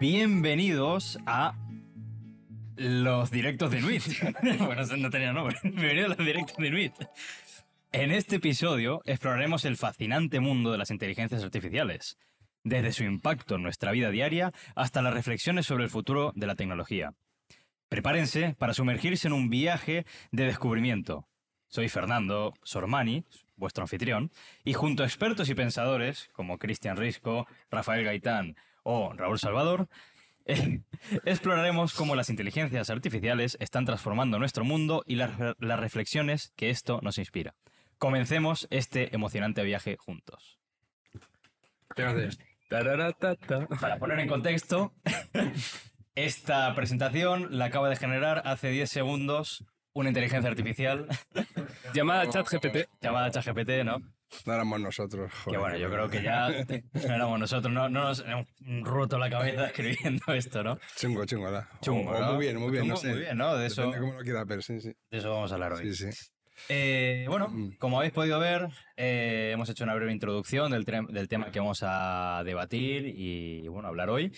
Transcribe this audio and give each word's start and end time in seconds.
Bienvenidos 0.00 1.18
a 1.26 1.54
los 2.76 3.30
directos 3.30 3.70
de 3.70 3.82
Nuit. 3.82 4.02
bueno, 4.60 4.86
no 4.96 5.10
tenía 5.10 5.34
nombre. 5.34 5.58
Bienvenidos 5.62 6.12
a 6.12 6.16
los 6.16 6.26
directos 6.26 6.56
de 6.56 6.70
Nuit. 6.70 6.94
En 7.92 8.10
este 8.10 8.36
episodio 8.36 9.02
exploraremos 9.04 9.66
el 9.66 9.76
fascinante 9.76 10.40
mundo 10.40 10.72
de 10.72 10.78
las 10.78 10.90
inteligencias 10.90 11.44
artificiales, 11.44 12.16
desde 12.64 12.92
su 12.92 13.04
impacto 13.04 13.56
en 13.56 13.62
nuestra 13.62 13.92
vida 13.92 14.10
diaria 14.10 14.54
hasta 14.74 15.02
las 15.02 15.12
reflexiones 15.12 15.66
sobre 15.66 15.84
el 15.84 15.90
futuro 15.90 16.32
de 16.34 16.46
la 16.46 16.54
tecnología. 16.54 17.12
Prepárense 17.90 18.54
para 18.56 18.72
sumergirse 18.72 19.26
en 19.26 19.32
un 19.32 19.50
viaje 19.50 20.06
de 20.30 20.44
descubrimiento. 20.46 21.26
Soy 21.66 21.88
Fernando 21.88 22.54
Sormani, 22.62 23.24
vuestro 23.56 23.82
anfitrión, 23.82 24.30
y 24.62 24.74
junto 24.74 25.02
a 25.02 25.06
expertos 25.06 25.48
y 25.48 25.56
pensadores 25.56 26.30
como 26.32 26.58
Cristian 26.58 26.96
Risco, 26.96 27.48
Rafael 27.68 28.04
Gaitán 28.04 28.54
o 28.84 29.12
Raúl 29.12 29.40
Salvador, 29.40 29.88
exploraremos 31.24 31.92
cómo 31.92 32.14
las 32.14 32.30
inteligencias 32.30 32.90
artificiales 32.90 33.56
están 33.58 33.86
transformando 33.86 34.38
nuestro 34.38 34.64
mundo 34.64 35.02
y 35.04 35.16
las, 35.16 35.32
las 35.58 35.80
reflexiones 35.80 36.52
que 36.54 36.70
esto 36.70 37.00
nos 37.02 37.18
inspira. 37.18 37.56
Comencemos 37.98 38.68
este 38.70 39.12
emocionante 39.12 39.64
viaje 39.64 39.96
juntos. 39.96 40.60
Para 43.80 43.98
poner 43.98 44.20
en 44.20 44.28
contexto, 44.28 44.94
esta 46.14 46.74
presentación 46.74 47.48
la 47.58 47.66
acaba 47.66 47.88
de 47.88 47.96
generar 47.96 48.42
hace 48.44 48.70
10 48.70 48.90
segundos 48.90 49.64
una 49.92 50.08
inteligencia 50.10 50.48
artificial 50.50 51.06
Llamada 51.94 52.28
ChatGPT. 52.28 52.88
llamada 53.00 53.30
ChatGPT, 53.30 53.84
¿no? 53.84 53.98
No 54.46 54.54
éramos 54.54 54.80
nosotros, 54.80 55.32
Que 55.32 55.56
joder. 55.56 55.58
bueno, 55.60 55.76
yo 55.78 55.90
creo 55.90 56.08
que 56.08 56.22
ya 56.22 56.48
no 56.48 57.14
éramos 57.14 57.40
nosotros, 57.40 57.72
no, 57.74 57.88
no 57.88 58.04
nos 58.04 58.20
hemos 58.24 58.46
roto 58.82 59.18
la 59.18 59.28
cabeza 59.28 59.66
escribiendo 59.66 60.22
esto, 60.32 60.62
¿no? 60.62 60.78
Chungo, 60.96 61.24
chungo, 61.24 61.46
¿verdad? 61.46 61.66
Chungo, 61.82 62.10
O- 62.12 62.14
o 62.16 62.20
¿no? 62.20 62.32
Muy 62.34 62.44
bien, 62.46 62.56
muy 62.58 62.70
bien, 62.70 62.84
Chungo, 62.84 62.94
no 62.94 63.00
sé. 63.00 63.08
muy 63.08 63.18
bien, 63.20 63.36
¿no? 63.36 63.56
De 63.56 63.66
eso- 63.66 63.82
Depende 63.82 64.00
cómo 64.06 64.18
lo 64.18 64.22
quiera 64.24 64.44
ver, 64.44 64.62
sí, 64.62 64.80
sí. 64.80 64.92
De 65.10 65.18
eso 65.18 65.30
vamos 65.30 65.50
a 65.50 65.54
hablar 65.54 65.72
hoy. 65.72 65.92
Sí, 65.94 66.12
sí. 66.12 66.28
Eh, 66.68 67.24
bueno, 67.28 67.48
Mm. 67.48 67.70
como 67.78 67.98
habéis 67.98 68.12
podido 68.12 68.38
ver, 68.38 68.68
eh, 68.96 69.50
hemos 69.52 69.68
hecho 69.68 69.82
una 69.82 69.94
breve 69.96 70.12
introducción 70.12 70.70
del, 70.70 70.84
tre- 70.84 71.08
del 71.08 71.26
tema 71.26 71.50
que 71.50 71.58
vamos 71.58 71.80
a 71.82 72.42
debatir 72.44 73.06
y, 73.06 73.66
bueno, 73.66 73.88
hablar 73.88 74.10
hoy. 74.10 74.32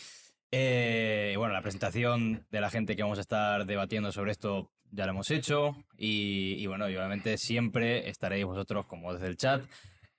Eh, 0.55 1.33
bueno, 1.39 1.55
la 1.55 1.63
presentación 1.63 2.47
de 2.51 2.61
la 2.61 2.69
gente 2.69 2.95
que 2.95 3.03
vamos 3.03 3.17
a 3.17 3.23
estar 3.23 3.65
debatiendo 3.65 4.13
sobre 4.13 4.33
esto 4.33 4.71
ya 4.91 5.07
la 5.07 5.13
hemos 5.13 5.31
hecho 5.31 5.75
y, 5.97 6.67
bueno, 6.67 6.91
y 6.91 6.97
obviamente 6.97 7.39
siempre 7.39 8.11
estaréis 8.11 8.45
vosotros 8.45 8.85
como 8.85 9.15
desde 9.15 9.29
el 9.29 9.39
chat 9.39 9.65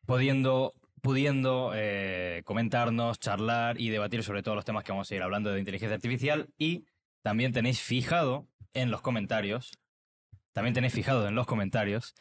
pudiendo, 0.08 0.73
pudiendo 1.04 1.72
eh, 1.76 2.42
comentarnos, 2.45 3.20
charlar 3.20 3.80
y 3.80 3.92
debatir 3.92 4.23
sobre 4.23 4.42
todos 4.42 4.56
los 4.56 4.66
temas 4.66 4.84
que 4.84 4.92
vamos 4.92 5.11
a 5.11 5.16
ir 5.16 5.22
hablando 5.22 5.52
de 5.52 5.59
inteligencia 5.59 5.94
artificial 5.94 6.50
y 6.58 6.84
también 7.22 7.54
tenéis 7.54 7.80
fijado 7.80 8.48
en 8.73 8.89
los 8.89 9.02
comentarios 9.02 9.72
también 10.52 10.73
tenéis 10.73 10.94
fijado 10.94 11.28
en 11.28 11.36
los 11.36 11.45
comentarios 11.45 12.16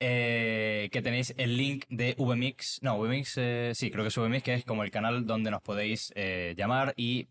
eh, 0.00 0.88
que 0.90 1.00
tenéis 1.00 1.32
el 1.36 1.56
link 1.56 1.84
de 1.88 2.16
VMix. 2.18 2.80
No, 2.82 2.98
VMix, 2.98 3.34
eh, 3.38 3.72
sí, 3.74 3.90
creo 3.92 4.02
que 4.02 4.08
es 4.08 4.16
VMix, 4.16 4.42
que 4.42 4.54
es 4.54 4.64
como 4.64 4.82
el 4.82 4.90
canal 4.90 5.26
donde 5.26 5.52
nos 5.52 5.62
podéis 5.62 6.12
llamar 6.56 6.94
y, 6.96 7.28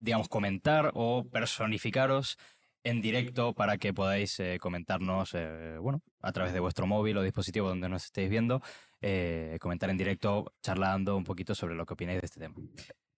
digamos, 0.00 0.28
comentar 0.28 0.90
o 0.94 1.24
personificaros 1.30 2.38
en 2.84 3.00
directo 3.00 3.54
para 3.54 3.78
que 3.78 3.92
podáis 3.92 4.40
eh, 4.40 4.58
comentarnos, 4.60 5.34
eh, 5.34 5.76
bueno, 5.78 6.02
a 6.22 6.32
través 6.32 6.52
de 6.52 6.60
vuestro 6.60 6.86
móvil 6.86 7.18
o 7.18 7.22
dispositivo 7.22 7.68
donde 7.68 7.88
nos 7.88 8.06
estéis 8.06 8.30
viendo, 8.30 8.62
eh, 9.02 9.58
comentar 9.60 9.90
en 9.90 9.98
directo, 9.98 10.54
charlando 10.62 11.16
un 11.16 11.24
poquito 11.24 11.54
sobre 11.54 11.74
lo 11.74 11.84
que 11.84 11.94
opináis 11.94 12.20
de 12.20 12.26
este 12.26 12.40
tema. 12.40 12.54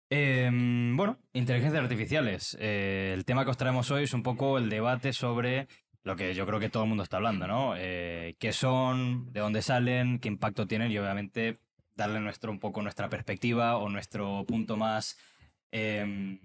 Em, 0.09 0.97
bueno, 0.97 1.19
inteligencias 1.33 1.81
artificiales. 1.81 2.57
El 2.59 3.23
tema 3.23 3.45
que 3.45 3.51
os 3.51 3.57
traemos 3.57 3.89
hoy 3.91 4.03
es 4.03 4.13
un 4.13 4.23
poco 4.23 4.57
el 4.57 4.69
debate 4.69 5.13
sobre 5.13 5.67
lo 6.03 6.15
que 6.15 6.33
yo 6.33 6.45
creo 6.45 6.59
que 6.59 6.69
todo 6.69 6.83
el 6.83 6.89
mundo 6.89 7.03
está 7.03 7.17
hablando, 7.17 7.47
¿no? 7.47 7.75
¿Qué 7.75 8.49
son? 8.51 9.31
¿De 9.31 9.39
dónde 9.39 9.61
salen? 9.61 10.19
¿Qué 10.19 10.27
impacto 10.27 10.67
tienen? 10.67 10.91
Y 10.91 10.97
obviamente 10.97 11.59
darle 11.95 12.19
nuestro, 12.19 12.51
un 12.51 12.59
poco 12.59 12.81
nuestra 12.81 13.07
perspectiva 13.07 13.77
o 13.77 13.87
nuestro 13.87 14.43
punto 14.45 14.75
más 14.75 15.17
em, 15.71 16.39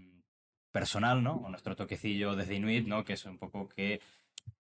personal, 0.79 1.23
¿no? 1.23 1.35
O 1.45 1.49
nuestro 1.49 1.75
toquecillo 1.75 2.37
desde 2.37 2.55
Inuit, 2.57 2.87
¿no? 2.87 3.03
Que 3.05 3.15
es 3.15 3.25
un 3.25 3.39
poco 3.39 3.67
que 3.69 4.01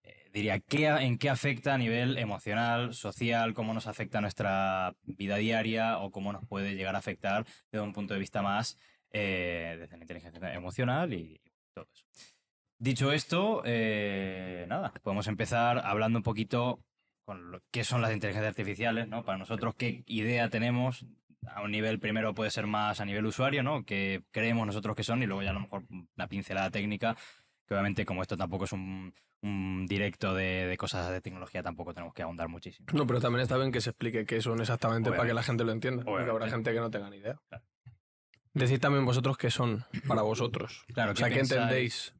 eh, 0.03 0.31
diría, 0.32 0.60
¿qué, 0.60 0.87
¿en 0.87 1.19
qué 1.19 1.28
afecta 1.28 1.75
a 1.75 1.78
nivel 1.78 2.16
emocional, 2.16 2.94
social, 2.94 3.53
cómo 3.53 3.75
nos 3.75 3.87
afecta 3.87 4.22
nuestra 4.22 4.94
vida 5.04 5.37
diaria 5.37 5.99
o 5.99 6.10
cómo 6.10 6.32
nos 6.32 6.44
puede 6.47 6.75
llegar 6.75 6.94
a 6.94 7.00
afectar 7.00 7.44
desde 7.71 7.84
un 7.84 7.93
punto 7.93 8.15
de 8.15 8.21
vista 8.21 8.41
más 8.41 8.78
eh, 9.10 9.77
desde 9.78 9.97
la 9.99 10.04
inteligencia 10.04 10.54
emocional 10.54 11.12
y, 11.12 11.38
y 11.44 11.53
todo 11.75 11.87
eso. 11.93 12.04
Dicho 12.78 13.12
esto, 13.12 13.62
eh, 13.66 14.65
nada, 14.69 14.93
podemos 15.03 15.27
empezar 15.28 15.81
hablando 15.84 16.19
un 16.19 16.22
poquito 16.22 16.81
con 17.27 17.50
lo- 17.50 17.60
qué 17.71 17.84
son 17.84 18.00
las 18.00 18.12
inteligencias 18.12 18.48
artificiales, 18.54 19.06
¿no? 19.09 19.22
Para 19.25 19.38
nosotros, 19.38 19.75
qué 19.77 20.03
idea 20.06 20.48
tenemos 20.48 21.04
a 21.54 21.62
un 21.62 21.70
nivel 21.70 21.98
primero 21.98 22.34
puede 22.34 22.50
ser 22.50 22.66
más 22.66 23.00
a 23.00 23.04
nivel 23.04 23.26
usuario, 23.26 23.62
¿no? 23.62 23.84
Que 23.84 24.22
creemos 24.30 24.66
nosotros 24.66 24.96
que 24.96 25.04
son 25.04 25.22
y 25.22 25.26
luego 25.26 25.42
ya 25.42 25.50
a 25.50 25.54
lo 25.54 25.60
mejor 25.60 25.84
una 26.16 26.26
pincelada 26.28 26.70
técnica, 26.70 27.16
que 27.66 27.74
obviamente 27.74 28.04
como 28.04 28.22
esto 28.22 28.36
tampoco 28.36 28.64
es 28.64 28.72
un, 28.72 29.14
un 29.42 29.86
directo 29.86 30.34
de, 30.34 30.66
de 30.66 30.76
cosas 30.76 31.10
de 31.10 31.20
tecnología, 31.20 31.62
tampoco 31.62 31.92
tenemos 31.94 32.14
que 32.14 32.22
ahondar 32.22 32.48
muchísimo. 32.48 32.86
No, 32.92 33.06
pero 33.06 33.20
también 33.20 33.42
está 33.42 33.56
bien 33.56 33.72
que 33.72 33.80
se 33.80 33.90
explique 33.90 34.24
qué 34.26 34.40
son 34.40 34.60
exactamente 34.60 35.10
para 35.10 35.26
que 35.26 35.34
la 35.34 35.42
gente 35.42 35.64
lo 35.64 35.72
entienda. 35.72 36.04
Porque 36.04 36.22
habrá 36.22 36.32
Obviamente. 36.34 36.54
gente 36.56 36.72
que 36.74 36.80
no 36.80 36.90
tenga 36.90 37.10
ni 37.10 37.16
idea. 37.18 37.38
Claro. 37.48 37.64
Decid 38.54 38.80
también 38.80 39.04
vosotros 39.04 39.36
qué 39.36 39.50
son 39.50 39.84
para 40.08 40.22
vosotros. 40.22 40.84
Claro, 40.94 41.12
O 41.12 41.16
sea, 41.16 41.28
¿qué 41.28 41.40
entendéis? 41.40 42.14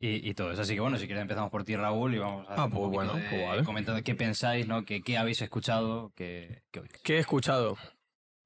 Y, 0.00 0.28
y 0.30 0.34
todo 0.34 0.52
eso. 0.52 0.62
Así 0.62 0.74
que 0.74 0.80
bueno, 0.80 0.96
si 0.98 1.06
quieres 1.06 1.22
empezamos 1.22 1.50
por 1.50 1.64
ti, 1.64 1.74
Raúl, 1.74 2.14
y 2.14 2.18
vamos 2.18 2.46
a 2.48 2.62
Ah, 2.64 2.68
pues 2.68 2.88
bueno, 2.90 3.14
de- 3.14 3.22
pues 3.30 3.48
vale. 3.48 3.64
comentando 3.64 4.00
qué 4.04 4.14
pensáis, 4.14 4.68
¿no? 4.68 4.84
¿Qué, 4.84 5.00
qué 5.00 5.16
habéis 5.18 5.40
escuchado? 5.42 6.12
¿Qué, 6.14 6.62
qué 6.70 6.80
oís? 6.80 6.92
¿Qué 7.02 7.16
he 7.16 7.18
escuchado? 7.18 7.76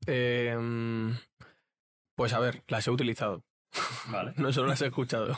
Eh, 0.06 0.56
pues 2.14 2.32
a 2.32 2.40
ver, 2.40 2.62
las 2.68 2.86
he 2.86 2.90
utilizado. 2.90 3.44
Vale. 4.08 4.32
No 4.36 4.52
solo 4.52 4.68
las 4.68 4.82
he 4.82 4.86
escuchado. 4.86 5.36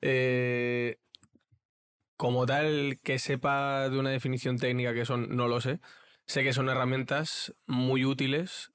Eh, 0.00 0.98
como 2.16 2.46
tal, 2.46 2.98
que 3.02 3.18
sepa 3.18 3.88
de 3.88 3.98
una 3.98 4.10
definición 4.10 4.58
técnica 4.58 4.94
que 4.94 5.04
son, 5.04 5.36
no 5.36 5.48
lo 5.48 5.60
sé. 5.60 5.80
Sé 6.26 6.42
que 6.42 6.52
son 6.52 6.68
herramientas 6.68 7.54
muy 7.66 8.04
útiles 8.04 8.72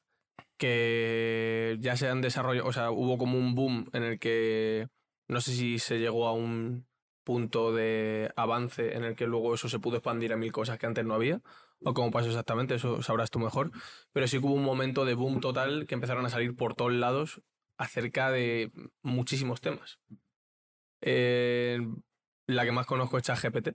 que 0.57 1.77
ya 1.79 1.95
se 1.95 2.09
han 2.09 2.21
desarrollado, 2.21 2.67
o 2.67 2.73
sea, 2.73 2.91
hubo 2.91 3.17
como 3.17 3.37
un 3.37 3.55
boom 3.55 3.89
en 3.93 4.03
el 4.03 4.19
que 4.19 4.89
no 5.27 5.41
sé 5.41 5.53
si 5.53 5.79
se 5.79 5.99
llegó 5.99 6.27
a 6.27 6.33
un 6.33 6.85
punto 7.23 7.73
de 7.73 8.31
avance 8.35 8.95
en 8.95 9.03
el 9.03 9.15
que 9.15 9.25
luego 9.25 9.53
eso 9.53 9.69
se 9.69 9.79
pudo 9.79 9.97
expandir 9.97 10.33
a 10.33 10.37
mil 10.37 10.51
cosas 10.51 10.77
que 10.77 10.85
antes 10.85 11.05
no 11.05 11.13
había, 11.13 11.41
o 11.83 11.93
cómo 11.93 12.11
pasó 12.11 12.27
exactamente, 12.27 12.75
eso 12.75 13.01
sabrás 13.01 13.31
tú 13.31 13.39
mejor, 13.39 13.71
pero 14.11 14.27
sí 14.27 14.37
hubo 14.37 14.53
un 14.53 14.63
momento 14.63 15.05
de 15.05 15.13
boom 15.13 15.39
total 15.39 15.85
que 15.87 15.95
empezaron 15.95 16.25
a 16.25 16.29
salir 16.29 16.55
por 16.55 16.75
todos 16.75 16.93
lados 16.93 17.41
acerca 17.77 18.31
de 18.31 18.71
muchísimos 19.01 19.61
temas. 19.61 19.99
Eh, 21.01 21.79
la 22.47 22.65
que 22.65 22.71
más 22.71 22.85
conozco 22.85 23.17
es 23.17 23.23
ChatGPT, 23.23 23.69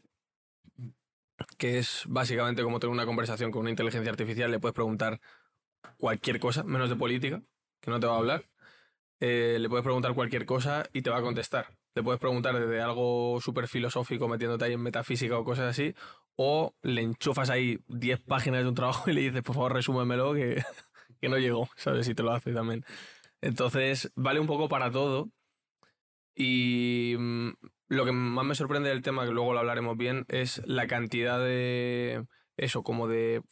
que 1.56 1.78
es 1.78 2.04
básicamente 2.06 2.62
como 2.62 2.80
tener 2.80 2.92
una 2.92 3.06
conversación 3.06 3.50
con 3.50 3.62
una 3.62 3.70
inteligencia 3.70 4.10
artificial, 4.10 4.50
le 4.50 4.60
puedes 4.60 4.74
preguntar 4.74 5.20
cualquier 5.96 6.38
cosa, 6.40 6.64
menos 6.64 6.90
de 6.90 6.96
política, 6.96 7.42
que 7.80 7.90
no 7.90 8.00
te 8.00 8.06
va 8.06 8.14
a 8.14 8.18
hablar. 8.18 8.44
Eh, 9.20 9.58
le 9.58 9.68
puedes 9.68 9.84
preguntar 9.84 10.14
cualquier 10.14 10.44
cosa 10.44 10.84
y 10.92 11.02
te 11.02 11.10
va 11.10 11.18
a 11.18 11.22
contestar. 11.22 11.78
Le 11.94 12.02
puedes 12.02 12.20
preguntar 12.20 12.58
desde 12.58 12.80
algo 12.80 13.40
súper 13.40 13.68
filosófico, 13.68 14.28
metiéndote 14.28 14.64
ahí 14.64 14.72
en 14.72 14.82
metafísica 14.82 15.38
o 15.38 15.44
cosas 15.44 15.70
así, 15.70 15.94
o 16.36 16.74
le 16.82 17.02
enchufas 17.02 17.50
ahí 17.50 17.78
10 17.88 18.20
páginas 18.20 18.62
de 18.62 18.68
un 18.68 18.74
trabajo 18.74 19.10
y 19.10 19.14
le 19.14 19.20
dices, 19.20 19.42
por 19.42 19.54
favor, 19.54 19.72
resúmemelo, 19.72 20.34
que, 20.34 20.62
que 21.20 21.28
no 21.28 21.38
llegó, 21.38 21.68
¿sabes? 21.76 22.06
Si 22.06 22.14
te 22.14 22.22
lo 22.22 22.32
hace 22.32 22.52
también. 22.52 22.84
Entonces, 23.40 24.10
vale 24.16 24.40
un 24.40 24.46
poco 24.46 24.68
para 24.68 24.90
todo. 24.90 25.30
Y 26.34 27.14
mm, 27.18 27.50
lo 27.88 28.04
que 28.04 28.12
más 28.12 28.44
me 28.44 28.54
sorprende 28.54 28.88
del 28.88 29.02
tema, 29.02 29.24
que 29.24 29.32
luego 29.32 29.52
lo 29.52 29.60
hablaremos 29.60 29.96
bien, 29.96 30.24
es 30.28 30.62
la 30.66 30.86
cantidad 30.86 31.38
de. 31.38 32.26
Eso, 32.56 32.82
como 32.82 33.08
de 33.08 33.42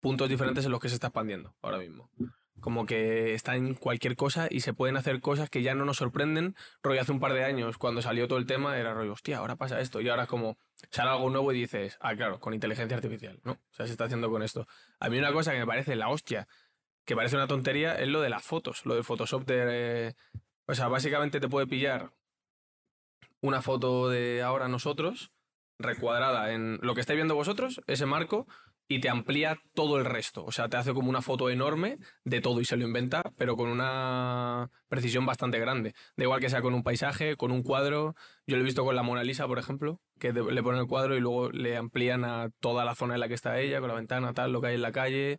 puntos 0.00 0.28
diferentes 0.28 0.64
en 0.64 0.70
los 0.70 0.80
que 0.80 0.88
se 0.88 0.94
está 0.94 1.08
expandiendo 1.08 1.54
ahora 1.62 1.78
mismo. 1.78 2.10
Como 2.60 2.86
que 2.86 3.34
está 3.34 3.56
en 3.56 3.74
cualquier 3.74 4.16
cosa 4.16 4.48
y 4.50 4.60
se 4.60 4.72
pueden 4.72 4.96
hacer 4.96 5.20
cosas 5.20 5.48
que 5.48 5.62
ya 5.62 5.74
no 5.74 5.84
nos 5.84 5.98
sorprenden. 5.98 6.56
Rollo, 6.82 7.00
hace 7.00 7.12
un 7.12 7.20
par 7.20 7.32
de 7.32 7.44
años, 7.44 7.78
cuando 7.78 8.02
salió 8.02 8.26
todo 8.26 8.38
el 8.38 8.46
tema, 8.46 8.78
era 8.78 8.94
rollo, 8.94 9.12
hostia, 9.12 9.38
ahora 9.38 9.56
pasa 9.56 9.80
esto. 9.80 10.00
Y 10.00 10.08
ahora 10.08 10.24
es 10.24 10.28
como, 10.28 10.58
sale 10.90 11.10
algo 11.10 11.30
nuevo 11.30 11.52
y 11.52 11.60
dices, 11.60 11.98
ah, 12.00 12.14
claro, 12.16 12.40
con 12.40 12.54
inteligencia 12.54 12.96
artificial, 12.96 13.40
¿no? 13.44 13.52
O 13.52 13.72
sea, 13.72 13.86
se 13.86 13.92
está 13.92 14.04
haciendo 14.04 14.30
con 14.30 14.42
esto. 14.42 14.66
A 14.98 15.08
mí 15.08 15.18
una 15.18 15.32
cosa 15.32 15.52
que 15.52 15.58
me 15.58 15.66
parece 15.66 15.94
la 15.96 16.08
hostia, 16.08 16.48
que 17.04 17.16
parece 17.16 17.36
una 17.36 17.46
tontería, 17.46 17.94
es 17.94 18.08
lo 18.08 18.20
de 18.20 18.28
las 18.28 18.42
fotos, 18.42 18.84
lo 18.84 18.94
del 18.94 19.04
Photoshop 19.04 19.44
de... 19.46 20.08
eh, 20.08 20.14
o 20.66 20.74
sea, 20.74 20.88
básicamente 20.88 21.40
te 21.40 21.48
puede 21.48 21.66
pillar 21.66 22.12
una 23.40 23.62
foto 23.62 24.08
de 24.08 24.42
ahora 24.42 24.68
nosotros, 24.68 25.32
recuadrada 25.78 26.52
en 26.52 26.78
lo 26.82 26.94
que 26.94 27.00
estáis 27.00 27.16
viendo 27.16 27.34
vosotros, 27.34 27.80
ese 27.86 28.04
marco, 28.04 28.46
y 28.88 29.00
te 29.00 29.10
amplía 29.10 29.60
todo 29.74 29.98
el 29.98 30.06
resto. 30.06 30.44
O 30.44 30.50
sea, 30.50 30.68
te 30.68 30.78
hace 30.78 30.94
como 30.94 31.10
una 31.10 31.20
foto 31.20 31.50
enorme 31.50 31.98
de 32.24 32.40
todo 32.40 32.60
y 32.60 32.64
se 32.64 32.76
lo 32.76 32.86
inventa, 32.86 33.22
pero 33.36 33.54
con 33.54 33.68
una 33.68 34.70
precisión 34.88 35.26
bastante 35.26 35.58
grande. 35.58 35.94
Da 36.16 36.24
igual 36.24 36.40
que 36.40 36.48
sea 36.48 36.62
con 36.62 36.72
un 36.74 36.82
paisaje, 36.82 37.36
con 37.36 37.52
un 37.52 37.62
cuadro. 37.62 38.16
Yo 38.46 38.56
lo 38.56 38.62
he 38.62 38.64
visto 38.64 38.84
con 38.84 38.96
la 38.96 39.02
Mona 39.02 39.22
Lisa, 39.22 39.46
por 39.46 39.58
ejemplo, 39.58 40.00
que 40.18 40.32
le 40.32 40.62
ponen 40.62 40.80
el 40.80 40.86
cuadro 40.86 41.16
y 41.16 41.20
luego 41.20 41.50
le 41.50 41.76
amplían 41.76 42.24
a 42.24 42.48
toda 42.60 42.86
la 42.86 42.94
zona 42.94 43.14
en 43.14 43.20
la 43.20 43.28
que 43.28 43.34
está 43.34 43.60
ella, 43.60 43.80
con 43.80 43.88
la 43.88 43.94
ventana, 43.94 44.32
tal, 44.32 44.52
lo 44.52 44.62
que 44.62 44.68
hay 44.68 44.76
en 44.76 44.82
la 44.82 44.92
calle. 44.92 45.38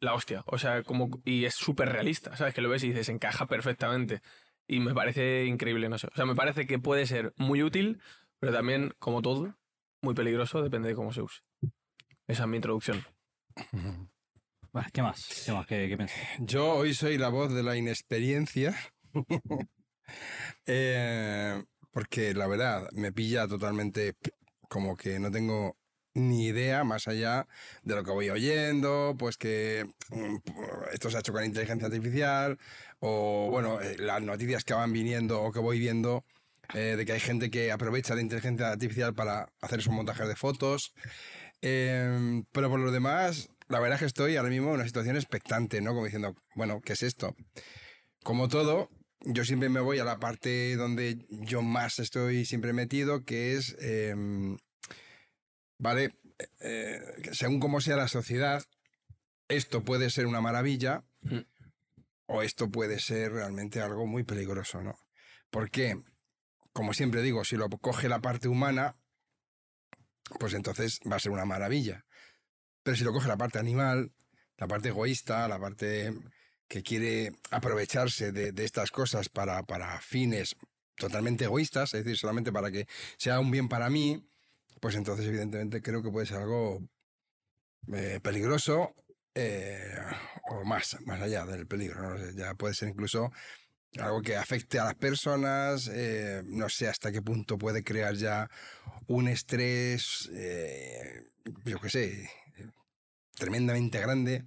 La 0.00 0.14
hostia. 0.14 0.44
O 0.46 0.58
sea, 0.58 0.84
como. 0.84 1.08
Y 1.24 1.44
es 1.44 1.54
súper 1.54 1.88
realista, 1.88 2.36
¿sabes? 2.36 2.54
Que 2.54 2.60
lo 2.60 2.68
ves 2.68 2.84
y 2.84 2.88
dices, 2.90 3.08
encaja 3.08 3.46
perfectamente. 3.46 4.22
Y 4.68 4.78
me 4.78 4.94
parece 4.94 5.46
increíble, 5.46 5.88
no 5.88 5.98
sé. 5.98 6.06
O 6.08 6.14
sea, 6.14 6.26
me 6.26 6.36
parece 6.36 6.66
que 6.68 6.78
puede 6.78 7.06
ser 7.06 7.32
muy 7.36 7.64
útil, 7.64 8.00
pero 8.38 8.52
también, 8.52 8.94
como 9.00 9.22
todo, 9.22 9.56
muy 10.02 10.14
peligroso, 10.14 10.62
depende 10.62 10.90
de 10.90 10.94
cómo 10.94 11.12
se 11.12 11.22
use. 11.22 11.47
Esa 12.28 12.42
es 12.42 12.48
mi 12.48 12.56
introducción. 12.56 13.04
Bueno, 14.70 14.86
¿qué 14.92 15.00
más? 15.00 15.42
¿Qué 15.46 15.52
más? 15.52 15.66
¿Qué, 15.66 15.88
qué 15.88 15.96
piensas? 15.96 16.18
Yo 16.40 16.74
hoy 16.74 16.92
soy 16.92 17.16
la 17.16 17.30
voz 17.30 17.52
de 17.54 17.62
la 17.62 17.76
inexperiencia. 17.76 18.76
Eh, 20.64 21.62
porque 21.90 22.32
la 22.32 22.46
verdad 22.46 22.88
me 22.92 23.12
pilla 23.12 23.46
totalmente 23.46 24.14
como 24.66 24.96
que 24.96 25.18
no 25.18 25.30
tengo 25.30 25.76
ni 26.14 26.46
idea 26.46 26.82
más 26.82 27.08
allá 27.08 27.46
de 27.82 27.94
lo 27.94 28.02
que 28.04 28.10
voy 28.10 28.30
oyendo, 28.30 29.14
pues 29.18 29.36
que 29.36 29.86
mm, 30.10 30.36
esto 30.94 31.10
se 31.10 31.18
ha 31.18 31.20
hecho 31.20 31.34
con 31.34 31.44
inteligencia 31.44 31.88
artificial, 31.88 32.56
o 33.00 33.48
bueno, 33.50 33.82
eh, 33.82 33.96
las 33.98 34.22
noticias 34.22 34.64
que 34.64 34.72
van 34.72 34.94
viniendo 34.94 35.42
o 35.42 35.52
que 35.52 35.60
voy 35.60 35.78
viendo, 35.78 36.24
eh, 36.74 36.96
de 36.96 37.04
que 37.04 37.12
hay 37.12 37.20
gente 37.20 37.50
que 37.50 37.70
aprovecha 37.70 38.14
la 38.14 38.22
inteligencia 38.22 38.68
artificial 38.68 39.14
para 39.14 39.50
hacer 39.60 39.80
esos 39.80 39.92
montajes 39.92 40.26
de 40.26 40.36
fotos. 40.36 40.94
Eh, 41.62 42.42
pero 42.52 42.70
por 42.70 42.80
lo 42.80 42.92
demás, 42.92 43.50
la 43.68 43.80
verdad 43.80 43.96
es 43.96 44.00
que 44.00 44.06
estoy 44.06 44.36
ahora 44.36 44.50
mismo 44.50 44.68
en 44.68 44.74
una 44.74 44.86
situación 44.86 45.16
expectante, 45.16 45.80
¿no? 45.80 45.92
Como 45.92 46.04
diciendo, 46.04 46.34
bueno, 46.54 46.80
¿qué 46.80 46.92
es 46.92 47.02
esto? 47.02 47.34
Como 48.22 48.48
todo, 48.48 48.90
yo 49.20 49.44
siempre 49.44 49.68
me 49.68 49.80
voy 49.80 49.98
a 49.98 50.04
la 50.04 50.18
parte 50.18 50.76
donde 50.76 51.26
yo 51.28 51.62
más 51.62 51.98
estoy 51.98 52.44
siempre 52.44 52.72
metido, 52.72 53.24
que 53.24 53.54
es, 53.54 53.76
eh, 53.80 54.14
¿vale? 55.78 56.14
Eh, 56.60 57.00
según 57.32 57.58
cómo 57.60 57.80
sea 57.80 57.96
la 57.96 58.08
sociedad, 58.08 58.62
esto 59.48 59.82
puede 59.82 60.10
ser 60.10 60.26
una 60.26 60.40
maravilla 60.40 61.04
Mm. 61.22 61.40
o 62.26 62.42
esto 62.42 62.70
puede 62.70 63.00
ser 63.00 63.32
realmente 63.32 63.80
algo 63.80 64.06
muy 64.06 64.22
peligroso, 64.22 64.82
¿no? 64.82 64.94
Porque, 65.50 66.00
como 66.72 66.92
siempre 66.92 67.22
digo, 67.22 67.44
si 67.44 67.56
lo 67.56 67.68
coge 67.68 68.08
la 68.08 68.20
parte 68.20 68.48
humana, 68.48 68.96
pues 70.38 70.54
entonces 70.54 71.00
va 71.10 71.16
a 71.16 71.20
ser 71.20 71.32
una 71.32 71.44
maravilla. 71.44 72.04
Pero 72.82 72.96
si 72.96 73.04
lo 73.04 73.12
coge 73.12 73.28
la 73.28 73.36
parte 73.36 73.58
animal, 73.58 74.12
la 74.56 74.66
parte 74.66 74.88
egoísta, 74.88 75.48
la 75.48 75.58
parte 75.58 76.14
que 76.68 76.82
quiere 76.82 77.32
aprovecharse 77.50 78.32
de, 78.32 78.64
estas 78.64 78.90
cosas 78.90 79.28
para, 79.28 79.62
para 79.62 80.00
fines 80.00 80.56
totalmente 80.96 81.44
egoístas, 81.44 81.94
es 81.94 82.04
decir, 82.04 82.18
solamente 82.18 82.52
para 82.52 82.70
que 82.70 82.86
sea 83.16 83.40
un 83.40 83.50
bien 83.50 83.68
para 83.68 83.88
mí, 83.88 84.28
pues 84.80 84.94
entonces 84.94 85.26
evidentemente 85.26 85.80
creo 85.80 86.02
que 86.02 86.10
puede 86.10 86.26
ser 86.26 86.38
algo 86.38 86.82
eh, 87.92 88.20
peligroso 88.22 88.94
eh, 89.34 89.94
o 90.50 90.64
más, 90.64 90.98
más 91.06 91.20
allá 91.20 91.46
del 91.46 91.66
peligro. 91.66 92.02
¿no? 92.02 92.30
Ya 92.32 92.54
puede 92.54 92.74
ser 92.74 92.88
incluso 92.88 93.30
algo 93.96 94.22
que 94.22 94.36
afecte 94.36 94.78
a 94.78 94.84
las 94.84 94.94
personas, 94.94 95.88
eh, 95.92 96.42
no 96.46 96.68
sé 96.68 96.88
hasta 96.88 97.10
qué 97.10 97.22
punto 97.22 97.58
puede 97.58 97.82
crear 97.82 98.14
ya 98.14 98.50
un 99.06 99.28
estrés, 99.28 100.28
eh, 100.34 101.24
yo 101.64 101.80
qué 101.80 101.88
sé, 101.88 102.30
tremendamente 103.34 103.98
grande 104.00 104.44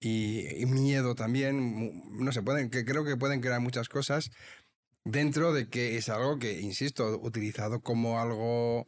y, 0.00 0.64
miedo 0.66 1.14
también, 1.14 2.02
no 2.20 2.32
sé, 2.32 2.42
pueden, 2.42 2.70
que 2.70 2.84
creo 2.84 3.04
que 3.04 3.16
pueden 3.16 3.40
crear 3.40 3.60
muchas 3.60 3.88
cosas 3.88 4.30
dentro 5.04 5.52
de 5.52 5.68
que 5.68 5.96
es 5.96 6.08
algo 6.08 6.38
que, 6.38 6.60
insisto, 6.60 7.18
utilizado 7.20 7.80
como 7.80 8.20
algo, 8.20 8.86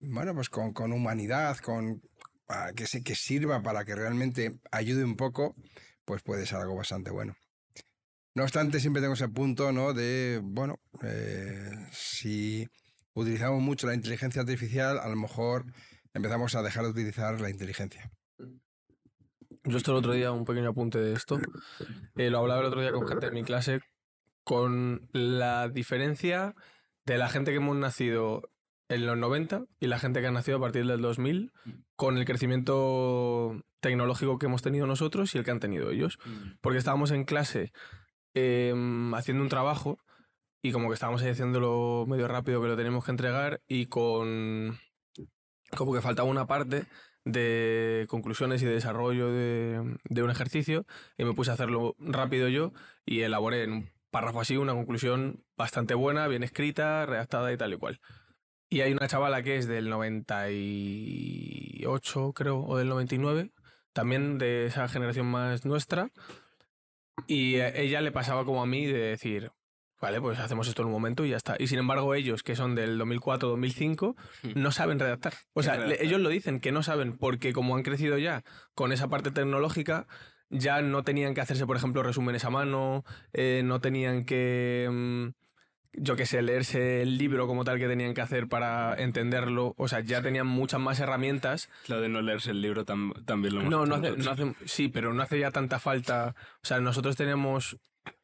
bueno, 0.00 0.34
pues 0.34 0.48
con, 0.50 0.72
con 0.72 0.92
humanidad, 0.92 1.58
con 1.58 2.02
ah, 2.48 2.72
que, 2.76 2.86
se, 2.86 3.02
que 3.02 3.14
sirva 3.14 3.62
para 3.62 3.84
que 3.84 3.94
realmente 3.94 4.58
ayude 4.72 5.04
un 5.04 5.16
poco, 5.16 5.54
pues 6.04 6.22
puede 6.22 6.46
ser 6.46 6.58
algo 6.58 6.76
bastante 6.76 7.10
bueno. 7.10 7.36
No 8.34 8.42
obstante, 8.42 8.80
siempre 8.80 9.00
tengo 9.00 9.14
ese 9.14 9.28
punto, 9.28 9.70
¿no? 9.70 9.92
De, 9.92 10.40
bueno, 10.42 10.80
eh, 11.02 11.70
si 11.92 12.66
utilizamos 13.14 13.62
mucho 13.62 13.86
la 13.86 13.94
inteligencia 13.94 14.42
artificial, 14.42 14.98
a 14.98 15.08
lo 15.08 15.14
mejor 15.14 15.66
empezamos 16.12 16.56
a 16.56 16.62
dejar 16.62 16.84
de 16.84 16.90
utilizar 16.90 17.40
la 17.40 17.48
inteligencia. 17.48 18.10
Yo 19.62 19.76
esto 19.76 19.92
el 19.92 19.98
otro 19.98 20.12
día, 20.12 20.32
un 20.32 20.44
pequeño 20.44 20.70
apunte 20.70 20.98
de 20.98 21.12
esto. 21.12 21.38
eh, 22.16 22.28
lo 22.28 22.38
hablaba 22.38 22.60
el 22.60 22.66
otro 22.66 22.80
día 22.80 22.90
con 22.90 23.06
gente 23.06 23.26
de 23.26 23.32
mi 23.32 23.44
clase, 23.44 23.80
con 24.42 25.08
la 25.12 25.68
diferencia 25.68 26.56
de 27.06 27.18
la 27.18 27.28
gente 27.28 27.52
que 27.52 27.58
hemos 27.58 27.76
nacido 27.76 28.42
en 28.88 29.06
los 29.06 29.16
90 29.16 29.64
y 29.78 29.86
la 29.86 30.00
gente 30.00 30.20
que 30.20 30.26
ha 30.26 30.32
nacido 30.32 30.58
a 30.58 30.60
partir 30.60 30.86
del 30.86 31.00
2000, 31.00 31.52
con 31.94 32.18
el 32.18 32.24
crecimiento 32.24 33.62
tecnológico 33.80 34.38
que 34.38 34.46
hemos 34.46 34.62
tenido 34.62 34.86
nosotros 34.86 35.34
y 35.34 35.38
el 35.38 35.44
que 35.44 35.52
han 35.52 35.60
tenido 35.60 35.90
ellos. 35.90 36.18
Porque 36.60 36.78
estábamos 36.78 37.12
en 37.12 37.24
clase 37.24 37.72
em, 38.34 39.14
haciendo 39.14 39.42
un 39.42 39.48
trabajo 39.48 39.98
y 40.62 40.72
como 40.72 40.88
que 40.88 40.94
estábamos 40.94 41.22
ahí 41.22 41.30
haciéndolo 41.30 42.04
medio 42.08 42.28
rápido 42.28 42.60
que 42.60 42.68
lo 42.68 42.76
teníamos 42.76 43.04
que 43.04 43.10
entregar 43.10 43.60
y 43.68 43.86
con 43.86 44.78
como 45.76 45.92
que 45.92 46.00
faltaba 46.00 46.28
una 46.28 46.46
parte 46.46 46.86
de 47.24 48.06
conclusiones 48.08 48.62
y 48.62 48.66
de 48.66 48.72
desarrollo 48.72 49.32
de, 49.32 49.98
de 50.04 50.22
un 50.22 50.30
ejercicio 50.30 50.86
y 51.16 51.24
me 51.24 51.34
puse 51.34 51.50
a 51.50 51.54
hacerlo 51.54 51.94
rápido 51.98 52.48
yo 52.48 52.72
y 53.06 53.20
elaboré 53.20 53.64
en 53.64 53.72
un 53.72 53.94
párrafo 54.14 54.40
así 54.40 54.56
una 54.56 54.72
conclusión 54.74 55.42
bastante 55.56 55.94
buena, 55.94 56.28
bien 56.28 56.44
escrita, 56.44 57.04
redactada 57.04 57.52
y 57.52 57.56
tal 57.56 57.72
y 57.72 57.76
cual. 57.76 58.00
Y 58.68 58.82
hay 58.82 58.92
una 58.92 59.08
chavala 59.08 59.42
que 59.42 59.56
es 59.56 59.66
del 59.66 59.90
98, 59.90 62.32
creo, 62.32 62.64
o 62.64 62.78
del 62.78 62.88
99, 62.88 63.50
también 63.92 64.38
de 64.38 64.66
esa 64.66 64.86
generación 64.88 65.26
más 65.26 65.64
nuestra, 65.64 66.10
y 67.26 67.56
a 67.56 67.68
ella 67.68 68.00
le 68.00 68.12
pasaba 68.12 68.44
como 68.44 68.62
a 68.62 68.66
mí 68.66 68.86
de 68.86 68.98
decir, 68.98 69.52
vale, 70.00 70.20
pues 70.20 70.38
hacemos 70.38 70.68
esto 70.68 70.82
en 70.82 70.86
un 70.86 70.92
momento 70.92 71.24
y 71.24 71.30
ya 71.30 71.36
está. 71.36 71.56
Y 71.58 71.66
sin 71.66 71.78
embargo 71.78 72.14
ellos, 72.14 72.42
que 72.42 72.56
son 72.56 72.74
del 72.74 73.00
2004-2005, 73.00 74.14
no 74.54 74.70
saben 74.70 74.98
redactar. 74.98 75.34
O 75.54 75.62
sea, 75.62 75.86
ellos 75.98 76.20
lo 76.20 76.28
dicen 76.28 76.60
que 76.60 76.72
no 76.72 76.82
saben 76.82 77.16
porque 77.16 77.52
como 77.52 77.76
han 77.76 77.82
crecido 77.82 78.18
ya 78.18 78.42
con 78.74 78.92
esa 78.92 79.08
parte 79.08 79.30
tecnológica, 79.30 80.06
ya 80.50 80.82
no 80.82 81.02
tenían 81.02 81.34
que 81.34 81.40
hacerse, 81.40 81.66
por 81.66 81.76
ejemplo, 81.76 82.02
resúmenes 82.02 82.44
a 82.44 82.50
mano, 82.50 83.04
eh, 83.32 83.62
no 83.64 83.80
tenían 83.80 84.24
que, 84.24 84.88
mm, 84.90 85.43
yo 85.96 86.16
qué 86.16 86.26
sé, 86.26 86.42
leerse 86.42 87.02
el 87.02 87.18
libro 87.18 87.46
como 87.46 87.64
tal 87.64 87.78
que 87.78 87.88
tenían 87.88 88.14
que 88.14 88.20
hacer 88.20 88.48
para 88.48 88.94
entenderlo. 89.00 89.74
O 89.76 89.88
sea, 89.88 90.00
ya 90.00 90.22
tenían 90.22 90.46
muchas 90.46 90.80
más 90.80 91.00
herramientas 91.00 91.68
Lo 91.88 92.00
de 92.00 92.08
no 92.08 92.20
leerse 92.22 92.50
el 92.50 92.60
libro 92.60 92.84
tam- 92.84 93.12
también 93.24 93.54
lo 93.54 93.60
hemos 93.60 93.70
no, 93.70 93.86
no 93.86 93.94
hace, 93.96 94.16
no 94.16 94.30
hace- 94.30 94.54
sí, 94.66 94.88
pero 94.88 95.12
no 95.14 95.22
hace 95.22 95.38
ya 95.38 95.50
tanta 95.50 95.78
falta. 95.78 96.34
O 96.62 96.66
sea, 96.66 96.80
nosotros 96.80 97.16
tenemos, 97.16 97.78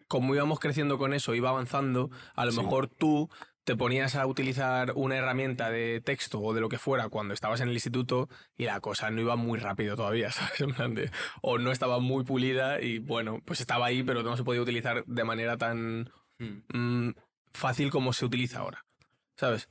como 0.08 0.34
íbamos 0.34 0.58
creciendo 0.60 0.98
con 0.98 1.12
eso, 1.14 1.34
iba 1.34 1.50
avanzando, 1.50 2.10
a 2.34 2.44
lo 2.44 2.52
Sí. 2.52 2.58
mejor 2.60 2.88
tú 2.88 3.28
te 3.64 3.76
ponías 3.76 4.16
a 4.16 4.26
utilizar 4.26 4.92
una 4.96 5.16
herramienta 5.16 5.70
de 5.70 6.00
texto 6.00 6.40
o 6.40 6.54
de 6.54 6.60
lo 6.62 6.68
que 6.68 6.78
fuera 6.78 7.08
cuando 7.10 7.34
estabas 7.34 7.60
en 7.60 7.68
el 7.68 7.74
instituto 7.74 8.28
y 8.56 8.64
la 8.64 8.80
cosa 8.80 9.10
no 9.10 9.20
iba 9.20 9.36
muy 9.36 9.58
rápido 9.60 9.94
todavía, 9.96 10.30
¿sabes? 10.32 10.60
En 10.62 10.70
plan 10.74 10.94
de- 10.94 11.10
o 11.42 11.58
no 11.58 11.70
estaba 11.70 12.00
muy 12.00 12.24
pulida 12.24 12.80
y 12.80 12.98
bueno, 12.98 13.40
pues 13.44 13.60
estaba 13.60 13.86
ahí, 13.86 14.02
pero 14.02 14.22
no 14.22 14.36
se 14.36 14.42
podía 14.44 14.62
utilizar 14.62 15.04
de 15.06 15.24
manera 15.24 15.56
tan 15.56 16.10
Mm. 16.38 16.62
mm, 16.72 17.14
fácil 17.52 17.90
como 17.90 18.12
se 18.12 18.24
utiliza 18.24 18.60
ahora, 18.60 18.84
¿sabes? 19.36 19.68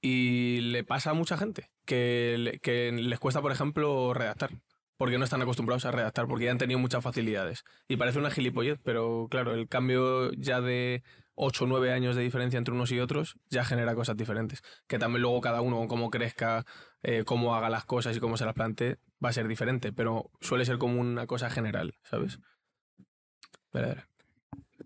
Y 0.00 0.60
le 0.60 0.84
pasa 0.84 1.10
a 1.10 1.14
mucha 1.14 1.36
gente 1.36 1.70
que, 1.84 2.36
le- 2.38 2.58
que 2.60 2.92
les 2.92 3.18
cuesta, 3.18 3.42
por 3.42 3.52
ejemplo, 3.52 4.14
redactar. 4.14 4.50
Porque 4.96 5.18
no 5.18 5.24
están 5.24 5.42
acostumbrados 5.42 5.84
a 5.86 5.90
redactar, 5.90 6.28
porque 6.28 6.44
ya 6.44 6.52
han 6.52 6.58
tenido 6.58 6.78
muchas 6.78 7.02
facilidades. 7.02 7.64
Y 7.88 7.96
parece 7.96 8.20
una 8.20 8.30
gilipollez, 8.30 8.78
pero 8.84 9.26
claro, 9.28 9.52
el 9.52 9.68
cambio 9.68 10.30
ya 10.34 10.60
de 10.60 11.02
8 11.34 11.64
o 11.64 11.66
9 11.66 11.92
años 11.92 12.14
de 12.14 12.22
diferencia 12.22 12.58
entre 12.58 12.72
unos 12.74 12.92
y 12.92 13.00
otros 13.00 13.36
ya 13.50 13.64
genera 13.64 13.96
cosas 13.96 14.16
diferentes. 14.16 14.62
Que 14.86 15.00
también 15.00 15.22
luego 15.22 15.40
cada 15.40 15.62
uno, 15.62 15.88
cómo 15.88 16.10
crezca, 16.10 16.64
eh, 17.02 17.24
cómo 17.24 17.56
haga 17.56 17.70
las 17.70 17.84
cosas 17.84 18.16
y 18.16 18.20
cómo 18.20 18.36
se 18.36 18.44
las 18.44 18.54
plantee, 18.54 18.98
va 19.22 19.30
a 19.30 19.32
ser 19.32 19.48
diferente. 19.48 19.92
Pero 19.92 20.30
suele 20.40 20.64
ser 20.64 20.78
como 20.78 21.00
una 21.00 21.26
cosa 21.26 21.50
general, 21.50 21.94
¿sabes? 22.04 22.38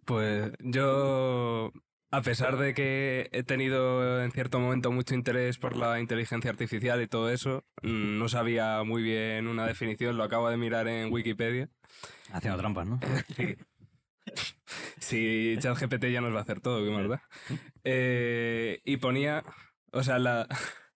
Pues 0.06 0.52
yo, 0.60 1.70
a 2.10 2.22
pesar 2.22 2.56
de 2.56 2.74
que 2.74 3.28
he 3.32 3.42
tenido 3.42 4.22
en 4.22 4.30
cierto 4.32 4.58
momento 4.58 4.90
mucho 4.90 5.14
interés 5.14 5.58
por 5.58 5.76
la 5.76 6.00
inteligencia 6.00 6.50
artificial 6.50 7.02
y 7.02 7.06
todo 7.06 7.30
eso, 7.30 7.64
mm, 7.82 8.18
no 8.18 8.28
sabía 8.28 8.82
muy 8.84 9.02
bien 9.02 9.46
una 9.46 9.66
definición, 9.66 10.16
lo 10.16 10.24
acabo 10.24 10.48
de 10.48 10.56
mirar 10.56 10.88
en 10.88 11.12
Wikipedia. 11.12 11.68
Haciendo 12.32 12.58
trampas, 12.58 12.86
¿no? 12.86 13.00
Si 14.98 15.56
ChatGPT 15.58 16.06
ya 16.06 16.20
nos 16.20 16.34
va 16.34 16.40
a 16.40 16.42
hacer 16.42 16.60
todo, 16.60 16.84
qué 16.84 16.90
más 16.90 17.08
da. 17.08 17.22
Eh, 17.82 18.80
y 18.84 18.98
ponía, 18.98 19.42
o 19.90 20.02
sea, 20.02 20.18
la, 20.18 20.46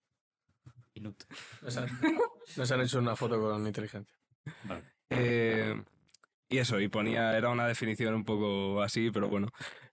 Minut. 0.95 1.17
Nos 1.63 1.77
han, 1.79 1.89
nos 2.57 2.71
han 2.71 2.81
hecho 2.83 2.99
una 2.99 3.17
foto 3.17 3.41
con 3.41 3.67
inteligencia. 3.67 4.15
Vale. 4.65 4.85
Eh, 5.11 5.83
y 6.49 6.59
eso, 6.59 6.79
y 6.81 6.89
ponía, 6.89 7.37
era 7.37 7.49
una 7.49 7.67
definición 7.67 8.15
un 8.15 8.25
poco 8.25 8.83
así, 8.83 9.11
pero 9.11 9.29
bueno. 9.29 9.49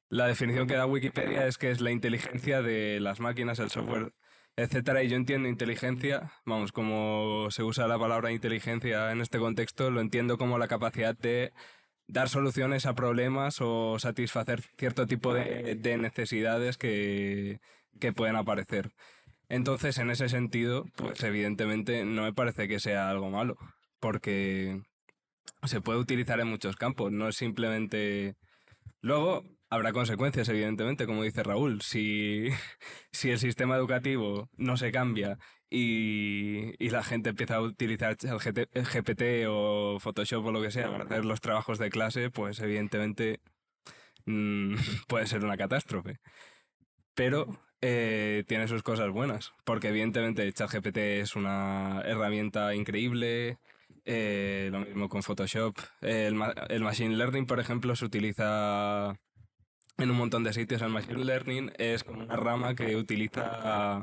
La 0.09 0.25
definición 0.27 0.67
que 0.67 0.73
da 0.75 0.87
Wikipedia 0.87 1.45
es 1.45 1.57
que 1.57 1.69
es 1.69 1.81
la 1.81 1.91
inteligencia 1.91 2.61
de 2.63 2.99
las 2.99 3.19
máquinas, 3.19 3.59
el 3.59 3.69
software, 3.69 4.13
etcétera. 4.55 5.03
Y 5.03 5.09
yo 5.09 5.15
entiendo 5.15 5.47
inteligencia, 5.47 6.31
vamos, 6.45 6.71
como 6.71 7.47
se 7.51 7.63
usa 7.63 7.87
la 7.87 7.99
palabra 7.99 8.31
inteligencia 8.31 9.11
en 9.11 9.21
este 9.21 9.37
contexto, 9.37 9.91
lo 9.91 10.01
entiendo 10.01 10.39
como 10.39 10.57
la 10.57 10.67
capacidad 10.67 11.15
de 11.15 11.53
dar 12.07 12.27
soluciones 12.27 12.87
a 12.87 12.95
problemas 12.95 13.57
o 13.61 13.99
satisfacer 13.99 14.61
cierto 14.77 15.05
tipo 15.05 15.33
de, 15.33 15.75
de 15.75 15.97
necesidades 15.97 16.77
que, 16.77 17.59
que 17.99 18.11
pueden 18.11 18.35
aparecer. 18.35 18.91
Entonces, 19.47 19.99
en 19.99 20.09
ese 20.09 20.27
sentido, 20.27 20.85
pues 20.95 21.21
evidentemente 21.23 22.03
no 22.05 22.23
me 22.23 22.33
parece 22.33 22.67
que 22.67 22.79
sea 22.79 23.09
algo 23.09 23.29
malo, 23.29 23.57
porque 23.99 24.81
se 25.65 25.81
puede 25.81 25.99
utilizar 25.99 26.39
en 26.39 26.47
muchos 26.47 26.75
campos, 26.75 27.11
no 27.11 27.27
es 27.27 27.35
simplemente... 27.35 28.35
Luego 29.01 29.43
habrá 29.69 29.93
consecuencias, 29.93 30.49
evidentemente, 30.49 31.05
como 31.05 31.23
dice 31.23 31.43
Raúl. 31.43 31.81
Si, 31.81 32.49
si 33.11 33.31
el 33.31 33.39
sistema 33.39 33.75
educativo 33.75 34.49
no 34.57 34.77
se 34.77 34.91
cambia 34.91 35.37
y, 35.69 36.73
y 36.83 36.89
la 36.89 37.03
gente 37.03 37.29
empieza 37.29 37.55
a 37.55 37.61
utilizar 37.61 38.17
el 38.21 38.85
GPT 38.85 39.47
o 39.47 39.99
Photoshop 39.99 40.45
o 40.45 40.51
lo 40.51 40.61
que 40.61 40.71
sea 40.71 40.91
para 40.91 41.05
hacer 41.05 41.25
los 41.25 41.41
trabajos 41.41 41.77
de 41.79 41.89
clase, 41.89 42.29
pues 42.31 42.59
evidentemente 42.59 43.41
mm, 44.25 44.75
puede 45.07 45.27
ser 45.27 45.43
una 45.43 45.57
catástrofe. 45.57 46.19
Pero 47.13 47.47
eh, 47.81 48.43
tiene 48.47 48.67
sus 48.67 48.83
cosas 48.83 49.11
buenas, 49.11 49.53
porque 49.65 49.89
evidentemente 49.89 50.51
ChatGPT 50.51 50.97
es 50.97 51.35
una 51.35 52.01
herramienta 52.05 52.73
increíble, 52.75 53.57
eh, 54.05 54.69
lo 54.71 54.79
mismo 54.81 55.09
con 55.09 55.23
Photoshop. 55.23 55.77
El 56.01 56.35
Machine 56.35 57.15
Learning, 57.15 57.45
por 57.45 57.59
ejemplo, 57.59 57.95
se 57.95 58.05
utiliza 58.05 59.19
en 59.99 60.11
un 60.11 60.17
montón 60.17 60.43
de 60.43 60.53
sitios. 60.53 60.81
El 60.81 60.89
Machine 60.89 61.23
Learning 61.23 61.71
es 61.77 62.03
como 62.03 62.21
una 62.23 62.35
rama 62.35 62.75
que 62.75 62.95
utiliza... 62.95 64.01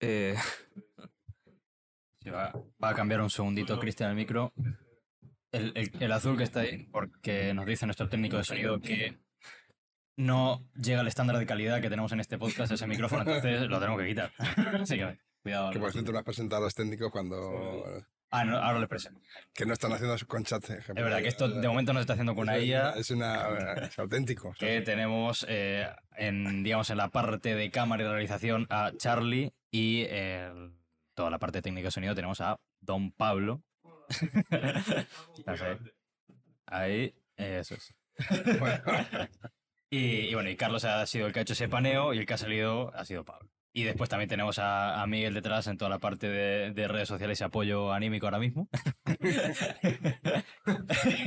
eh, 0.00 0.36
va, 2.32 2.52
va 2.82 2.90
a 2.90 2.94
cambiar 2.94 3.20
un 3.20 3.30
segundito, 3.30 3.78
Cristian, 3.78 4.10
el 4.10 4.16
micro. 4.16 4.52
El, 5.52 5.72
el- 5.76 5.92
el 6.00 6.12
azul 6.12 6.36
que 6.36 6.44
está 6.44 6.60
ahí, 6.60 6.86
porque 6.90 7.52
nos 7.54 7.66
dice 7.66 7.86
nuestro 7.86 8.08
técnico 8.08 8.36
de 8.38 8.44
sonido 8.44 8.80
que 8.80 9.18
no 10.16 10.66
llega 10.74 11.00
al 11.00 11.08
estándar 11.08 11.38
de 11.38 11.46
calidad 11.46 11.80
que 11.80 11.90
tenemos 11.90 12.12
en 12.12 12.20
este 12.20 12.38
podcast 12.38 12.72
ese 12.72 12.86
micrófono, 12.86 13.22
entonces 13.22 13.68
lo 13.68 13.78
tenemos 13.80 14.00
que 14.00 14.08
quitar. 14.08 14.32
Así 14.80 14.96
que, 14.96 15.18
cuidado. 15.42 15.70
Que 15.72 15.78
por 15.78 15.92
cierto 15.92 16.12
no 16.12 16.18
has 16.18 16.24
presentado 16.24 16.62
a 16.62 16.66
los 16.66 16.74
técnicos 16.74 17.10
cuando... 17.10 18.02
Ah, 18.34 18.44
no, 18.44 18.56
ahora 18.56 18.78
le 18.80 18.88
presento. 18.88 19.20
Que 19.52 19.66
no 19.66 19.74
están 19.74 19.92
haciendo 19.92 20.16
con 20.26 20.42
chat. 20.42 20.64
Es 20.70 20.86
verdad 20.88 21.20
que 21.20 21.28
esto 21.28 21.48
de 21.48 21.68
momento 21.68 21.92
no 21.92 21.98
se 22.00 22.02
está 22.02 22.14
haciendo 22.14 22.34
con 22.34 22.44
una 22.44 22.58
IA, 22.58 22.94
Es, 22.96 23.10
una, 23.10 23.74
es 23.84 23.98
auténtico. 23.98 24.54
que 24.58 24.80
tenemos 24.80 25.44
eh, 25.48 25.86
en, 26.16 26.62
digamos, 26.62 26.88
en 26.88 26.96
la 26.96 27.08
parte 27.10 27.54
de 27.54 27.70
cámara 27.70 28.02
y 28.02 28.06
realización 28.06 28.66
a 28.70 28.92
Charlie 28.96 29.52
y 29.70 30.06
en 30.08 30.78
toda 31.14 31.28
la 31.30 31.38
parte 31.38 31.60
técnica 31.60 31.88
de 31.88 31.92
sonido 31.92 32.14
tenemos 32.14 32.40
a 32.40 32.58
Don 32.80 33.12
Pablo. 33.12 33.62
Ahí. 35.46 35.78
Ahí, 36.66 37.14
eso 37.36 37.74
es. 37.74 37.94
bueno, 38.58 38.82
Y, 39.90 40.28
y 40.30 40.34
bueno, 40.34 40.48
y 40.48 40.56
Carlos 40.56 40.86
ha 40.86 41.04
sido 41.04 41.26
el 41.26 41.34
que 41.34 41.40
ha 41.40 41.42
hecho 41.42 41.52
ese 41.52 41.68
paneo 41.68 42.14
y 42.14 42.18
el 42.18 42.24
que 42.24 42.32
ha 42.32 42.38
salido 42.38 42.94
ha 42.96 43.04
sido 43.04 43.26
Pablo. 43.26 43.50
Y 43.74 43.84
después 43.84 44.10
también 44.10 44.28
tenemos 44.28 44.58
a, 44.58 45.00
a 45.00 45.06
Miguel 45.06 45.32
detrás 45.32 45.66
en 45.66 45.78
toda 45.78 45.88
la 45.88 45.98
parte 45.98 46.28
de, 46.28 46.72
de 46.72 46.88
redes 46.88 47.08
sociales 47.08 47.40
y 47.40 47.44
apoyo 47.44 47.90
anímico 47.92 48.26
ahora 48.26 48.38
mismo. 48.38 48.68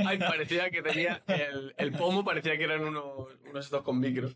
Ay, 0.06 0.18
parecía 0.20 0.70
que 0.70 0.82
tenía 0.82 1.24
el, 1.28 1.74
el 1.78 1.92
pomo, 1.94 2.24
parecía 2.24 2.58
que 2.58 2.64
eran 2.66 2.84
unos, 2.84 3.04
unos 3.50 3.66
estos 3.66 3.84
con 3.84 4.00
micro. 4.00 4.30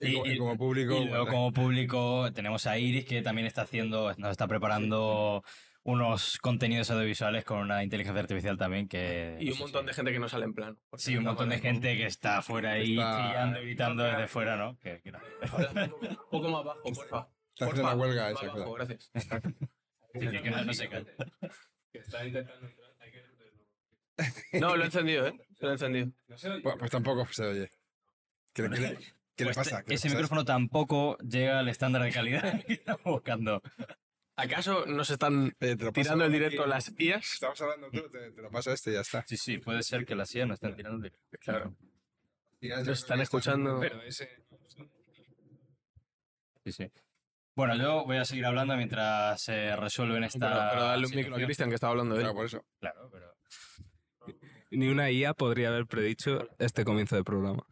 y, 0.00 0.12
como- 0.14 0.26
y- 0.26 0.30
y 0.32 0.38
como 0.38 0.56
público... 0.56 0.94
Y 0.94 1.04
luego 1.06 1.24
bueno, 1.24 1.26
como 1.26 1.52
público 1.52 2.32
tenemos 2.32 2.66
a 2.66 2.78
Iris 2.78 3.04
que 3.04 3.22
también 3.22 3.46
está 3.46 3.62
haciendo, 3.62 4.14
nos 4.16 4.30
está 4.30 4.46
preparando 4.48 5.44
unos 5.90 6.36
contenidos 6.38 6.90
audiovisuales 6.90 7.44
con 7.46 7.60
una 7.60 7.82
inteligencia 7.82 8.20
artificial 8.20 8.58
también 8.58 8.88
que... 8.88 9.38
Y 9.40 9.50
un 9.52 9.58
montón 9.58 9.86
de 9.86 9.94
gente 9.94 10.12
que 10.12 10.18
no 10.18 10.28
sale 10.28 10.44
en 10.44 10.52
plano. 10.52 10.76
Sí, 10.98 11.16
un 11.16 11.24
montón 11.24 11.48
de 11.48 11.58
gente 11.60 11.96
que 11.96 12.04
está 12.04 12.42
fuera 12.42 12.72
ahí 12.72 12.96
chillando, 12.96 13.60
gritando 13.62 14.02
desde 14.04 14.26
fuera, 14.26 14.56
¿no? 14.56 14.76
Que- 14.80 15.00
que 15.00 15.12
no. 15.12 15.18
Un 15.18 16.16
poco 16.30 16.48
más 16.50 16.62
bajo, 16.64 16.82
porfa. 16.82 17.28
Está 17.54 17.64
haciendo 17.64 17.82
Porfa, 17.82 17.82
una 17.82 17.94
huelga 17.94 18.30
esa 18.30 18.46
bajo, 18.48 18.64
cosa. 18.64 18.84
gracias. 18.84 19.10
Sí, 20.14 20.26
sí, 20.30 20.38
que 20.42 20.50
no, 20.50 20.64
no 20.64 20.72
se 20.74 20.88
cae. 20.88 21.06
No, 24.60 24.76
lo 24.76 24.82
he 24.82 24.86
encendido, 24.86 25.26
¿eh? 25.26 25.34
Lo 25.60 25.68
he 25.68 25.72
encendido. 25.72 26.08
Pues, 26.26 26.76
pues 26.78 26.90
tampoco 26.90 27.26
se 27.32 27.44
oye. 27.46 27.70
¿Qué, 28.52 28.62
le- 28.62 28.68
qué 28.70 28.80
le- 28.80 28.96
qué 29.36 29.44
le 29.44 29.52
Pues 29.52 29.56
pasa? 29.56 29.82
¿Qué 29.82 29.90
le 29.90 29.94
ese 29.94 30.08
pasa? 30.08 30.14
micrófono 30.16 30.44
tampoco 30.44 31.16
llega 31.18 31.58
al 31.60 31.68
estándar 31.68 32.02
de 32.02 32.10
calidad 32.12 32.62
que 32.66 32.72
estamos 32.74 33.04
buscando. 33.04 33.62
¿Acaso 34.38 34.86
nos 34.86 35.10
están 35.10 35.52
Eh, 35.60 35.76
tirando 35.92 36.24
el 36.24 36.30
aquí. 36.30 36.38
directo 36.38 36.64
las 36.66 36.92
IAS? 36.96 37.34
Estamos 37.34 37.60
hablando 37.60 37.90
tú, 37.90 38.08
te, 38.08 38.30
te 38.30 38.40
lo 38.42 38.50
paso 38.50 38.72
este 38.72 38.90
y 38.90 38.94
ya 38.94 39.00
está. 39.00 39.24
Sí, 39.26 39.36
sí, 39.36 39.58
puede 39.58 39.82
ser 39.82 40.06
que 40.06 40.14
la 40.14 40.24
CIA 40.26 40.46
no 40.46 40.54
estén 40.54 40.76
tirando 40.76 41.02
de... 41.02 41.12
Claro. 41.40 41.74
Nos 42.60 42.88
están 42.88 43.20
escuchando. 43.20 43.78
pero 43.80 44.00
ese... 44.02 44.44
Sí, 46.64 46.72
sí. 46.72 46.92
Bueno, 47.56 47.74
yo 47.76 48.04
voy 48.04 48.18
a 48.18 48.24
seguir 48.24 48.46
hablando 48.46 48.76
mientras 48.76 49.42
se 49.42 49.74
resuelven 49.74 50.22
esta... 50.22 50.38
Pero, 50.38 50.68
pero 50.70 50.82
dale 50.84 51.06
un 51.06 51.14
micro 51.14 51.34
a. 51.34 51.38
Cristian 51.40 51.68
que 51.68 51.74
estaba 51.74 51.90
hablando 51.90 52.14
de 52.14 52.20
él. 52.20 52.24
Claro, 52.26 52.36
por 52.36 52.46
eso. 52.46 52.64
Claro, 52.78 53.10
pero... 53.10 53.34
Ni 54.70 54.86
una 54.88 55.10
IA 55.10 55.34
podría 55.34 55.68
haber 55.68 55.86
predicho 55.86 56.48
este 56.58 56.84
comienzo 56.84 57.16
de 57.16 57.24
programa. 57.24 57.66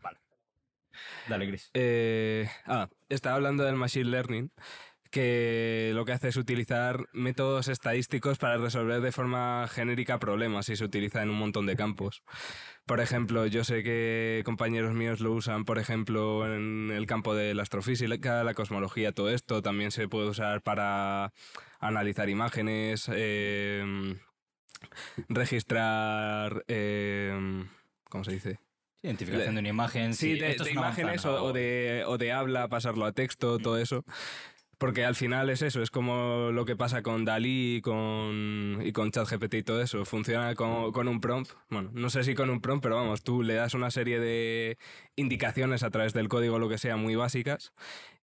Dale, 1.28 1.46
Chris. 1.46 1.70
Eh, 1.75 2.49
ah, 2.64 2.88
estaba 3.08 3.37
hablando 3.37 3.62
del 3.64 3.76
Machine 3.76 4.06
Learning, 4.11 4.50
que 5.16 5.92
lo 5.94 6.04
que 6.04 6.12
hace 6.12 6.28
es 6.28 6.37
utilizar 6.37 7.06
métodos 7.14 7.68
estadísticos 7.68 8.37
para 8.37 8.58
resolver 8.58 9.00
de 9.00 9.12
forma 9.12 9.66
genérica 9.66 10.18
problemas 10.18 10.68
y 10.68 10.76
se 10.76 10.85
utiliza 10.85 11.23
en 11.23 11.30
un 11.30 11.38
montón 11.38 11.64
de 11.64 11.75
campos. 11.75 12.23
Por 12.85 13.00
ejemplo, 13.00 13.46
yo 13.46 13.64
sé 13.64 13.82
que 13.82 14.42
compañeros 14.44 14.92
míos 14.92 15.20
lo 15.20 15.32
usan, 15.32 15.64
por 15.64 15.78
ejemplo, 15.78 16.44
en 16.54 16.90
el 16.90 17.06
campo 17.06 17.35
de 17.35 17.54
la 17.54 17.62
astrofísica, 17.62 18.44
la 18.44 18.52
cosmología, 18.52 19.12
todo 19.12 19.30
esto. 19.30 19.62
También 19.62 19.90
se 19.90 20.06
puede 20.06 20.28
usar 20.28 20.61
para 20.61 21.32
analizar 21.80 22.28
imágenes, 22.28 23.11
eh, 23.11 24.18
registrar... 25.30 26.62
eh, 26.68 27.64
¿Cómo 28.11 28.23
se 28.23 28.32
dice? 28.32 28.58
Identificación 29.02 29.54
de 29.54 29.61
una 29.61 29.68
imagen. 29.70 30.12
Sí, 30.12 30.38
de, 30.38 30.50
esto 30.50 30.64
de 30.64 30.73
una 30.73 30.80
imágenes 30.80 31.25
o, 31.25 31.42
o 31.42 31.52
de, 31.54 32.04
o 32.06 32.18
de 32.18 32.32
habla, 32.32 32.68
pasarlo 32.68 33.06
a 33.06 33.12
texto, 33.12 33.56
todo 33.58 33.78
eso. 33.78 34.04
Porque 34.78 35.06
al 35.06 35.14
final 35.14 35.49
es 35.49 35.62
eso, 35.62 35.80
es 35.80 35.90
como 35.90 36.50
lo 36.52 36.66
que 36.66 36.76
pasa 36.76 37.02
con 37.02 37.25
Dalí 37.25 37.76
y 37.76 37.80
con, 37.80 38.78
y 38.85 38.92
con 38.92 39.11
ChatGPT 39.11 39.54
y 39.54 39.62
todo 39.62 39.80
eso. 39.80 40.04
Funciona 40.04 40.54
con, 40.54 40.92
con 40.92 41.09
un 41.09 41.21
prompt. 41.21 41.50
Bueno, 41.71 41.90
no 41.95 42.11
sé 42.11 42.25
si 42.25 42.35
con 42.35 42.50
un 42.50 42.61
prompt, 42.61 42.83
pero 42.83 42.97
vamos, 42.97 43.23
tú 43.23 43.42
le 43.42 43.54
das 43.54 43.73
una 43.73 43.90
serie 43.90 44.21
de 44.21 44.76
indicaciones 45.16 45.83
a 45.83 45.90
través 45.90 46.12
del 46.12 46.28
código, 46.28 46.59
lo 46.59 46.68
que 46.68 46.76
sea, 46.76 46.97
muy 46.97 47.16
básicas. 47.16 47.73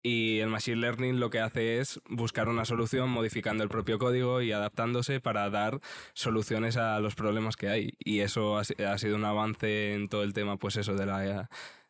Y 0.01 0.39
el 0.39 0.47
Machine 0.47 0.77
Learning 0.77 1.19
lo 1.19 1.29
que 1.29 1.41
hace 1.41 1.79
es 1.79 1.99
buscar 2.07 2.47
una 2.47 2.63
solución 2.63 3.09
modificando 3.09 3.63
el 3.63 3.69
propio 3.69 3.99
código 3.99 4.41
y 4.41 4.53
adaptándose 4.53 5.19
para 5.19 5.49
dar 5.49 5.81
soluciones 6.13 6.77
a 6.77 6.99
los 7.01 7.15
problemas 7.15 7.57
que 7.57 7.67
hay. 7.67 7.93
Y 7.99 8.21
eso 8.21 8.57
ha, 8.57 8.61
ha 8.61 8.97
sido 8.97 9.17
un 9.17 9.25
avance 9.25 9.95
en 9.95 10.07
todo 10.07 10.23
el 10.23 10.33
tema, 10.33 10.55
pues 10.55 10.77
eso, 10.77 10.95
de 10.95 11.05
la, 11.05 11.49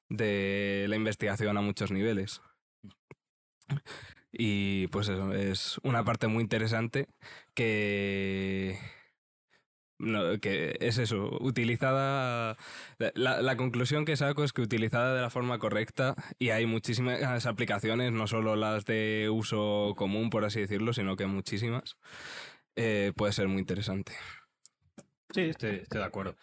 de 0.09 0.87
la 0.89 0.95
investigación 0.95 1.57
a 1.57 1.61
muchos 1.61 1.91
niveles. 1.91 2.41
Y 4.39 4.85
pues 4.87 5.09
eso, 5.09 5.33
es 5.33 5.79
una 5.81 6.03
parte 6.03 6.27
muy 6.27 6.43
interesante 6.43 7.07
que, 7.55 8.77
no, 9.97 10.39
que 10.39 10.77
es 10.79 10.99
eso, 10.99 11.35
utilizada... 11.41 12.55
La, 13.15 13.41
la 13.41 13.57
conclusión 13.57 14.05
que 14.05 14.15
saco 14.15 14.43
es 14.43 14.53
que 14.53 14.61
utilizada 14.61 15.15
de 15.15 15.21
la 15.21 15.31
forma 15.31 15.57
correcta 15.57 16.13
y 16.37 16.51
hay 16.51 16.67
muchísimas 16.67 17.47
aplicaciones, 17.47 18.11
no 18.11 18.27
solo 18.27 18.55
las 18.55 18.85
de 18.85 19.27
uso 19.31 19.95
común, 19.97 20.29
por 20.29 20.45
así 20.45 20.59
decirlo, 20.59 20.93
sino 20.93 21.15
que 21.15 21.25
muchísimas, 21.25 21.97
eh, 22.75 23.13
puede 23.15 23.33
ser 23.33 23.47
muy 23.47 23.61
interesante. 23.61 24.13
Sí, 25.33 25.41
estoy, 25.41 25.81
de 25.89 26.03
acuerdo. 26.03 26.33
O 26.33 26.35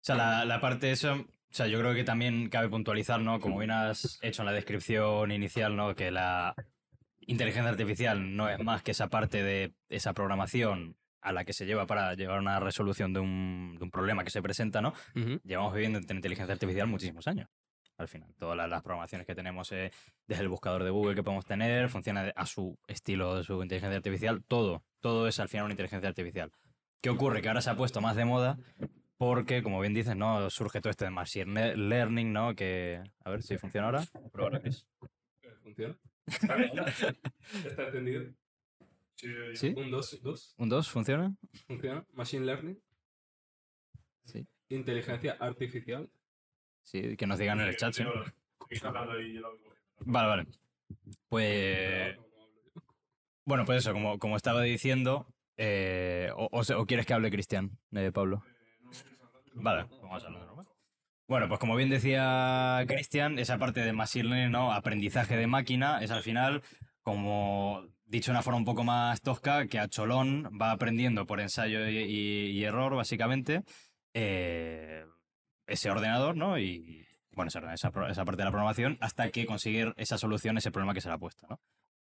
sea, 0.00 0.14
la, 0.14 0.44
la 0.46 0.58
parte 0.58 0.90
eso, 0.90 1.12
o 1.12 1.26
sea, 1.50 1.66
yo 1.66 1.78
creo 1.80 1.94
que 1.94 2.04
también 2.04 2.48
cabe 2.48 2.70
puntualizar, 2.70 3.20
¿no? 3.20 3.40
Como 3.40 3.58
bien 3.58 3.72
has 3.72 4.18
hecho 4.22 4.40
en 4.40 4.46
la 4.46 4.52
descripción 4.52 5.32
inicial, 5.32 5.76
¿no? 5.76 5.94
Que 5.94 6.10
la 6.10 6.54
inteligencia 7.26 7.70
artificial 7.70 8.36
no 8.36 8.48
es 8.48 8.58
más 8.62 8.82
que 8.82 8.90
esa 8.92 9.08
parte 9.08 9.42
de 9.42 9.72
esa 9.88 10.12
programación 10.14 10.96
a 11.20 11.32
la 11.32 11.44
que 11.44 11.52
se 11.52 11.66
lleva 11.66 11.86
para 11.86 12.14
llevar 12.14 12.38
una 12.38 12.60
resolución 12.60 13.12
de 13.12 13.20
un, 13.20 13.74
de 13.78 13.84
un 13.84 13.90
problema 13.90 14.22
que 14.24 14.30
se 14.30 14.40
presenta, 14.42 14.80
¿no? 14.80 14.92
Llevamos 15.44 15.74
viviendo 15.74 15.98
en 15.98 16.04
inteligencia 16.16 16.52
artificial 16.52 16.86
muchísimos 16.86 17.26
años. 17.26 17.48
al 17.98 18.08
final. 18.08 18.28
Todas 18.38 18.56
las, 18.56 18.68
las 18.68 18.82
programaciones 18.82 19.26
que 19.26 19.34
tenemos 19.34 19.72
eh, 19.72 19.90
desde 20.28 20.42
el 20.42 20.48
buscador 20.48 20.84
de 20.84 20.90
Google 20.90 21.14
que 21.14 21.22
podemos 21.22 21.44
tener, 21.46 21.88
funciona 21.88 22.30
a 22.36 22.46
su 22.46 22.78
estilo 22.86 23.36
de 23.36 23.42
su 23.42 23.60
inteligencia 23.62 23.96
artificial, 23.96 24.44
todo, 24.46 24.84
todo 25.00 25.26
es 25.26 25.40
al 25.40 25.48
final 25.48 25.64
una 25.64 25.72
inteligencia 25.72 26.08
artificial. 26.08 26.52
¿Qué 27.02 27.10
ocurre? 27.10 27.40
Que 27.42 27.48
ahora 27.48 27.60
se 27.62 27.70
ha 27.70 27.76
puesto 27.76 28.00
más 28.00 28.14
de 28.16 28.24
moda 28.24 28.58
porque, 29.16 29.62
como 29.62 29.80
bien 29.80 29.94
dices, 29.94 30.14
¿no? 30.14 30.48
Surge 30.50 30.80
todo 30.80 30.90
este 30.90 31.06
de 31.06 31.10
machine 31.10 31.52
le- 31.52 31.76
learning, 31.76 32.32
¿no? 32.32 32.54
Que, 32.54 33.00
a 33.24 33.30
ver 33.30 33.42
si 33.42 33.56
funciona 33.58 33.86
ahora. 33.86 34.04
Chris. 34.60 34.86
¿Funciona? 35.62 35.96
¿Está 36.26 37.84
entendido? 37.86 38.32
¿Sí? 39.14 39.74
Un 39.76 39.90
2, 39.90 40.20
2. 40.22 40.54
¿Un 40.58 40.68
2 40.68 40.90
funciona? 40.90 41.36
¿Funciona? 41.66 42.04
Machine 42.12 42.44
Learning. 42.44 42.78
Sí. 44.24 44.46
Inteligencia 44.68 45.36
artificial. 45.40 46.10
Sí, 46.82 47.16
que 47.16 47.26
nos 47.26 47.38
digan 47.38 47.60
en 47.60 47.68
el 47.68 47.76
chat, 47.76 47.94
sí. 47.94 48.04
Vale, 50.00 50.28
vale. 50.28 50.46
Pues, 51.28 52.16
bueno, 53.44 53.64
pues 53.64 53.78
eso, 53.78 53.92
como, 53.92 54.18
como 54.18 54.36
estaba 54.36 54.62
diciendo, 54.62 55.26
eh, 55.56 56.30
o, 56.36 56.48
o 56.52 56.86
quieres 56.86 57.06
que 57.06 57.14
hable 57.14 57.30
Cristian, 57.30 57.78
eh, 57.92 58.12
Pablo? 58.12 58.44
Vale, 59.54 59.86
vamos 60.02 60.22
a 60.22 60.26
hablar. 60.26 60.55
Bueno, 61.28 61.48
pues 61.48 61.58
como 61.58 61.74
bien 61.74 61.90
decía 61.90 62.84
Cristian, 62.86 63.38
esa 63.40 63.58
parte 63.58 63.80
de 63.80 63.92
machine 63.92 64.28
learning, 64.28 64.52
¿no? 64.52 64.72
aprendizaje 64.72 65.36
de 65.36 65.48
máquina, 65.48 65.98
es 66.00 66.12
al 66.12 66.22
final, 66.22 66.62
como 67.02 67.84
dicho 68.04 68.30
de 68.30 68.36
una 68.36 68.42
forma 68.42 68.58
un 68.58 68.64
poco 68.64 68.84
más 68.84 69.20
tosca, 69.22 69.66
que 69.66 69.80
a 69.80 69.88
cholón 69.88 70.44
va 70.60 70.70
aprendiendo 70.70 71.26
por 71.26 71.40
ensayo 71.40 71.88
y, 71.88 71.98
y- 71.98 72.50
y 72.52 72.64
error, 72.64 72.94
básicamente, 72.94 73.62
eh, 74.14 75.04
ese 75.66 75.90
ordenador, 75.90 76.36
¿no? 76.36 76.58
Y 76.60 77.04
bueno, 77.32 77.48
esa, 77.48 77.74
esa, 77.74 77.90
parte 77.90 78.12
de 78.36 78.44
la 78.44 78.50
programación, 78.52 78.96
hasta 79.00 79.28
que 79.30 79.46
consigue 79.46 79.92
esa 79.96 80.18
solución, 80.18 80.58
ese 80.58 80.70
problema 80.70 80.94
que 80.94 81.00
se 81.00 81.08
le 81.08 81.14
ha 81.14 81.18
puesto, 81.18 81.46
¿no? 81.48 81.60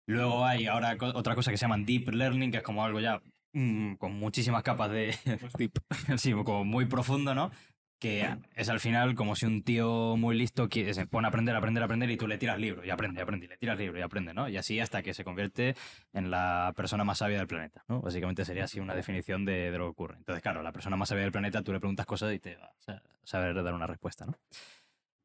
Luego 0.07 0.45
hay 0.45 0.67
ahora 0.67 0.97
co- 0.97 1.07
otra 1.07 1.35
cosa 1.35 1.51
que 1.51 1.57
se 1.57 1.63
llama 1.63 1.77
deep 1.79 2.09
learning, 2.09 2.51
que 2.51 2.57
es 2.57 2.63
como 2.63 2.83
algo 2.85 2.99
ya 2.99 3.21
mm, 3.53 3.95
con 3.95 4.13
muchísimas 4.13 4.63
capas 4.63 4.91
de, 4.91 5.13
sí, 6.17 6.31
como 6.33 6.65
muy 6.65 6.85
profundo, 6.85 7.35
¿no? 7.35 7.51
Que 7.99 8.21
es 8.55 8.69
al 8.69 8.79
final 8.79 9.13
como 9.13 9.35
si 9.35 9.45
un 9.45 9.61
tío 9.61 10.15
muy 10.15 10.37
listo 10.37 10.69
que 10.69 10.93
se 10.93 11.05
pone 11.05 11.27
a 11.27 11.29
aprender, 11.29 11.53
aprender, 11.55 11.83
aprender 11.83 12.09
y 12.09 12.15
tú 12.15 12.27
le 12.27 12.37
tiras 12.37 12.57
libro 12.57 12.85
y 12.85 12.89
aprende, 12.89 13.21
aprende, 13.21 13.45
y 13.45 13.49
le 13.49 13.57
tiras 13.57 13.77
libro 13.77 13.99
y 13.99 14.01
aprende, 14.01 14.33
¿no? 14.33 14.47
Y 14.47 14.55
así 14.55 14.79
hasta 14.79 15.03
que 15.03 15.13
se 15.13 15.25
convierte 15.25 15.75
en 16.13 16.31
la 16.31 16.71
persona 16.77 17.03
más 17.03 17.17
sabia 17.17 17.37
del 17.39 17.47
planeta, 17.47 17.83
¿no? 17.89 17.99
Básicamente 17.99 18.45
sería 18.45 18.63
así 18.63 18.79
una 18.79 18.95
definición 18.95 19.43
de, 19.43 19.69
de 19.69 19.77
lo 19.77 19.85
que 19.85 19.89
ocurre. 19.91 20.15
Entonces, 20.17 20.41
claro, 20.41 20.63
la 20.63 20.71
persona 20.71 20.95
más 20.95 21.09
sabia 21.09 21.23
del 21.23 21.33
planeta, 21.33 21.61
tú 21.61 21.73
le 21.73 21.79
preguntas 21.79 22.05
cosas 22.05 22.33
y 22.33 22.39
te 22.39 22.55
va 22.55 22.67
a 22.67 22.73
sa- 22.79 23.03
saber 23.25 23.61
dar 23.61 23.73
una 23.73 23.85
respuesta, 23.87 24.25
¿no? 24.25 24.33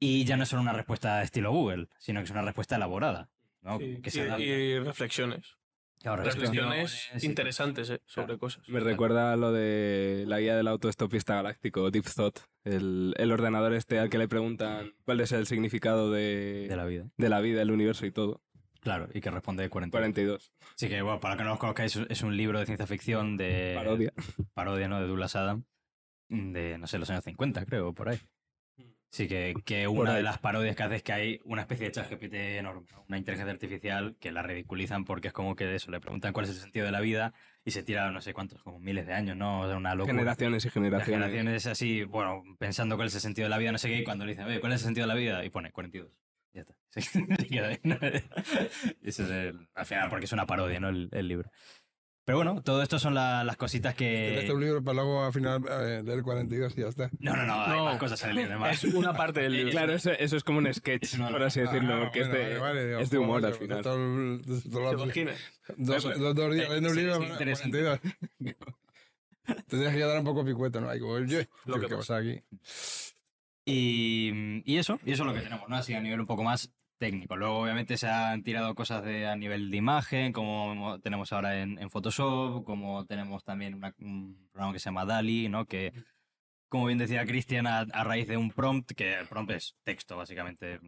Y 0.01 0.25
ya 0.25 0.37
no 0.37 0.43
es 0.43 0.49
solo 0.49 0.63
una 0.63 0.73
respuesta 0.73 1.23
estilo 1.23 1.53
Google, 1.53 1.87
sino 1.99 2.21
que 2.21 2.25
es 2.25 2.31
una 2.33 2.43
respuesta 2.43 2.75
elaborada, 2.77 3.29
¿no? 3.63 3.79
Sí, 3.79 4.01
que 4.03 4.09
y, 4.09 4.13
se 4.13 4.41
y 4.41 4.79
reflexiones. 4.81 5.57
Claro, 6.05 6.23
Reflexiones 6.23 7.09
interesantes 7.23 7.89
eh, 7.89 8.03
sobre 8.05 8.37
cosas. 8.37 8.69
Me 8.69 8.79
recuerda 8.79 9.33
a 9.33 9.37
lo 9.37 9.53
de 9.53 10.25
la 10.27 10.39
guía 10.39 10.55
del 10.55 10.69
autoestopista 10.69 11.37
galáctico, 11.37 11.91
Deep 11.91 12.05
Thought. 12.15 12.41
El, 12.63 13.15
el 13.17 13.33
ordenador 13.33 13.73
este 13.73 13.99
al 13.99 14.11
que 14.11 14.19
le 14.19 14.29
preguntan 14.29 14.93
cuál 15.07 15.21
es 15.23 15.33
el 15.33 15.47
significado 15.47 16.11
de, 16.11 16.67
de 16.69 16.77
la 16.77 16.85
vida. 16.85 17.07
de 17.17 17.29
la 17.31 17.41
vida, 17.41 17.63
el 17.63 17.71
universo 17.71 18.05
y 18.05 18.11
todo. 18.11 18.43
Claro, 18.81 19.09
y 19.15 19.23
que 19.23 19.31
responde 19.31 19.71
40. 19.71 19.97
42. 19.97 20.53
Sí, 20.77 20.91
que 20.91 21.01
bueno, 21.01 21.21
para 21.21 21.39
que 21.39 21.45
no 21.45 21.49
los 21.49 21.59
conozcáis, 21.59 21.97
es 21.97 22.23
un 22.23 22.37
libro 22.37 22.59
de 22.59 22.67
ciencia 22.67 22.87
ficción 22.87 23.39
de. 23.39 23.73
Parodia. 23.75 24.13
Parodia, 24.53 24.89
¿no? 24.89 25.01
De 25.01 25.07
Douglas 25.07 25.37
Adam. 25.37 25.65
De, 26.29 26.77
no 26.77 26.87
sé, 26.87 26.99
los 26.99 27.09
años 27.09 27.25
50, 27.25 27.65
creo, 27.65 27.95
por 27.95 28.11
ahí. 28.11 28.21
Sí, 29.15 29.29
que, 29.29 29.55
que 29.65 29.87
una 29.87 30.13
de 30.13 30.25
las 30.25 30.39
parodias 30.39 30.75
que 30.75 30.83
hace 30.83 30.97
es 30.97 31.03
que 31.05 31.13
hay 31.13 31.41
una 31.45 31.63
especie 31.63 31.87
de 31.87 31.93
ChatGPT 31.93 32.35
enorme, 32.35 32.89
¿no? 32.91 33.05
una 33.07 33.17
inteligencia 33.17 33.53
artificial 33.53 34.17
que 34.19 34.33
la 34.33 34.43
ridiculizan 34.43 35.05
porque 35.05 35.29
es 35.29 35.33
como 35.33 35.55
que 35.55 35.73
eso, 35.73 35.93
le 35.93 36.01
preguntan 36.01 36.33
cuál 36.33 36.47
es 36.47 36.51
el 36.51 36.57
sentido 36.57 36.85
de 36.85 36.91
la 36.91 36.99
vida 36.99 37.33
y 37.65 37.71
se 37.71 37.85
tira 37.85 38.11
no 38.11 38.21
sé 38.21 38.35
cuántos, 38.35 38.61
como 38.65 38.81
miles 38.81 39.07
de 39.07 39.15
años, 39.15 39.37
¿no? 39.37 39.61
O 39.61 39.67
sea, 39.69 39.77
una 39.77 39.95
locura. 39.95 40.15
Generaciones 40.17 40.65
y 40.65 40.67
Las 40.67 40.75
generaciones. 40.75 41.31
generaciones 41.31 41.67
así, 41.69 42.03
bueno, 42.03 42.43
pensando 42.59 42.97
cuál 42.97 43.07
es 43.07 43.15
el 43.15 43.21
sentido 43.21 43.47
de 43.47 43.51
la 43.51 43.59
vida, 43.59 43.71
no 43.71 43.79
sé 43.79 43.89
qué, 43.89 43.99
y 43.99 44.05
cuando 44.05 44.25
le 44.25 44.33
dicen, 44.33 44.47
oye, 44.47 44.59
¿cuál 44.59 44.73
es 44.73 44.81
el 44.81 44.87
sentido 44.87 45.07
de 45.07 45.15
la 45.15 45.21
vida? 45.21 45.45
Y 45.45 45.51
pone 45.51 45.71
42. 45.71 46.11
Ya 46.53 46.63
está. 46.63 46.75
Se 46.91 47.47
queda 47.47 47.69
ahí, 47.69 47.79
al 49.75 49.87
final, 49.87 50.09
porque 50.11 50.25
es 50.25 50.33
una 50.33 50.45
parodia, 50.45 50.81
¿no? 50.81 50.89
El, 50.89 51.09
el 51.13 51.29
libro. 51.29 51.53
Pero 52.27 52.39
bueno, 52.39 52.63
todo 52.63 52.83
esto 52.83 52.99
son 52.99 53.13
la- 53.15 53.45
las 53.45 53.57
cositas 53.59 53.95
que... 53.95 54.49
un 54.51 54.61
libro 54.61 54.83
para 54.83 54.95
luego 54.97 55.25
al 55.27 55.33
final 55.33 55.63
eh, 55.71 56.03
leer 56.03 56.23
42 56.23 56.73
y 56.77 56.81
ya 56.81 56.89
está. 56.89 57.11
No, 57.19 57.37
no, 57.37 57.45
no, 57.45 57.63
hay 57.65 57.77
No. 57.79 57.85
más 57.85 57.99
cosas 57.99 58.23
en 58.25 58.31
el 58.31 58.37
libro. 58.37 58.59
más. 58.59 58.83
Es 58.83 58.95
una 58.95 59.13
parte 59.13 59.41
del 59.41 59.53
libro. 59.53 59.71
Claro, 59.73 59.93
eso, 59.93 60.11
eso 60.13 60.37
es 60.37 60.43
como 60.43 60.59
un 60.59 60.73
sketch, 60.73 61.19
por 61.31 61.43
así 61.43 61.61
decirlo, 61.61 61.95
Ah, 61.97 62.01
porque 62.05 62.21
bueno, 62.21 62.35
es, 62.35 62.41
de, 62.41 62.59
vale, 62.59 62.61
vale, 62.61 62.87
digo, 62.89 63.01
es 63.01 63.11
de 63.11 63.19
humor 63.19 63.45
al 63.45 63.55
final. 63.55 63.83
todo 63.83 63.97
todo 64.39 64.89
¿Te 64.89 64.95
el- 64.95 65.01
imaginas? 65.03 65.37
Dos, 65.77 66.03
dos, 66.19 66.35
dos 66.35 66.55
días 66.55 66.67
eh, 66.67 66.69
leyendo 66.69 66.91
un 66.91 66.97
libro, 66.97 67.23
interesante. 67.23 67.83
42. 67.83 68.01
Te 69.47 69.63
tienes 69.77 69.91
que 69.93 69.97
quedar 69.99 70.19
un 70.19 70.25
poco 70.25 70.45
picueto, 70.47 70.81
¿no? 70.81 70.89
Hay 70.89 71.01
como, 71.01 71.19
Lo 71.19 71.27
que 71.27 71.87
¿qué 71.89 71.95
pasa 71.97 72.17
aquí? 72.17 72.41
Y, 73.67 74.63
y 74.65 74.79
eso, 74.79 74.99
y 75.05 75.13
eso 75.13 75.23
es 75.23 75.27
lo 75.27 75.35
que 75.35 75.41
tenemos, 75.41 75.69
¿no? 75.69 75.77
Así 75.77 75.93
a 75.95 76.01
nivel 76.01 76.21
un 76.21 76.27
poco 76.27 76.43
más 76.43 76.73
técnico. 77.05 77.37
Luego, 77.37 77.59
obviamente, 77.61 77.99
se 77.99 78.09
han 78.09 78.43
tirado 78.43 78.75
cosas 78.75 79.05
de, 79.05 79.27
a 79.27 79.37
nivel 79.37 79.71
de 79.71 79.77
imagen, 79.77 80.33
como 80.33 80.99
tenemos 81.01 81.33
ahora 81.35 81.61
en, 81.61 81.79
en 81.79 81.91
Photoshop, 81.91 82.65
como 82.65 83.05
tenemos 83.05 83.45
también 83.45 83.75
una- 83.75 83.95
un 83.99 84.49
programa 84.53 84.73
que 84.73 84.79
se 84.79 84.87
llama 84.87 85.05
DALI, 85.05 85.49
¿no? 85.51 85.67
Que, 85.67 85.93
como 86.71 86.87
bien 86.87 86.99
decía 86.99 87.27
Cristian, 87.27 87.67
a, 87.67 87.81
a 87.81 88.05
raíz 88.05 88.27
de 88.27 88.39
un 88.39 88.51
prompt, 88.51 88.93
que 88.93 89.15
el 89.19 89.27
prompt 89.29 89.51
es 89.53 89.77
texto, 89.85 90.17
básicamente. 90.17 90.81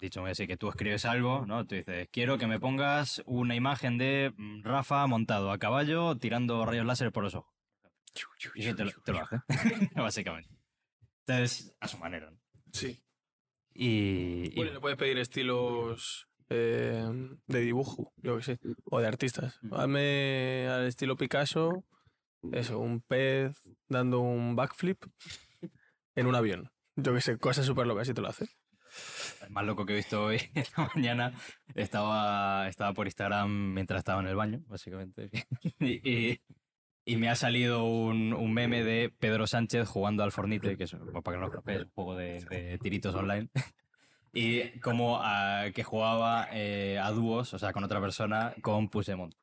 Dicho 0.00 0.24
así, 0.26 0.46
que 0.46 0.56
tú 0.56 0.68
escribes 0.70 1.04
algo, 1.04 1.44
¿no? 1.46 1.66
Tú 1.66 1.74
dices, 1.76 2.08
quiero 2.10 2.36
que 2.38 2.46
me 2.46 2.58
pongas 2.58 3.22
una 3.26 3.54
imagen 3.54 3.98
de 3.98 4.32
mm, 4.36 4.62
Rafa 4.64 5.06
montado 5.06 5.52
a 5.52 5.58
caballo 5.58 6.16
tirando 6.16 6.64
rayos 6.66 6.86
láser 6.86 7.12
por 7.12 7.22
los 7.22 7.34
ojos. 7.34 7.54
Y 8.54 8.62
te 8.74 8.84
lo, 8.84 8.90
te 9.04 9.12
lo 9.12 9.20
hace, 9.20 9.36
básicamente. 9.94 10.50
Entonces, 11.26 11.76
a 11.80 11.86
su 11.86 11.98
manera, 11.98 12.30
¿no? 12.30 12.38
Sí. 12.72 13.00
Y, 13.82 14.50
y- 14.52 14.54
Bueno, 14.56 14.74
le 14.74 14.80
puedes 14.80 14.98
pedir 14.98 15.16
estilos 15.18 16.28
eh, 16.50 17.08
de 17.46 17.60
dibujo, 17.60 18.12
yo 18.18 18.36
que 18.36 18.42
sé, 18.42 18.58
o 18.84 19.00
de 19.00 19.06
artistas. 19.06 19.58
Hazme 19.72 20.68
al 20.68 20.86
estilo 20.86 21.16
Picasso, 21.16 21.82
eso, 22.52 22.78
un 22.78 23.00
pez 23.00 23.56
dando 23.88 24.20
un 24.20 24.54
backflip 24.54 25.02
en 26.14 26.26
un 26.26 26.34
avión. 26.34 26.70
Yo 26.96 27.14
que 27.14 27.22
sé, 27.22 27.38
cosas 27.38 27.64
súper 27.64 27.86
locas 27.86 28.06
y 28.10 28.12
te 28.12 28.20
lo 28.20 28.28
hace. 28.28 28.48
el 29.46 29.50
más 29.50 29.64
loco 29.64 29.86
que 29.86 29.94
he 29.94 29.96
visto 29.96 30.24
hoy 30.24 30.42
esta 30.54 30.90
mañana 30.94 31.32
estaba, 31.74 32.68
estaba 32.68 32.92
por 32.92 33.06
Instagram 33.06 33.72
mientras 33.72 33.98
estaba 34.00 34.20
en 34.20 34.26
el 34.28 34.36
baño, 34.36 34.60
básicamente. 34.66 35.30
y, 35.80 36.10
y- 36.10 36.40
y 37.12 37.16
me 37.16 37.28
ha 37.28 37.34
salido 37.34 37.84
un, 37.84 38.32
un 38.32 38.52
meme 38.52 38.82
de 38.84 39.12
Pedro 39.18 39.46
Sánchez 39.46 39.88
jugando 39.88 40.22
al 40.22 40.32
Fornite, 40.32 40.76
que 40.76 40.84
es, 40.84 40.92
para 40.92 41.22
que 41.36 41.40
no 41.40 41.46
lo 41.46 41.50
conozcáis, 41.50 41.80
un 41.82 41.90
juego 41.90 42.16
de, 42.16 42.40
de 42.44 42.78
tiritos 42.78 43.14
online. 43.14 43.48
Y 44.32 44.78
como 44.78 45.18
ah, 45.20 45.64
que 45.74 45.82
jugaba 45.82 46.46
eh, 46.52 47.00
a 47.02 47.10
dúos, 47.10 47.52
o 47.52 47.58
sea, 47.58 47.72
con 47.72 47.82
otra 47.82 48.00
persona, 48.00 48.54
con 48.62 48.88
Puigdemont. 48.88 49.34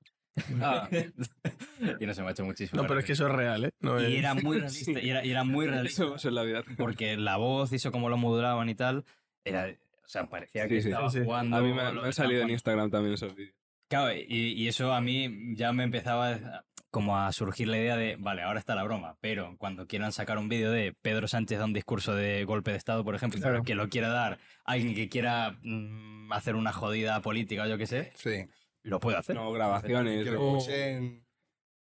Ah, 0.62 0.88
y 2.00 2.06
no 2.06 2.14
se 2.14 2.22
me 2.22 2.30
ha 2.30 2.32
hecho 2.32 2.46
muchísimo. 2.46 2.82
No, 2.82 2.88
pero 2.88 3.02
es 3.02 3.06
que 3.06 3.12
eso 3.12 3.28
es 3.28 3.34
real, 3.34 3.66
¿eh? 3.66 3.72
No 3.82 4.00
Y 4.02 4.14
es- 4.14 4.20
era 4.20 4.34
muy 4.34 4.60
realista, 4.60 5.00
y 5.02 5.10
era, 5.10 5.26
y 5.26 5.32
era 5.32 5.44
muy 5.44 5.68
realista. 5.68 6.04
eso 6.04 6.16
es 6.16 6.24
en 6.24 6.36
la 6.36 6.44
vida. 6.44 6.64
porque 6.78 7.18
la 7.18 7.36
voz 7.36 7.74
eso 7.74 7.92
como 7.92 8.08
lo 8.08 8.16
modulaban 8.16 8.70
y 8.70 8.76
tal, 8.76 9.04
era, 9.44 9.68
o 10.06 10.08
sea, 10.08 10.30
parecía 10.30 10.70
que 10.70 10.82
Sí, 10.82 10.88
estaba 10.88 11.10
Sí, 11.10 11.20
jugando. 11.22 11.58
A 11.58 11.62
mí 11.62 11.74
me, 11.74 11.92
me 11.92 12.02
han 12.06 12.14
salido 12.14 12.44
en 12.44 12.50
Instagram 12.52 12.90
también 12.90 13.16
esos 13.16 13.36
vídeos. 13.36 13.56
Claro, 13.90 14.14
y, 14.16 14.24
y 14.54 14.68
eso 14.70 14.94
a 14.94 15.02
mí 15.02 15.54
ya 15.56 15.74
me 15.74 15.84
empezaba 15.84 16.30
a- 16.32 16.66
como 16.90 17.18
a 17.18 17.32
surgir 17.34 17.68
la 17.68 17.78
idea 17.78 17.96
de, 17.98 18.16
vale, 18.18 18.42
ahora 18.44 18.60
está 18.60 18.74
la 18.76 18.84
broma, 18.84 19.18
pero 19.22 19.56
cuando 19.58 19.88
quieran 19.88 20.12
sacar 20.12 20.38
un 20.38 20.50
vídeo 20.50 20.72
de 20.72 20.94
Pedro 21.02 21.28
Sánchez 21.28 21.60
da 21.60 21.66
un 21.66 21.74
discurso 21.74 22.16
de 22.16 22.44
golpe 22.46 22.72
de 22.72 22.78
Estado, 22.78 23.04
por 23.04 23.14
ejemplo, 23.16 23.40
Claro. 23.42 23.64
que 23.64 23.76
lo 23.76 23.90
quiera 23.90 24.08
dar 24.10 24.40
alguien 24.66 24.96
que 24.96 25.10
quiera 25.10 25.58
mm, 25.64 26.32
hacer 26.34 26.56
una 26.56 26.72
jodida 26.74 27.22
política 27.22 27.64
o 27.64 27.68
yo 27.68 27.78
qué 27.78 27.88
sé, 27.88 28.12
Sí. 28.16 28.48
lo 28.84 29.00
puede 29.00 29.18
hacer. 29.18 29.36
No, 29.36 29.52
grabaciones. 29.52 30.24
Que 30.24 30.32
lo 30.32 30.58
escuchen 30.58 31.26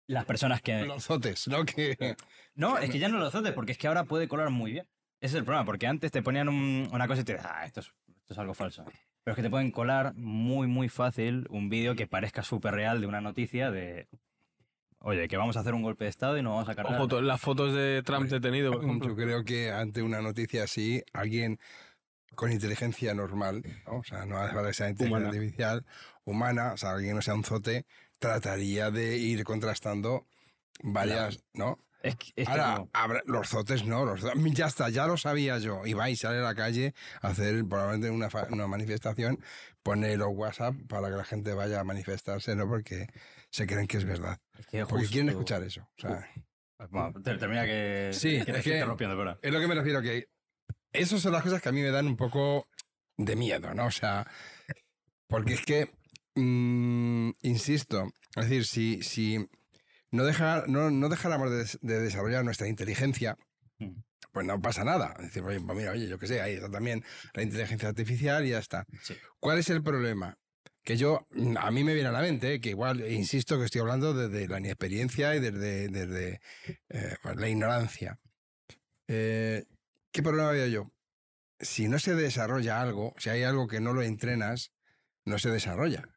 Las 0.06 0.24
personas 0.24 0.60
que... 0.62 0.84
los 0.84 1.04
zotes, 1.04 1.48
¿no? 1.48 1.64
Que, 1.64 2.16
No, 2.54 2.78
es 2.78 2.90
que 2.90 2.98
ya 2.98 3.08
no 3.08 3.18
lo 3.18 3.30
zotes, 3.30 3.52
porque 3.52 3.72
es 3.72 3.78
que 3.78 3.88
ahora 3.88 4.04
puede 4.04 4.28
colar 4.28 4.50
muy 4.50 4.72
bien. 4.72 4.86
Ese 5.20 5.36
es 5.36 5.40
el 5.40 5.44
problema, 5.44 5.64
porque 5.64 5.86
antes 5.86 6.10
te 6.12 6.22
ponían 6.22 6.48
un- 6.48 6.88
una 6.92 7.06
cosa 7.08 7.22
y 7.22 7.24
te 7.24 7.32
decías, 7.34 7.50
ah, 7.54 7.64
esto 7.66 7.80
es, 7.80 7.86
esto 8.20 8.34
es 8.34 8.38
algo 8.38 8.52
falso. 8.54 8.84
Pero 9.24 9.32
es 9.32 9.36
que 9.36 9.42
te 9.42 9.48
pueden 9.50 9.70
colar 9.70 10.12
muy, 10.16 10.66
muy 10.66 10.88
fácil 10.90 11.46
un 11.48 11.70
vídeo 11.70 11.94
que 11.94 12.06
parezca 12.06 12.42
súper 12.42 12.74
real 12.74 13.00
de 13.00 13.06
una 13.06 13.22
noticia 13.22 13.70
de, 13.70 14.06
oye, 15.04 15.28
que 15.28 15.36
vamos 15.36 15.56
a 15.56 15.60
hacer 15.60 15.72
un 15.74 15.82
golpe 15.82 16.04
de 16.04 16.10
Estado 16.10 16.36
y 16.38 16.42
no 16.42 16.50
vamos 16.54 16.68
a 16.68 16.74
cargar. 16.74 16.98
foto- 16.98 17.20
las 17.22 17.40
fotos 17.40 17.72
de 17.74 18.02
Trump 18.04 18.28
detenido, 18.28 18.72
por 18.72 18.84
ejemplo. 18.84 19.08
yo 19.08 19.14
creo 19.16 19.44
que 19.44 19.70
ante 19.70 20.02
una 20.02 20.20
noticia 20.20 20.64
así, 20.64 21.02
alguien 21.12 21.58
con 22.34 22.50
inteligencia 22.50 23.14
normal, 23.14 23.62
¿no? 23.86 23.98
o 23.98 24.04
sea, 24.04 24.26
no 24.26 24.38
hace 24.38 24.52
falta 24.54 24.68
que 24.68 24.74
sea 24.74 24.88
inteligencia 24.90 25.18
Humana. 25.28 25.28
artificial, 25.38 25.86
humana, 26.24 26.72
o 26.72 26.76
sea, 26.76 26.90
alguien 26.90 27.10
que 27.10 27.14
no 27.14 27.22
sea 27.22 27.34
un 27.34 27.44
zote, 27.44 27.86
trataría 28.18 28.90
de 28.90 29.16
ir 29.18 29.44
contrastando 29.44 30.26
varias, 30.82 31.44
¿no? 31.52 31.78
Es 32.02 32.16
que, 32.16 32.32
es 32.36 32.46
que 32.46 32.50
Ahora, 32.52 32.74
no. 32.78 32.88
habrá- 32.92 33.22
los 33.24 33.48
zotes 33.48 33.86
no, 33.86 34.04
los 34.04 34.20
ya 34.54 34.66
está, 34.66 34.90
ya 34.90 35.06
lo 35.06 35.16
sabía 35.16 35.58
yo. 35.58 35.86
Y 35.86 35.94
vais, 35.94 36.18
sale 36.20 36.38
a 36.38 36.42
la 36.42 36.54
calle 36.54 36.92
a 37.22 37.28
hacer 37.28 37.64
probablemente 37.66 38.10
una, 38.10 38.28
una 38.50 38.66
manifestación, 38.66 39.38
pone 39.82 40.16
los 40.16 40.28
WhatsApp 40.32 40.74
para 40.88 41.08
que 41.08 41.16
la 41.16 41.24
gente 41.24 41.54
vaya 41.54 41.80
a 41.80 41.84
manifestarse, 41.84 42.54
¿no? 42.56 42.68
Porque 42.68 43.06
se 43.54 43.66
creen 43.68 43.86
que 43.86 43.98
es 43.98 44.04
verdad. 44.04 44.36
Es 44.58 44.66
que 44.66 44.84
Porque 44.84 45.06
quieren 45.06 45.28
escuchar 45.28 45.62
eso. 45.62 45.82
o 45.82 46.00
sea, 46.00 46.28
Bueno, 46.90 47.12
ter- 47.22 47.38
termina 47.38 47.64
que, 47.64 48.10
Sí, 48.12 48.38
que 48.44 48.52
te 48.52 48.58
es 48.58 48.64
que- 48.64 48.70
interrumpiendo, 48.74 49.16
pero 49.16 49.38
es 49.40 49.52
lo 49.52 49.60
que 49.60 49.68
me 49.68 49.76
refiero, 49.76 50.02
que 50.02 50.26
esas 50.92 51.20
son 51.20 51.32
las 51.32 51.42
cosas 51.44 51.62
que 51.62 51.68
a 51.68 51.72
mí 51.72 51.80
me 51.80 51.90
dan 51.92 52.06
un 52.08 52.16
poco 52.16 52.66
de 53.16 53.36
miedo, 53.36 53.72
¿no? 53.72 53.86
O 53.86 53.90
sea, 53.92 54.26
porque 55.28 55.54
es 55.54 55.64
que, 55.64 55.88
mm, 56.34 57.30
insisto, 57.42 58.10
es 58.34 58.48
decir, 58.48 58.64
si, 58.66 59.02
si 59.04 59.48
no, 60.10 60.24
dejar, 60.24 60.68
no, 60.68 60.90
no 60.90 61.08
dejáramos 61.08 61.48
de, 61.50 61.56
des- 61.58 61.78
de 61.80 62.00
desarrollar 62.00 62.44
nuestra 62.44 62.66
inteligencia, 62.66 63.36
Mm. 63.78 64.00
pues 64.32 64.44
no 64.46 64.60
pasa 64.60 64.82
nada. 64.82 65.14
Es 65.18 65.26
decir, 65.26 65.42
oye, 65.44 65.60
pues 65.60 65.78
mira, 65.78 65.92
oye, 65.92 66.08
yo 66.08 66.18
qué 66.18 66.26
sé, 66.26 66.40
ahí 66.40 66.54
está 66.54 66.68
también 66.70 67.04
la 67.34 67.42
inteligencia 67.44 67.88
artificial 67.88 68.44
y 68.44 68.50
ya 68.50 68.58
está. 68.58 68.84
Sí. 69.02 69.16
¿Cuál 69.38 69.58
es 69.58 69.70
el 69.70 69.80
problema? 69.82 70.36
Que 70.84 70.96
yo, 70.96 71.26
mm, 71.30 71.56
a 71.58 71.70
mí 71.70 71.82
me 71.82 71.94
viene 71.94 72.10
a 72.10 72.12
la 72.12 72.20
mente, 72.20 72.60
que 72.60 72.70
igual, 72.70 73.10
insisto, 73.10 73.58
que 73.58 73.64
estoy 73.64 73.80
hablando 73.80 74.14
desde 74.14 74.46
la 74.46 74.58
inexperiencia 74.58 75.34
y 75.34 75.40
desde, 75.40 75.88
desde 75.88 76.40
eh, 76.90 77.16
la 77.36 77.48
ignorancia. 77.48 78.20
Eh, 79.08 79.64
¿Qué 80.12 80.22
problema 80.22 80.50
veo 80.52 80.66
yo? 80.66 80.92
Si 81.58 81.88
no 81.88 81.98
se 81.98 82.14
desarrolla 82.14 82.80
algo, 82.80 83.14
si 83.18 83.30
hay 83.30 83.42
algo 83.42 83.66
que 83.66 83.80
no 83.80 83.92
lo 83.92 84.02
entrenas, 84.02 84.72
no 85.24 85.38
se 85.38 85.50
desarrolla. 85.50 86.13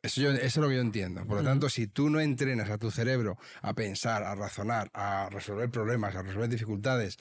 Eso, 0.00 0.20
yo- 0.20 0.30
eso 0.30 0.44
es 0.44 0.56
lo 0.56 0.68
que 0.68 0.76
yo 0.76 0.80
entiendo. 0.80 1.26
Por 1.26 1.38
lo 1.38 1.44
tanto, 1.44 1.68
si 1.68 1.88
tú 1.88 2.08
no 2.08 2.20
entrenas 2.20 2.70
a 2.70 2.78
tu 2.78 2.90
cerebro 2.90 3.36
a 3.62 3.74
pensar, 3.74 4.22
a 4.22 4.34
razonar, 4.36 4.90
a 4.94 5.28
resolver 5.30 5.70
problemas, 5.70 6.14
a 6.14 6.22
resolver 6.22 6.48
dificultades, 6.48 7.16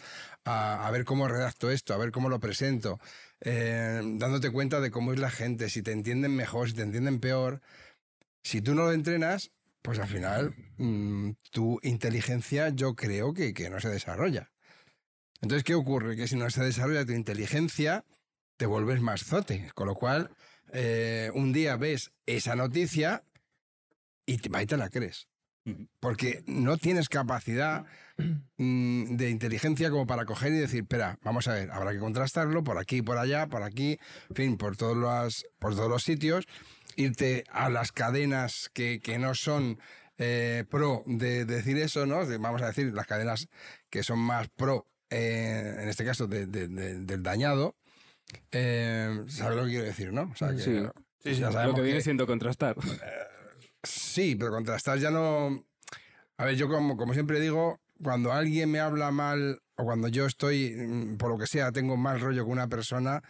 a, 0.45 0.87
a 0.87 0.91
ver 0.91 1.03
cómo 1.03 1.27
redacto 1.27 1.71
esto, 1.71 1.93
a 1.93 1.97
ver 1.97 2.11
cómo 2.11 2.29
lo 2.29 2.39
presento, 2.39 2.99
eh, 3.41 3.99
dándote 4.03 4.51
cuenta 4.51 4.79
de 4.79 4.91
cómo 4.91 5.11
es 5.11 5.19
la 5.19 5.31
gente, 5.31 5.69
si 5.69 5.81
te 5.81 5.91
entienden 5.91 6.35
mejor, 6.35 6.69
si 6.69 6.75
te 6.75 6.83
entienden 6.83 7.19
peor, 7.19 7.61
si 8.43 8.61
tú 8.61 8.75
no 8.75 8.83
lo 8.83 8.91
entrenas, 8.91 9.51
pues 9.81 9.97
al 9.99 10.07
final 10.07 10.53
mm, 10.77 11.31
tu 11.51 11.79
inteligencia 11.81 12.69
yo 12.69 12.95
creo 12.95 13.33
que, 13.33 13.53
que 13.55 13.69
no 13.71 13.79
se 13.79 13.89
desarrolla. 13.89 14.51
Entonces, 15.41 15.63
¿qué 15.63 15.75
ocurre? 15.75 16.15
Que 16.15 16.27
si 16.27 16.35
no 16.35 16.49
se 16.49 16.63
desarrolla 16.63 17.05
tu 17.05 17.13
inteligencia, 17.13 18.05
te 18.57 18.65
vuelves 18.65 19.01
más 19.01 19.23
zote. 19.23 19.71
Con 19.75 19.87
lo 19.87 19.95
cual, 19.95 20.31
eh, 20.73 21.31
un 21.33 21.53
día 21.53 21.75
ves 21.77 22.11
esa 22.25 22.55
noticia 22.55 23.23
y 24.25 24.37
te, 24.37 24.49
y 24.61 24.65
te 24.65 24.77
la 24.77 24.89
crees. 24.89 25.27
Porque 25.99 26.43
no 26.47 26.77
tienes 26.77 27.09
capacidad 27.09 27.85
mm, 28.57 29.17
de 29.17 29.29
inteligencia 29.29 29.89
como 29.89 30.07
para 30.07 30.23
coger 30.25 30.53
y 30.53 30.57
decir, 30.59 30.83
espera, 30.83 31.19
vamos 31.23 31.47
a 31.49 31.53
ver, 31.55 31.71
habrá 31.71 31.91
que 31.91 31.99
contrastarlo 31.99 32.63
por 32.63 32.77
aquí, 32.77 33.01
por 33.01 33.17
allá, 33.17 33.47
por 33.47 33.63
aquí, 33.63 33.99
en 34.29 34.35
fin, 34.35 34.57
por 34.57 34.77
todos 34.77 34.95
los, 34.95 35.45
por 35.59 35.75
todos 35.75 35.89
los 35.89 36.03
sitios, 36.03 36.45
irte 36.95 37.43
a 37.51 37.69
las 37.69 37.91
cadenas 37.91 38.69
que, 38.73 39.01
que 39.01 39.19
no 39.19 39.35
son 39.35 39.77
eh, 40.17 40.63
pro 40.69 41.03
de, 41.05 41.43
decir 41.43 41.77
eso, 41.77 42.05
¿no? 42.05 42.25
Vamos 42.39 42.61
a 42.61 42.67
decir, 42.67 42.93
las 42.93 43.05
cadenas 43.05 43.49
que 43.89 44.03
son 44.03 44.19
más 44.19 44.47
pro, 44.47 44.87
eh, 45.09 45.75
en 45.81 45.89
este 45.89 46.05
caso, 46.05 46.27
de- 46.27 46.45
de- 46.47 46.69
de- 46.69 46.99
del 47.01 47.23
dañado. 47.23 47.75
Eh, 48.51 49.23
¿Sabes 49.27 49.57
lo 49.57 49.63
que 49.65 49.69
quiero 49.71 49.85
decir, 49.85 50.11
no? 50.13 50.23
O 50.31 50.35
sea, 50.35 50.49
que, 50.51 50.59
Sí. 50.59 50.79
Sí, 51.23 51.33
sí, 51.35 51.39
ya 51.41 51.47
Lo 51.47 51.53
sabemos 51.53 51.75
que 51.75 51.81
viene 51.81 51.97
que- 51.99 52.03
siendo 52.03 52.27
contrastar. 52.27 52.75
Sí, 53.83 54.35
pero 54.35 54.51
contrastar 54.51 54.97
ya 54.97 55.11
no. 55.11 55.63
A 56.37 56.45
ver, 56.45 56.55
yo 56.55 56.67
como, 56.67 56.97
como 56.97 57.13
siempre 57.13 57.39
digo, 57.39 57.79
cuando 58.03 58.33
alguien 58.33 58.69
me 58.71 58.79
habla 58.79 59.11
mal 59.11 59.61
o 59.75 59.83
cuando 59.85 60.07
yo 60.09 60.25
estoy, 60.25 60.75
mm, 60.75 61.17
por 61.17 61.29
lo 61.29 61.37
que 61.37 61.47
sea, 61.47 61.71
tengo 61.71 61.95
mal 61.95 62.19
rollo 62.19 62.43
con 62.43 62.53
una 62.53 62.67
persona, 62.67 63.23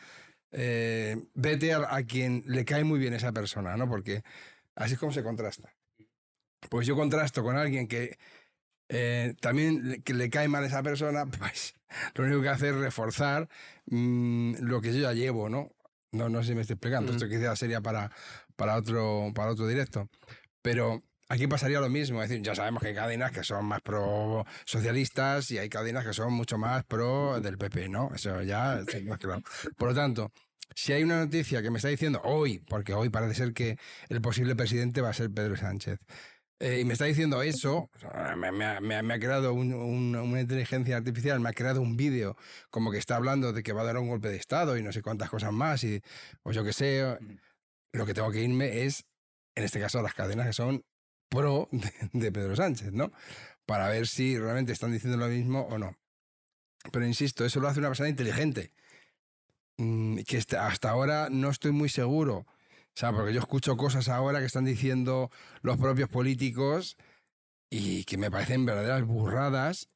eh, 0.51 1.17
vete 1.35 1.73
a, 1.73 1.93
a 1.95 2.03
quien 2.03 2.43
le 2.47 2.65
cae 2.65 2.83
muy 2.85 2.97
bien 2.97 3.13
esa 3.13 3.33
persona, 3.33 3.75
¿no? 3.77 3.87
Porque 3.87 4.23
así 4.75 4.93
es 4.93 4.99
como 4.99 5.11
se 5.11 5.21
contrasta. 5.21 5.73
Pues 6.69 6.87
yo 6.87 6.95
contrasto 6.95 7.43
con 7.43 7.55
alguien 7.57 7.87
que 7.87 8.17
eh, 8.89 9.33
también 9.41 9.89
le, 9.89 10.01
que 10.01 10.13
le 10.13 10.29
cae 10.29 10.47
mal 10.47 10.63
a 10.63 10.67
esa 10.67 10.83
persona, 10.83 11.25
pues 11.39 11.75
lo 12.15 12.25
único 12.25 12.41
que 12.41 12.49
hace 12.49 12.69
es 12.69 12.75
reforzar 12.75 13.47
mm, 13.87 14.55
lo 14.59 14.81
que 14.81 14.93
yo 14.93 15.01
ya 15.01 15.13
llevo, 15.13 15.49
¿no? 15.49 15.71
No, 16.11 16.29
no 16.29 16.41
sé 16.41 16.49
si 16.49 16.55
me 16.55 16.61
estoy 16.61 16.75
explicando. 16.75 17.11
Mm. 17.11 17.15
Esto 17.15 17.29
quizás 17.29 17.59
sería 17.59 17.81
para, 17.81 18.11
para, 18.55 18.75
otro, 18.77 19.31
para 19.35 19.51
otro 19.51 19.67
directo. 19.67 20.09
Pero 20.61 21.03
aquí 21.29 21.47
pasaría 21.47 21.79
lo 21.79 21.89
mismo. 21.89 22.23
Es 22.23 22.29
decir, 22.29 22.43
ya 22.43 22.55
sabemos 22.55 22.81
que 22.81 22.89
hay 22.89 22.95
cadenas 22.95 23.31
que 23.31 23.43
son 23.43 23.65
más 23.65 23.81
pro 23.81 24.45
socialistas 24.65 25.51
y 25.51 25.57
hay 25.57 25.69
cadenas 25.69 26.05
que 26.05 26.13
son 26.13 26.33
mucho 26.33 26.57
más 26.57 26.83
pro 26.85 27.39
del 27.41 27.57
PP, 27.57 27.89
¿no? 27.89 28.11
Eso 28.15 28.41
ya 28.41 28.79
está 28.79 28.97
más 29.05 29.19
claro. 29.19 29.43
Por 29.77 29.89
lo 29.89 29.95
tanto, 29.95 30.31
si 30.75 30.93
hay 30.93 31.03
una 31.03 31.19
noticia 31.19 31.61
que 31.61 31.71
me 31.71 31.77
está 31.77 31.89
diciendo 31.89 32.21
hoy, 32.23 32.59
porque 32.59 32.93
hoy 32.93 33.09
parece 33.09 33.35
ser 33.35 33.53
que 33.53 33.77
el 34.09 34.21
posible 34.21 34.55
presidente 34.55 35.01
va 35.01 35.09
a 35.09 35.13
ser 35.13 35.31
Pedro 35.31 35.55
Sánchez, 35.57 35.99
eh, 36.59 36.79
y 36.81 36.85
me 36.85 36.93
está 36.93 37.05
diciendo 37.05 37.41
eso, 37.43 37.89
me, 38.35 38.51
me 38.51 38.65
ha, 38.65 38.79
me 38.81 38.95
ha- 38.95 39.03
me 39.03 39.13
ha 39.13 39.19
creado 39.19 39.53
un- 39.53 39.73
un- 39.73 40.15
una 40.15 40.41
inteligencia 40.41 40.97
artificial, 40.97 41.39
me 41.39 41.49
ha 41.49 41.53
creado 41.53 41.81
un 41.81 41.95
vídeo 41.97 42.35
como 42.69 42.91
que 42.91 42.97
está 42.97 43.15
hablando 43.15 43.53
de 43.53 43.61
que 43.63 43.73
va 43.73 43.81
a 43.81 43.85
dar 43.85 43.97
un 43.97 44.07
golpe 44.09 44.29
de 44.29 44.37
Estado 44.37 44.77
y 44.77 44.83
no 44.83 44.91
sé 44.91 45.01
cuántas 45.01 45.29
cosas 45.29 45.53
más, 45.53 45.83
y, 45.83 46.01
o 46.43 46.51
yo 46.51 46.63
qué 46.63 46.73
sé, 46.73 47.17
lo 47.93 48.05
que 48.05 48.13
tengo 48.13 48.31
que 48.31 48.41
irme 48.43 48.83
es, 48.85 49.05
en 49.55 49.63
este 49.63 49.79
caso, 49.79 49.99
a 49.99 50.03
las 50.03 50.13
cadenas 50.13 50.47
que 50.47 50.53
son 50.53 50.83
pro 51.29 51.67
de, 51.71 51.91
de 52.13 52.31
Pedro 52.31 52.55
Sánchez, 52.55 52.91
¿no? 52.93 53.11
Para 53.65 53.89
ver 53.89 54.07
si 54.07 54.37
realmente 54.37 54.71
están 54.71 54.91
diciendo 54.93 55.17
lo 55.17 55.27
mismo 55.27 55.61
o 55.69 55.77
no. 55.77 55.95
Pero 56.91 57.05
insisto, 57.05 57.43
eso 57.45 57.59
lo 57.59 57.67
hace 57.67 57.79
una 57.79 57.89
persona 57.89 58.09
inteligente, 58.09 58.71
mm, 59.77 60.19
que 60.27 60.37
hasta 60.37 60.89
ahora 60.89 61.27
no 61.29 61.49
estoy 61.49 61.71
muy 61.71 61.89
seguro. 61.89 62.45
O 62.97 62.99
sea, 62.99 63.11
porque 63.13 63.31
yo 63.31 63.39
escucho 63.39 63.77
cosas 63.77 64.09
ahora 64.09 64.39
que 64.39 64.47
están 64.47 64.65
diciendo 64.65 65.29
los 65.61 65.77
propios 65.77 66.09
políticos 66.09 66.97
y 67.69 68.05
que 68.05 68.17
me 68.17 68.31
parecen 68.31 68.65
verdaderas 68.65 69.05
burradas. 69.05 69.87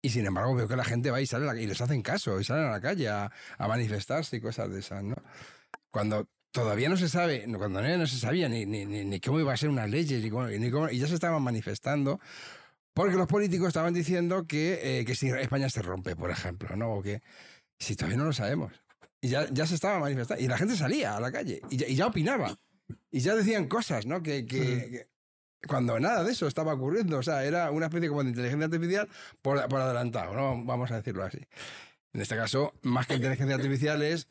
Y 0.00 0.10
sin 0.10 0.24
embargo 0.24 0.54
veo 0.54 0.68
que 0.68 0.76
la 0.76 0.84
gente 0.84 1.10
va 1.10 1.20
y 1.20 1.26
sale 1.26 1.60
y 1.60 1.66
les 1.66 1.80
hacen 1.80 2.00
caso 2.02 2.38
y 2.38 2.44
salen 2.44 2.66
a 2.66 2.70
la 2.70 2.80
calle 2.80 3.08
a, 3.08 3.32
a 3.58 3.66
manifestarse 3.66 4.36
y 4.36 4.40
cosas 4.40 4.70
de 4.70 4.78
esas, 4.78 5.02
¿no? 5.02 5.16
Cuando 5.90 6.28
todavía 6.52 6.88
no 6.88 6.96
se 6.96 7.08
sabe, 7.08 7.44
cuando 7.58 7.82
no, 7.82 7.98
no 7.98 8.06
se 8.06 8.18
sabía 8.18 8.48
ni, 8.48 8.66
ni, 8.66 8.86
ni 8.86 9.18
cómo 9.20 9.40
iba 9.40 9.52
a 9.52 9.56
ser 9.56 9.68
unas 9.68 9.90
leyes 9.90 10.22
ni 10.22 10.30
cómo- 10.30 10.46
ni 10.46 10.70
cómo- 10.70 10.90
y 10.90 10.98
ya 11.00 11.08
se 11.08 11.14
estaban 11.14 11.42
manifestando 11.42 12.20
porque 12.94 13.16
los 13.16 13.26
políticos 13.26 13.66
estaban 13.66 13.94
diciendo 13.94 14.46
que, 14.46 15.00
eh, 15.00 15.04
que 15.04 15.16
si 15.16 15.26
España 15.30 15.68
se 15.68 15.82
rompe, 15.82 16.14
por 16.14 16.30
ejemplo, 16.30 16.76
¿no? 16.76 16.92
O 16.92 17.02
que 17.02 17.20
si 17.80 17.96
todavía 17.96 18.18
no 18.18 18.26
lo 18.26 18.32
sabemos. 18.32 18.72
Y 19.20 19.28
ya, 19.28 19.46
ya 19.50 19.66
se 19.66 19.74
estaba 19.74 19.98
manifestando. 19.98 20.42
Y 20.42 20.48
la 20.48 20.56
gente 20.58 20.76
salía 20.76 21.16
a 21.16 21.20
la 21.20 21.30
calle 21.30 21.60
y 21.70 21.76
ya, 21.76 21.86
y 21.88 21.94
ya 21.94 22.06
opinaba. 22.06 22.58
Y 23.10 23.20
ya 23.20 23.34
decían 23.34 23.68
cosas, 23.68 24.06
¿no? 24.06 24.22
Que, 24.22 24.46
que- 24.46 24.56
que- 24.90 25.10
cuando 25.68 26.00
nada 26.00 26.24
de 26.24 26.32
eso 26.32 26.46
estaba 26.46 26.72
ocurriendo. 26.72 27.18
O 27.18 27.22
sea, 27.22 27.44
era 27.44 27.70
una 27.70 27.86
especie 27.86 28.08
como 28.08 28.22
de 28.24 28.30
inteligencia 28.30 28.64
artificial 28.64 29.08
por, 29.42 29.68
por 29.68 29.80
adelantado, 29.80 30.32
¿no? 30.34 30.64
Vamos 30.64 30.90
a 30.90 30.96
decirlo 30.96 31.22
así. 31.22 31.38
En 32.14 32.20
este 32.22 32.34
caso, 32.36 32.72
más 32.82 33.06
que 33.06 33.14
inteligencia 33.16 33.56
artificial 33.56 34.00
es 34.02 34.26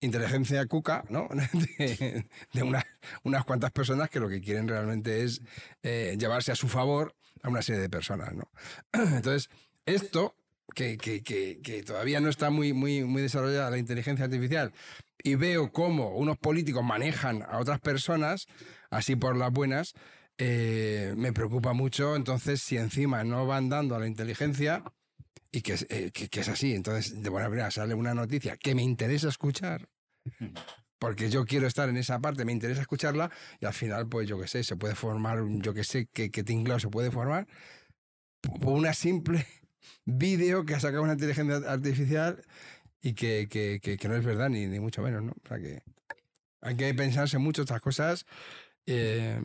inteligencia 0.00 0.66
cuca, 0.66 1.04
¿no? 1.08 1.28
De, 1.78 2.26
de 2.52 2.62
unas, 2.62 2.84
unas 3.22 3.44
cuantas 3.46 3.70
personas 3.72 4.10
que 4.10 4.20
lo 4.20 4.28
que 4.28 4.42
quieren 4.42 4.68
realmente 4.68 5.24
es 5.24 5.40
eh, 5.82 6.16
llevarse 6.18 6.52
a 6.52 6.56
su 6.56 6.68
favor 6.68 7.16
a 7.42 7.48
una 7.48 7.62
serie 7.62 7.80
de 7.80 7.88
personas, 7.88 8.34
¿no? 8.34 8.50
Entonces, 8.92 9.48
esto, 9.86 10.36
que, 10.74 10.96
que- 10.98 11.22
que- 11.22 11.60
que 11.62 11.82
todavía 11.82 12.20
no 12.20 12.28
está 12.28 12.50
muy, 12.50 12.72
muy, 12.72 13.04
muy 13.04 13.22
desarrollada 13.22 13.70
la 13.70 13.78
inteligencia 13.78 14.24
artificial, 14.24 14.72
y 15.22 15.34
veo 15.34 15.72
cómo 15.72 16.16
unos 16.16 16.36
políticos 16.38 16.84
manejan 16.84 17.42
a 17.42 17.58
otras 17.58 17.80
personas, 17.80 18.46
así 18.90 19.16
por 19.16 19.36
las 19.36 19.50
buenas, 19.52 19.94
eh, 20.38 21.14
me 21.16 21.32
preocupa 21.32 21.72
mucho. 21.72 22.14
Entonces, 22.14 22.60
si 22.60 22.76
encima 22.76 23.24
no 23.24 23.46
van 23.46 23.68
dando 23.68 23.96
a 23.96 23.98
la 23.98 24.06
inteligencia, 24.06 24.84
y 25.50 25.62
que, 25.62 25.74
eh, 25.88 26.10
que, 26.12 26.40
es 26.40 26.48
así, 26.48 26.74
entonces 26.74 27.22
de 27.22 27.30
buena 27.30 27.48
manera 27.48 27.70
sale 27.70 27.94
una 27.94 28.14
noticia 28.14 28.56
que 28.56 28.74
me 28.74 28.82
interesa 28.82 29.28
escuchar, 29.28 29.88
porque 30.98 31.30
yo 31.30 31.44
quiero 31.46 31.66
estar 31.66 31.88
en 31.88 31.96
esa 31.96 32.18
parte, 32.20 32.44
me 32.44 32.52
interesa 32.52 32.82
escucharla, 32.82 33.30
y 33.60 33.66
al 33.66 33.72
final, 33.72 34.08
pues 34.08 34.28
yo 34.28 34.38
qué 34.38 34.48
sé, 34.48 34.62
se 34.64 34.76
puede 34.76 34.94
formar, 34.94 35.38
yo 35.48 35.72
qué 35.72 35.84
sé, 35.84 36.08
qué, 36.12 36.30
qué 36.30 36.44
tinglado 36.44 36.78
se 36.80 36.88
puede 36.88 37.10
formar, 37.10 37.46
por 38.60 38.74
una 38.74 38.92
simple 38.92 39.46
vídeo 40.04 40.64
que 40.64 40.74
ha 40.74 40.80
sacado 40.80 41.02
una 41.02 41.12
inteligencia 41.14 41.56
artificial 41.70 42.42
y 43.00 43.14
que, 43.14 43.48
que- 43.48 43.80
que- 43.82 43.96
que 43.96 44.08
no 44.08 44.16
es 44.16 44.24
verdad, 44.24 44.48
ni, 44.48 44.66
ni 44.66 44.80
mucho 44.80 45.02
menos, 45.02 45.22
¿no? 45.22 45.32
O 45.32 45.48
sea 45.48 45.58
que 45.58 45.82
hay 46.62 46.76
que 46.76 46.92
pensarse 46.94 47.38
mucho 47.38 47.62
estas 47.62 47.80
cosas 47.80 48.24
eh, 48.86 49.40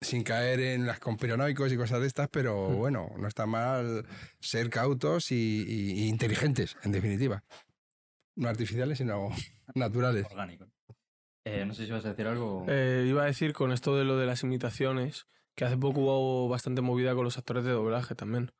sin 0.00 0.22
caer 0.22 0.60
en 0.60 0.86
las 0.86 1.00
conspiranoicos 1.00 1.72
y 1.72 1.76
cosas 1.76 2.00
de 2.00 2.06
estas, 2.06 2.28
pero 2.28 2.76
bueno, 2.76 3.10
no 3.18 3.26
está 3.26 3.46
mal 3.46 4.06
ser 4.40 4.70
cautos 4.70 5.32
y, 5.32 5.64
y- 5.66 6.04
y 6.04 6.08
inteligentes, 6.08 6.76
en 6.84 6.92
definitiva. 6.92 7.42
No 8.36 8.48
artificiales, 8.48 8.98
sino 8.98 9.28
naturales. 9.74 10.26
Orgánico. 10.30 10.66
Eh, 11.44 11.64
no 11.66 11.74
sé 11.74 11.86
si 11.86 11.92
vas 11.92 12.04
a 12.04 12.10
decir 12.10 12.26
algo. 12.26 12.64
Eh, 12.68 13.06
iba 13.08 13.22
a 13.22 13.26
decir 13.26 13.52
con 13.54 13.72
esto 13.72 13.96
de 13.96 14.04
lo 14.04 14.16
de 14.18 14.26
las 14.26 14.42
imitaciones, 14.42 15.26
que 15.56 15.64
hace 15.64 15.76
poco 15.76 16.00
hubo 16.02 16.48
bastante 16.48 16.82
movida 16.82 17.14
con 17.14 17.24
los 17.24 17.38
actores 17.38 17.64
de 17.64 17.70
doblaje 17.72 18.14
también. 18.14 18.52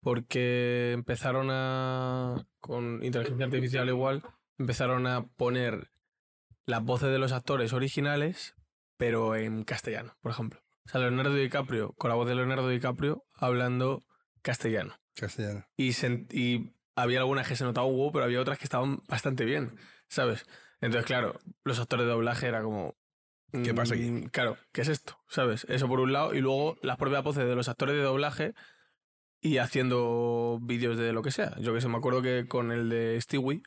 Porque 0.00 0.92
empezaron 0.92 1.48
a. 1.50 2.46
con 2.60 3.02
inteligencia 3.02 3.46
artificial 3.46 3.88
igual, 3.88 4.22
empezaron 4.58 5.06
a 5.06 5.26
poner 5.26 5.90
las 6.66 6.82
voces 6.84 7.10
de 7.10 7.18
los 7.18 7.32
actores 7.32 7.72
originales, 7.72 8.54
pero 8.98 9.34
en 9.36 9.64
castellano, 9.64 10.14
por 10.20 10.32
ejemplo. 10.32 10.60
O 10.86 10.90
sea, 10.90 11.00
Leonardo 11.00 11.34
DiCaprio, 11.34 11.92
con 11.94 12.10
la 12.10 12.16
voz 12.16 12.28
de 12.28 12.34
Leonardo 12.34 12.68
DiCaprio, 12.68 13.24
hablando 13.32 14.02
castellano. 14.42 14.94
Castellano. 15.14 15.64
Y, 15.76 15.90
sen- 15.90 16.26
y 16.32 16.74
había 16.96 17.20
algunas 17.20 17.48
que 17.48 17.56
se 17.56 17.64
notaba 17.64 17.86
un 17.86 17.94
huevo, 17.94 18.12
pero 18.12 18.24
había 18.26 18.40
otras 18.40 18.58
que 18.58 18.64
estaban 18.64 19.02
bastante 19.08 19.44
bien, 19.46 19.78
¿sabes? 20.08 20.44
Entonces, 20.82 21.06
claro, 21.06 21.38
los 21.64 21.78
actores 21.80 22.04
de 22.04 22.12
doblaje 22.12 22.46
era 22.46 22.62
como... 22.62 22.94
¿Qué 23.52 23.72
pasa 23.72 23.94
aquí? 23.94 24.10
mm, 24.10 24.24
Claro, 24.30 24.58
¿qué 24.72 24.80
es 24.82 24.88
esto? 24.88 25.16
¿Sabes? 25.28 25.64
Eso 25.70 25.86
por 25.88 26.00
un 26.00 26.12
lado. 26.12 26.34
Y 26.34 26.40
luego 26.40 26.76
las 26.82 26.96
propias 26.98 27.22
voces 27.22 27.46
de 27.46 27.54
los 27.54 27.68
actores 27.68 27.94
de 27.94 28.02
doblaje 28.02 28.52
y 29.44 29.58
haciendo 29.58 30.58
vídeos 30.62 30.96
de 30.96 31.12
lo 31.12 31.20
que 31.20 31.30
sea. 31.30 31.54
Yo 31.60 31.74
que 31.74 31.82
sé, 31.82 31.88
me 31.88 31.98
acuerdo 31.98 32.22
que 32.22 32.48
con 32.48 32.72
el 32.72 32.88
de 32.88 33.20
Stewie, 33.20 33.62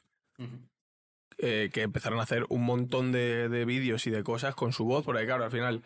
eh, 1.37 1.69
que 1.71 1.83
empezaron 1.83 2.19
a 2.19 2.23
hacer 2.23 2.47
un 2.49 2.63
montón 2.63 3.11
de, 3.11 3.47
de 3.47 3.63
vídeos 3.63 4.07
y 4.07 4.09
de 4.09 4.23
cosas 4.23 4.55
con 4.55 4.73
su 4.73 4.85
voz, 4.85 5.05
porque 5.05 5.25
claro, 5.25 5.43
al 5.43 5.51
final 5.51 5.83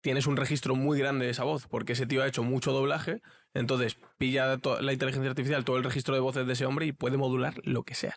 tienes 0.00 0.28
un 0.28 0.36
registro 0.36 0.76
muy 0.76 0.96
grande 1.00 1.24
de 1.24 1.32
esa 1.32 1.42
voz, 1.42 1.66
porque 1.66 1.94
ese 1.94 2.06
tío 2.06 2.22
ha 2.22 2.28
hecho 2.28 2.44
mucho 2.44 2.70
doblaje, 2.70 3.20
entonces 3.52 3.98
pilla 4.16 4.60
la 4.80 4.92
inteligencia 4.92 5.28
artificial 5.28 5.64
todo 5.64 5.76
el 5.76 5.82
registro 5.82 6.14
de 6.14 6.20
voces 6.20 6.46
de 6.46 6.52
ese 6.52 6.64
hombre 6.64 6.86
y 6.86 6.92
puede 6.92 7.16
modular 7.16 7.54
lo 7.64 7.82
que 7.82 7.96
sea. 7.96 8.16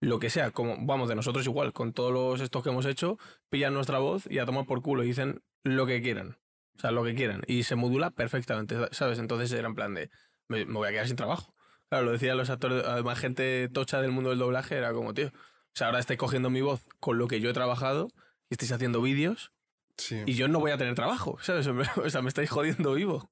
Lo 0.00 0.18
que 0.18 0.30
sea, 0.30 0.52
como 0.52 0.78
vamos, 0.86 1.10
de 1.10 1.16
nosotros 1.16 1.44
igual, 1.44 1.74
con 1.74 1.92
todos 1.92 2.14
los 2.14 2.40
estos 2.40 2.62
que 2.62 2.70
hemos 2.70 2.86
hecho, 2.86 3.18
pillan 3.50 3.74
nuestra 3.74 3.98
voz 3.98 4.26
y 4.30 4.38
a 4.38 4.46
tomar 4.46 4.64
por 4.64 4.80
culo 4.80 5.04
y 5.04 5.08
dicen 5.08 5.42
lo 5.64 5.84
que 5.84 6.00
quieran. 6.00 6.38
O 6.78 6.80
sea, 6.80 6.92
lo 6.92 7.04
que 7.04 7.14
quieran. 7.14 7.42
Y 7.46 7.64
se 7.64 7.76
modula 7.76 8.10
perfectamente, 8.10 8.74
¿sabes? 8.92 9.18
Entonces 9.18 9.52
era 9.52 9.68
en 9.68 9.74
plan 9.74 9.92
de, 9.92 10.10
me, 10.48 10.64
me 10.64 10.74
voy 10.74 10.88
a 10.88 10.92
quedar 10.92 11.06
sin 11.06 11.16
trabajo. 11.16 11.54
Claro, 11.88 12.04
lo 12.06 12.12
decían 12.12 12.36
los 12.36 12.50
actores, 12.50 12.84
además 12.84 13.18
gente 13.18 13.68
tocha 13.72 14.00
del 14.00 14.10
mundo 14.12 14.30
del 14.30 14.38
doblaje, 14.40 14.76
era 14.76 14.92
como, 14.92 15.14
tío, 15.14 15.28
o 15.28 15.32
sea, 15.72 15.86
ahora 15.88 16.00
estáis 16.00 16.18
cogiendo 16.18 16.50
mi 16.50 16.60
voz 16.60 16.82
con 17.00 17.18
lo 17.18 17.28
que 17.28 17.40
yo 17.40 17.50
he 17.50 17.52
trabajado 17.52 18.08
y 18.50 18.54
estáis 18.54 18.72
haciendo 18.72 19.00
vídeos 19.02 19.52
Sí. 19.98 20.22
y 20.26 20.34
yo 20.34 20.46
no 20.48 20.58
voy 20.60 20.72
a 20.72 20.76
tener 20.78 20.94
trabajo, 20.94 21.38
¿sabes? 21.42 21.66
O 21.68 22.10
sea, 22.10 22.22
me 22.22 22.28
estáis 22.28 22.50
jodiendo 22.50 22.92
vivo. 22.94 23.30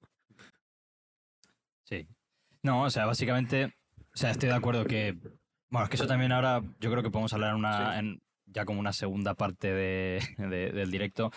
Sí. 1.84 2.08
No, 2.62 2.82
o 2.84 2.90
sea, 2.90 3.06
básicamente, 3.06 3.74
o 4.14 4.16
sea, 4.16 4.30
estoy 4.30 4.48
de 4.48 4.54
acuerdo 4.54 4.84
que, 4.86 5.18
bueno, 5.68 5.84
es 5.84 5.90
que 5.90 5.96
eso 5.96 6.06
también 6.06 6.32
ahora 6.32 6.62
yo 6.80 6.90
creo 6.90 7.02
que 7.02 7.10
podemos 7.10 7.32
hablar 7.34 7.50
en 7.50 7.56
una, 7.56 7.98
en- 7.98 8.22
ya 8.46 8.64
como 8.64 8.80
una 8.80 8.92
segunda 8.92 9.34
parte 9.34 9.72
de, 9.72 10.20
de- 10.38 10.70
del 10.72 10.90
directo, 10.90 11.30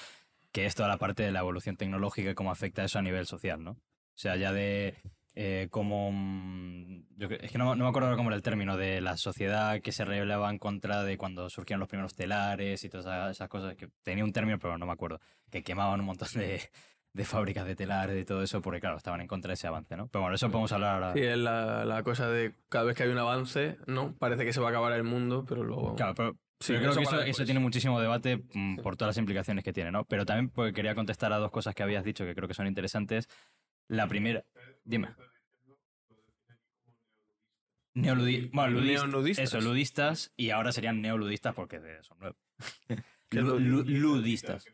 que 0.51 0.65
es 0.65 0.75
toda 0.75 0.87
la 0.87 0.97
parte 0.97 1.23
de 1.23 1.31
la 1.31 1.39
evolución 1.39 1.75
tecnológica 1.75 2.29
y 2.31 2.35
cómo 2.35 2.51
afecta 2.51 2.83
eso 2.83 2.99
a 2.99 3.01
nivel 3.01 3.25
social, 3.25 3.63
¿no? 3.63 3.71
O 3.71 3.79
sea, 4.19 4.35
ya 4.37 4.51
de 4.53 4.97
eh, 5.39 5.67
cómo, 5.69 6.09
mm, 6.11 7.03
yo 7.15 7.27
es 7.29 7.51
que 7.51 7.59
no, 7.59 7.75
no 7.75 7.83
me 7.83 7.89
acuerdo 7.91 8.15
cómo 8.17 8.29
era 8.29 8.35
el 8.35 8.41
término, 8.41 8.75
de 8.75 9.01
la 9.01 9.17
sociedad 9.17 9.79
que 9.81 9.91
se 9.91 10.03
rebelaba 10.03 10.49
en 10.49 10.57
contra 10.57 11.03
de 11.03 11.15
cuando 11.15 11.47
surgieron 11.51 11.79
los 11.79 11.87
primeros 11.87 12.15
telares 12.15 12.83
y 12.83 12.89
todas 12.89 13.35
esas, 13.35 13.47
cosas, 13.47 13.75
que 13.75 13.87
tenía 14.01 14.23
un 14.23 14.33
término, 14.33 14.57
pero 14.57 14.79
no 14.79 14.87
me 14.87 14.93
acuerdo, 14.93 15.19
que 15.51 15.61
quemaban 15.61 15.99
un 15.99 16.07
montón 16.07 16.29
de, 16.33 16.59
de 17.13 17.23
fábricas 17.23 17.67
de 17.67 17.75
telares 17.75 18.19
y 18.19 18.25
todo 18.25 18.41
eso, 18.41 18.63
porque 18.63 18.79
claro, 18.79 18.97
estaban 18.97 19.21
en 19.21 19.27
contra 19.27 19.49
de 19.49 19.53
ese 19.53 19.67
avance, 19.67 19.95
¿no? 19.95 20.07
Pero 20.07 20.23
bueno, 20.23 20.33
eso 20.33 20.49
podemos 20.49 20.71
hablar 20.71 20.95
ahora. 20.95 21.13
Sí, 21.13 21.21
es 21.21 21.37
la, 21.37 21.85
la 21.85 22.01
cosa 22.01 22.29
de 22.29 22.55
cada 22.69 22.85
vez 22.85 22.97
que 22.97 23.03
hay 23.03 23.09
un 23.09 23.19
avance, 23.19 23.77
¿no? 23.85 24.15
Parece 24.17 24.43
que 24.43 24.53
se 24.53 24.59
va 24.59 24.67
a 24.67 24.71
acabar 24.71 24.91
el 24.93 25.03
mundo, 25.03 25.45
pero 25.47 25.63
luego... 25.63 25.95
Claro, 25.95 26.15
pero, 26.15 26.35
Sí, 26.59 26.73
pero 26.73 26.79
creo 26.79 26.91
eso 26.93 26.99
que 26.99 27.05
eso, 27.05 27.21
eso 27.21 27.45
tiene 27.45 27.59
muchísimo 27.59 28.01
debate 28.01 28.43
mm, 28.55 28.77
por 28.77 28.97
todas 28.97 29.09
las 29.09 29.19
implicaciones 29.19 29.63
que 29.63 29.73
tiene, 29.73 29.91
¿no? 29.91 30.05
Pero 30.05 30.25
también 30.25 30.49
porque 30.49 30.73
quería 30.73 30.95
contestar 30.95 31.31
a 31.31 31.37
dos 31.37 31.51
cosas 31.51 31.75
que 31.75 31.83
habías 31.83 32.03
dicho 32.03 32.25
que 32.25 32.33
creo 32.33 32.47
que 32.47 32.55
son 32.55 32.65
interesantes. 32.65 33.27
La 33.87 34.07
primera, 34.07 34.43
dime. 34.83 35.09
Neoludi 38.01 38.49
bueno, 38.53 38.79
ludis- 38.79 38.93
Neonudistas. 38.93 39.43
Eso, 39.45 39.61
ludistas, 39.61 40.31
y 40.37 40.51
ahora 40.51 40.71
serían 40.71 41.01
neoludistas 41.01 41.53
porque 41.55 41.79
de- 41.79 42.03
son 42.03 42.19
nuevos. 42.19 42.37
¿Qué 42.87 43.39
es 43.39 43.43
Lu- 43.43 43.59
lu- 43.59 43.83
lu- 43.83 43.99
ludistas. 43.99 44.65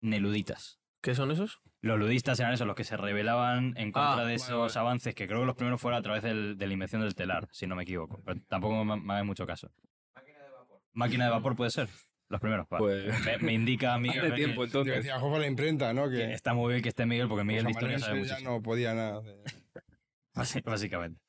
Neluditas. 0.00 0.78
¿Qué 1.02 1.14
son 1.14 1.30
esos? 1.30 1.60
Los 1.80 1.98
ludistas 1.98 2.38
eran 2.40 2.52
esos, 2.52 2.66
los 2.66 2.74
que 2.76 2.84
se 2.84 2.96
rebelaban 2.96 3.74
en 3.76 3.92
contra 3.92 4.22
Ah, 4.22 4.24
de 4.24 4.34
esos 4.34 4.76
avances, 4.76 5.14
que 5.14 5.26
creo 5.26 5.40
que 5.40 5.46
los 5.46 5.54
primeros 5.56 5.80
fueron 5.80 5.98
a 5.98 6.02
través 6.02 6.22
del- 6.22 6.56
de 6.58 6.66
la 6.66 6.72
invención 6.72 7.00
del 7.02 7.14
telar, 7.14 7.48
si 7.52 7.66
no 7.66 7.76
me 7.76 7.84
equivoco. 7.84 8.20
Pero 8.24 8.40
tampoco 8.48 8.84
me, 8.84 8.96
me 9.00 9.12
hagáis 9.12 9.26
mucho 9.26 9.46
caso. 9.46 9.70
Máquina 10.92 11.24
de 11.26 11.30
vapor 11.30 11.54
puede 11.56 11.70
ser. 11.70 11.88
Los 12.28 12.40
primeros. 12.40 12.66
Pues- 12.68 13.24
me, 13.24 13.38
me 13.38 13.52
indica 13.52 13.96
Miguel 13.98 14.18
Hace 14.20 14.30
que- 14.30 14.36
tiempo 14.36 14.62
Yo 14.62 14.66
entonces. 14.66 14.96
decía, 14.96 15.18
la 15.18 15.46
imprenta, 15.46 15.92
¿no? 15.94 16.08
que 16.10 16.16
Que 16.16 16.32
está 16.32 16.54
muy 16.54 16.72
bien 16.72 16.82
que 16.82 16.88
esté 16.88 17.06
Miguel, 17.06 17.28
porque 17.28 17.44
Miguel 17.44 17.64
de 17.66 17.72
José 17.72 17.86
historia 17.86 17.98
sabe 18.00 18.18
mucho. 18.20 18.34
ya 18.36 18.40
no 18.40 18.62
podía 18.62 18.94
nada. 18.94 19.20
de- 19.22 19.42
Básicamente. 20.64 21.20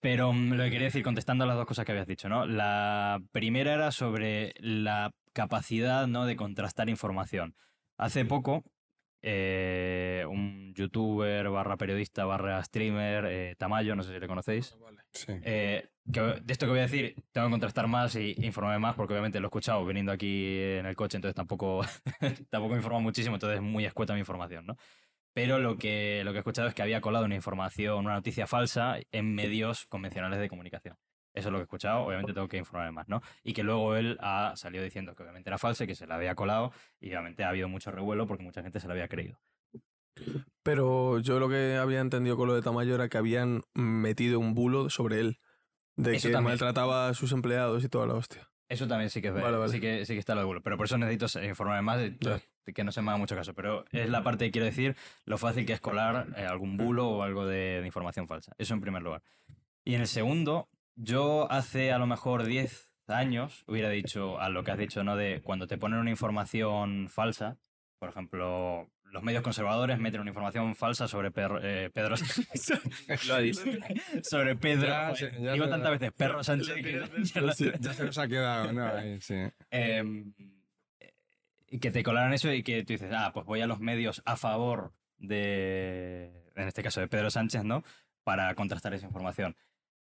Pero 0.00 0.32
mm, 0.32 0.52
lo 0.52 0.64
que 0.64 0.70
quería 0.70 0.86
decir, 0.86 1.02
contestando 1.02 1.44
a 1.44 1.46
las 1.46 1.56
dos 1.56 1.66
cosas 1.66 1.84
que 1.84 1.92
habías 1.92 2.06
dicho, 2.06 2.28
¿no? 2.28 2.46
La 2.46 3.20
primera 3.32 3.74
era 3.74 3.90
sobre 3.92 4.54
la 4.58 5.12
capacidad, 5.32 6.06
¿no? 6.06 6.26
De 6.26 6.36
contrastar 6.36 6.88
información. 6.88 7.54
Hace 7.98 8.24
poco, 8.24 8.62
eh, 9.22 10.24
un 10.28 10.72
youtuber 10.74 11.48
barra 11.48 11.76
periodista 11.76 12.24
barra 12.24 12.62
streamer, 12.62 13.24
eh, 13.26 13.54
Tamayo, 13.58 13.96
no 13.96 14.02
sé 14.02 14.12
si 14.14 14.20
le 14.20 14.28
conocéis, 14.28 14.76
Sí. 15.12 15.32
eh, 15.42 15.88
que 16.12 16.20
de 16.20 16.52
esto 16.52 16.66
que 16.66 16.70
voy 16.70 16.78
a 16.78 16.82
decir, 16.82 17.14
tengo 17.32 17.46
que 17.48 17.52
contrastar 17.52 17.88
más 17.88 18.14
y 18.14 18.34
informarme 18.44 18.78
más, 18.78 18.94
porque 18.94 19.14
obviamente 19.14 19.40
lo 19.40 19.46
he 19.46 19.48
escuchado 19.48 19.84
viniendo 19.84 20.12
aquí 20.12 20.60
en 20.60 20.86
el 20.86 20.94
coche, 20.94 21.16
entonces 21.16 21.34
tampoco, 21.34 21.80
tampoco 22.50 22.72
me 22.74 22.76
informo 22.76 23.00
muchísimo, 23.00 23.36
entonces 23.36 23.56
es 23.56 23.62
muy 23.62 23.84
escueta 23.84 24.12
mi 24.12 24.20
información, 24.20 24.66
¿no? 24.66 24.76
Pero 25.36 25.58
lo 25.58 25.76
que, 25.76 26.22
lo 26.24 26.32
que 26.32 26.38
he 26.38 26.40
escuchado 26.40 26.66
es 26.66 26.72
que 26.72 26.80
había 26.80 27.02
colado 27.02 27.26
una 27.26 27.34
información, 27.34 28.06
una 28.06 28.14
noticia 28.14 28.46
falsa 28.46 28.96
en 29.12 29.34
medios 29.34 29.84
convencionales 29.84 30.40
de 30.40 30.48
comunicación. 30.48 30.96
Eso 31.34 31.48
es 31.48 31.52
lo 31.52 31.58
que 31.58 31.60
he 31.60 31.64
escuchado, 31.64 32.04
obviamente 32.06 32.32
tengo 32.32 32.48
que 32.48 32.56
informarme 32.56 32.92
más, 32.92 33.06
¿no? 33.10 33.20
Y 33.44 33.52
que 33.52 33.62
luego 33.62 33.96
él 33.96 34.16
ha 34.22 34.54
salido 34.56 34.82
diciendo 34.82 35.14
que 35.14 35.24
obviamente 35.24 35.50
era 35.50 35.58
falsa 35.58 35.84
y 35.84 35.88
que 35.88 35.94
se 35.94 36.06
la 36.06 36.14
había 36.14 36.34
colado 36.34 36.72
y 37.00 37.08
obviamente 37.08 37.44
ha 37.44 37.50
habido 37.50 37.68
mucho 37.68 37.90
revuelo 37.90 38.26
porque 38.26 38.44
mucha 38.44 38.62
gente 38.62 38.80
se 38.80 38.86
la 38.88 38.94
había 38.94 39.08
creído. 39.08 39.38
Pero 40.62 41.18
yo 41.18 41.38
lo 41.38 41.50
que 41.50 41.76
había 41.76 42.00
entendido 42.00 42.38
con 42.38 42.48
lo 42.48 42.54
de 42.54 42.62
Tamayo 42.62 42.94
era 42.94 43.10
que 43.10 43.18
habían 43.18 43.60
metido 43.74 44.40
un 44.40 44.54
bulo 44.54 44.88
sobre 44.88 45.20
él. 45.20 45.38
De 45.96 46.16
Eso 46.16 46.28
que 46.28 46.32
también. 46.32 46.52
maltrataba 46.52 47.08
a 47.08 47.14
sus 47.14 47.32
empleados 47.32 47.84
y 47.84 47.90
toda 47.90 48.06
la 48.06 48.14
hostia. 48.14 48.48
Eso 48.70 48.88
también 48.88 49.10
sí 49.10 49.20
que 49.20 49.28
es 49.28 49.34
Vale, 49.34 49.58
vale. 49.58 49.70
Sí, 49.70 49.80
que, 49.80 50.06
sí 50.06 50.14
que 50.14 50.18
está 50.18 50.34
lo 50.34 50.40
de 50.40 50.46
Google. 50.46 50.62
Pero 50.62 50.78
por 50.78 50.86
eso 50.86 50.96
necesito 50.96 51.26
informarme 51.44 51.82
más, 51.82 52.00
entonces, 52.00 52.48
que 52.72 52.84
no 52.84 52.92
se 52.92 53.02
me 53.02 53.10
haga 53.10 53.18
mucho 53.18 53.36
caso. 53.36 53.54
Pero 53.54 53.84
es 53.92 54.08
la 54.08 54.22
parte 54.22 54.46
que 54.46 54.50
quiero 54.52 54.66
decir, 54.66 54.96
lo 55.24 55.38
fácil 55.38 55.66
que 55.66 55.72
es 55.72 55.80
colar 55.80 56.26
eh, 56.36 56.44
algún 56.46 56.76
bulo 56.76 57.08
o 57.08 57.22
algo 57.22 57.46
de, 57.46 57.80
de 57.80 57.86
información 57.86 58.26
falsa. 58.28 58.52
Eso 58.58 58.74
en 58.74 58.80
primer 58.80 59.02
lugar. 59.02 59.22
Y 59.84 59.94
en 59.94 60.00
el 60.00 60.08
segundo, 60.08 60.68
yo 60.96 61.50
hace 61.50 61.92
a 61.92 61.98
lo 61.98 62.06
mejor 62.06 62.44
10 62.44 62.92
años 63.08 63.62
hubiera 63.68 63.88
dicho 63.90 64.40
a 64.40 64.48
lo 64.48 64.64
que 64.64 64.72
has 64.72 64.78
dicho, 64.78 65.04
¿no? 65.04 65.16
De 65.16 65.40
cuando 65.42 65.66
te 65.66 65.78
ponen 65.78 65.98
una 66.00 66.10
información 66.10 67.08
falsa, 67.08 67.56
por 68.00 68.08
ejemplo, 68.08 68.90
los 69.04 69.22
medios 69.22 69.42
conservadores 69.44 69.98
meten 70.00 70.20
una 70.20 70.30
información 70.30 70.74
falsa 70.74 71.06
sobre 71.06 71.30
Pedro, 71.30 71.60
eh, 71.62 71.88
Pedro 71.94 72.16
Lo 73.28 73.34
ha 73.34 73.38
dicho. 73.38 73.62
sobre 74.22 74.56
Pedro. 74.56 74.88
Ya 74.88 75.10
joder, 75.10 75.16
se- 75.34 75.42
ya 75.42 75.52
digo 75.52 75.68
tantas 75.68 75.90
veces 75.92 76.12
Perro 76.12 76.42
Sánchez. 76.42 76.74
ya 77.32 77.92
se 77.94 78.04
nos 78.04 78.18
ha 78.18 78.26
quedado, 78.28 78.72
¿no? 78.72 78.84
Ahí, 78.86 79.20
sí. 79.20 79.36
Em, 79.70 80.32
y 81.68 81.78
que 81.78 81.90
te 81.90 82.02
colaran 82.02 82.32
eso 82.32 82.52
y 82.52 82.62
que 82.62 82.84
tú 82.84 82.92
dices, 82.92 83.10
ah, 83.12 83.30
pues 83.32 83.46
voy 83.46 83.60
a 83.60 83.66
los 83.66 83.80
medios 83.80 84.22
a 84.24 84.36
favor 84.36 84.92
de, 85.18 86.44
en 86.54 86.68
este 86.68 86.82
caso 86.82 87.00
de 87.00 87.08
Pedro 87.08 87.30
Sánchez, 87.30 87.64
¿no? 87.64 87.84
Para 88.24 88.54
contrastar 88.54 88.94
esa 88.94 89.06
información. 89.06 89.56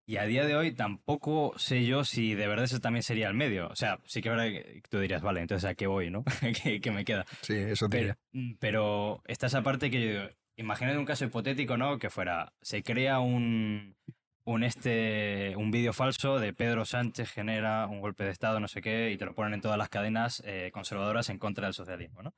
Y 0.05 0.16
a 0.16 0.25
día 0.25 0.44
de 0.44 0.57
hoy 0.57 0.72
tampoco 0.72 1.55
sé 1.57 1.85
yo 1.85 2.05
si 2.05 2.35
de 2.35 2.48
verdad 2.48 2.64
ese 2.64 2.81
también 2.81 3.05
sería 3.05 3.29
el 3.29 3.35
medio. 3.35 3.68
O 3.68 3.77
sea, 3.77 4.01
sí 4.05 4.20
que 4.20 4.31
que 4.31 4.88
tú 4.90 4.98
dirías, 4.98 5.22
vale, 5.22 5.40
entonces 5.40 5.68
a 5.70 5.75
qué 5.75 5.87
voy, 5.87 6.11
¿no? 6.11 6.25
¿Qué, 6.62 6.81
qué 6.81 6.90
me 6.90 7.05
queda? 7.05 7.25
Sí, 7.42 7.55
eso 7.55 7.88
te 7.88 7.98
Pero, 7.98 8.14
mm, 8.33 8.53
pero 8.59 9.22
está 9.27 9.46
esa 9.46 9.62
parte 9.62 9.90
que 9.90 10.01
yo 10.01 10.11
digo, 10.11 10.35
imagínate 10.57 10.98
un 10.98 11.05
caso 11.05 11.25
hipotético, 11.25 11.77
¿no? 11.77 11.98
Que 11.98 12.11
fuera, 12.11 12.53
se 12.61 12.83
crea 12.83 13.20
un, 13.20 13.96
un, 14.44 14.64
este, 14.64 15.55
un 15.57 15.70
vídeo 15.70 15.92
falso 15.92 16.38
de 16.38 16.52
Pedro 16.52 16.85
Sánchez 16.85 17.31
genera 17.31 17.87
un 17.87 18.00
golpe 18.00 18.24
de 18.24 18.31
Estado, 18.31 18.61
no 18.61 18.68
sé 18.68 18.81
qué, 18.81 19.11
y 19.11 19.16
te 19.16 19.24
lo 19.24 19.35
ponen 19.35 19.55
en 19.55 19.61
todas 19.61 19.78
las 19.78 19.88
cadenas 19.88 20.42
eh, 20.44 20.70
conservadoras 20.72 21.28
en 21.28 21.38
contra 21.38 21.66
del 21.66 21.74
socialismo, 21.74 22.22
¿no? 22.22 22.35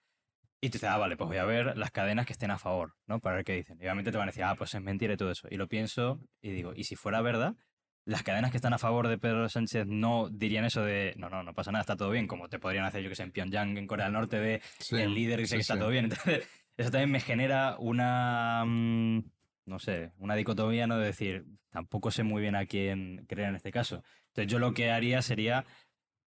Y 0.60 0.70
tú 0.70 0.74
dices, 0.74 0.88
ah, 0.88 0.96
vale, 0.96 1.16
pues 1.16 1.28
voy 1.28 1.36
a 1.36 1.44
ver 1.44 1.76
las 1.76 1.90
cadenas 1.90 2.24
que 2.24 2.32
estén 2.32 2.50
a 2.50 2.58
favor, 2.58 2.94
¿no? 3.06 3.20
Para 3.20 3.36
ver 3.36 3.44
qué 3.44 3.52
dicen. 3.52 3.76
Y 3.78 3.84
obviamente 3.84 4.10
te 4.10 4.16
van 4.16 4.28
a 4.28 4.30
decir, 4.30 4.44
ah, 4.44 4.54
pues 4.54 4.74
es 4.74 4.80
mentira 4.80 5.12
y 5.12 5.16
todo 5.16 5.30
eso. 5.30 5.46
Y 5.50 5.56
lo 5.56 5.68
pienso 5.68 6.20
y 6.40 6.52
digo, 6.52 6.72
¿y 6.74 6.84
si 6.84 6.96
fuera 6.96 7.20
verdad? 7.20 7.54
Las 8.06 8.22
cadenas 8.22 8.50
que 8.50 8.56
están 8.56 8.72
a 8.72 8.78
favor 8.78 9.08
de 9.08 9.18
Pedro 9.18 9.48
Sánchez 9.48 9.86
no 9.86 10.28
dirían 10.30 10.64
eso 10.64 10.82
de, 10.82 11.14
no, 11.16 11.28
no, 11.28 11.42
no 11.42 11.54
pasa 11.54 11.70
nada, 11.70 11.80
está 11.82 11.96
todo 11.96 12.10
bien, 12.10 12.26
como 12.26 12.48
te 12.48 12.58
podrían 12.58 12.84
hacer, 12.84 13.02
yo 13.02 13.08
que 13.10 13.14
sé, 13.14 13.22
en 13.24 13.32
Pyongyang, 13.32 13.76
en 13.76 13.86
Corea 13.86 14.06
del 14.06 14.14
Norte, 14.14 14.38
de 14.38 14.62
Sí, 14.78 14.96
el 14.96 15.14
líder 15.14 15.40
dice 15.40 15.50
sí, 15.50 15.56
que 15.56 15.60
está 15.62 15.74
sí. 15.74 15.80
todo 15.80 15.90
bien. 15.90 16.04
Entonces, 16.10 16.48
eso 16.76 16.90
también 16.90 17.10
me 17.10 17.20
genera 17.20 17.76
una, 17.78 18.64
mm, 18.66 19.24
no 19.66 19.79
sé, 19.79 20.12
una 20.18 20.35
dicotomía, 20.35 20.87
¿no? 20.87 20.98
De 20.98 21.07
decir, 21.07 21.44
tampoco 21.70 22.11
sé 22.11 22.22
muy 22.22 22.42
bien 22.42 22.55
a 22.57 22.66
quién 22.66 23.24
creer 23.29 23.48
en 23.50 23.57
este 23.57 23.70
caso. 23.72 24.03
Entonces, 24.29 24.50
yo 24.53 24.59
lo 24.59 24.74
que 24.74 24.90
haría 24.90 25.22
sería 25.22 25.64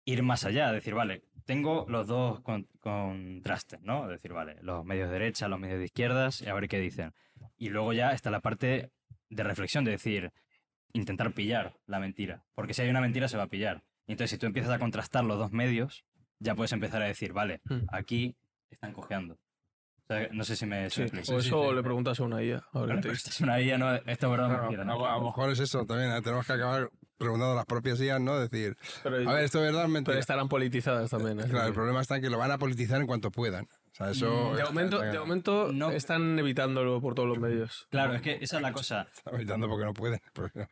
ir 0.05 0.23
más 0.23 0.45
allá, 0.45 0.73
decir, 0.73 0.95
vale, 0.95 1.23
tengo 1.45 1.87
los 1.89 2.07
dos 2.07 2.41
con- 2.41 2.69
contrastes, 2.81 3.81
¿no? 3.83 4.09
Decir, 4.09 4.33
vale, 4.33 4.57
los 4.63 4.85
medios 4.85 5.09
de 5.09 5.15
derecha, 5.19 5.49
los 5.49 5.61
medios 5.61 5.79
de 5.79 5.85
izquierdas, 5.87 6.43
y 6.43 6.49
a 6.49 6.55
ver 6.55 6.69
qué 6.69 6.79
dicen. 6.81 7.13
Y 7.57 7.69
luego 7.71 7.93
ya 7.93 8.13
está 8.13 8.31
la 8.31 8.41
parte 8.41 8.91
de 9.29 9.43
reflexión, 9.45 9.85
de 9.85 9.93
decir, 9.93 10.33
intentar 10.93 11.33
pillar 11.33 11.75
la 11.87 12.01
mentira. 12.01 12.45
Porque 12.55 12.75
si 12.75 12.83
hay 12.83 12.91
una 12.91 13.01
mentira, 13.01 13.29
se 13.29 13.37
va 13.37 13.45
a 13.45 13.49
pillar. 13.49 13.83
Y 14.07 14.13
entonces, 14.13 14.31
si 14.31 14.39
tú 14.39 14.47
empiezas 14.47 14.73
a 14.73 14.79
contrastar 14.79 15.25
los 15.25 15.39
dos 15.39 15.53
medios, 15.53 16.05
ya 16.39 16.55
puedes 16.55 16.73
empezar 16.73 17.01
a 17.03 17.07
decir, 17.07 17.33
vale, 17.33 17.61
Hmm. 17.65 17.85
aquí 17.89 18.37
están 18.71 18.93
cojeando. 18.93 19.39
Sea, 20.19 20.29
no 20.33 20.45
sé 20.45 20.57
si 20.57 20.67
me, 20.67 20.91
Sí, 20.91 21.03
me 21.13 21.21
o 21.21 21.25
sí, 21.25 21.35
eso 21.37 21.69
sí. 21.71 21.75
le 21.75 21.83
preguntas 21.83 22.21
a 22.21 22.23
una 22.25 22.43
IA. 22.43 22.63
a 22.73 22.81
ver 22.83 23.01
te 23.01 23.11
esto 23.11 23.31
es 23.31 23.41
una 23.41 23.61
IA, 23.61 23.79
no, 23.79 23.95
esto 23.95 24.07
es 24.27 24.31
verdad 24.31 24.47
Claro, 24.49 24.63
mentira, 24.63 24.83
a, 24.83 24.87
¿no? 24.87 25.07
a 25.07 25.17
lo 25.19 25.25
mejor 25.25 25.51
es 25.51 25.59
eso 25.61 25.85
también. 25.87 26.13
¿eh? 26.13 26.23
Tenemos 26.23 26.47
que 26.47 26.53
acabar 26.53 26.91
preguntando 27.19 27.53
a 27.53 27.57
las 27.57 27.67
propias 27.67 28.01
IAS, 28.01 28.21
¿no? 28.21 28.39
Decir, 28.41 28.77
Pero, 29.03 29.17
a 29.31 29.35
ver, 29.35 29.45
esto 29.45 29.59
es 29.59 29.65
verdad 29.67 29.83
o 29.83 29.85
pero 29.85 29.93
mentira. 29.93 30.19
estarán 30.19 30.49
politizadas 30.49 31.11
también. 31.11 31.39
así 31.41 31.51
Claro, 31.51 31.69
el 31.69 31.73
problema 31.75 32.01
está 32.01 32.17
en 32.17 32.23
que 32.23 32.31
lo 32.31 32.39
van 32.39 32.51
a 32.51 32.59
politizar 32.59 33.01
en 33.01 33.07
cuanto 33.07 33.31
puedan. 33.31 33.65
O 33.67 33.95
sea, 33.95 34.11
eso... 34.11 34.51
Mm, 34.53 34.57
de 34.57 34.65
momento, 34.65 35.01
de 35.01 35.19
momento 35.19 35.73
No. 35.73 35.91
están 35.91 36.39
evitándolo 36.39 37.01
por 37.01 37.15
todos 37.15 37.29
los 37.29 37.39
medios. 37.39 37.87
Claro, 37.91 38.15
es 38.15 38.23
que 38.23 38.39
esa 38.41 38.57
es 38.57 38.63
la 38.63 38.73
cosa. 38.73 39.07
está 39.15 39.31
evitando 39.31 39.69
porque 39.69 39.85
no 39.85 39.95
pueden. 39.95 40.21
porque 40.33 40.61
no. 40.61 40.67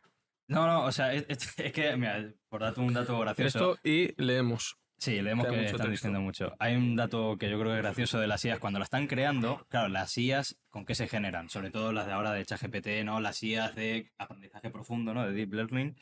No, 0.47 0.67
no, 0.67 0.83
o 0.85 0.91
sea, 0.91 1.13
es, 1.13 1.25
es- 1.29 1.57
es 1.57 1.71
que, 1.71 1.95
mira, 1.95 2.29
por 2.49 2.59
darte 2.59 2.81
un 2.81 2.93
dato 2.93 3.17
gracioso. 3.19 3.75
Esto 3.75 3.79
y 3.87 4.13
leemos. 4.21 4.75
Sí, 5.01 5.19
leemos 5.19 5.47
que 5.47 5.51
mucho 5.53 5.63
están 5.63 5.77
texto. 5.77 5.91
diciendo 5.91 6.21
mucho. 6.21 6.55
Hay 6.59 6.75
un 6.75 6.95
dato 6.95 7.35
que 7.39 7.49
yo 7.49 7.59
creo 7.59 7.71
que 7.71 7.77
es 7.77 7.83
gracioso 7.83 8.19
de 8.19 8.27
las 8.27 8.45
IAs. 8.45 8.59
Cuando 8.59 8.77
la 8.77 8.83
están 8.83 9.07
creando, 9.07 9.65
claro, 9.67 9.87
las 9.87 10.15
IAs, 10.15 10.59
¿con 10.69 10.85
qué 10.85 10.93
se 10.93 11.07
generan? 11.07 11.49
Sobre 11.49 11.71
todo 11.71 11.91
las 11.91 12.05
de 12.05 12.11
ahora 12.11 12.33
de 12.33 12.45
ChatGPT, 12.45 13.03
¿no? 13.03 13.19
Las 13.19 13.41
IAs 13.41 13.73
de 13.73 14.11
aprendizaje 14.19 14.69
profundo, 14.69 15.15
¿no? 15.15 15.25
De 15.25 15.33
Deep 15.33 15.53
Learning, 15.53 15.97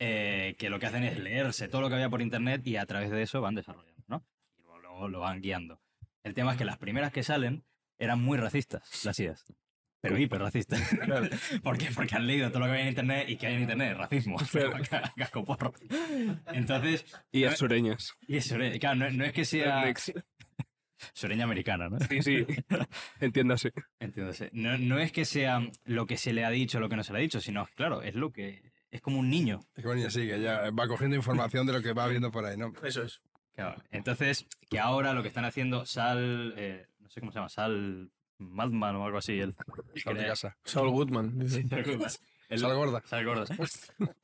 eh, 0.00 0.56
que 0.58 0.68
lo 0.68 0.80
que 0.80 0.86
hacen 0.86 1.04
es 1.04 1.16
leerse 1.20 1.68
todo 1.68 1.80
lo 1.80 1.88
que 1.88 1.94
había 1.94 2.10
por 2.10 2.22
internet 2.22 2.66
y 2.66 2.74
a 2.74 2.86
través 2.86 3.12
de 3.12 3.22
eso 3.22 3.40
van 3.40 3.54
desarrollando, 3.54 4.02
¿no? 4.08 4.26
Y 4.58 4.62
luego, 4.62 4.80
luego 4.80 5.08
lo 5.08 5.20
van 5.20 5.40
guiando. 5.40 5.80
El 6.24 6.34
tema 6.34 6.50
es 6.50 6.58
que 6.58 6.64
las 6.64 6.78
primeras 6.78 7.12
que 7.12 7.22
salen 7.22 7.64
eran 7.98 8.20
muy 8.20 8.36
racistas, 8.36 9.04
las 9.04 9.20
IAs. 9.20 9.44
Pero 10.00 10.16
hiper 10.18 10.40
racistas. 10.40 10.80
¿Por 11.62 11.76
qué? 11.76 11.88
Porque 11.94 12.14
han 12.16 12.26
leído 12.26 12.48
todo 12.50 12.60
lo 12.60 12.64
que 12.66 12.70
había 12.72 12.82
en 12.84 12.88
internet 12.88 13.28
y 13.28 13.36
que 13.36 13.46
hay 13.48 13.54
en 13.54 13.60
internet, 13.62 13.96
racismo. 13.96 14.36
Casco 15.16 15.44
porro. 15.44 15.74
Entonces, 16.52 17.04
Y 17.32 17.44
a 17.44 17.54
sureñas. 17.54 18.14
y 18.26 18.36
eso, 18.38 18.56
eh, 18.60 18.78
claro, 18.78 18.96
no, 18.96 19.10
no 19.10 19.24
es 19.24 19.32
que 19.32 19.44
sea 19.44 19.84
sureña 21.12 21.44
americana, 21.44 21.88
¿no? 21.88 21.98
Sí, 22.00 22.22
sí. 22.22 22.46
Entiéndase. 23.20 23.72
Entiéndase. 23.98 24.50
No, 24.52 24.78
no 24.78 24.98
es 24.98 25.12
que 25.12 25.24
sea 25.24 25.60
lo 25.84 26.06
que 26.06 26.16
se 26.16 26.32
le 26.32 26.44
ha 26.44 26.50
dicho, 26.50 26.80
lo 26.80 26.88
que 26.88 26.96
no 26.96 27.04
se 27.04 27.12
le 27.12 27.18
ha 27.18 27.22
dicho, 27.22 27.40
sino, 27.40 27.66
claro, 27.74 28.02
es 28.02 28.14
lo 28.14 28.32
que... 28.32 28.62
Es 28.90 29.00
como 29.02 29.20
un 29.20 29.30
niño. 29.30 29.60
Es 29.76 29.82
que 29.82 29.86
bueno, 29.86 30.02
ya 30.02 30.10
sí, 30.10 30.26
que 30.26 30.40
ya 30.40 30.70
va 30.70 30.88
cogiendo 30.88 31.14
información 31.14 31.64
de 31.66 31.74
lo 31.74 31.80
que 31.82 31.92
va 31.92 32.08
viendo 32.08 32.32
por 32.32 32.44
ahí, 32.44 32.56
¿no? 32.56 32.72
Eso 32.82 33.04
es. 33.04 33.20
Claro. 33.54 33.80
Entonces, 33.92 34.46
que 34.68 34.80
ahora 34.80 35.12
lo 35.12 35.22
que 35.22 35.28
están 35.28 35.44
haciendo, 35.44 35.86
Sal... 35.86 36.54
eh, 36.56 36.86
no 36.98 37.08
sé 37.08 37.20
cómo 37.20 37.30
se 37.30 37.36
llama, 37.38 37.48
Sal... 37.50 38.10
Madman 38.40 38.96
o 38.96 39.06
algo 39.06 39.18
así. 39.18 39.38
El, 39.40 39.54
Sal 40.02 40.16
de 40.16 40.26
casa. 40.26 40.56
Saul 40.64 40.90
Goodman. 40.90 41.38
dice. 41.38 41.64
el- 42.48 42.58
Sal 42.58 42.74
gorda. 42.74 43.02
Sal 43.06 43.24
gorda. 43.24 43.44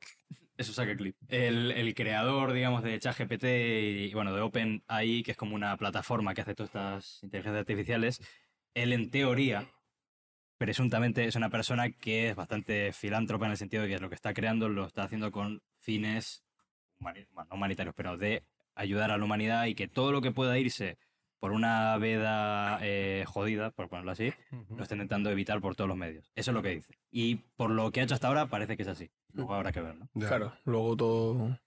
Eso 0.57 0.73
saca 0.73 0.91
el 0.91 0.97
clip. 0.97 1.15
El, 1.29 1.71
el 1.71 1.93
creador, 1.93 2.51
digamos, 2.51 2.81
de 2.83 2.97
ChatGPT 2.99 3.43
y, 3.43 4.13
bueno, 4.15 4.33
de 4.33 4.41
OpenAI, 4.41 5.21
que 5.21 5.31
es 5.31 5.37
como 5.37 5.53
una 5.53 5.77
plataforma 5.77 6.33
que 6.33 6.41
hace 6.41 6.55
todas 6.55 6.69
estas 6.69 7.23
inteligencias 7.23 7.59
artificiales, 7.59 8.21
él 8.73 8.91
en 8.91 9.11
teoría, 9.11 9.69
presuntamente, 10.57 11.25
es 11.25 11.35
una 11.35 11.49
persona 11.51 11.91
que 11.91 12.29
es 12.29 12.35
bastante 12.35 12.91
filántropa 12.91 13.45
en 13.45 13.51
el 13.51 13.57
sentido 13.57 13.83
de 13.83 13.89
que 13.89 13.99
lo 13.99 14.09
que 14.09 14.15
está 14.15 14.33
creando 14.33 14.67
lo 14.67 14.87
está 14.87 15.03
haciendo 15.03 15.31
con 15.31 15.61
fines 15.79 16.43
bueno, 16.99 17.19
no 17.35 17.45
humanitarios, 17.55 17.93
pero 17.95 18.17
de 18.17 18.43
ayudar 18.73 19.11
a 19.11 19.17
la 19.19 19.23
humanidad 19.25 19.65
y 19.67 19.75
que 19.75 19.87
todo 19.87 20.11
lo 20.11 20.21
que 20.21 20.31
pueda 20.31 20.57
irse 20.57 20.97
por 21.39 21.51
una 21.51 21.97
veda 21.97 22.79
eh, 22.81 23.23
jodida, 23.27 23.71
por 23.71 23.89
ponerlo 23.89 24.11
así, 24.11 24.33
lo 24.75 24.83
está 24.83 24.95
intentando 24.95 25.29
evitar 25.29 25.61
por 25.61 25.75
todos 25.75 25.87
los 25.87 25.97
medios. 25.97 26.31
Eso 26.35 26.51
es 26.51 26.55
lo 26.55 26.61
que 26.61 26.69
dice. 26.69 26.97
Y 27.11 27.35
por 27.55 27.69
lo 27.69 27.91
que 27.91 28.01
ha 28.01 28.03
hecho 28.03 28.15
hasta 28.15 28.27
ahora, 28.27 28.47
parece 28.47 28.75
que 28.75 28.83
es 28.83 28.89
así. 28.89 29.11
Luego 29.33 29.53
habrá 29.53 29.71
que 29.71 29.81
ver, 29.81 29.95
¿no? 29.95 30.09
Ya. 30.15 30.27
Claro, 30.27 30.53
luego 30.65 30.95
todo. 30.97 31.59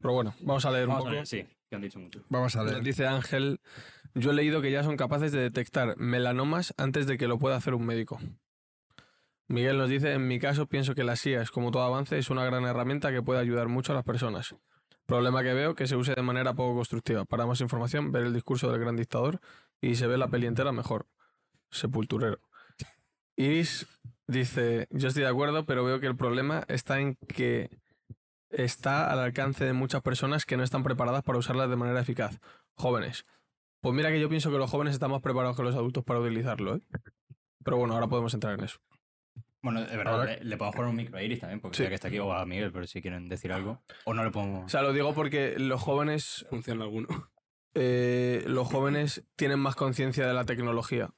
Pero 0.00 0.14
bueno, 0.14 0.34
vamos 0.40 0.64
a 0.64 0.70
leer 0.70 0.86
Vamos 0.86 1.04
un 1.04 1.08
a 1.10 1.12
poco. 1.12 1.26
sí, 1.26 1.46
que 1.68 1.76
han 1.76 1.82
dicho 1.82 1.98
mucho. 1.98 2.22
Vamos 2.28 2.56
a 2.56 2.64
leer. 2.64 2.82
Dice 2.82 3.06
Ángel, 3.06 3.60
yo 4.14 4.30
he 4.30 4.34
leído 4.34 4.62
que 4.62 4.70
ya 4.70 4.82
son 4.82 4.96
capaces 4.96 5.32
de 5.32 5.40
detectar 5.40 5.96
melanomas 5.98 6.72
antes 6.78 7.06
de 7.06 7.18
que 7.18 7.28
lo 7.28 7.38
pueda 7.38 7.56
hacer 7.56 7.74
un 7.74 7.84
médico. 7.84 8.18
Miguel 9.48 9.78
nos 9.78 9.90
dice, 9.90 10.12
en 10.12 10.28
mi 10.28 10.38
caso 10.38 10.66
pienso 10.66 10.94
que 10.94 11.02
las 11.02 11.26
IAS, 11.26 11.50
como 11.50 11.72
todo 11.72 11.82
avance, 11.82 12.16
es 12.16 12.30
una 12.30 12.44
gran 12.44 12.64
herramienta 12.64 13.10
que 13.10 13.20
puede 13.20 13.40
ayudar 13.40 13.66
mucho 13.66 13.92
a 13.92 13.96
las 13.96 14.04
personas. 14.04 14.54
Problema 15.10 15.42
que 15.42 15.52
veo 15.52 15.74
que 15.74 15.88
se 15.88 15.96
use 15.96 16.14
de 16.14 16.22
manera 16.22 16.54
poco 16.54 16.76
constructiva. 16.76 17.24
Para 17.24 17.44
más 17.44 17.60
información, 17.60 18.12
ver 18.12 18.26
el 18.26 18.32
discurso 18.32 18.70
del 18.70 18.80
gran 18.80 18.94
dictador 18.94 19.40
y 19.80 19.96
se 19.96 20.06
ve 20.06 20.16
la 20.16 20.28
peli 20.28 20.46
entera 20.46 20.70
mejor. 20.70 21.08
Sepulturero. 21.68 22.38
Iris 23.34 23.88
dice, 24.28 24.86
yo 24.90 25.08
estoy 25.08 25.24
de 25.24 25.28
acuerdo, 25.28 25.66
pero 25.66 25.82
veo 25.82 25.98
que 25.98 26.06
el 26.06 26.14
problema 26.14 26.62
está 26.68 27.00
en 27.00 27.16
que 27.16 27.70
está 28.50 29.10
al 29.10 29.18
alcance 29.18 29.64
de 29.64 29.72
muchas 29.72 30.00
personas 30.00 30.46
que 30.46 30.56
no 30.56 30.62
están 30.62 30.84
preparadas 30.84 31.24
para 31.24 31.38
usarlas 31.38 31.68
de 31.68 31.74
manera 31.74 31.98
eficaz. 31.98 32.38
Jóvenes. 32.74 33.26
Pues 33.80 33.92
mira 33.92 34.12
que 34.12 34.20
yo 34.20 34.28
pienso 34.28 34.52
que 34.52 34.58
los 34.58 34.70
jóvenes 34.70 34.94
están 34.94 35.10
más 35.10 35.22
preparados 35.22 35.56
que 35.56 35.64
los 35.64 35.74
adultos 35.74 36.04
para 36.04 36.20
utilizarlo, 36.20 36.76
¿eh? 36.76 36.82
Pero 37.64 37.78
bueno, 37.78 37.94
ahora 37.94 38.06
podemos 38.06 38.32
entrar 38.32 38.56
en 38.56 38.64
eso. 38.64 38.78
Bueno, 39.62 39.80
es 39.80 39.94
verdad, 39.96 40.14
Ahora- 40.14 40.36
le, 40.36 40.44
le 40.44 40.56
podemos 40.56 40.76
poner 40.76 40.90
un 40.90 40.96
micro 40.96 41.18
a 41.18 41.22
Iris 41.22 41.40
también, 41.40 41.60
porque 41.60 41.76
Sí. 41.76 41.82
ya 41.82 41.88
que 41.90 41.94
está 41.96 42.08
aquí, 42.08 42.18
o 42.18 42.32
a 42.32 42.46
Miguel, 42.46 42.72
pero 42.72 42.86
si 42.86 43.02
quieren 43.02 43.28
decir 43.28 43.52
algo. 43.52 43.82
O 44.04 44.14
no 44.14 44.22
le 44.22 44.28
O 44.30 44.32
podemos... 44.32 44.70
sea, 44.72 44.82
lo 44.82 44.92
digo 44.92 45.12
porque 45.14 45.54
los 45.58 45.80
jóvenes, 45.82 46.46
Funciona 46.48 46.84
alguno. 46.84 47.08
eh, 47.74 48.42
los 48.46 48.66
jóvenes 48.68 49.22
tienen 49.36 49.58
más 49.60 49.76
conciencia 49.76 50.26
de 50.26 50.32
la 50.34 50.44
tecnología 50.44 51.10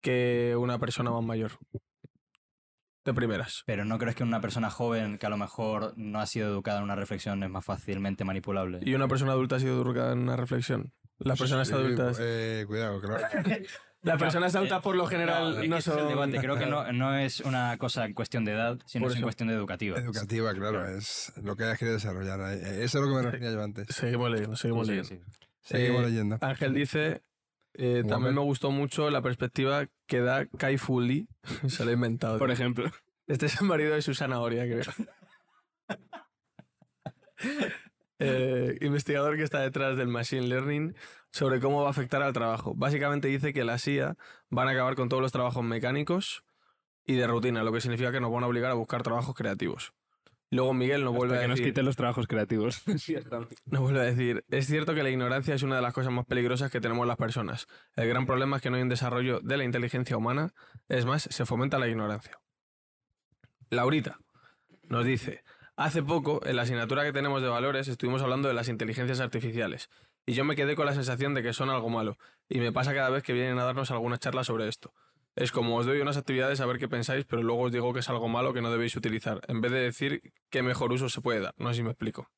que 0.00 0.54
una 0.58 0.78
persona 0.78 1.10
más 1.10 1.22
mayor. 1.24 1.52
De 3.04 3.14
primeras. 3.14 3.62
Pero 3.66 3.84
no 3.84 3.98
crees 3.98 4.14
que 4.14 4.22
una 4.22 4.40
persona 4.42 4.70
joven 4.70 5.16
que 5.18 5.26
a 5.26 5.30
lo 5.30 5.36
mejor 5.38 5.94
no 5.96 6.20
ha 6.20 6.26
sido 6.26 6.48
educada 6.48 6.78
en 6.78 6.84
una 6.84 6.94
reflexión 6.94 7.42
es 7.42 7.48
más 7.50 7.64
fácilmente 7.64 8.24
manipulable. 8.24 8.78
Y 8.82 8.94
una 8.94 9.08
persona 9.08 9.32
adulta 9.32 9.56
ha 9.56 9.60
sido 9.60 9.80
educada 9.82 10.12
en 10.12 10.18
una 10.20 10.36
reflexión. 10.36 10.92
Las 11.18 11.38
personas 11.38 11.68
Sí, 11.68 11.74
adultas. 11.74 12.18
eh, 12.20 12.64
cuidado, 12.68 13.00
claro. 13.00 13.26
Las 14.02 14.18
personas 14.18 14.54
adultas 14.54 14.82
por 14.82 14.96
lo 14.96 15.06
general 15.06 15.56
no 15.68 15.76
ese 15.76 15.90
es 15.90 15.96
el 15.96 16.00
son. 16.02 16.08
debate. 16.08 16.38
Creo 16.38 16.56
que 16.58 16.66
no, 16.66 16.90
no 16.92 17.14
es 17.18 17.40
una 17.40 17.76
cosa 17.76 18.06
en 18.06 18.14
cuestión 18.14 18.44
de 18.46 18.52
edad, 18.52 18.78
sino 18.86 19.08
es 19.08 19.16
en 19.16 19.22
cuestión 19.22 19.48
de 19.48 19.54
educativa. 19.54 19.98
Educativa, 19.98 20.54
claro, 20.54 20.86
es 20.88 21.32
lo 21.42 21.54
que 21.56 21.64
hayas 21.64 21.78
querido 21.78 21.96
desarrollar. 21.96 22.40
ahí. 22.40 22.58
Eh, 22.62 22.84
Eso 22.84 22.98
es 22.98 23.04
lo 23.04 23.08
que 23.10 23.14
me 23.16 23.22
refería 23.22 23.52
yo 23.52 23.62
antes. 23.62 23.86
Seguimos 23.94 24.30
leyendo, 24.30 24.56
seguimos 24.56 24.86
Sí, 24.86 24.92
leyendo. 24.94 25.24
sí. 25.26 25.36
Seguimos 25.60 26.02
Eh, 26.02 26.06
leyendo. 26.06 26.38
Ángel 26.40 26.72
dice, 26.74 27.22
eh, 27.74 28.02
también 28.08 28.34
me 28.34 28.40
gustó 28.40 28.70
mucho 28.70 29.10
la 29.10 29.20
perspectiva 29.20 29.86
que 30.06 30.20
da 30.20 30.46
Kai 30.46 30.78
Fu 30.78 31.00
Lee, 31.00 31.28
se 31.68 31.84
lo 31.84 31.90
he 31.90 31.94
inventado. 31.94 32.38
Por 32.38 32.50
ejemplo. 32.50 32.90
Este 33.26 33.46
es 33.46 33.60
el 33.60 33.66
marido 33.66 33.94
de 33.94 34.02
Susana 34.02 34.40
Oria, 34.40 34.64
creo. 34.64 34.82
Eh, 38.20 38.76
investigador 38.82 39.36
que 39.36 39.42
está 39.42 39.60
detrás 39.60 39.96
del 39.96 40.08
Machine 40.08 40.46
Learning 40.46 40.94
sobre 41.32 41.58
cómo 41.58 41.80
va 41.80 41.88
a 41.88 41.90
afectar 41.90 42.22
al 42.22 42.34
trabajo. 42.34 42.74
Básicamente 42.76 43.28
dice 43.28 43.52
que 43.52 43.64
las 43.64 43.86
IA 43.88 44.16
van 44.50 44.68
a 44.68 44.72
acabar 44.72 44.94
con 44.94 45.08
todos 45.08 45.22
los 45.22 45.32
trabajos 45.32 45.64
mecánicos 45.64 46.44
y 47.06 47.14
de 47.14 47.26
rutina, 47.26 47.64
lo 47.64 47.72
que 47.72 47.80
significa 47.80 48.12
que 48.12 48.20
nos 48.20 48.30
van 48.30 48.44
a 48.44 48.46
obligar 48.46 48.70
a 48.70 48.74
buscar 48.74 49.02
trabajos 49.02 49.34
creativos. 49.34 49.94
Luego 50.52 50.74
Miguel 50.74 51.04
nos 51.04 51.14
vuelve, 51.14 51.34
Hasta 51.34 51.40
a 51.40 51.44
que 51.44 51.48
nos 51.48 51.58
decir, 51.58 51.72
quiten 51.72 51.84
los 51.86 51.96
trabajos 51.96 52.26
creativos. 52.26 52.82
nos 53.66 53.80
vuelve 53.80 54.00
a 54.00 54.04
decir, 54.04 54.44
es 54.50 54.66
cierto 54.66 54.94
que 54.94 55.02
la 55.02 55.10
ignorancia 55.10 55.54
es 55.54 55.62
una 55.62 55.76
de 55.76 55.82
las 55.82 55.94
cosas 55.94 56.12
más 56.12 56.26
peligrosas 56.26 56.70
que 56.70 56.80
tenemos 56.80 57.06
las 57.06 57.16
personas. 57.16 57.68
El 57.94 58.08
gran 58.08 58.26
problema 58.26 58.56
es 58.56 58.62
que 58.62 58.68
no 58.68 58.76
hay 58.76 58.82
un 58.82 58.88
desarrollo 58.88 59.40
de 59.40 59.56
la 59.56 59.64
inteligencia 59.64 60.16
humana, 60.16 60.52
es 60.88 61.06
más, 61.06 61.22
se 61.22 61.46
fomenta 61.46 61.78
la 61.78 61.88
ignorancia. 61.88 62.40
Laurita 63.70 64.18
nos 64.88 65.04
dice, 65.04 65.44
hace 65.80 66.02
poco 66.02 66.40
en 66.44 66.56
la 66.56 66.62
asignatura 66.62 67.04
que 67.04 67.12
tenemos 67.12 67.40
de 67.40 67.48
valores 67.48 67.88
estuvimos 67.88 68.20
hablando 68.20 68.48
de 68.48 68.54
las 68.54 68.68
inteligencias 68.68 69.18
artificiales 69.20 69.88
y 70.26 70.34
yo 70.34 70.44
me 70.44 70.54
quedé 70.54 70.76
con 70.76 70.84
la 70.84 70.92
sensación 70.92 71.32
de 71.32 71.42
que 71.42 71.54
son 71.54 71.70
algo 71.70 71.88
malo 71.88 72.18
y 72.50 72.60
me 72.60 72.70
pasa 72.70 72.92
cada 72.92 73.08
vez 73.08 73.22
que 73.22 73.32
vienen 73.32 73.58
a 73.58 73.64
darnos 73.64 73.90
alguna 73.90 74.18
charla 74.18 74.44
sobre 74.44 74.68
esto. 74.68 74.92
Es 75.36 75.52
como 75.52 75.76
os 75.76 75.86
doy 75.86 76.00
unas 76.00 76.18
actividades 76.18 76.60
a 76.60 76.66
ver 76.66 76.78
qué 76.78 76.86
pensáis, 76.86 77.24
pero 77.24 77.42
luego 77.42 77.62
os 77.62 77.72
digo 77.72 77.94
que 77.94 78.00
es 78.00 78.08
algo 78.10 78.28
malo 78.28 78.52
que 78.52 78.60
no 78.60 78.70
debéis 78.70 78.94
utilizar, 78.94 79.40
en 79.48 79.62
vez 79.62 79.72
de 79.72 79.80
decir 79.80 80.32
qué 80.50 80.62
mejor 80.62 80.92
uso 80.92 81.08
se 81.08 81.22
puede 81.22 81.40
dar. 81.40 81.54
No 81.56 81.70
sé 81.70 81.76
si 81.76 81.82
me 81.82 81.90
explico. 81.90 82.28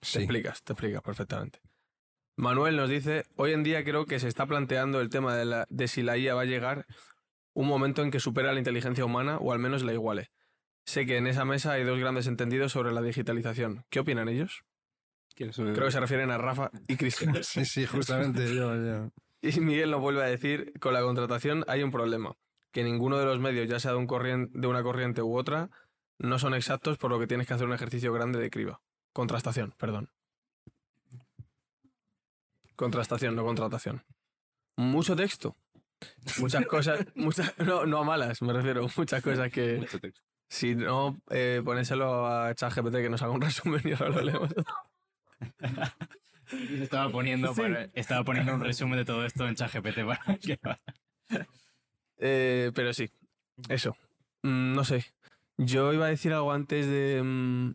Te 0.00 0.06
Sí. 0.06 0.18
explicas, 0.20 0.62
te 0.62 0.72
explicas 0.72 1.02
perfectamente. 1.02 1.60
Manuel 2.36 2.76
nos 2.76 2.88
dice, 2.88 3.24
hoy 3.36 3.52
en 3.52 3.62
día 3.64 3.84
creo 3.84 4.06
que 4.06 4.18
se 4.18 4.28
está 4.28 4.46
planteando 4.46 5.00
el 5.02 5.10
tema 5.10 5.36
de, 5.36 5.44
la- 5.44 5.66
de 5.68 5.88
si 5.88 6.02
la 6.02 6.16
IA 6.16 6.34
va 6.34 6.42
a 6.42 6.46
llegar 6.46 6.86
un 7.52 7.68
momento 7.68 8.02
en 8.02 8.10
que 8.10 8.18
supera 8.20 8.52
la 8.54 8.58
inteligencia 8.58 9.04
humana 9.04 9.36
o 9.38 9.52
al 9.52 9.58
menos 9.58 9.82
la 9.82 9.92
iguale. 9.92 10.30
Sé 10.84 11.06
que 11.06 11.16
en 11.16 11.26
esa 11.26 11.44
mesa 11.44 11.72
hay 11.72 11.84
dos 11.84 11.98
grandes 11.98 12.26
entendidos 12.26 12.72
sobre 12.72 12.92
la 12.92 13.02
digitalización. 13.02 13.84
¿Qué 13.88 14.00
opinan 14.00 14.28
ellos? 14.28 14.64
Creo 15.74 15.86
que 15.86 15.92
se 15.92 16.00
refieren 16.00 16.30
a 16.30 16.38
Rafa 16.38 16.70
y 16.88 16.96
Cristian. 16.96 17.34
Sí, 17.42 17.64
sí, 17.64 17.86
justamente 17.86 18.54
yo, 18.54 18.74
yo. 18.76 19.10
Y 19.44 19.58
Miguel 19.60 19.90
nos 19.90 20.00
vuelve 20.00 20.22
a 20.22 20.26
decir, 20.26 20.72
con 20.78 20.92
la 20.94 21.00
contratación 21.02 21.64
hay 21.66 21.82
un 21.82 21.90
problema, 21.90 22.36
que 22.70 22.84
ninguno 22.84 23.18
de 23.18 23.24
los 23.24 23.40
medios, 23.40 23.68
ya 23.68 23.80
sea 23.80 23.90
de, 23.92 23.96
un 23.96 24.06
corrien- 24.06 24.50
de 24.52 24.68
una 24.68 24.82
corriente 24.84 25.20
u 25.22 25.36
otra, 25.36 25.68
no 26.18 26.38
son 26.38 26.54
exactos, 26.54 26.96
por 26.98 27.10
lo 27.10 27.18
que 27.18 27.26
tienes 27.26 27.48
que 27.48 27.54
hacer 27.54 27.66
un 27.66 27.72
ejercicio 27.72 28.12
grande 28.12 28.38
de 28.38 28.50
criba. 28.50 28.80
Contrastación, 29.12 29.74
perdón. 29.78 30.10
Contrastación, 32.76 33.34
no 33.36 33.44
contratación. 33.44 34.04
Mucho 34.76 35.14
texto. 35.16 35.56
Muchas 36.38 36.66
cosas, 36.66 37.04
muchas, 37.14 37.56
no, 37.58 37.86
no 37.86 37.98
a 37.98 38.04
malas, 38.04 38.42
me 38.42 38.52
refiero, 38.52 38.86
muchas 38.96 39.22
cosas 39.22 39.50
que 39.52 39.78
Mucho 39.78 39.98
texto. 40.00 40.20
Si 40.52 40.74
no, 40.74 41.16
eh, 41.30 41.62
ponéselo 41.64 42.26
a 42.26 42.54
ChatGPT 42.54 42.96
que 42.96 43.08
nos 43.08 43.22
haga 43.22 43.32
un 43.32 43.40
resumen 43.48 43.80
y 43.84 43.92
ahora 43.92 44.10
lo 44.10 44.20
leemos. 44.22 44.50
Estaba 46.78 47.10
poniendo, 47.10 47.54
Sí. 47.54 47.62
para- 47.62 47.88
estaba 47.94 48.22
poniendo 48.24 48.54
un 48.54 48.60
resumen 48.60 48.98
de 48.98 49.04
todo 49.06 49.24
esto 49.24 49.48
en 49.48 49.54
ChatGPT 49.54 50.04
para 50.04 50.36
que... 50.42 50.58
Eh, 52.18 52.70
pero 52.74 52.92
sí, 52.92 53.08
eso. 53.70 53.96
Mm, 54.42 54.74
no 54.74 54.84
sé. 54.84 55.06
Yo 55.56 55.92
iba 55.94 56.04
a 56.06 56.10
decir 56.10 56.32
algo 56.34 56.52
antes 56.52 56.86
de, 56.86 57.22
mm, 57.24 57.74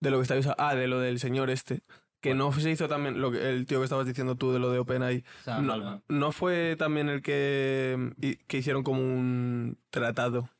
de 0.00 0.10
lo 0.10 0.18
que 0.18 0.22
estabais... 0.22 0.46
Ah, 0.58 0.74
de 0.74 0.88
lo 0.88 1.00
del 1.00 1.18
señor 1.20 1.48
este. 1.48 1.82
Que 2.20 2.34
no 2.34 2.52
se 2.52 2.70
hizo 2.70 2.86
también 2.86 3.18
lo 3.22 3.30
que, 3.30 3.48
el 3.48 3.64
tío 3.64 3.78
que 3.78 3.84
estabas 3.84 4.06
diciendo 4.06 4.34
tú 4.34 4.52
de 4.52 4.58
lo 4.58 4.70
de 4.70 4.78
OpenAI. 4.80 5.24
No, 5.62 6.02
no 6.06 6.32
fue 6.32 6.76
también 6.78 7.08
el 7.08 7.22
que, 7.22 8.12
que 8.46 8.58
hicieron 8.58 8.82
como 8.82 9.00
un 9.00 9.78
tratado 9.88 10.50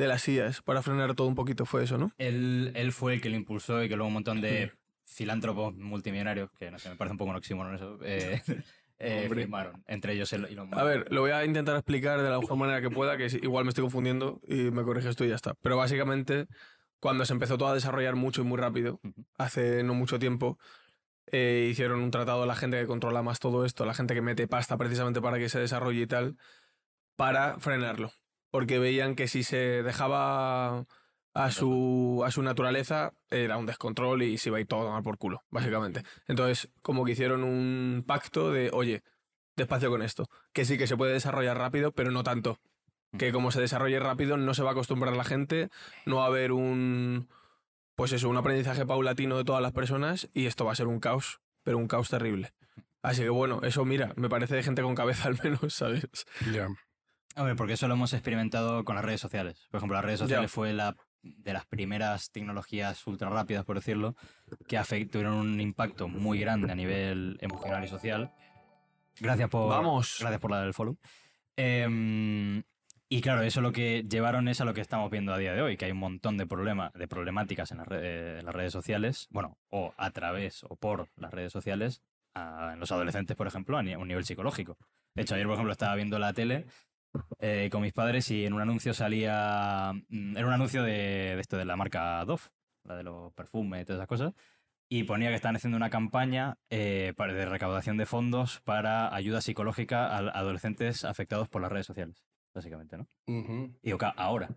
de 0.00 0.08
las 0.08 0.26
IAS 0.28 0.62
para 0.62 0.82
frenar 0.82 1.14
todo 1.14 1.26
un 1.28 1.34
poquito, 1.34 1.64
fue 1.66 1.84
eso, 1.84 1.98
¿no? 1.98 2.10
Él, 2.18 2.72
él 2.74 2.92
fue 2.92 3.14
el 3.14 3.20
que 3.20 3.28
lo 3.30 3.36
impulsó 3.36 3.82
y 3.82 3.88
que 3.88 3.96
luego 3.96 4.08
un 4.08 4.14
montón 4.14 4.40
de 4.40 4.72
filántropos 5.04 5.74
multimillonarios, 5.76 6.50
que 6.58 6.70
no 6.70 6.78
sé, 6.78 6.88
me 6.90 6.96
parece 6.96 7.12
un 7.12 7.18
poco 7.18 7.30
un 7.30 7.36
oxímoron 7.36 7.74
eso, 7.74 7.98
eh, 8.02 8.40
eh, 8.98 9.28
firmaron. 9.32 9.82
Entre 9.86 10.12
ellos 10.14 10.32
el- 10.32 10.46
Elon 10.46 10.68
Musk. 10.68 10.78
A 10.80 10.84
ver, 10.84 11.12
lo 11.12 11.20
voy 11.22 11.30
a 11.32 11.44
intentar 11.44 11.76
explicar 11.76 12.20
de 12.22 12.30
la 12.30 12.38
mejor 12.40 12.56
manera 12.56 12.80
que 12.80 12.90
pueda, 12.90 13.16
que 13.16 13.26
es- 13.26 13.34
igual 13.34 13.64
me 13.64 13.68
estoy 13.70 13.82
confundiendo 13.82 14.40
y 14.46 14.70
me 14.70 14.82
corriges 14.82 15.16
tú 15.16 15.24
y 15.24 15.28
ya 15.28 15.34
está. 15.36 15.54
Pero 15.62 15.76
básicamente, 15.76 16.46
cuando 17.00 17.24
se 17.24 17.32
empezó 17.32 17.56
todo 17.58 17.68
a 17.68 17.74
desarrollar 17.74 18.14
mucho 18.16 18.42
y 18.42 18.44
muy 18.44 18.58
rápido, 18.58 19.00
hace 19.38 19.82
no 19.82 19.94
mucho 19.94 20.18
tiempo, 20.18 20.58
eh, 21.32 21.68
hicieron 21.70 22.00
un 22.00 22.10
tratado 22.10 22.42
a 22.42 22.46
la 22.46 22.56
gente 22.56 22.80
que 22.80 22.86
controla 22.86 23.22
más 23.22 23.38
todo 23.38 23.64
esto, 23.64 23.84
la 23.84 23.94
gente 23.94 24.14
que 24.14 24.22
mete 24.22 24.48
pasta 24.48 24.76
precisamente 24.76 25.20
para 25.20 25.38
que 25.38 25.48
se 25.48 25.58
desarrolle 25.60 26.02
y 26.02 26.06
tal, 26.06 26.36
para 27.16 27.58
frenarlo. 27.58 28.10
Porque 28.50 28.78
veían 28.78 29.14
que 29.14 29.28
si 29.28 29.42
se 29.42 29.82
dejaba 29.82 30.86
a 31.34 31.50
su, 31.50 32.22
a 32.24 32.30
su 32.30 32.42
naturaleza, 32.42 33.12
era 33.30 33.56
un 33.56 33.66
descontrol 33.66 34.22
y 34.22 34.38
se 34.38 34.48
iba 34.48 34.58
a 34.58 34.60
ir 34.60 34.66
todo 34.66 34.80
a 34.82 34.84
tomar 34.84 35.02
por 35.02 35.18
culo, 35.18 35.44
básicamente. 35.50 36.02
Entonces, 36.26 36.70
como 36.82 37.04
que 37.04 37.12
hicieron 37.12 37.44
un 37.44 38.04
pacto 38.06 38.50
de, 38.50 38.70
oye, 38.72 39.02
despacio 39.56 39.90
con 39.90 40.02
esto, 40.02 40.28
que 40.52 40.64
sí 40.64 40.78
que 40.78 40.86
se 40.86 40.96
puede 40.96 41.12
desarrollar 41.12 41.58
rápido, 41.58 41.92
pero 41.92 42.10
no 42.10 42.24
tanto. 42.24 42.58
Que 43.18 43.32
como 43.32 43.50
se 43.50 43.60
desarrolle 43.60 43.98
rápido, 43.98 44.36
no 44.36 44.54
se 44.54 44.62
va 44.62 44.70
a 44.70 44.72
acostumbrar 44.72 45.16
la 45.16 45.24
gente, 45.24 45.68
no 46.06 46.16
va 46.16 46.24
a 46.24 46.28
haber 46.28 46.52
un, 46.52 47.28
pues 47.96 48.12
eso, 48.12 48.28
un 48.28 48.36
aprendizaje 48.36 48.86
paulatino 48.86 49.36
de 49.36 49.44
todas 49.44 49.62
las 49.62 49.72
personas 49.72 50.28
y 50.32 50.46
esto 50.46 50.64
va 50.64 50.72
a 50.72 50.76
ser 50.76 50.86
un 50.86 51.00
caos, 51.00 51.40
pero 51.62 51.78
un 51.78 51.88
caos 51.88 52.08
terrible. 52.08 52.52
Así 53.02 53.22
que 53.22 53.30
bueno, 53.30 53.60
eso 53.62 53.84
mira, 53.84 54.12
me 54.16 54.28
parece 54.28 54.54
de 54.54 54.62
gente 54.62 54.82
con 54.82 54.94
cabeza 54.94 55.28
al 55.28 55.38
menos, 55.42 55.74
¿sabes? 55.74 56.26
Ya. 56.52 56.68
Hombre, 57.36 57.54
porque 57.54 57.74
eso 57.74 57.86
lo 57.88 57.94
hemos 57.94 58.12
experimentado 58.12 58.84
con 58.84 58.96
las 58.96 59.04
redes 59.04 59.20
sociales. 59.20 59.66
Por 59.70 59.78
ejemplo, 59.78 59.94
las 59.96 60.04
redes 60.04 60.18
sociales 60.20 60.50
fue 60.50 60.72
la 60.72 60.96
de 61.22 61.52
las 61.52 61.66
primeras 61.66 62.30
tecnologías 62.32 63.06
ultra 63.06 63.28
rápidas, 63.28 63.64
por 63.64 63.76
decirlo, 63.76 64.16
que 64.66 64.78
tuvieron 65.06 65.34
un 65.36 65.60
impacto 65.60 66.08
muy 66.08 66.38
grande 66.40 66.72
a 66.72 66.74
nivel 66.74 67.36
emocional 67.40 67.84
y 67.84 67.88
social. 67.88 68.32
Gracias 69.20 69.48
por, 69.50 69.68
Vamos. 69.68 70.16
Gracias 70.20 70.40
por 70.40 70.50
la 70.50 70.62
del 70.62 70.72
follow. 70.74 70.96
Em, 71.56 72.62
y 73.08 73.20
claro, 73.20 73.42
eso 73.42 73.60
lo 73.60 73.70
que 73.72 74.04
llevaron 74.08 74.48
es 74.48 74.60
a 74.60 74.64
lo 74.64 74.72
que 74.72 74.80
estamos 74.80 75.10
viendo 75.10 75.34
a 75.34 75.38
día 75.38 75.52
de 75.52 75.60
hoy, 75.60 75.76
que 75.76 75.84
hay 75.84 75.90
un 75.92 75.98
montón 75.98 76.36
de 76.38 76.46
problemas, 76.46 76.92
de 76.94 77.06
problemáticas 77.06 77.70
en 77.70 77.78
las, 77.78 77.86
re- 77.88 78.38
en 78.38 78.46
las 78.46 78.54
redes 78.54 78.72
sociales, 78.72 79.26
bueno, 79.30 79.58
o 79.68 79.92
a 79.98 80.10
través 80.10 80.64
o 80.64 80.76
por 80.76 81.08
las 81.16 81.32
redes 81.32 81.52
sociales, 81.52 82.02
a- 82.34 82.70
en 82.72 82.80
los 82.80 82.90
adolescentes, 82.92 83.36
por 83.36 83.46
ejemplo, 83.46 83.76
a 83.76 83.82
ni- 83.82 83.92
a 83.92 83.98
un 83.98 84.08
nivel 84.08 84.24
psicológico. 84.24 84.78
De 85.14 85.22
hecho, 85.22 85.34
ayer, 85.34 85.46
por 85.46 85.54
ejemplo, 85.54 85.72
estaba 85.72 85.94
viendo 85.96 86.18
la 86.18 86.32
tele 86.32 86.64
eh, 87.38 87.68
con 87.72 87.82
mis 87.82 87.92
padres 87.92 88.30
y 88.30 88.44
en 88.44 88.52
un 88.52 88.60
anuncio 88.60 88.94
salía. 88.94 89.92
mm, 90.08 90.36
Era 90.36 90.46
un 90.46 90.52
anuncio 90.52 90.82
de, 90.82 90.92
de 91.34 91.40
esto 91.40 91.56
de 91.56 91.64
la 91.64 91.76
marca 91.76 92.24
Dove, 92.24 92.42
la 92.84 92.96
de 92.96 93.02
los 93.02 93.32
perfumes 93.34 93.82
y 93.82 93.84
todas 93.84 93.98
esas 94.00 94.08
cosas. 94.08 94.32
Y 94.88 95.04
ponía 95.04 95.28
que 95.28 95.36
están 95.36 95.54
haciendo 95.54 95.76
una 95.76 95.90
campaña 95.90 96.58
eh, 96.68 97.12
para- 97.16 97.32
de 97.32 97.46
recaudación 97.46 97.96
de 97.96 98.06
fondos 98.06 98.60
para 98.60 99.14
ayuda 99.14 99.40
psicológica 99.40 100.06
a 100.08 100.18
adolescentes 100.18 101.04
afectados 101.04 101.48
por 101.48 101.62
las 101.62 101.70
redes 101.70 101.86
sociales, 101.86 102.24
básicamente, 102.54 102.96
¿no? 102.96 103.06
Y 103.82 103.96
"Ca- 103.96 104.14
ahora. 104.16 104.50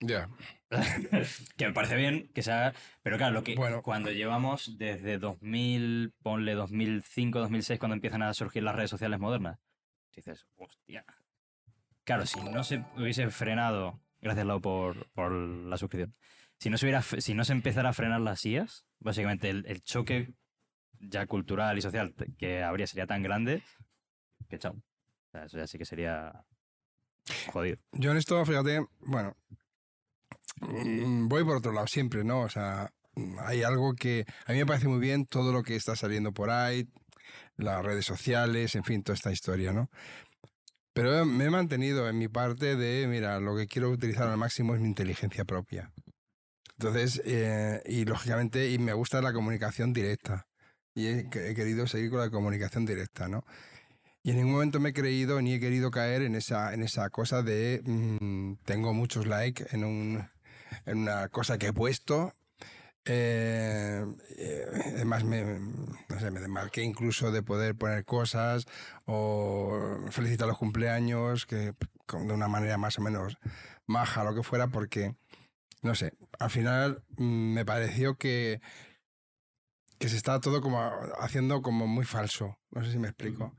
Ya. 0.00 0.28
que 1.56 1.66
me 1.68 1.72
parece 1.72 1.94
bien 1.96 2.28
que 2.34 2.42
se 2.42 2.50
haga. 2.50 2.72
Pero 3.02 3.18
claro, 3.18 3.34
lo 3.34 3.44
que 3.44 3.54
Bueno. 3.54 3.82
cuando 3.82 4.10
llevamos 4.10 4.76
desde 4.78 5.18
2000, 5.18 6.12
ponle 6.22 6.54
2005, 6.54 7.38
2006, 7.38 7.78
cuando 7.78 7.94
empiezan 7.94 8.22
a 8.22 8.34
surgir 8.34 8.64
las 8.64 8.74
redes 8.74 8.90
sociales 8.90 9.20
modernas, 9.20 9.60
dices, 10.12 10.44
hostia. 10.56 11.04
Claro, 12.04 12.26
si 12.26 12.40
no 12.40 12.64
se 12.64 12.84
hubiese 12.96 13.30
frenado, 13.30 14.00
gracias 14.20 14.46
Lau 14.46 14.60
por, 14.60 15.08
por 15.12 15.32
la 15.32 15.76
suscripción, 15.76 16.14
si 16.58 16.70
no, 16.70 16.78
se 16.78 16.86
hubiera, 16.86 17.02
si 17.02 17.34
no 17.34 17.44
se 17.44 17.52
empezara 17.52 17.90
a 17.90 17.92
frenar 17.92 18.20
las 18.20 18.44
IAS, 18.44 18.84
básicamente 19.00 19.50
el, 19.50 19.64
el 19.66 19.82
choque 19.82 20.34
ya 21.00 21.26
cultural 21.26 21.76
y 21.76 21.82
social 21.82 22.14
que 22.38 22.62
habría 22.62 22.86
sería 22.86 23.06
tan 23.06 23.22
grande 23.22 23.62
que 24.48 24.58
chao. 24.58 24.72
O 24.72 25.30
sea, 25.32 25.44
eso 25.44 25.58
ya 25.58 25.66
sí 25.66 25.78
que 25.78 25.84
sería 25.84 26.44
jodido. 27.52 27.78
Yo 27.92 28.10
en 28.10 28.18
esto, 28.18 28.44
fíjate, 28.44 28.84
bueno, 29.00 29.36
mm, 30.60 31.28
voy 31.28 31.44
por 31.44 31.56
otro 31.56 31.72
lado 31.72 31.86
siempre, 31.86 32.22
¿no? 32.24 32.42
O 32.42 32.48
sea, 32.48 32.92
mm, 33.14 33.38
hay 33.40 33.62
algo 33.62 33.94
que 33.94 34.24
a 34.46 34.52
mí 34.52 34.58
me 34.58 34.66
parece 34.66 34.88
muy 34.88 35.00
bien 35.00 35.26
todo 35.26 35.52
lo 35.52 35.62
que 35.62 35.76
está 35.76 35.96
saliendo 35.96 36.32
por 36.32 36.50
ahí, 36.50 36.86
las 37.56 37.82
redes 37.82 38.04
sociales, 38.04 38.74
en 38.74 38.84
fin, 38.84 39.02
toda 39.02 39.14
esta 39.14 39.32
historia, 39.32 39.72
¿no? 39.72 39.90
Pero 40.92 41.24
me 41.24 41.44
he 41.44 41.50
mantenido 41.50 42.08
en 42.08 42.18
mi 42.18 42.28
parte 42.28 42.76
de, 42.76 43.06
mira, 43.08 43.40
lo 43.40 43.56
que 43.56 43.66
quiero 43.66 43.90
utilizar 43.90 44.28
al 44.28 44.36
máximo 44.36 44.74
es 44.74 44.80
mi 44.80 44.88
inteligencia 44.88 45.44
propia. 45.44 45.90
Entonces, 46.78 47.22
eh, 47.24 47.82
y 47.86 48.04
lógicamente, 48.04 48.70
y 48.70 48.78
me 48.78 48.92
gusta 48.92 49.22
la 49.22 49.32
comunicación 49.32 49.92
directa. 49.92 50.46
Y 50.94 51.06
he, 51.06 51.20
he 51.20 51.54
querido 51.54 51.86
seguir 51.86 52.10
con 52.10 52.20
la 52.20 52.30
comunicación 52.30 52.84
directa, 52.84 53.28
¿no? 53.28 53.44
Y 54.24 54.30
en 54.30 54.36
ningún 54.36 54.52
momento 54.52 54.78
me 54.78 54.90
he 54.90 54.92
creído 54.92 55.40
ni 55.42 55.54
he 55.54 55.60
querido 55.60 55.90
caer 55.90 56.22
en 56.22 56.36
esa, 56.36 56.72
en 56.74 56.82
esa 56.82 57.10
cosa 57.10 57.42
de 57.42 57.82
mm, 57.84 58.54
tengo 58.64 58.94
muchos 58.94 59.26
likes 59.26 59.66
en, 59.72 59.84
un, 59.84 60.28
en 60.86 60.98
una 60.98 61.28
cosa 61.28 61.58
que 61.58 61.68
he 61.68 61.72
puesto. 61.72 62.32
Eh, 63.04 64.04
eh, 64.38 64.64
además, 64.94 65.24
me, 65.24 65.42
no 66.08 66.20
sé, 66.20 66.30
me 66.30 66.40
desmarqué 66.40 66.82
incluso 66.82 67.32
de 67.32 67.42
poder 67.42 67.74
poner 67.74 68.04
cosas 68.04 68.66
o 69.06 69.98
felicitar 70.10 70.46
los 70.46 70.58
cumpleaños 70.58 71.46
que, 71.46 71.74
de 71.76 72.32
una 72.32 72.48
manera 72.48 72.78
más 72.78 72.98
o 72.98 73.02
menos 73.02 73.38
maja, 73.86 74.22
lo 74.24 74.34
que 74.34 74.42
fuera, 74.42 74.68
porque, 74.68 75.16
no 75.82 75.94
sé, 75.94 76.12
al 76.38 76.50
final 76.50 77.02
mm, 77.16 77.54
me 77.54 77.64
pareció 77.64 78.16
que, 78.16 78.60
que 79.98 80.08
se 80.08 80.16
estaba 80.16 80.40
todo 80.40 80.60
como 80.60 80.80
haciendo 81.18 81.60
como 81.62 81.86
muy 81.86 82.04
falso. 82.04 82.58
No 82.70 82.84
sé 82.84 82.92
si 82.92 82.98
me 82.98 83.08
explico. 83.08 83.54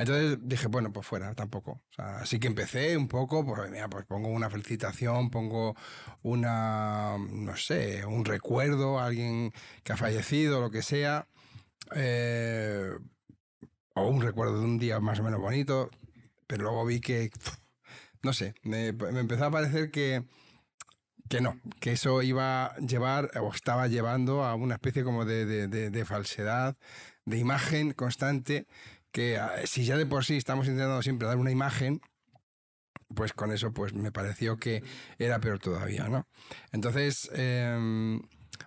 Entonces 0.00 0.38
dije, 0.42 0.66
bueno, 0.68 0.92
pues 0.92 1.06
fuera, 1.06 1.34
tampoco. 1.34 1.72
O 1.72 1.92
sea, 1.94 2.18
así 2.18 2.38
que 2.38 2.46
empecé 2.48 2.96
un 2.96 3.08
poco, 3.08 3.44
pues 3.44 3.70
mira, 3.70 3.88
pues 3.88 4.06
pongo 4.06 4.28
una 4.28 4.50
felicitación, 4.50 5.30
pongo 5.30 5.76
una, 6.22 7.16
no 7.18 7.56
sé, 7.56 8.04
un 8.06 8.24
recuerdo 8.24 8.98
a 8.98 9.06
alguien 9.06 9.52
que 9.84 9.92
ha 9.92 9.96
fallecido, 9.96 10.60
lo 10.60 10.70
que 10.70 10.82
sea, 10.82 11.28
eh, 11.94 12.90
o 13.94 14.06
un 14.08 14.22
recuerdo 14.22 14.58
de 14.58 14.64
un 14.64 14.78
día 14.78 15.00
más 15.00 15.18
o 15.20 15.22
menos 15.22 15.40
bonito, 15.40 15.90
pero 16.46 16.62
luego 16.64 16.84
vi 16.86 17.00
que, 17.00 17.30
no 18.22 18.32
sé, 18.32 18.54
me, 18.62 18.92
me 18.92 19.20
empezó 19.20 19.46
a 19.46 19.50
parecer 19.50 19.90
que, 19.90 20.24
que 21.28 21.40
no, 21.40 21.60
que 21.80 21.92
eso 21.92 22.22
iba 22.22 22.66
a 22.66 22.76
llevar 22.78 23.30
o 23.40 23.52
estaba 23.54 23.86
llevando 23.88 24.44
a 24.44 24.54
una 24.54 24.74
especie 24.74 25.04
como 25.04 25.24
de, 25.24 25.46
de- 25.46 25.68
de- 25.68 25.90
de 25.90 26.04
falsedad, 26.04 26.76
de 27.24 27.38
imagen 27.38 27.92
constante, 27.92 28.66
que 29.12 29.38
ah, 29.38 29.52
si 29.64 29.84
ya 29.84 29.96
de 29.96 30.06
por 30.06 30.24
sí 30.24 30.36
estamos 30.36 30.66
intentando 30.66 31.02
siempre 31.02 31.28
dar 31.28 31.36
una 31.36 31.50
imagen, 31.50 32.00
pues 33.14 33.32
con 33.32 33.52
eso 33.52 33.72
pues 33.72 33.92
me 33.94 34.12
pareció 34.12 34.56
que 34.56 34.82
era 35.18 35.40
peor 35.40 35.58
todavía, 35.58 36.08
¿no? 36.08 36.26
Entonces, 36.72 37.30
em, 37.34 38.20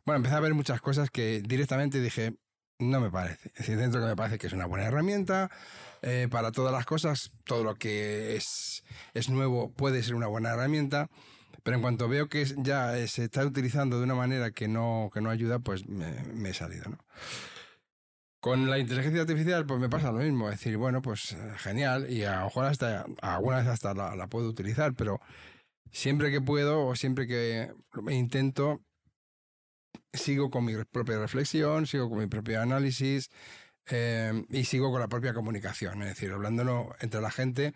bueno, 0.06 0.18
empecé 0.18 0.36
a 0.36 0.39
ver 0.39 0.54
muchas 0.54 0.82
cosas 0.82 1.10
que 1.10 1.41
directamente 1.41 2.02
dije, 2.02 2.36
no 2.80 3.00
me 3.00 3.10
parece. 3.10 3.50
Es 3.50 3.60
decir, 3.60 3.78
dentro 3.78 4.02
que 4.02 4.08
me 4.08 4.16
parece 4.16 4.38
que 4.38 4.48
es 4.48 4.54
una 4.54 4.66
buena 4.66 4.86
herramienta 4.86 5.50
eh, 6.02 6.28
para 6.30 6.52
todas 6.52 6.74
las 6.74 6.86
cosas, 6.86 7.32
todo 7.46 7.64
lo 7.64 7.76
que 7.76 8.36
es, 8.36 8.84
es 9.14 9.30
nuevo 9.30 9.72
puede 9.72 10.04
ser 10.04 10.16
una 10.16 10.28
buena 10.28 10.50
herramienta, 10.50 11.10
pero 11.64 11.78
en 11.78 11.82
cuanto 11.82 12.10
veo 12.10 12.28
que 12.28 12.46
ya 12.58 12.98
eh, 12.98 13.08
se 13.08 13.26
está 13.26 13.46
utilizando 13.46 13.98
de 13.98 14.04
una 14.04 14.16
manera 14.16 14.52
que 14.52 14.68
no, 14.68 15.10
que 15.14 15.22
no 15.22 15.30
ayuda, 15.30 15.60
pues 15.60 15.88
me, 15.88 16.24
me 16.34 16.50
he 16.50 16.54
salido, 16.54 16.89
¿no? 16.89 16.98
Con 18.44 18.70
la 18.70 18.78
inteligencia 18.78 19.22
artificial, 19.22 19.66
pues 19.66 19.80
me 19.80 19.88
pasa 19.88 20.12
lo 20.12 20.20
mismo. 20.20 20.50
Es 20.50 20.60
decir, 20.60 20.76
bueno, 20.76 21.02
pues 21.02 21.32
eh, 21.32 21.54
genial, 21.56 22.12
y 22.12 22.26
a 22.26 22.39
lo 22.39 22.46
mejor 22.48 22.66
hasta, 22.66 23.06
alguna 23.22 23.60
vez 23.60 23.68
hasta 23.68 23.94
la, 23.94 24.18
la 24.18 24.28
puedo 24.28 24.50
utilizar, 24.50 24.94
pero 24.96 25.22
siempre 25.94 26.30
que 26.30 26.41
puedo 26.41 26.86
o 26.86 26.94
siempre 26.94 27.26
que 27.26 27.72
intento, 28.10 28.82
sigo 30.12 30.50
con 30.50 30.66
mi 30.66 30.74
propia 30.91 31.20
reflexión, 31.20 31.88
sigo 31.88 32.10
con 32.10 32.20
mi 32.20 32.28
propio 32.28 32.62
análisis, 32.62 33.30
eh, 33.89 34.34
y 34.50 34.66
sigo 34.66 34.91
con 34.91 35.00
la 35.00 35.08
propia 35.08 35.34
comunicación, 35.34 36.02
es 36.02 36.10
decir, 36.10 36.34
hablándolo 36.34 36.94
entre 37.00 37.22
la 37.22 37.32
gente, 37.32 37.74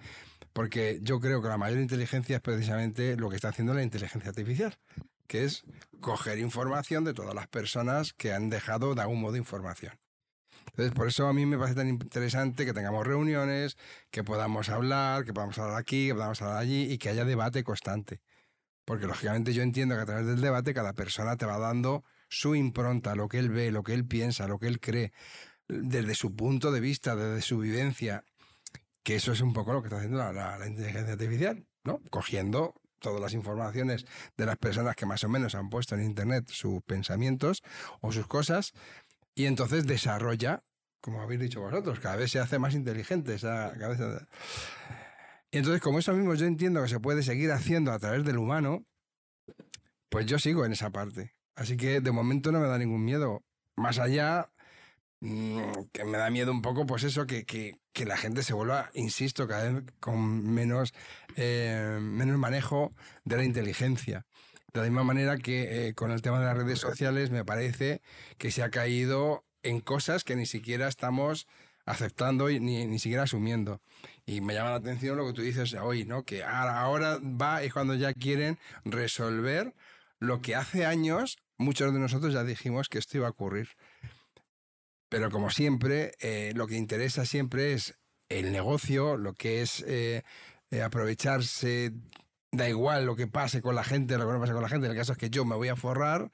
porque 0.52 1.00
yo 1.02 1.22
creo 1.22 1.42
que 1.42 1.48
la 1.48 1.58
mayor 1.58 1.80
inteligencia 1.80 2.36
es 2.36 2.42
precisamente 2.42 3.16
lo 3.16 3.30
que 3.30 3.38
está 3.38 3.48
haciendo 3.48 3.74
la 3.74 3.84
inteligencia 3.84 4.32
artificial, 4.32 4.78
que 5.28 5.46
es 5.46 5.64
coger 6.02 6.40
información 6.40 7.06
de 7.06 7.14
todas 7.14 7.34
las 7.34 7.48
personas 7.48 8.12
que 8.12 8.34
han 8.34 8.50
dejado 8.50 8.96
de 8.96 9.02
algún 9.02 9.22
modo 9.22 9.38
información. 9.38 9.94
Entonces, 10.78 10.94
por 10.94 11.08
eso 11.08 11.26
a 11.28 11.34
mí 11.34 11.48
me 11.48 11.58
parece 11.58 11.74
tan 11.76 11.90
interesante 11.90 12.64
que 12.64 12.72
tengamos 12.72 13.06
reuniones, 13.06 13.78
que 14.12 14.24
podamos 14.24 14.70
hablar, 14.70 15.26
que 15.26 15.34
podamos 15.34 15.58
hablar 15.58 15.76
aquí, 15.80 16.08
que 16.08 16.14
podamos 16.14 16.40
hablar 16.44 16.60
allí 16.60 16.84
y 16.92 17.00
que 17.00 17.10
haya 17.10 17.26
debate 17.26 17.64
constante. 17.64 18.22
Porque 18.86 19.08
lógicamente 19.08 19.54
yo 19.54 19.64
entiendo 19.64 19.96
que 19.96 20.02
a 20.02 20.06
través 20.06 20.28
del 20.28 20.40
debate 20.40 20.76
cada 20.76 20.94
persona 20.94 21.36
te 21.36 21.48
va 21.48 21.58
dando 21.58 22.04
su 22.30 22.56
impronta, 22.56 23.16
lo 23.16 23.28
que 23.28 23.40
él 23.40 23.50
ve, 23.50 23.72
lo 23.72 23.82
que 23.82 23.96
él 23.96 24.06
piensa, 24.06 24.48
lo 24.48 24.60
que 24.60 24.68
él 24.68 24.80
cree, 24.80 25.14
desde 25.68 26.16
su 26.16 26.36
punto 26.36 26.72
de 26.72 26.80
vista, 26.80 27.16
desde 27.16 27.42
su 27.42 27.58
vivencia, 27.58 28.24
que 29.04 29.16
eso 29.16 29.32
es 29.32 29.42
un 29.42 29.54
poco 29.54 29.74
lo 29.74 29.82
que 29.82 29.88
está 29.88 29.98
haciendo 29.98 30.20
la, 30.20 30.32
la- 30.34 30.68
inteligencia 30.68 31.14
artificial, 31.14 31.66
¿no? 31.84 32.02
Cogiendo 32.12 32.76
todas 33.00 33.22
las 33.22 33.34
informaciones 33.34 34.06
de 34.38 34.46
las 34.46 34.58
personas 34.58 34.96
que 34.96 35.06
más 35.06 35.24
o 35.24 35.30
menos 35.30 35.56
han 35.56 35.70
puesto 35.70 35.96
en 35.96 36.04
Internet 36.04 36.50
sus 36.50 36.82
pensamientos 36.84 37.64
o 38.02 38.12
sus 38.12 38.28
cosas 38.28 38.74
y 39.36 39.46
entonces 39.46 39.86
desarrolla, 39.86 40.64
como 41.02 41.22
habéis 41.22 41.40
dicho 41.42 41.62
vosotros, 41.62 42.00
cada 42.00 42.16
vez 42.18 42.32
se 42.32 42.40
hace 42.40 42.60
más 42.60 42.74
inteligente. 42.74 43.36
esa- 43.36 43.74
Y 45.52 45.58
entonces, 45.58 45.82
como 45.82 46.00
eso 46.00 46.14
mismo 46.14 46.34
yo 46.36 46.46
entiendo 46.46 46.82
que 46.84 46.90
se 46.90 47.00
puede 47.00 47.24
seguir 47.24 47.52
haciendo 47.52 47.92
a 47.92 48.00
través 48.00 48.24
del 48.26 48.38
humano, 48.38 48.86
pues 50.10 50.26
yo 50.26 50.40
sigo 50.40 50.66
en 50.66 50.74
esa 50.74 50.90
parte. 50.90 51.34
Así 51.56 51.78
que 51.78 52.02
de 52.02 52.12
momento 52.12 52.52
no 52.52 52.60
me 52.60 52.68
da 52.68 52.78
ningún 52.78 53.04
miedo. 53.04 53.44
Más 53.76 54.00
allá, 54.00 54.50
mm, 55.22 55.62
que 55.92 56.04
me 56.06 56.18
da 56.18 56.30
miedo 56.30 56.52
un 56.52 56.62
poco, 56.62 56.86
pues 56.86 57.04
eso, 57.04 57.26
que, 57.26 57.46
que- 57.46 57.80
que 57.94 58.06
la 58.06 58.18
gente 58.18 58.44
se 58.44 58.54
vuelva, 58.54 58.92
insisto, 58.94 59.48
cada 59.48 59.72
vez 59.72 59.84
con 60.00 60.54
menos, 60.54 60.94
eh, 61.36 61.98
menos 62.00 62.38
manejo 62.38 62.94
de 63.26 63.38
la 63.38 63.44
inteligencia. 63.44 64.26
De 64.74 64.82
la 64.82 64.86
misma 64.86 65.04
manera 65.04 65.38
que 65.38 65.88
eh, 65.88 65.94
con 65.96 66.12
el 66.12 66.22
tema 66.22 66.40
de 66.40 66.46
las 66.46 66.58
redes 66.58 66.78
sociales 66.80 67.32
me 67.32 67.44
parece 67.44 68.02
que 68.38 68.52
se 68.52 68.62
ha 68.62 68.70
caído 68.70 69.47
en 69.64 69.80
cosas 69.82 70.24
que 70.24 70.36
ni 70.36 70.46
siquiera 70.46 70.88
estamos 70.88 71.48
aceptando 71.86 72.50
y 72.50 72.60
ni, 72.60 72.86
ni 72.86 73.00
siquiera 73.00 73.24
asumiendo. 73.24 73.82
Y 74.26 74.42
me 74.42 74.54
llama 74.54 74.72
la 74.72 74.76
atención 74.78 75.18
lo 75.18 75.26
que 75.28 75.34
tú 75.34 75.42
dices 75.42 75.74
hoy, 75.74 76.06
¿no? 76.06 76.24
Que 76.24 76.44
ahora, 76.44 76.82
ahora 76.82 77.20
va 77.20 77.64
es 77.64 77.74
cuando 77.74 77.96
ya 77.96 78.14
quieren 78.14 78.60
resolver 78.84 79.74
lo 80.20 80.42
que 80.42 80.56
hace 80.56 80.86
años 80.86 81.38
muchos 81.58 81.92
de 81.94 82.00
nosotros 82.00 82.34
ya 82.34 82.44
dijimos 82.44 82.90
que 82.90 83.00
esto 83.00 83.18
iba 83.18 83.28
a 83.28 83.32
ocurrir. 83.32 83.70
Pero 85.10 85.32
como 85.32 85.50
siempre, 85.50 86.14
eh, 86.20 86.54
lo 86.56 86.68
que 86.68 86.76
interesa 86.76 87.26
siempre 87.26 87.74
es 87.74 87.98
el 88.30 88.52
negocio, 88.52 89.18
lo 89.18 89.34
que 89.34 89.62
es 89.62 89.84
eh, 89.88 90.24
eh, 90.70 90.82
aprovecharse, 90.82 91.94
da 92.52 92.68
igual 92.68 93.06
lo 93.06 93.16
que 93.16 93.28
pase 93.28 93.62
con 93.62 93.76
la 93.76 93.84
gente, 93.84 94.18
lo 94.18 94.28
que 94.28 94.34
no 94.34 94.40
pase 94.40 94.54
con 94.54 94.62
la 94.62 94.70
gente, 94.70 94.88
el 94.88 94.96
caso 94.96 95.14
es 95.14 95.18
que 95.18 95.30
yo 95.30 95.46
me 95.46 95.56
voy 95.56 95.70
a 95.70 95.76
forrar, 95.76 96.32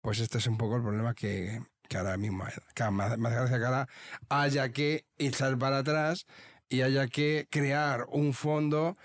pues 0.00 0.18
este 0.18 0.38
es 0.38 0.46
un 0.48 0.58
poco 0.58 0.76
el 0.76 0.82
problema 0.82 1.14
que, 1.14 1.60
que 1.92 1.98
ahora 1.98 2.16
mismo. 2.16 2.44
Que 2.74 2.90
más, 2.90 3.18
más 3.18 3.32
gracia 3.32 3.58
que 3.58 3.64
ahora 3.66 3.88
haya 4.30 4.70
que 4.70 5.04
echar 5.18 5.58
para 5.58 5.78
atrás 5.78 6.26
y 6.70 6.80
haya 6.80 7.06
que 7.06 7.46
crear 7.50 8.06
un 8.08 8.32
fondo 8.32 8.96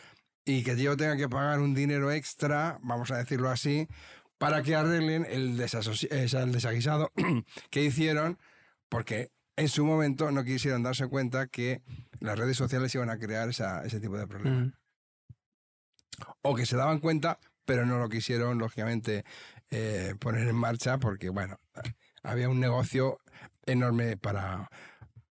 y 0.45 0.63
que 0.63 0.77
yo 0.81 0.95
tenga 0.95 1.17
que 1.17 1.27
pagar 1.27 1.59
un 1.59 1.73
dinero 1.73 2.11
extra, 2.13 2.79
vamos 2.81 3.11
a 3.11 3.17
decirlo 3.17 3.49
así, 3.49 3.89
para 4.37 4.61
que 4.63 4.75
arreglen 4.75 5.25
el, 5.29 5.59
eh, 5.59 6.27
el 6.31 6.51
desaguisado 6.53 7.11
que 7.69 7.83
hicieron, 7.83 8.39
porque 8.87 9.31
en 9.57 9.67
su 9.67 9.83
momento 9.85 10.31
no 10.31 10.45
quisieron 10.45 10.83
darse 10.83 11.07
cuenta 11.07 11.47
que 11.47 11.81
las 12.21 12.39
redes 12.39 12.55
sociales 12.55 12.95
iban 12.95 13.09
a 13.09 13.17
crear 13.19 13.49
esa- 13.49 13.83
ese 13.83 13.99
tipo 13.99 14.17
de 14.17 14.27
problemas. 14.27 14.67
Mm. 14.67 14.73
O 16.43 16.55
que 16.55 16.65
se 16.65 16.77
daban 16.77 16.99
cuenta, 16.99 17.39
pero 17.65 17.85
no 17.85 17.97
lo 17.99 18.07
quisieron, 18.07 18.57
lógicamente, 18.59 19.25
eh, 19.71 20.15
poner 20.19 20.47
en 20.47 20.55
marcha, 20.55 20.97
porque, 20.99 21.29
bueno, 21.29 21.59
había 22.27 22.49
un 22.49 22.59
negocio 22.59 23.19
enorme 23.65 24.17
para, 24.17 24.69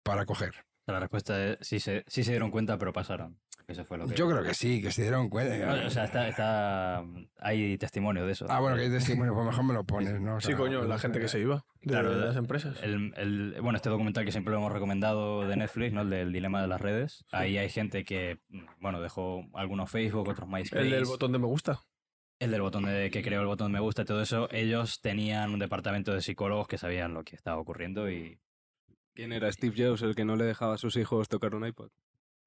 para 0.03 0.24
coger. 0.24 0.53
La 0.86 1.01
respuesta 1.01 1.42
es 1.45 1.59
sí 1.62 1.80
se, 1.80 2.05
sí 2.07 2.24
se 2.24 2.32
dieron 2.32 2.51
cuenta, 2.51 2.76
pero 2.78 2.92
pasaron. 2.92 3.38
Eso 3.66 3.82
fue 3.86 3.97
lo 3.97 4.07
que... 4.07 4.14
Yo 4.14 4.28
creo 4.28 4.42
que 4.42 4.53
sí, 4.53 4.82
que 4.82 4.90
se 4.92 5.01
dieron 5.01 5.30
cuenta. 5.30 5.86
O 5.86 5.90
sea, 5.90 6.05
está, 6.05 6.28
está, 6.28 7.03
hay 7.38 7.78
testimonio 7.78 8.26
de 8.26 8.32
eso. 8.32 8.45
Ah, 8.51 8.61
bueno, 8.61 8.76
que 8.76 8.82
hay 8.82 8.90
testimonio, 8.90 9.32
pues 9.32 9.47
mejor 9.47 9.64
me 9.64 9.72
lo 9.72 9.84
pones, 9.84 10.20
¿no? 10.20 10.36
O 10.36 10.40
Sí, 10.42 10.53
coño, 10.53 10.84
la 10.84 10.99
gente 10.99 11.18
que 11.18 11.28
se 11.28 11.40
iba 11.40 11.64
de 11.80 11.88
Claro, 11.88 12.14
las 12.14 12.36
empresas. 12.36 12.76
El, 12.82 13.14
el- 13.16 13.57
bueno, 13.62 13.76
este 13.76 13.88
documental 13.88 14.26
que 14.26 14.32
siempre 14.32 14.53
lo 14.53 14.59
hemos 14.59 14.70
recomendado 14.72 15.49
de 15.49 15.57
Netflix, 15.57 15.95
¿no? 15.95 16.03
El 16.03 16.11
del 16.11 16.32
dilema 16.32 16.61
de 16.61 16.68
las 16.68 16.78
redes. 16.82 17.24
Ahí 17.32 17.57
hay 17.57 17.70
gente 17.70 18.05
que, 18.05 18.38
bueno, 18.80 19.01
dejó 19.01 19.47
algunos 19.55 19.90
Facebook, 19.90 20.28
otros 20.28 20.47
MySpace. 20.47 20.82
El 20.82 20.90
del 20.90 21.05
botón 21.07 21.32
de 21.32 21.38
me 21.38 21.47
gusta. 21.47 21.80
El 22.41 22.51
del 22.51 22.62
botón 22.62 22.85
de 22.85 23.11
que 23.11 23.22
creó 23.22 23.41
el 23.41 23.47
botón 23.47 23.70
me 23.72 23.80
gusta 23.80 24.03
y 24.03 24.05
todo 24.05 24.20
eso. 24.20 24.49
Ellos 24.51 25.01
tenían 25.01 25.53
un 25.53 25.59
departamento 25.59 26.12
de 26.12 26.20
psicólogos 26.20 26.66
que 26.68 26.78
sabían 26.78 27.14
lo 27.14 27.22
que 27.24 27.37
estaba 27.37 27.59
ocurriendo 27.61 28.11
y 28.11 28.39
¿Quién 29.14 29.32
era 29.32 29.51
Steve 29.53 29.74
Jobs 29.76 30.03
el 30.03 30.14
que 30.16 30.24
no 30.24 30.35
le 30.35 30.45
dejaba 30.45 30.74
a 30.74 30.78
sus 30.78 30.97
hijos 30.97 31.28
tocar 31.28 31.55
un 31.55 31.64
iPod? 31.66 31.91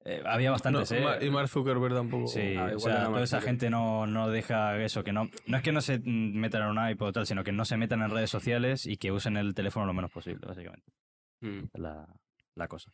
eh, 0.04 0.22
había 0.26 0.50
bastantes, 0.50 0.92
No, 0.92 1.14
¿eh? 1.14 1.26
Y 1.26 1.30
Mark 1.30 1.48
Zuckerberg 1.48 1.94
tampoco. 1.94 2.28
Sí, 2.28 2.54
Ah, 2.56 2.72
o 2.74 2.78
sea, 2.78 3.06
toda 3.06 3.22
esa 3.24 3.40
gente 3.40 3.68
no, 3.70 4.06
no 4.06 4.28
deja 4.30 4.76
eso, 4.82 5.02
que 5.02 5.12
no, 5.12 5.28
no 5.46 5.56
es 5.56 5.62
que 5.62 5.72
no 5.72 5.80
se 5.80 5.98
metan 5.98 6.62
en 6.62 6.78
un 6.78 6.90
iPod 6.90 7.08
o 7.08 7.12
tal, 7.12 7.26
sino 7.26 7.42
que 7.42 7.52
no 7.52 7.64
se 7.64 7.76
metan 7.78 8.02
en 8.02 8.10
redes 8.10 8.30
sociales 8.30 8.86
y 8.86 8.96
que 8.98 9.10
usen 9.12 9.36
el 9.36 9.54
teléfono 9.54 9.86
lo 9.86 9.94
menos 9.94 10.10
posible, 10.10 10.46
básicamente. 10.46 10.92
Mm. 11.40 11.64
la, 11.74 12.06
la 12.54 12.68
cosa. 12.68 12.90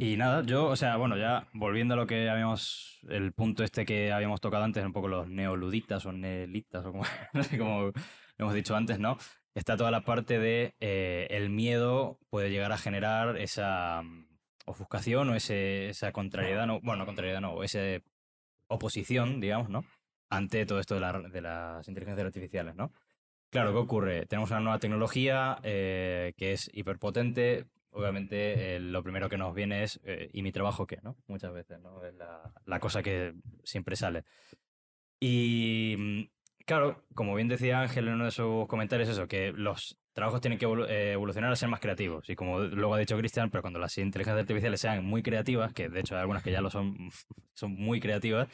Y 0.00 0.16
nada, 0.16 0.44
yo, 0.44 0.66
o 0.66 0.76
sea, 0.76 0.96
bueno, 0.96 1.16
ya 1.16 1.48
volviendo 1.52 1.94
a 1.94 1.96
lo 1.96 2.06
que 2.06 2.30
habíamos, 2.30 3.00
el 3.08 3.32
punto 3.32 3.64
este 3.64 3.84
que 3.84 4.12
habíamos 4.12 4.40
tocado 4.40 4.62
antes, 4.62 4.84
un 4.84 4.92
poco 4.92 5.08
los 5.08 5.28
neoluditas 5.28 6.06
o 6.06 6.12
neelitas, 6.12 6.84
o 6.86 6.92
como, 6.92 7.02
no 7.32 7.92
hemos 8.38 8.54
dicho 8.54 8.76
antes, 8.76 9.00
¿no? 9.00 9.18
Está 9.54 9.76
toda 9.76 9.90
la 9.90 10.02
parte 10.02 10.38
de 10.38 10.76
eh, 10.78 11.26
el 11.30 11.50
miedo 11.50 12.20
puede 12.30 12.50
llegar 12.50 12.70
a 12.70 12.78
generar 12.78 13.38
esa 13.38 14.02
mm, 14.02 14.28
ofuscación 14.66 15.30
o 15.30 15.34
ese, 15.34 15.88
esa 15.88 16.12
contrariedad, 16.12 16.66
no, 16.68 16.80
bueno, 16.80 16.98
no 17.00 17.06
contrariedad, 17.06 17.40
no, 17.40 17.64
esa 17.64 17.80
oposición, 18.68 19.40
digamos, 19.40 19.68
¿no? 19.68 19.84
Ante 20.30 20.66
todo 20.66 20.78
esto 20.80 20.94
de, 20.94 21.00
la- 21.00 21.20
de 21.20 21.40
las 21.40 21.88
inteligencias 21.88 22.26
artificiales, 22.26 22.74
¿no? 22.76 22.92
Claro, 23.50 23.72
¿qué 23.72 23.78
ocurre? 23.78 24.26
Tenemos 24.26 24.50
una 24.50 24.60
nueva 24.60 24.78
tecnología 24.78 25.58
eh, 25.62 26.34
que 26.36 26.52
es 26.52 26.70
hiperpotente. 26.74 27.66
Obviamente, 27.90 28.76
eh, 28.76 28.80
lo 28.80 29.02
primero 29.02 29.28
que 29.28 29.38
nos 29.38 29.54
viene 29.54 29.82
es, 29.82 30.00
eh, 30.04 30.28
¿y 30.32 30.42
mi 30.42 30.52
trabajo 30.52 30.86
qué? 30.86 30.98
¿no? 31.02 31.16
Muchas 31.26 31.52
veces, 31.52 31.80
¿no? 31.80 32.04
Es 32.04 32.14
la, 32.14 32.80
cosa 32.80 33.02
que 33.02 33.34
siempre 33.64 33.96
sale. 33.96 34.24
Y 35.20 35.96
mm, 35.98 36.22
claro, 36.66 37.04
como 37.14 37.34
bien 37.34 37.48
decía 37.48 37.80
Ángel 37.80 38.08
en 38.08 38.14
uno 38.14 38.26
de 38.26 38.30
sus 38.30 38.66
comentarios, 38.66 39.08
eso, 39.08 39.26
que 39.26 39.52
los 39.52 39.98
trabajos 40.12 40.40
tienen 40.40 40.58
que 40.58 40.66
eh, 40.66 41.12
evolucionar 41.12 41.50
a 41.50 41.56
ser 41.56 41.68
más 41.68 41.80
creativos. 41.80 42.28
Y 42.28 42.36
como 42.36 42.60
luego 42.60 42.94
ha 42.94 42.98
dicho 42.98 43.16
Cristian, 43.16 43.50
pero 43.50 43.62
cuando 43.62 43.78
las 43.78 43.96
inteligencias 43.98 44.42
artificiales 44.42 44.80
sean 44.80 45.04
muy 45.04 45.22
creativas, 45.22 45.72
que 45.72 45.88
de 45.88 46.00
hecho 46.00 46.14
hay 46.14 46.20
algunas 46.20 46.42
que 46.42 46.52
ya 46.52 46.60
lo 46.60 46.70
son, 46.70 46.96
son 47.54 47.72
muy 47.72 48.00
creativas, 48.00 48.48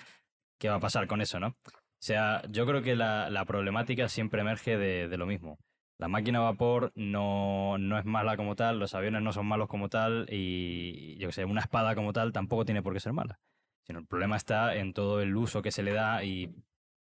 ¿qué 0.58 0.68
va 0.68 0.76
a 0.76 0.80
pasar 0.80 1.06
con 1.06 1.20
eso, 1.20 1.40
no? 1.40 1.48
O 1.48 2.06
sea, 2.06 2.42
yo 2.50 2.66
creo 2.66 2.82
que 2.82 2.94
la, 2.94 3.44
problemática 3.46 4.08
siempre 4.08 4.42
emerge 4.42 4.76
de 4.76 5.16
lo 5.16 5.26
mismo. 5.26 5.58
La 5.98 6.08
máquina 6.08 6.40
a 6.40 6.42
vapor 6.42 6.92
no, 6.96 7.78
no 7.78 7.98
es 7.98 8.04
mala 8.04 8.36
como 8.36 8.56
tal, 8.56 8.78
los 8.78 8.94
aviones 8.94 9.22
no 9.22 9.32
son 9.32 9.46
malos 9.46 9.68
como 9.68 9.88
tal 9.88 10.26
y 10.30 11.16
yo 11.18 11.28
que 11.28 11.32
sé, 11.32 11.44
una 11.44 11.60
espada 11.60 11.94
como 11.94 12.12
tal 12.12 12.32
tampoco 12.32 12.64
tiene 12.64 12.82
por 12.82 12.92
qué 12.92 13.00
ser 13.00 13.12
mala. 13.12 13.38
Sino 13.86 14.00
el 14.00 14.06
problema 14.06 14.36
está 14.36 14.74
en 14.76 14.92
todo 14.92 15.20
el 15.20 15.36
uso 15.36 15.62
que 15.62 15.70
se 15.70 15.82
le 15.82 15.92
da 15.92 16.24
y 16.24 16.50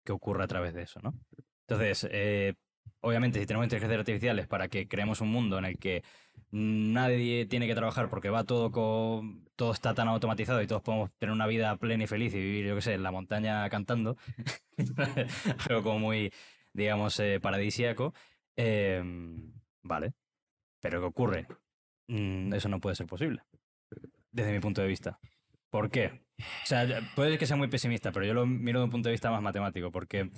qué 0.04 0.12
ocurre 0.12 0.44
a 0.44 0.48
través 0.48 0.74
de 0.74 0.84
eso, 0.84 1.00
¿no? 1.04 1.14
Entonces, 1.68 2.08
eh, 2.12 2.56
obviamente, 3.02 3.40
si 3.40 3.46
tenemos 3.46 3.66
inteligencias 3.66 4.00
artificiales 4.00 4.48
para 4.48 4.70
que 4.70 4.88
creemos 4.88 5.22
un 5.22 5.30
mundo 5.30 5.60
en 5.60 5.66
el 5.66 5.78
que 5.78 6.04
nadie 6.52 7.46
tiene 7.46 7.68
que 7.68 7.76
trabajar 7.76 8.10
porque 8.10 8.30
va 8.30 8.44
todo 8.44 8.72
con, 8.72 9.46
todo 9.56 9.72
está 9.72 9.94
tan 9.94 10.08
automatizado 10.08 10.62
y 10.62 10.68
todos 10.68 10.82
podemos 10.82 11.12
tener 11.20 11.34
una 11.34 11.48
vida 11.48 11.76
plena 11.78 12.06
y 12.06 12.08
feliz 12.08 12.34
y 12.34 12.40
vivir, 12.40 12.66
yo 12.66 12.76
qué 12.76 12.82
sé, 12.82 12.94
en 12.94 13.04
la 13.04 13.12
montaña 13.12 13.70
cantando, 13.70 14.18
algo 15.70 15.84
como 15.84 16.00
muy, 16.00 16.34
digamos, 16.74 17.20
eh, 17.20 17.40
paradisíaco, 17.40 18.14
eh, 18.62 19.02
vale. 19.84 20.14
Pero 20.82 21.00
¿qué 21.00 21.06
ocurre? 21.06 21.48
Mm, 22.10 22.54
eso 22.54 22.68
no 22.70 22.80
puede 22.80 22.96
ser 22.96 23.06
posible, 23.08 23.42
desde 24.32 24.52
mi 24.52 24.60
punto 24.60 24.82
de 24.82 24.88
vista. 24.88 25.20
¿Por 25.70 25.90
qué? 25.90 26.24
O 26.40 26.66
sea, 26.66 26.86
puede 27.16 27.38
que 27.38 27.46
sea 27.46 27.58
muy 27.58 27.68
pesimista, 27.68 28.12
pero 28.12 28.26
yo 28.26 28.34
lo 28.34 28.46
miro 28.46 28.80
de 28.80 28.86
un 28.86 28.92
punto 28.92 29.10
de 29.10 29.14
vista 29.14 29.30
más 29.32 29.42
matemático, 29.42 29.92
porque 29.92 30.30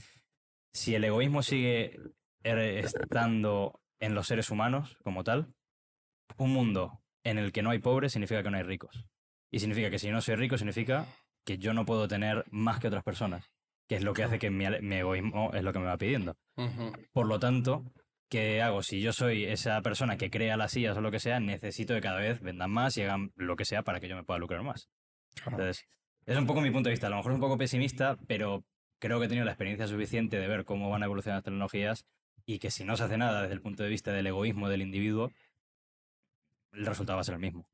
si 0.73 0.93
el 0.95 1.03
egoísmo 1.03 1.41
sigue 1.43 1.97
er- 2.43 2.83
estando 2.83 3.79
en 3.99 4.13
los 4.15 4.27
seres 4.27 4.49
humanos 4.49 4.97
como 5.03 5.23
tal, 5.23 5.53
un 6.37 6.51
mundo 6.51 7.01
en 7.23 7.37
el 7.37 7.51
que 7.51 7.61
no 7.61 7.69
hay 7.69 7.79
pobres 7.79 8.11
significa 8.13 8.43
que 8.43 8.49
no 8.51 8.57
hay 8.57 8.63
ricos. 8.63 9.05
Y 9.51 9.59
significa 9.59 9.89
que 9.89 9.99
si 9.99 10.09
no 10.11 10.21
soy 10.21 10.35
rico, 10.35 10.57
significa 10.57 11.05
que 11.45 11.57
yo 11.57 11.73
no 11.73 11.85
puedo 11.85 12.07
tener 12.07 12.45
más 12.51 12.79
que 12.79 12.87
otras 12.87 13.03
personas, 13.03 13.49
que 13.87 13.95
es 13.95 14.03
lo 14.03 14.13
que 14.13 14.23
hace 14.23 14.39
que 14.39 14.49
mi 14.49 14.65
egoísmo 14.65 15.51
es 15.53 15.63
lo 15.63 15.71
que 15.71 15.79
me 15.79 15.85
va 15.85 15.97
pidiendo. 15.97 16.35
Por 17.13 17.27
lo 17.27 17.39
tanto, 17.39 17.83
¿qué 18.31 18.61
hago? 18.61 18.81
Si 18.81 19.01
yo 19.01 19.11
soy 19.11 19.43
esa 19.43 19.81
persona 19.81 20.15
que 20.15 20.31
crea 20.31 20.55
las 20.55 20.71
sillas 20.71 20.95
o 20.95 21.01
lo 21.01 21.11
que 21.11 21.19
sea, 21.19 21.41
necesito 21.41 21.93
que 21.93 21.99
cada 21.99 22.17
vez 22.17 22.41
vendan 22.41 22.71
más 22.71 22.95
y 22.95 23.01
hagan 23.01 23.33
lo 23.35 23.57
que 23.57 23.65
sea 23.65 23.83
para 23.83 23.99
que 23.99 24.07
yo 24.07 24.15
me 24.15 24.23
pueda 24.23 24.39
lucrar 24.39 24.63
más. 24.63 24.89
Entonces, 25.45 25.85
es 26.25 26.37
un 26.37 26.47
poco 26.47 26.61
mi 26.61 26.71
punto 26.71 26.87
de 26.87 26.93
vista. 26.93 27.07
A 27.07 27.09
lo 27.09 27.17
mejor 27.17 27.33
es 27.33 27.35
un 27.35 27.41
poco 27.41 27.57
pesimista, 27.57 28.17
pero 28.27 28.63
creo 28.99 29.19
que 29.19 29.25
he 29.25 29.27
tenido 29.27 29.43
la 29.43 29.51
experiencia 29.51 29.85
suficiente 29.85 30.39
de 30.39 30.47
ver 30.47 30.63
cómo 30.63 30.89
van 30.89 31.03
a 31.03 31.07
evolucionar 31.07 31.39
las 31.39 31.43
tecnologías 31.43 32.05
y 32.45 32.59
que 32.59 32.71
si 32.71 32.85
no 32.85 32.95
se 32.95 33.03
hace 33.03 33.17
nada 33.17 33.41
desde 33.41 33.53
el 33.53 33.61
punto 33.61 33.83
de 33.83 33.89
vista 33.89 34.13
del 34.13 34.27
egoísmo 34.27 34.69
del 34.69 34.81
individuo, 34.81 35.29
el 36.71 36.85
resultado 36.85 37.17
va 37.17 37.21
a 37.21 37.25
ser 37.25 37.35
el 37.35 37.41
mismo. 37.41 37.67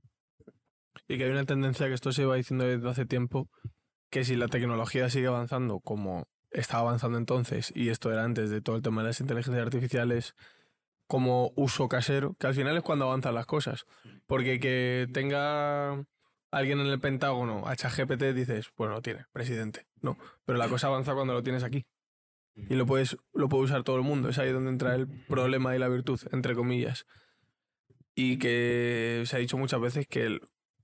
Y 1.08 1.20
que 1.20 1.26
hay 1.26 1.30
una 1.30 1.46
tendencia 1.46 1.86
que 1.86 1.94
esto 1.94 2.12
se 2.12 2.24
iba 2.24 2.36
diciendo 2.36 2.66
desde 2.66 2.90
hace 2.90 3.06
tiempo, 3.06 3.48
que 4.10 4.26
si 4.26 4.36
la 4.36 4.48
tecnología 4.48 5.08
sigue 5.12 5.28
avanzando 5.28 5.80
como 5.82 6.28
estaba 6.60 6.82
avanzando 6.82 7.18
entonces, 7.18 7.72
y 7.76 7.90
esto 7.90 8.12
era 8.12 8.24
antes 8.24 8.50
de 8.50 8.62
todo 8.62 8.76
el 8.76 8.82
tema 8.82 9.02
de 9.02 9.10
las 9.10 9.20
inteligencias 9.20 9.66
artificiales, 9.66 10.36
como 11.08 11.54
uso 11.56 11.88
casero, 11.88 12.36
que 12.40 12.48
al 12.48 12.54
final 12.54 12.76
es 12.76 12.84
cuando 12.84 13.06
avanzan 13.06 13.36
las 13.36 13.46
cosas. 13.46 13.86
Porque 14.26 14.60
que 14.60 15.08
tenga 15.14 16.06
alguien 16.52 16.80
en 16.80 16.88
el 16.88 17.00
Pentágono, 17.00 17.64
HGPT, 17.66 18.34
dices, 18.34 18.72
bueno, 18.78 18.96
lo 18.96 19.02
tiene, 19.02 19.26
presidente. 19.32 19.88
No, 20.02 20.18
pero 20.46 20.58
la 20.58 20.68
cosa 20.68 20.88
avanza 20.88 21.14
cuando 21.14 21.34
lo 21.34 21.44
tienes 21.44 21.64
aquí. 21.64 21.86
Y 22.56 22.76
lo, 22.76 22.86
puedes, 22.86 23.18
lo 23.34 23.50
puede 23.50 23.66
usar 23.66 23.84
todo 23.84 23.98
el 23.98 24.02
mundo. 24.02 24.30
Es 24.30 24.40
ahí 24.40 24.52
donde 24.52 24.72
entra 24.72 24.96
el 24.96 25.08
problema 25.08 25.76
y 25.76 25.80
la 25.80 25.88
virtud, 25.88 26.20
entre 26.32 26.56
comillas. 26.56 27.06
Y 28.16 28.40
que 28.40 29.24
se 29.26 29.36
ha 29.36 29.40
dicho 29.40 29.58
muchas 29.58 29.80
veces 29.80 30.08
que 30.08 30.40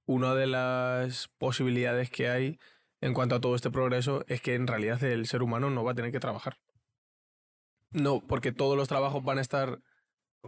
una 0.06 0.36
de 0.36 0.46
las 0.46 1.30
posibilidades 1.40 2.12
que 2.12 2.30
hay 2.30 2.60
en 3.04 3.14
cuanto 3.14 3.36
a 3.36 3.42
todo 3.42 3.56
este 3.56 3.70
progreso 3.70 4.24
es 4.28 4.42
que 4.42 4.56
en 4.56 4.66
realidad 4.66 5.04
el 5.04 5.26
ser 5.28 5.44
humano 5.44 5.70
no 5.70 5.84
va 5.84 5.92
a 5.92 5.96
tener 5.96 6.12
que 6.12 6.20
trabajar. 6.20 6.58
No, 7.92 8.22
porque 8.22 8.52
todos 8.52 8.78
los 8.78 8.88
trabajos 8.88 9.24
van 9.24 9.38
a 9.38 9.42
estar 9.42 9.80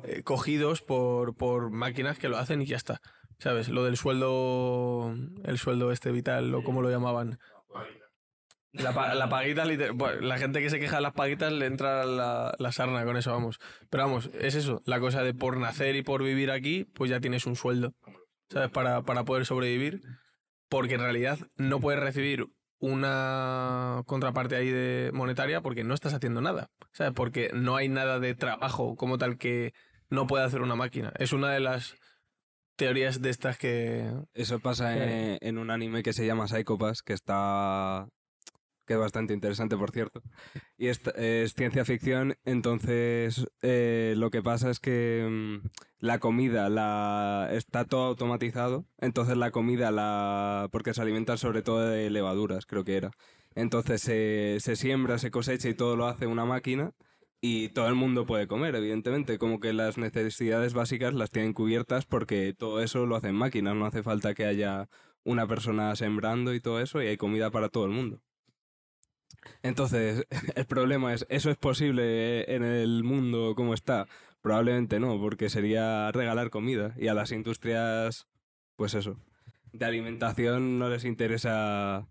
eh, 0.03 0.23
cogidos 0.23 0.81
por, 0.81 1.35
por 1.35 1.69
máquinas 1.69 2.17
que 2.17 2.29
lo 2.29 2.37
hacen 2.37 2.61
y 2.61 2.65
ya 2.65 2.77
está. 2.77 3.01
¿Sabes? 3.39 3.67
Lo 3.67 3.83
del 3.83 3.97
sueldo, 3.97 5.13
el 5.43 5.57
sueldo 5.57 5.91
este 5.91 6.11
vital 6.11 6.55
o 6.55 6.63
como 6.63 6.81
lo 6.81 6.89
llamaban. 6.89 7.37
La, 8.71 8.93
pa- 8.93 9.13
la 9.13 9.27
paguita, 9.29 9.65
la 9.65 10.37
gente 10.37 10.61
que 10.61 10.69
se 10.69 10.79
queja 10.79 10.97
de 10.97 11.01
las 11.01 11.13
paguitas 11.13 11.51
le 11.51 11.65
entra 11.65 12.05
la, 12.05 12.55
la 12.57 12.71
sarna 12.71 13.03
con 13.05 13.17
eso, 13.17 13.31
vamos. 13.31 13.59
Pero 13.89 14.03
vamos, 14.03 14.29
es 14.39 14.55
eso, 14.55 14.81
la 14.85 14.99
cosa 15.01 15.21
de 15.23 15.33
por 15.33 15.57
nacer 15.57 15.95
y 15.97 16.01
por 16.03 16.23
vivir 16.23 16.51
aquí, 16.51 16.85
pues 16.93 17.09
ya 17.09 17.19
tienes 17.19 17.45
un 17.45 17.55
sueldo, 17.57 17.93
¿sabes? 18.49 18.69
Para, 18.71 19.01
para 19.03 19.23
poder 19.25 19.45
sobrevivir, 19.45 20.01
porque 20.69 20.95
en 20.95 21.01
realidad 21.01 21.39
no 21.55 21.79
puedes 21.79 21.99
recibir 21.99 22.47
una 22.79 24.03
contraparte 24.05 24.55
ahí 24.55 24.69
de 24.69 25.11
monetaria 25.13 25.61
porque 25.61 25.83
no 25.83 25.93
estás 25.93 26.13
haciendo 26.13 26.41
nada, 26.41 26.69
¿sabes? 26.91 27.13
Porque 27.13 27.49
no 27.53 27.75
hay 27.75 27.89
nada 27.89 28.19
de 28.19 28.35
trabajo 28.35 28.95
como 28.95 29.17
tal 29.17 29.37
que 29.37 29.73
no 30.09 30.27
pueda 30.27 30.45
hacer 30.45 30.61
una 30.61 30.75
máquina. 30.75 31.13
Es 31.17 31.33
una 31.33 31.51
de 31.51 31.59
las 31.59 31.95
teorías 32.75 33.21
de 33.21 33.29
estas 33.29 33.57
que... 33.57 34.11
Eso 34.33 34.59
pasa 34.59 34.95
en, 34.97 35.37
en 35.41 35.57
un 35.57 35.71
anime 35.71 36.03
que 36.03 36.13
se 36.13 36.25
llama 36.25 36.47
Psycho 36.47 36.77
Pass, 36.77 37.01
que 37.01 37.13
está 37.13 38.07
que 38.85 38.93
es 38.93 38.99
bastante 38.99 39.33
interesante, 39.33 39.77
por 39.77 39.91
cierto. 39.91 40.21
Y 40.77 40.87
es, 40.87 41.01
es 41.15 41.53
ciencia 41.53 41.85
ficción, 41.85 42.35
entonces 42.45 43.47
eh, 43.61 44.13
lo 44.17 44.29
que 44.31 44.41
pasa 44.41 44.69
es 44.69 44.79
que 44.79 45.27
mm, 45.29 45.67
la 45.99 46.19
comida 46.19 46.69
la 46.69 47.49
está 47.51 47.85
todo 47.85 48.05
automatizado, 48.05 48.85
entonces 48.99 49.37
la 49.37 49.51
comida 49.51 49.91
la 49.91 50.69
porque 50.71 50.93
se 50.93 51.01
alimenta 51.01 51.37
sobre 51.37 51.61
todo 51.61 51.81
de 51.87 52.09
levaduras, 52.09 52.65
creo 52.65 52.83
que 52.83 52.97
era. 52.97 53.11
Entonces 53.55 54.01
se, 54.01 54.57
se 54.59 54.75
siembra, 54.75 55.17
se 55.17 55.31
cosecha 55.31 55.69
y 55.69 55.73
todo 55.73 55.95
lo 55.95 56.07
hace 56.07 56.27
una 56.27 56.45
máquina 56.45 56.93
y 57.41 57.69
todo 57.69 57.87
el 57.87 57.95
mundo 57.95 58.25
puede 58.25 58.47
comer, 58.47 58.75
evidentemente, 58.75 59.37
como 59.37 59.59
que 59.59 59.71
las 59.73 59.97
necesidades 59.97 60.73
básicas 60.73 61.13
las 61.13 61.29
tienen 61.29 61.53
cubiertas 61.53 62.05
porque 62.05 62.53
todo 62.57 62.81
eso 62.81 63.05
lo 63.05 63.15
hacen 63.15 63.35
máquinas, 63.35 63.75
no 63.75 63.85
hace 63.85 64.03
falta 64.03 64.33
que 64.33 64.45
haya 64.45 64.89
una 65.23 65.47
persona 65.47 65.95
sembrando 65.95 66.53
y 66.53 66.61
todo 66.61 66.79
eso 66.81 67.01
y 67.01 67.07
hay 67.07 67.17
comida 67.17 67.51
para 67.51 67.69
todo 67.69 67.85
el 67.85 67.91
mundo. 67.91 68.21
Entonces, 69.63 70.25
el 70.55 70.65
problema 70.65 71.13
es, 71.13 71.25
¿eso 71.29 71.49
es 71.49 71.57
posible 71.57 72.53
en 72.53 72.63
el 72.63 73.03
mundo 73.03 73.53
como 73.55 73.73
está? 73.73 74.07
Probablemente 74.41 74.99
no, 74.99 75.19
porque 75.19 75.49
sería 75.49 76.11
regalar 76.11 76.49
comida 76.49 76.93
y 76.97 77.07
a 77.07 77.13
las 77.13 77.31
industrias, 77.31 78.27
pues 78.75 78.93
eso, 78.93 79.17
de 79.73 79.85
alimentación 79.85 80.79
no 80.79 80.89
les 80.89 81.05
interesa... 81.05 82.07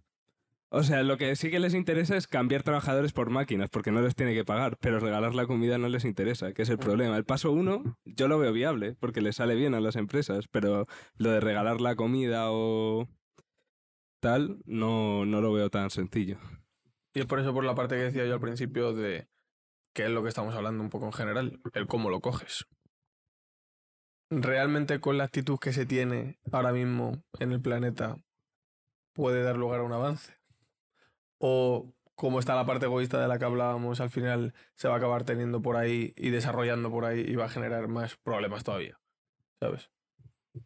O 0.70 0.82
sea, 0.82 1.05
lo 1.05 1.16
que 1.16 1.37
sí 1.37 1.53
que 1.53 1.61
les 1.61 1.72
interesa 1.72 2.16
es 2.16 2.26
cambiar 2.26 2.64
trabajadores 2.64 3.12
por 3.12 3.30
máquinas, 3.30 3.70
porque 3.70 3.93
no 3.93 4.03
les 4.03 4.16
tiene 4.16 4.35
que 4.35 4.45
pagar, 4.45 4.76
pero 4.80 4.99
regalar 4.99 5.32
la 5.32 5.47
comida 5.47 5.78
no 5.78 5.89
les 5.89 6.05
interesa, 6.05 6.53
que 6.53 6.62
es 6.62 6.68
el 6.68 6.78
problema. 6.78 7.16
El 7.16 7.24
paso 7.24 7.53
uno, 7.53 7.97
yo 8.05 8.26
lo 8.26 8.41
veo 8.41 8.53
viable, 8.53 8.97
porque 8.99 9.20
le 9.20 9.32
sale 9.32 9.55
bien 9.55 9.74
a 9.74 9.80
las 9.80 9.95
empresas, 9.95 10.49
pero 10.49 10.87
lo 11.16 11.30
de 11.30 11.39
regalar 11.39 11.80
la 11.80 11.95
comida 11.95 12.51
o 12.51 13.07
tal, 14.18 14.59
no, 14.64 15.24
no 15.26 15.41
lo 15.41 15.53
veo 15.53 15.70
tan 15.70 15.91
sencillo. 15.91 16.39
Y 17.14 17.20
es 17.20 17.26
por 17.26 17.38
eso 17.38 17.54
por 17.54 17.64
la 17.64 17.76
parte 17.76 17.94
que 17.94 18.02
decía 18.02 18.26
yo 18.26 18.34
al 18.34 18.40
principio 18.40 18.92
de 18.92 19.28
que 19.94 20.04
es 20.04 20.10
lo 20.10 20.22
que 20.22 20.28
estamos 20.28 20.54
hablando 20.54 20.82
un 20.82 20.90
poco 20.90 21.06
en 21.06 21.12
general, 21.12 21.60
el 21.72 21.86
cómo 21.86 22.10
lo 22.10 22.20
coges. 22.20 22.66
¿Realmente 24.30 25.00
con 25.00 25.16
la 25.16 25.24
actitud 25.24 25.58
que 25.58 25.72
se 25.72 25.86
tiene 25.86 26.40
ahora 26.50 26.72
mismo 26.72 27.22
en 27.38 27.52
el 27.52 27.60
planeta 27.62 28.18
puede 29.12 29.44
dar 29.44 29.56
lugar 29.56 29.80
a 29.80 29.84
un 29.84 29.92
avance? 29.92 30.36
¿O 31.38 31.94
como 32.16 32.40
está 32.40 32.56
la 32.56 32.66
parte 32.66 32.86
egoísta 32.86 33.20
de 33.20 33.28
la 33.28 33.38
que 33.38 33.44
hablábamos, 33.44 34.00
al 34.00 34.10
final 34.10 34.52
se 34.74 34.88
va 34.88 34.94
a 34.94 34.98
acabar 34.98 35.24
teniendo 35.24 35.62
por 35.62 35.76
ahí 35.76 36.12
y 36.16 36.30
desarrollando 36.30 36.90
por 36.90 37.04
ahí 37.04 37.20
y 37.20 37.36
va 37.36 37.44
a 37.44 37.50
generar 37.50 37.86
más 37.86 38.16
problemas 38.16 38.64
todavía? 38.64 38.98
¿Sabes? 39.60 39.90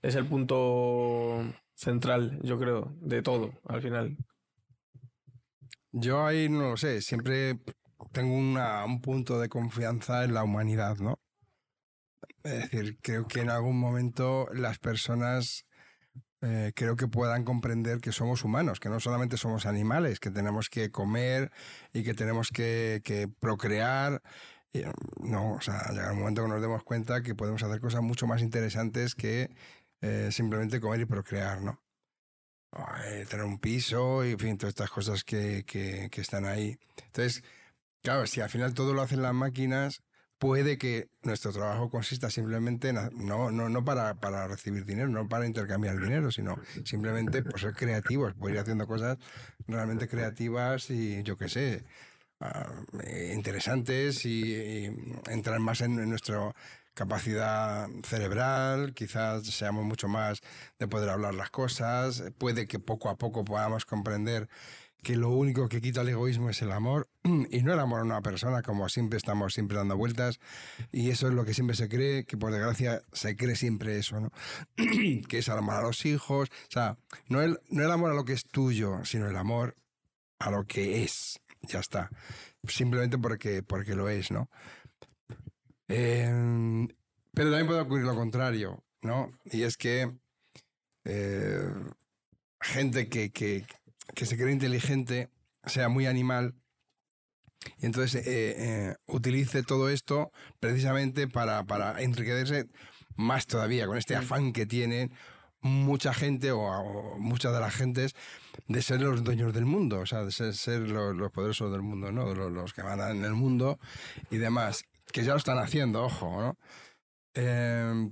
Es 0.00 0.14
el 0.14 0.26
punto 0.26 1.42
central, 1.74 2.40
yo 2.42 2.58
creo, 2.58 2.94
de 3.00 3.22
todo, 3.22 3.52
al 3.64 3.82
final. 3.82 4.16
Yo 5.92 6.24
ahí 6.26 6.48
no 6.48 6.70
lo 6.70 6.76
sé, 6.78 7.02
siempre 7.02 7.58
tengo 8.12 8.34
una- 8.34 8.84
un 8.86 9.00
punto 9.02 9.38
de 9.38 9.48
confianza 9.50 10.24
en 10.24 10.32
la 10.34 10.42
humanidad, 10.44 10.96
¿no? 10.96 11.18
Es 12.42 12.70
decir, 12.70 12.98
creo 13.02 13.26
que 13.26 13.40
en 13.40 13.50
algún 13.50 13.78
momento 13.78 14.48
las 14.52 14.78
personas 14.78 15.64
eh, 16.42 16.72
creo 16.76 16.96
que 16.96 17.08
puedan 17.08 17.44
comprender 17.44 18.00
que 18.00 18.12
somos 18.12 18.44
humanos, 18.44 18.80
que 18.80 18.90
no 18.90 19.00
solamente 19.00 19.36
somos 19.38 19.66
animales, 19.66 20.20
que 20.20 20.30
tenemos 20.30 20.68
que 20.70 20.90
comer 20.90 21.52
y 21.92 22.04
que 22.04 22.14
tenemos 22.14 22.50
que, 22.50 23.02
que 23.04 23.28
procrear. 23.28 24.22
Y, 24.72 24.82
no, 25.20 25.54
o 25.54 25.60
sea, 25.62 25.90
llegar 25.92 26.12
un 26.12 26.20
momento 26.20 26.42
que 26.44 26.48
nos 26.48 26.62
demos 26.62 26.84
cuenta 26.84 27.22
que 27.22 27.34
podemos 27.34 27.62
hacer 27.62 27.80
cosas 27.80 28.02
mucho 28.02 28.26
más 28.26 28.42
interesantes 28.42 29.14
que 29.14 29.50
eh, 30.02 30.30
simplemente 30.32 30.80
comer 30.80 31.00
y 31.02 31.06
procrear, 31.06 31.62
¿no? 31.62 31.80
Tener 33.28 33.44
un 33.44 33.58
piso 33.58 34.24
y 34.24 34.32
en 34.32 34.38
fin, 34.38 34.58
todas 34.58 34.70
estas 34.70 34.90
cosas 34.90 35.24
que, 35.24 35.64
que, 35.64 36.20
están 36.20 36.44
ahí. 36.44 36.78
Entonces, 37.06 37.42
claro, 38.02 38.26
si 38.26 38.40
al 38.40 38.50
final 38.50 38.74
todo 38.74 38.94
lo 38.94 39.02
hacen 39.02 39.22
las 39.22 39.34
máquinas, 39.34 40.02
puede 40.38 40.78
que 40.78 41.08
nuestro 41.22 41.52
trabajo 41.52 41.90
consista 41.90 42.30
simplemente 42.30 42.88
en, 42.90 42.96
no, 43.26 43.50
no, 43.50 43.68
no 43.68 43.84
para, 43.84 44.14
para 44.14 44.46
recibir 44.46 44.84
dinero, 44.84 45.08
no 45.08 45.28
para 45.28 45.46
intercambiar 45.46 45.98
dinero, 45.98 46.30
sino 46.30 46.56
simplemente 46.84 47.42
por 47.42 47.60
ser 47.60 47.74
creativos, 47.74 48.34
por 48.34 48.50
ir 48.50 48.58
haciendo 48.58 48.86
cosas 48.86 49.18
realmente 49.66 50.08
creativas 50.08 50.90
y 50.90 51.22
yo 51.22 51.36
qué 51.36 51.48
sé, 51.48 51.84
ah, 52.40 52.70
interesantes 53.34 54.24
y, 54.24 54.86
entrar 55.28 55.58
más 55.58 55.80
en, 55.80 56.08
nuestra 56.08 56.54
capacidad 56.98 57.88
cerebral, 58.02 58.92
quizás 58.92 59.46
seamos 59.46 59.84
mucho 59.84 60.08
más 60.08 60.40
de 60.80 60.88
poder 60.88 61.10
hablar 61.10 61.32
las 61.32 61.48
cosas, 61.48 62.24
puede 62.38 62.66
que 62.66 62.80
poco 62.80 63.08
a 63.08 63.16
poco 63.16 63.44
podamos 63.44 63.84
comprender 63.84 64.48
que 65.04 65.14
lo 65.14 65.30
único 65.30 65.68
que 65.68 65.80
quita 65.80 66.00
el 66.00 66.08
egoísmo 66.08 66.50
es 66.50 66.60
el 66.60 66.72
amor, 66.72 67.08
y 67.50 67.62
no 67.62 67.72
el 67.72 67.78
amor 67.78 68.00
a 68.00 68.02
una 68.02 68.20
persona, 68.20 68.62
como 68.62 68.88
siempre 68.88 69.16
estamos 69.16 69.54
siempre 69.54 69.76
dando 69.76 69.96
vueltas, 69.96 70.40
y 70.90 71.10
eso 71.10 71.28
es 71.28 71.34
lo 71.34 71.44
que 71.44 71.54
siempre 71.54 71.76
se 71.76 71.88
cree, 71.88 72.24
que 72.24 72.36
por 72.36 72.50
desgracia 72.50 73.00
se 73.12 73.36
cree 73.36 73.54
siempre 73.54 73.96
eso, 73.96 74.20
¿no? 74.20 74.32
que 75.28 75.38
es 75.38 75.46
el 75.46 75.56
amor 75.56 75.76
a 75.76 75.82
los 75.82 76.04
hijos, 76.04 76.48
o 76.50 76.70
sea, 76.70 76.96
no 77.28 77.42
el, 77.42 77.60
no 77.70 77.84
el 77.84 77.92
amor 77.92 78.10
a 78.10 78.14
lo 78.14 78.24
que 78.24 78.32
es 78.32 78.44
tuyo, 78.44 79.04
sino 79.04 79.28
el 79.28 79.36
amor 79.36 79.76
a 80.40 80.50
lo 80.50 80.64
que 80.64 81.04
es, 81.04 81.38
ya 81.62 81.78
está, 81.78 82.10
simplemente 82.66 83.18
porque, 83.18 83.62
porque 83.62 83.94
lo 83.94 84.08
es, 84.08 84.32
¿no? 84.32 84.50
Eh, 85.88 86.86
pero 87.34 87.50
también 87.50 87.66
puede 87.66 87.80
ocurrir 87.80 88.04
lo 88.04 88.14
contrario, 88.14 88.84
¿no? 89.02 89.30
Y 89.44 89.62
es 89.62 89.76
que 89.76 90.12
eh, 91.04 91.70
gente 92.60 93.08
que, 93.08 93.30
que, 93.30 93.64
que 94.14 94.26
se 94.26 94.36
cree 94.36 94.52
inteligente 94.52 95.30
sea 95.64 95.88
muy 95.88 96.06
animal 96.06 96.54
y 97.78 97.86
entonces 97.86 98.26
eh, 98.26 98.54
eh, 98.58 98.94
utilice 99.06 99.62
todo 99.62 99.88
esto 99.88 100.32
precisamente 100.60 101.28
para, 101.28 101.64
para 101.64 102.00
enriquecerse 102.02 102.68
más 103.16 103.46
todavía 103.46 103.86
con 103.86 103.98
este 103.98 104.16
afán 104.16 104.52
que 104.52 104.66
tienen 104.66 105.12
mucha 105.60 106.14
gente 106.14 106.52
o, 106.52 106.60
o 106.60 107.18
muchas 107.18 107.52
de 107.52 107.60
las 107.60 107.74
gentes 107.74 108.14
de 108.68 108.82
ser 108.82 109.00
los 109.00 109.24
dueños 109.24 109.52
del 109.52 109.64
mundo, 109.64 110.00
o 110.00 110.06
sea, 110.06 110.24
de 110.24 110.30
ser, 110.30 110.54
ser 110.54 110.82
los, 110.82 111.16
los 111.16 111.32
poderosos 111.32 111.72
del 111.72 111.82
mundo, 111.82 112.12
¿no? 112.12 112.32
Los, 112.34 112.52
los 112.52 112.72
que 112.72 112.82
mandan 112.82 113.18
en 113.18 113.24
el 113.24 113.34
mundo 113.34 113.78
y 114.30 114.36
demás. 114.36 114.84
Que 115.12 115.22
ya 115.24 115.32
lo 115.32 115.38
están 115.38 115.58
haciendo, 115.58 116.04
ojo, 116.04 116.40
¿no? 116.40 116.58
Eh, 117.34 118.10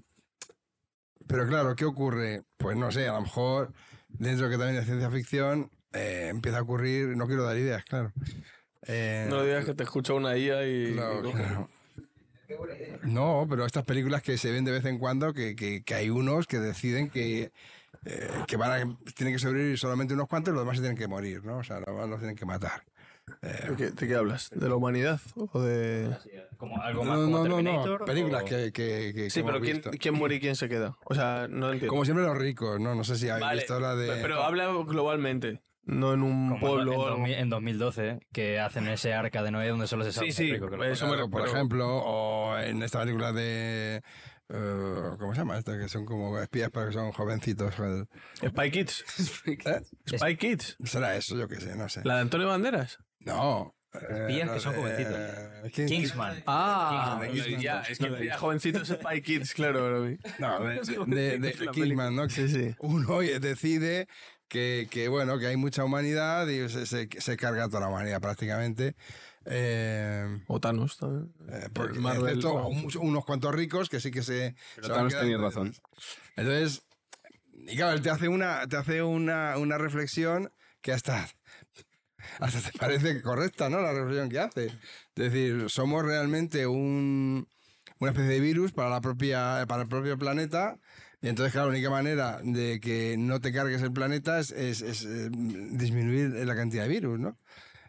pero 1.27 1.47
claro, 1.49 1.75
¿qué 1.75 1.85
ocurre? 1.85 2.43
Pues 2.57 2.77
no 2.77 2.93
sé, 2.93 3.09
a 3.09 3.15
lo 3.15 3.23
mejor 3.23 3.73
dentro 4.09 4.49
que 4.49 4.57
también 4.57 4.77
es 4.79 4.87
ciencia 4.87 5.11
ficción, 5.11 5.71
eh, 5.93 6.29
empieza 6.31 6.59
a 6.59 6.63
ocurrir, 6.63 7.17
no 7.17 7.27
quiero 7.27 7.45
dar 7.45 7.57
ideas, 7.57 7.85
claro. 7.85 8.13
Eh, 8.87 9.27
No 9.29 9.43
digas 9.43 9.65
que 9.65 9.75
te 9.75 9.83
escucha 9.85 10.13
una 10.13 10.37
IA 10.37 10.67
y. 10.67 10.95
claro, 10.95 11.29
y- 11.29 11.33
claro. 11.33 11.69
No, 13.03 13.47
pero 13.51 13.67
estas 13.67 13.85
películas 13.85 14.23
que 14.23 14.39
se 14.39 14.53
ven 14.53 14.65
de 14.65 14.71
vez 14.71 14.85
en 14.85 14.99
cuando, 14.99 15.33
que, 15.35 15.57
que- 15.57 15.83
que 15.83 15.95
hay 15.95 16.11
unos 16.11 16.47
que 16.47 16.59
deciden 16.61 17.11
que, 17.11 17.51
eh, 18.05 18.29
que 18.47 18.57
van 18.57 18.71
a, 18.71 18.99
tienen 19.17 19.35
que 19.35 19.41
sobrevivir 19.41 19.79
solamente 19.79 20.15
unos 20.15 20.29
cuantos 20.29 20.53
y 20.53 20.55
los 20.55 20.63
demás 20.63 20.77
se 20.77 20.83
tienen 20.83 20.97
que 20.99 21.09
morir, 21.09 21.45
¿no? 21.45 21.59
O 21.59 21.65
sea, 21.65 21.79
los 21.79 21.87
demás 21.87 22.09
los 22.09 22.21
tienen 22.21 22.37
que 22.37 22.47
matar. 22.47 22.85
¿De 23.43 23.77
qué, 23.77 23.91
de 23.91 24.09
qué 24.09 24.15
hablas? 24.15 24.51
¿De 24.51 24.69
la 24.69 24.77
humanidad? 24.77 25.21
¿O 25.53 25.61
de.? 25.61 26.17
Como 26.57 26.81
algo 26.81 27.05
más 27.05 27.19
No, 27.19 27.25
como 27.25 27.39
no, 27.39 27.45
no, 27.49 27.57
Terminator. 27.57 28.01
no. 28.01 28.07
Películas 28.07 28.43
o- 28.43 28.47
que, 28.47 28.73
que, 28.73 29.13
que- 29.15 29.31
Sí, 29.31 29.41
que 29.41 29.45
pero 29.45 29.57
hemos 29.57 29.63
¿quién, 29.65 29.77
visto. 29.79 29.91
¿quién 30.01 30.15
muere 30.15 30.35
y 30.37 30.41
quién 30.41 30.57
se 30.57 30.69
queda? 30.69 30.97
O 31.05 31.15
sea, 31.15 31.47
no 31.51 31.67
entiendo. 31.67 31.89
Como 31.89 32.05
siempre 32.05 32.25
los 32.25 32.37
ricos, 32.39 32.81
¿no? 32.81 32.95
No 32.95 33.05
sé 33.05 33.17
si 33.17 33.29
habéis 33.29 33.45
Vale, 33.47 33.61
visto 33.63 33.81
la 33.81 33.95
de... 33.97 34.23
Pero 34.23 34.43
habla 34.43 34.67
globalmente, 34.69 35.61
no 35.85 36.15
en 36.15 36.23
un 36.23 36.49
como 36.51 36.61
pueblo. 36.61 36.93
en, 36.93 36.99
o 36.99 37.03
algo. 37.03 37.17
2000 37.19 37.35
en 37.35 37.51
2012, 37.51 38.19
que 38.33 38.61
hacen 38.61 38.87
ese 38.89 39.13
arca 39.13 39.43
de 39.43 39.51
Noé 39.51 39.69
donde 39.69 39.87
solo 39.89 40.05
se 40.05 40.13
sabe 40.13 40.29
Sí, 40.31 40.33
sí, 40.47 40.53
rico 40.53 40.71
que 40.71 40.77
lo- 40.77 40.85
eso 40.85 41.07
me 41.07 41.13
Claro, 41.15 41.29
por 41.29 41.43
pero- 41.43 41.53
ejemplo, 41.55 41.89
o 41.89 42.57
en 42.59 42.83
esta 42.83 43.01
película 43.01 43.33
de... 43.33 44.03
eh, 44.49 45.11
¿Cómo 45.19 45.33
se 45.35 45.41
llama 45.41 45.59
esta? 45.59 45.77
Que 45.77 45.89
son 45.89 46.05
como 46.07 46.39
espías, 46.39 46.71
pero 46.73 46.87
que 46.87 46.93
son 46.93 47.11
jovencitos. 47.13 47.75
Spy 47.75 48.71
Kids. 48.71 49.05
¿Eh? 49.47 49.83
Spy 50.17 50.37
Kids. 50.37 50.77
Será 50.85 51.17
eso, 51.17 51.37
yo 51.37 51.49
qué 51.49 51.57
sé, 51.57 51.75
no 51.77 51.89
sé. 51.89 52.03
La 52.05 52.15
de 52.17 52.21
Antonio 52.23 52.47
Banderas. 52.47 52.99
No. 53.27 53.75
eh, 53.95 53.99
Espías 54.29 54.47
no 54.47 54.55
que 54.55 54.61
son 54.61 54.75
jovencitos. 54.75 55.15
eh, 55.19 55.71
¿quién- 55.75 55.89
Kingsman. 55.89 56.43
Ah, 56.47 57.19
Kingsman, 57.21 57.33
Kingsman. 57.45 57.61
ya, 57.63 57.81
es 57.83 57.99
que 57.99 58.11
decía 58.11 58.39
jovencitos 58.39 58.89
Spy 58.89 59.23
Kids, 59.23 59.55
claro, 59.55 59.91
lo 59.91 60.03
vi. 60.03 60.19
No, 60.39 60.61
de, 60.61 60.75
de, 61.07 61.39
de- 61.39 61.53
de 61.53 61.69
Kingman, 61.73 62.15
¿no? 62.17 62.29
Sí, 62.29 62.49
sí. 62.49 62.75
Uno 62.79 63.19
decide 63.21 64.07
que, 64.49 64.87
que, 64.91 65.09
bueno, 65.09 65.39
que 65.39 65.47
hay 65.49 65.57
mucha 65.57 65.83
humanidad 65.85 66.47
y 66.49 66.69
se, 66.69 66.87
se, 66.87 67.09
se 67.19 67.37
carga 67.37 67.69
toda 67.69 67.81
la 67.81 67.89
humanidad 67.89 68.21
prácticamente. 68.21 68.95
Eh, 69.49 70.43
O 70.49 70.61
Thanos 70.61 70.99
también. 70.99 71.33
eh, 71.51 71.69
porque, 71.73 71.99
Marvel, 72.01 72.27
excepto 72.39 72.67
un- 72.67 72.91
unos 73.01 73.25
cuantos 73.25 73.55
ricos 73.55 73.89
que 73.89 74.01
sí 74.01 74.11
que 74.11 74.23
se. 74.23 74.55
Pero 74.75 74.89
se 74.89 74.93
Thanos 74.93 75.19
tenía 75.19 75.39
razón. 75.39 75.73
Entonces, 76.37 76.83
y 77.53 77.77
claro, 77.77 77.95
él 77.95 78.03
te 78.03 78.11
hace 78.11 78.29
una, 78.29 78.67
te 78.67 78.77
hace 78.77 79.03
una, 79.03 79.57
una 79.59 79.79
reflexión 79.79 80.53
que 80.83 80.93
hasta, 80.93 81.29
hasta 82.41 82.71
te 82.71 82.79
parece 82.79 83.23
correcta, 83.23 83.69
¿no? 83.69 83.81
La 83.81 83.93
reflexión 83.93 84.29
que 84.29 84.39
hace. 84.39 84.67
Es 84.67 84.73
decir, 85.15 85.67
somos 85.69 86.05
realmente 86.05 86.67
un, 86.67 87.49
una 87.99 88.11
especie 88.11 88.31
de 88.33 88.41
virus 88.41 88.73
para, 88.73 88.91
la 88.91 89.01
propia, 89.01 89.65
para 89.69 89.83
el 89.83 89.89
propio 89.89 90.19
planeta. 90.19 90.79
Y 91.23 91.29
entonces, 91.29 91.53
claro, 91.53 91.69
la 91.69 91.73
única 91.73 91.91
manera 91.91 92.39
de 92.43 92.79
que 92.81 93.17
no 93.19 93.41
te 93.41 93.53
cargues 93.53 93.83
el 93.83 93.93
planeta 93.93 94.39
es, 94.39 94.51
es- 94.53 94.83
es, 94.83 95.05
eh, 95.05 95.29
disminuir 95.31 96.31
la 96.47 96.55
cantidad 96.55 96.83
de 96.85 96.89
virus, 96.91 97.19
¿no? 97.19 97.39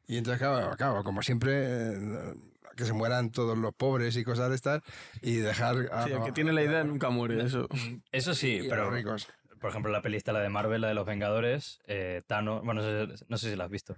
Y 0.07 0.17
entonces, 0.17 0.39
claro, 0.39 0.75
claro, 0.77 1.03
como 1.03 1.21
siempre, 1.21 1.51
eh, 1.93 2.33
que 2.77 2.85
se 2.85 2.93
mueran 2.93 3.31
todos 3.31 3.57
los 3.57 3.73
pobres 3.73 4.15
y 4.15 4.23
cosas 4.23 4.49
de 4.49 4.55
estas 4.55 4.81
y 5.21 5.35
dejar 5.37 5.89
a, 5.91 6.05
Sí, 6.05 6.11
el 6.11 6.23
que 6.23 6.31
tiene 6.31 6.53
la 6.53 6.63
idea 6.63 6.83
nunca 6.85 7.09
muere, 7.09 7.41
eso. 7.45 7.67
Eso 8.11 8.33
sí, 8.33 8.59
y 8.63 8.69
pero 8.69 8.85
los 8.85 8.93
ricos. 8.93 9.27
por 9.59 9.71
ejemplo 9.71 9.91
la 9.91 10.01
peli 10.01 10.15
está 10.15 10.31
la 10.31 10.39
de 10.39 10.49
Marvel, 10.49 10.81
la 10.81 10.87
de 10.87 10.93
los 10.93 11.05
Vengadores, 11.05 11.79
eh, 11.87 12.21
Thanos, 12.27 12.63
bueno, 12.63 12.81
no 12.81 13.17
sé, 13.17 13.25
no 13.27 13.37
sé 13.37 13.49
si 13.49 13.55
la 13.57 13.65
has 13.65 13.69
visto. 13.71 13.97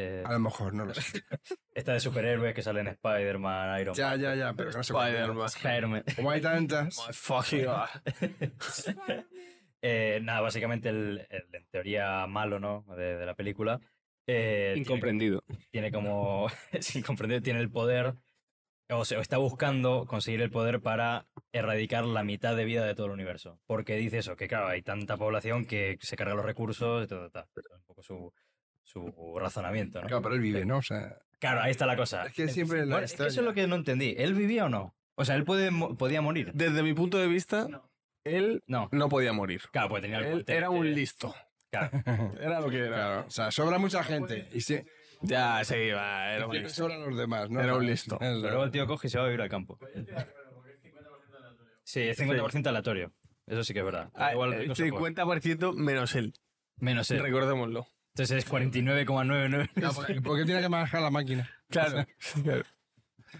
Eh, 0.00 0.22
A 0.24 0.32
lo 0.34 0.38
mejor, 0.38 0.74
no 0.74 0.84
lo 0.84 0.94
sé. 0.94 1.22
esta 1.74 1.92
de 1.94 1.98
superhéroes 2.00 2.54
que 2.54 2.62
salen 2.62 2.86
Spider-Man, 2.86 3.80
Iron 3.80 3.94
Ya, 3.96 4.10
Man. 4.10 4.20
ya, 4.20 4.34
ya, 4.36 4.52
pero 4.54 4.70
que 4.70 4.76
no 4.76 4.84
se. 4.84 4.92
Spider-Man. 4.92 5.46
Spider-Man. 5.46 6.04
Como 6.14 6.30
hay 6.30 6.40
tantas. 6.40 6.94
Fucking 7.16 7.66
Eh, 9.80 10.18
nada, 10.22 10.40
básicamente 10.40 10.88
el, 10.88 11.24
el, 11.30 11.44
en 11.52 11.66
teoría 11.70 12.26
malo, 12.26 12.58
¿no? 12.58 12.84
De, 12.96 13.16
de 13.16 13.26
la 13.26 13.34
película. 13.34 13.80
eh, 14.26 14.70
tiene- 14.74 14.80
Incomprendido. 14.80 15.44
Tiene, 15.70 15.92
como. 15.92 16.48
es 16.72 16.96
incomprendido, 16.96 17.40
tiene 17.42 17.60
el 17.60 17.70
poder. 17.70 18.14
O 18.90 19.04
sea, 19.04 19.20
está 19.20 19.36
buscando 19.36 20.06
conseguir 20.06 20.40
el 20.42 20.50
poder 20.50 20.80
para 20.80 21.26
erradicar 21.52 22.06
la 22.06 22.24
mitad 22.24 22.56
de 22.56 22.64
vida 22.64 22.84
de 22.86 22.94
todo 22.94 23.06
el 23.06 23.12
universo. 23.12 23.60
Porque 23.66 23.96
dice 23.96 24.18
eso, 24.18 24.34
que 24.34 24.48
claro, 24.48 24.66
hay 24.68 24.82
tanta 24.82 25.16
población 25.16 25.66
que 25.66 25.98
se 26.00 26.16
carga 26.16 26.34
los 26.34 26.44
recursos 26.44 27.04
y 27.04 27.06
todo, 27.06 27.30
tal. 27.30 27.44
Es 27.54 27.64
un 27.76 27.84
poco 27.84 28.02
su, 28.02 28.32
su 28.88 29.36
razonamiento, 29.38 30.00
¿no? 30.00 30.06
Claro, 30.06 30.22
pero 30.22 30.34
él 30.34 30.40
vive, 30.40 30.64
¿no? 30.64 30.78
O 30.78 30.82
sea, 30.82 31.18
Claro, 31.38 31.60
ahí 31.60 31.70
está 31.70 31.86
la 31.86 31.96
cosa. 31.96 32.24
Es 32.26 32.32
que 32.32 32.48
siempre 32.48 32.80
Bueno, 32.80 32.98
es 32.98 33.12
que 33.14 33.26
eso 33.26 33.40
es 33.40 33.46
lo 33.46 33.54
que 33.54 33.66
no 33.68 33.76
entendí. 33.76 34.14
¿Él 34.18 34.34
vivía 34.34 34.64
o 34.64 34.68
no? 34.68 34.96
O 35.14 35.24
sea, 35.24 35.36
él 35.36 35.44
puede, 35.44 35.70
podía 35.96 36.20
morir. 36.20 36.50
Desde 36.54 36.82
mi 36.82 36.94
punto 36.94 37.18
de 37.18 37.26
vista, 37.28 37.68
él 38.24 38.62
No. 38.66 38.88
no 38.92 39.08
podía 39.08 39.32
morir. 39.32 39.62
Claro, 39.70 39.88
pues 39.90 40.02
tenía 40.02 40.18
el 40.18 40.44
era 40.48 40.70
un 40.70 40.92
listo. 40.94 41.34
Claro. 41.70 41.90
Era 42.40 42.60
lo 42.60 42.70
que 42.70 42.78
era. 42.78 42.96
claro. 42.96 43.24
O 43.26 43.30
sea, 43.30 43.50
sobra 43.50 43.78
mucha 43.78 44.02
gente. 44.02 44.48
Y 44.54 44.62
sí, 44.62 44.80
Ya, 45.20 45.62
sí, 45.64 45.90
va, 45.90 46.32
era 46.32 46.46
un 46.46 46.54
listo. 46.54 46.70
sobran 46.70 47.02
los 47.02 47.16
demás, 47.16 47.50
¿no? 47.50 47.60
Era 47.60 47.76
un 47.76 47.84
listo. 47.86 48.16
Pero 48.18 48.38
luego 48.38 48.64
el 48.64 48.70
tío 48.70 48.86
coge 48.86 49.06
y 49.08 49.10
se 49.10 49.18
va 49.18 49.24
a 49.24 49.26
vivir 49.28 49.42
al 49.42 49.50
campo. 49.50 49.78
Sí, 51.84 52.00
es 52.00 52.18
50% 52.18 52.66
aleatorio. 52.66 53.12
Eso 53.46 53.64
sí 53.64 53.72
que 53.72 53.78
es 53.80 53.84
verdad. 53.84 54.10
Ah, 54.14 54.32
Igual 54.32 54.54
el 54.54 54.68
no 54.68 54.74
se 54.74 54.90
juega. 54.90 55.24
50% 55.24 55.74
menos 55.74 56.14
él. 56.14 56.32
Menos 56.76 57.10
él. 57.10 57.20
Recordémoslo. 57.20 57.86
Entonces 58.18 58.44
es 58.44 58.50
49,99. 58.50 59.70
No, 59.76 59.92
porque, 59.92 60.20
porque 60.20 60.44
tiene 60.44 60.60
que 60.60 60.68
manejar 60.68 61.00
la 61.02 61.10
máquina. 61.10 61.48
Claro. 61.70 62.04
claro. 62.42 62.64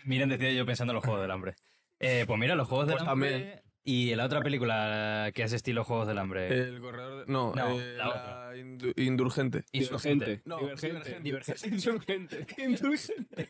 Miren, 0.04 0.28
decía 0.28 0.52
yo 0.52 0.64
pensando 0.66 0.92
en 0.92 0.96
los 0.96 1.04
Juegos 1.04 1.22
del 1.22 1.30
Hambre. 1.32 1.54
Eh, 1.98 2.24
pues 2.26 2.38
mira, 2.38 2.54
los 2.54 2.68
Juegos 2.68 2.86
del 2.86 2.98
Pues 2.98 3.08
Hambre... 3.08 3.30
también. 3.30 3.62
Y 3.84 4.14
la 4.14 4.26
otra 4.26 4.42
película 4.42 5.30
que 5.34 5.42
es 5.44 5.52
estilo 5.54 5.82
Juegos 5.82 6.06
del 6.06 6.18
Hambre. 6.18 6.46
El 6.48 6.78
corredor 6.80 7.24
de... 7.26 7.32
No, 7.32 7.54
No, 7.54 7.80
eh, 7.80 7.94
la 7.96 8.04
la, 8.04 8.08
otra. 8.10 8.56
indu- 8.56 8.92
indulgente. 8.96 9.64
Insurgente. 9.72 10.42
No, 10.44 10.58
Divergente. 10.58 11.18
divergente. 11.20 11.68
Insurgente. 11.68 12.46
Indulgente. 12.58 13.48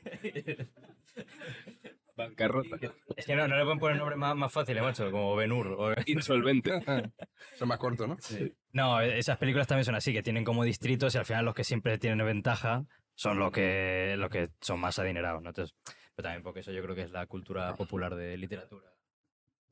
Bancarrota. 2.19 2.77
Es 3.17 3.25
que 3.25 3.35
no, 3.37 3.49
no 3.49 3.57
le 3.57 3.63
pueden 3.65 3.79
poner 3.79 3.97
nombres 3.97 4.19
más, 4.19 4.37
más 4.37 4.53
fáciles, 4.53 4.83
macho, 4.83 5.11
como 5.11 5.35
Benur. 5.37 5.69
o- 5.69 5.95
Insolvente. 6.07 6.73
Son 7.57 7.69
más 7.69 7.79
cortos, 7.79 8.07
¿no? 8.09 8.17
No, 8.73 9.01
esas 9.01 9.39
películas 9.39 9.67
también 9.67 9.85
son 9.85 9.95
así, 9.95 10.13
que 10.13 10.23
tienen 10.23 10.45
como 10.45 10.65
distritos 10.65 11.15
y 11.15 11.19
al 11.19 11.25
final 11.25 11.45
los 11.45 11.55
que 11.55 11.65
siempre 11.65 11.97
tienen 11.99 12.25
ventaja 12.27 12.85
son 13.15 13.39
los 13.39 13.51
que, 13.51 14.15
los 14.19 14.29
que 14.31 14.51
son 14.61 14.79
más 14.81 14.99
adinerados, 14.99 15.43
¿no? 15.43 15.49
Entonces, 15.51 15.75
pero 16.15 16.25
también 16.27 16.43
porque 16.43 16.61
eso 16.61 16.71
yo 16.73 16.83
creo 16.83 16.95
que 16.95 17.03
es 17.03 17.11
la 17.11 17.27
cultura 17.27 17.75
popular 17.75 18.15
de 18.15 18.37
literatura 18.37 18.87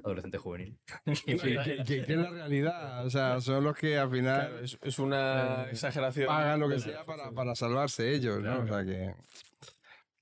adolescente 0.02 0.38
juvenil. 0.38 0.78
Que, 1.04 1.36
que- 1.36 1.82
que- 1.86 2.04
que 2.04 2.12
es 2.12 2.18
la 2.18 2.30
realidad. 2.30 3.04
O 3.06 3.10
sea, 3.10 3.40
son 3.40 3.62
los 3.64 3.76
que 3.76 3.96
al 3.98 4.10
final 4.10 4.40
Claro, 4.48 4.58
es, 4.60 4.78
es 4.82 4.98
una 4.98 5.66
exageración. 5.70 6.26
pagan 6.26 6.60
lo 6.60 6.68
que 6.68 6.78
sea 6.80 7.04
para, 7.04 7.30
para 7.32 7.54
salvarse 7.54 8.12
ellos, 8.14 8.40
¿no? 8.40 8.60
O 8.60 8.66
sea 8.66 8.84
que. 8.84 9.14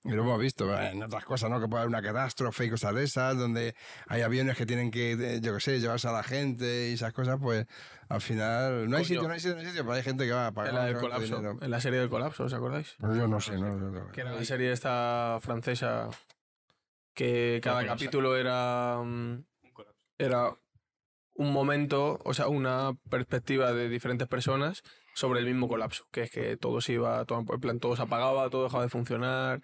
Y 0.07 0.11
lo 0.11 0.23
hemos 0.23 0.39
visto 0.39 0.79
en 0.79 1.03
otras 1.03 1.25
cosas, 1.25 1.49
¿no? 1.51 1.59
Que 1.61 1.67
puede 1.67 1.83
haber 1.83 1.89
una 1.89 2.03
catástrofe 2.03 2.67
y 2.67 2.71
cosas 2.71 2.95
de 2.95 3.05
esas, 3.05 3.39
donde 3.39 3.75
hay 4.07 4.21
aviones 4.21 4.55
que 4.57 4.67
tienen 4.67 4.91
que, 4.91 5.13
eh, 5.13 5.41
yo 5.41 5.55
qué 5.55 5.61
sé, 5.61 5.81
llevarse 5.81 6.09
a 6.09 6.13
la 6.13 6.23
gente 6.23 6.91
y 6.91 6.93
esas 6.93 7.15
cosas, 7.15 7.39
pues 7.41 7.67
al 8.11 8.21
final 8.21 8.91
no 8.91 8.97
hay 8.99 9.03
Coño. 9.03 9.05
sitio, 9.05 9.23
no 9.29 9.33
hay 9.35 9.41
sitio, 9.41 9.55
no 9.55 9.61
hay 9.61 9.67
sitio, 9.67 9.83
pero 9.83 9.95
hay 9.95 10.03
gente 10.03 10.27
que 10.27 10.33
va 10.33 10.49
a 10.49 10.53
pagar. 10.53 10.71
En 10.71 10.77
la 10.77 10.85
del 10.85 10.95
no 10.95 11.01
colapso. 11.01 11.37
dinero. 11.37 11.59
En 11.63 11.71
la 11.71 11.81
serie 11.81 12.01
del 12.01 12.11
colapso, 12.11 12.45
¿os 12.45 12.53
acordáis? 12.53 12.95
Pues 12.99 13.17
yo 13.17 13.27
no 13.27 13.41
sé, 13.41 13.57
¿no? 13.57 13.75
No- 13.77 14.13
Que 14.13 14.21
era 14.21 14.33
la 14.33 14.45
serie 14.45 14.73
esta 14.73 15.39
francesa 15.41 16.11
que 17.15 17.61
cada 17.63 17.81
colapso. 17.81 17.95
capítulo 18.05 18.37
era 18.37 19.01
mm, 19.03 19.45
era 20.19 20.55
un 21.37 21.53
momento, 21.53 22.21
o 22.25 22.35
sea, 22.35 22.49
una 22.49 22.93
perspectiva 23.11 23.73
de 23.73 23.89
diferentes 23.89 24.29
personas 24.29 24.83
sobre 25.15 25.41
el 25.41 25.47
mismo 25.47 25.69
colapso, 25.69 26.05
que 26.13 26.23
es 26.23 26.31
que 26.31 26.57
todo 26.57 26.81
se 26.81 26.93
iba, 26.93 27.25
todo, 27.25 27.39
en 27.41 27.61
plan, 27.61 27.81
todo 27.81 27.97
se 27.97 28.03
apagaba, 28.03 28.51
todo 28.51 28.65
dejaba 28.65 28.85
de 28.85 28.89
funcionar, 28.91 29.61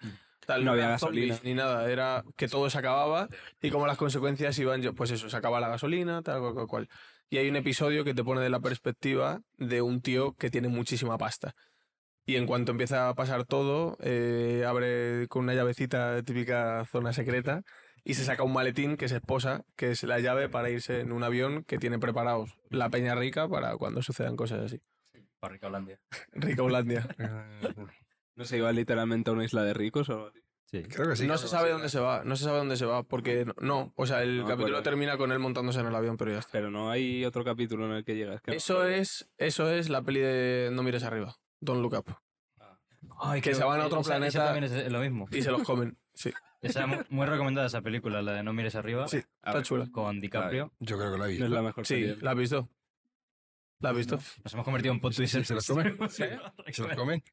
tal, 0.53 0.65
No 0.65 0.71
había 0.71 0.89
gasolina. 0.89 1.35
zombies 1.35 1.43
ni 1.43 1.53
nada, 1.53 1.89
era 1.91 2.23
que 2.35 2.47
todo 2.47 2.69
se 2.69 2.77
acababa 2.77 3.27
y 3.61 3.69
como 3.69 3.87
las 3.87 3.97
consecuencias 3.97 4.57
iban, 4.59 4.81
yo- 4.81 4.93
pues 4.93 5.11
eso, 5.11 5.29
se 5.29 5.37
acaba 5.37 5.59
la 5.59 5.69
gasolina, 5.69 6.21
tal, 6.21 6.39
cual, 6.41 6.53
cual, 6.53 6.67
cual. 6.67 6.89
Y 7.29 7.37
hay 7.37 7.49
un 7.49 7.55
episodio 7.55 8.03
que 8.03 8.13
te 8.13 8.23
pone 8.23 8.41
de 8.41 8.49
la 8.49 8.59
perspectiva 8.59 9.41
de 9.57 9.81
un 9.81 10.01
tío 10.01 10.33
que 10.33 10.49
tiene 10.49 10.67
muchísima 10.67 11.17
pasta. 11.17 11.53
Y 12.25 12.35
en 12.35 12.45
cuanto 12.45 12.71
empieza 12.71 13.09
a 13.09 13.15
pasar 13.15 13.45
todo, 13.45 13.97
eh, 14.01 14.63
abre 14.67 15.27
con 15.27 15.43
una 15.43 15.53
llavecita 15.53 16.21
típica 16.23 16.85
zona 16.85 17.13
secreta 17.13 17.63
y 18.03 18.13
se 18.15 18.25
saca 18.25 18.43
un 18.43 18.53
maletín 18.53 18.97
que 18.97 19.07
se 19.09 19.15
esposa, 19.15 19.63
que 19.75 19.91
es 19.91 20.03
la 20.03 20.19
llave 20.19 20.49
para 20.49 20.69
irse 20.69 20.99
en 21.01 21.11
un 21.11 21.23
avión 21.23 21.63
que 21.63 21.77
tiene 21.77 21.99
preparados 21.99 22.57
la 22.69 22.89
peña 22.89 23.15
rica 23.15 23.47
para 23.47 23.75
cuando 23.77 24.01
sucedan 24.01 24.35
cosas 24.35 24.59
así. 24.59 24.81
Para 25.39 25.57
Holandia. 25.63 25.99
Rica 26.33 26.63
Hollandia. 26.63 27.07
¿No 28.41 28.45
se 28.45 28.57
iba 28.57 28.71
literalmente 28.71 29.29
a 29.29 29.33
una 29.33 29.45
isla 29.45 29.63
de 29.63 29.73
ricos 29.73 30.09
o 30.09 30.13
algo 30.13 30.27
así? 30.27 30.39
Sí. 30.65 30.83
Creo 30.83 31.09
que 31.09 31.15
sí. 31.15 31.27
no 31.27 31.37
se 31.37 31.47
sabe 31.47 31.69
dónde 31.69 31.89
se 31.89 31.99
va, 31.99 32.23
no 32.23 32.35
se 32.35 32.45
sabe 32.45 32.57
dónde 32.57 32.75
se 32.77 32.85
va, 32.85 33.03
porque 33.03 33.45
no- 33.45 33.53
no, 33.59 33.93
o 33.95 34.05
sea, 34.07 34.23
el 34.23 34.39
No 34.39 34.47
capítulo 34.47 34.81
termina 34.81 35.17
con 35.17 35.31
él 35.31 35.39
montándose 35.39 35.79
en 35.81 35.85
el 35.87 35.95
avión, 35.95 36.15
pero 36.17 36.31
ya 36.31 36.39
está. 36.39 36.51
Pero 36.53 36.71
no 36.71 36.89
hay 36.89 37.23
otro 37.25 37.43
capítulo 37.43 37.85
en 37.87 37.91
el 37.91 38.03
que 38.05 38.15
llegas. 38.15 38.41
que 38.41 38.51
no- 38.51 38.57
Eso 38.57 38.85
es, 38.85 39.29
eso 39.37 39.69
es 39.69 39.89
la 39.89 40.01
peli 40.01 40.21
de 40.21 40.69
No 40.71 40.81
mires 40.81 41.03
arriba, 41.03 41.35
Don't 41.59 41.81
Look 41.81 41.93
Up. 41.99 42.15
Ay, 43.19 43.41
Que 43.41 43.53
se 43.53 43.63
van 43.63 43.81
a 43.81 43.85
otro 43.85 43.99
esa- 43.99 44.11
esa 44.13 44.17
planeta. 44.17 44.45
también 44.45 44.63
es 44.85 44.91
lo 44.91 44.99
mismo. 45.01 45.27
Y 45.31 45.41
se 45.41 45.51
los 45.51 45.63
comen. 45.63 45.97
Sí, 46.13 46.31
Esa 46.61 46.85
muy, 46.87 46.99
muy 47.09 47.25
recomendada 47.25 47.67
esa 47.67 47.81
película, 47.81 48.21
la 48.21 48.33
de 48.33 48.43
No 48.43 48.51
mires 48.53 48.75
arriba, 48.75 49.07
sí, 49.07 49.17
está 49.17 49.53
ver. 49.53 49.63
chula. 49.63 49.87
con 49.91 50.19
DiCaprio. 50.19 50.71
Yo 50.79 50.97
creo 50.97 51.11
que 51.13 51.17
lo 51.17 51.23
he 51.25 51.27
No 51.27 51.31
visto. 51.31 51.45
es 51.45 51.51
la 51.51 51.61
mejor 51.61 51.85
Sí, 51.85 51.93
serie. 51.95 52.17
¿la 52.21 52.31
has 52.31 52.37
visto? 52.37 52.69
¿La 53.79 53.89
has 53.91 53.95
visto? 53.95 54.19
Nos 54.43 54.53
hemos 54.53 54.63
convertido 54.65 54.93
en 54.93 54.99
pod 54.99 55.13
twisters. 55.15 55.47
¿Se 55.47 55.53
los 55.55 55.65
comen? 55.65 55.97
Sí. 56.09 56.23
¿Se 56.71 56.81
los 56.83 56.95
comen? 56.95 57.23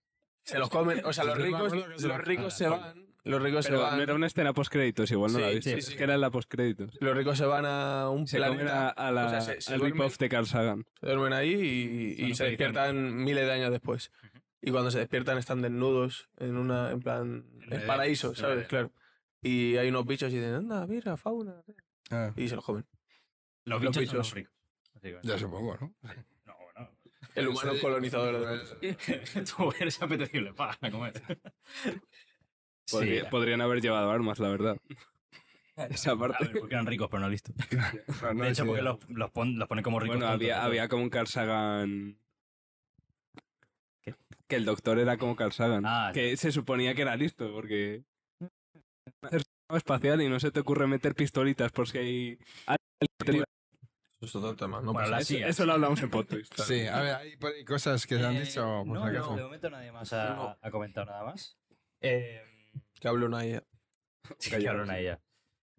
Se 0.49 0.59
los 0.59 0.69
comen, 0.71 1.03
o 1.05 1.13
sea, 1.13 1.25
los 1.25 1.39
ricos, 1.39 1.73
los 2.03 2.19
ricos 2.25 2.55
se 2.55 2.69
van, 2.69 3.07
los 3.25 3.43
ricos 3.43 3.65
se 3.67 3.71
Pero 3.73 3.83
van, 3.83 3.97
no 3.99 4.03
era 4.03 4.15
una 4.15 4.27
escena 4.27 4.53
post-créditos, 4.55 5.11
igual 5.11 5.33
no 5.33 5.39
la 5.41 5.49
Sí, 5.49 5.55
viste. 5.57 5.71
sí, 5.73 5.79
Es 5.79 5.87
sí. 5.87 5.97
que 5.97 6.05
era 6.05 6.15
en 6.15 6.21
la 6.23 6.31
post-créditos. 6.31 6.97
los 7.01 7.17
ricos 7.17 7.37
se 7.37 7.45
van 7.45 7.67
a 7.67 8.09
un 8.11 8.27
Se 8.27 8.39
comen 8.39 8.53
planeta, 8.55 8.89
a, 8.89 9.09
a 9.09 9.13
la, 9.13 9.27
o 9.27 9.31
sea, 9.31 9.41
se- 9.43 9.61
se 9.61 9.75
al 9.75 9.81
duermen- 9.81 9.93
rip-off 9.93 10.19
de 10.19 10.29
Carl 10.29 10.47
Sagan. 10.47 10.87
se 11.01 11.07
duermen 11.07 11.33
ahí 11.35 11.53
y, 11.55 12.23
y 12.25 12.27
Son 12.29 12.37
se 12.37 12.45
despiertan 12.45 13.17
miles 13.25 13.45
de 13.45 13.53
años 13.53 13.71
después. 13.71 14.11
Y 14.63 14.71
cuando 14.71 14.91
se 14.91 14.99
despiertan 14.99 15.39
están 15.39 15.61
desnudos 15.63 16.31
en 16.39 16.57
una, 16.57 16.91
en 16.91 17.01
plan, 17.01 17.45
En 17.59 17.63
en 17.65 17.73
Edén, 17.75 17.87
paraíso, 17.87 18.31
en 18.31 18.37
¿sabes? 18.37 18.57
Edén. 18.57 18.67
Claro. 18.69 18.93
Y 19.43 19.77
hay 19.77 19.89
unos 19.89 20.05
bichos 20.07 20.33
y 20.33 20.37
dicen, 20.37 20.55
anda, 20.55 20.85
mira, 20.87 21.17
fauna. 21.17 21.63
Ah, 22.11 22.33
Y 22.37 22.49
se 22.49 22.57
los 22.57 22.65
comen. 22.65 22.85
Los 23.65 23.83
Los 23.83 23.95
bichos, 23.95 24.09
son 24.09 24.19
los 24.19 24.33
ricos. 24.35 24.55
Así 24.95 25.09
que- 25.11 25.19
ya 25.23 25.39
supongo, 25.39 25.77
¿no? 25.81 25.95
El 27.35 27.49
humano 27.49 27.75
Sí. 27.75 27.81
colonizador 27.81 28.61
de 28.81 28.95
Tú 29.57 29.73
eres 29.79 30.01
apetecible 30.03 30.53
para 30.55 30.77
comer. 30.91 31.13
Podría- 32.91 33.23
Sí, 33.25 33.27
podrían 33.31 33.61
haber 33.61 33.81
llevado 33.83 34.11
armas, 34.11 34.39
la 34.39 34.49
verdad. 34.49 34.77
Esa 35.91 36.13
a 36.13 36.19
parte. 36.19 36.45
ver, 36.47 36.59
porque 36.59 36.75
eran 36.75 36.87
ricos, 36.87 37.09
pero 37.11 37.21
no 37.21 37.29
listos. 37.29 37.55
No, 38.23 38.35
no 38.35 38.45
De 38.45 38.51
hecho, 38.51 38.65
porque 38.67 38.83
los, 38.83 38.99
los, 39.11 39.31
pon- 39.31 39.59
los 39.59 39.69
ponen 39.69 39.85
como 39.85 40.01
ricos. 40.01 40.17
Bueno, 40.17 40.33
había, 40.33 40.65
había 40.65 40.89
como 40.89 41.03
un 41.03 41.11
Carl 41.11 41.27
Sagan. 41.29 42.19
¿Qué? 44.03 44.15
Que 44.49 44.57
el 44.57 44.65
doctor 44.65 44.99
era 44.99 45.17
como 45.19 45.37
Carl 45.37 45.53
Sagan. 45.53 45.85
Ah, 45.87 46.11
que 46.15 46.37
se 46.37 46.51
suponía 46.51 46.95
que 46.95 47.03
era 47.03 47.15
listo, 47.17 47.53
porque. 47.53 48.03
Hacer 49.23 49.43
espacial 49.75 50.23
y 50.23 50.29
no 50.29 50.41
se 50.41 50.51
te 50.51 50.61
ocurre 50.61 50.87
meter 50.87 51.15
pistolitas 51.15 51.71
por 51.73 51.89
si 51.89 51.99
hay. 51.99 52.39
Eso 54.21 54.27
es 54.39 54.45
otro 54.45 54.57
tema. 54.57 54.81
No 54.81 54.93
Bueno, 54.93 55.11
pasa. 55.11 55.21
Eso, 55.21 55.35
CIA. 55.35 55.49
eso 55.49 55.65
lo 55.67 55.73
hablamos 55.75 56.03
en 56.03 56.11
podcast. 56.11 56.53
Sí, 56.67 56.87
a 56.87 57.01
ver, 57.01 57.15
hay 57.17 57.65
cosas 57.65 58.07
que 58.07 58.17
se 58.19 58.25
han 58.27 58.37
Eh, 58.37 58.41
dicho, 58.43 58.63
por 58.85 58.99
no, 58.99 59.11
no, 59.13 59.37
de 59.37 59.43
momento 59.43 59.71
nadie 59.71 59.93
más 59.93 60.13
ha, 60.13 60.35
No. 60.35 60.57
ha 60.61 60.71
comentado 60.71 61.07
nada 61.07 61.25
más. 61.25 61.57
Eh, 62.01 62.43
Que 63.01 63.09
hable 63.09 63.27
una 63.27 63.47
IA. 63.47 63.63
sí, 64.39 64.51
que 64.51 64.69
hablan 64.69 64.91
a 64.91 64.99
ella. 64.99 65.21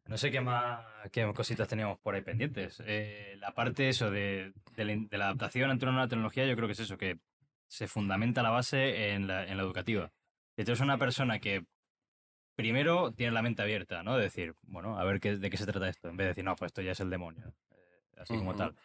No 0.06 0.18
sé 0.18 0.32
qué 0.32 0.42
más 0.42 0.84
qué 1.12 1.32
cositas 1.36 1.68
teníamos 1.68 2.00
por 2.00 2.16
ahí 2.16 2.22
pendientes. 2.22 2.82
Eh, 2.86 3.36
la 3.38 3.54
parte 3.54 3.90
eso 3.90 4.10
de, 4.10 4.54
de 4.76 4.86
la, 4.86 4.92
in- 4.94 5.08
de 5.08 5.18
la 5.18 5.26
adaptación 5.26 5.70
ante 5.70 5.86
una 5.86 5.92
nueva 5.94 6.08
tecnología, 6.08 6.48
yo 6.48 6.56
creo 6.56 6.68
que 6.68 6.74
es 6.74 6.80
eso, 6.80 6.98
que 6.98 7.20
se 7.68 7.88
fundamenta 7.88 8.42
la 8.42 8.50
base 8.50 9.12
en 9.12 9.28
la, 9.28 9.46
en 9.46 9.56
la 9.58 9.64
educativa. 9.64 10.12
Eres 10.58 10.80
una 10.80 10.98
persona 10.98 11.40
que 11.40 11.64
primero 12.56 13.12
tiene 13.14 13.32
la 13.34 13.42
mente 13.42 13.62
abierta, 13.62 14.02
¿no? 14.04 14.16
De 14.18 14.24
decir, 14.24 14.56
bueno, 14.64 14.98
a 15.00 15.04
ver 15.04 15.20
qué, 15.20 15.38
de 15.38 15.50
qué 15.50 15.58
se 15.58 15.66
trata 15.66 15.88
esto, 15.88 16.10
en 16.10 16.18
vez 16.18 16.26
de 16.26 16.30
decir, 16.30 16.44
no, 16.44 16.56
pues 16.56 16.70
esto 16.70 16.82
ya 16.82 16.92
es 16.94 17.00
el 17.00 17.10
demonio, 17.10 17.54
así 18.20 18.38
como 18.38 18.56
tal. 18.56 18.76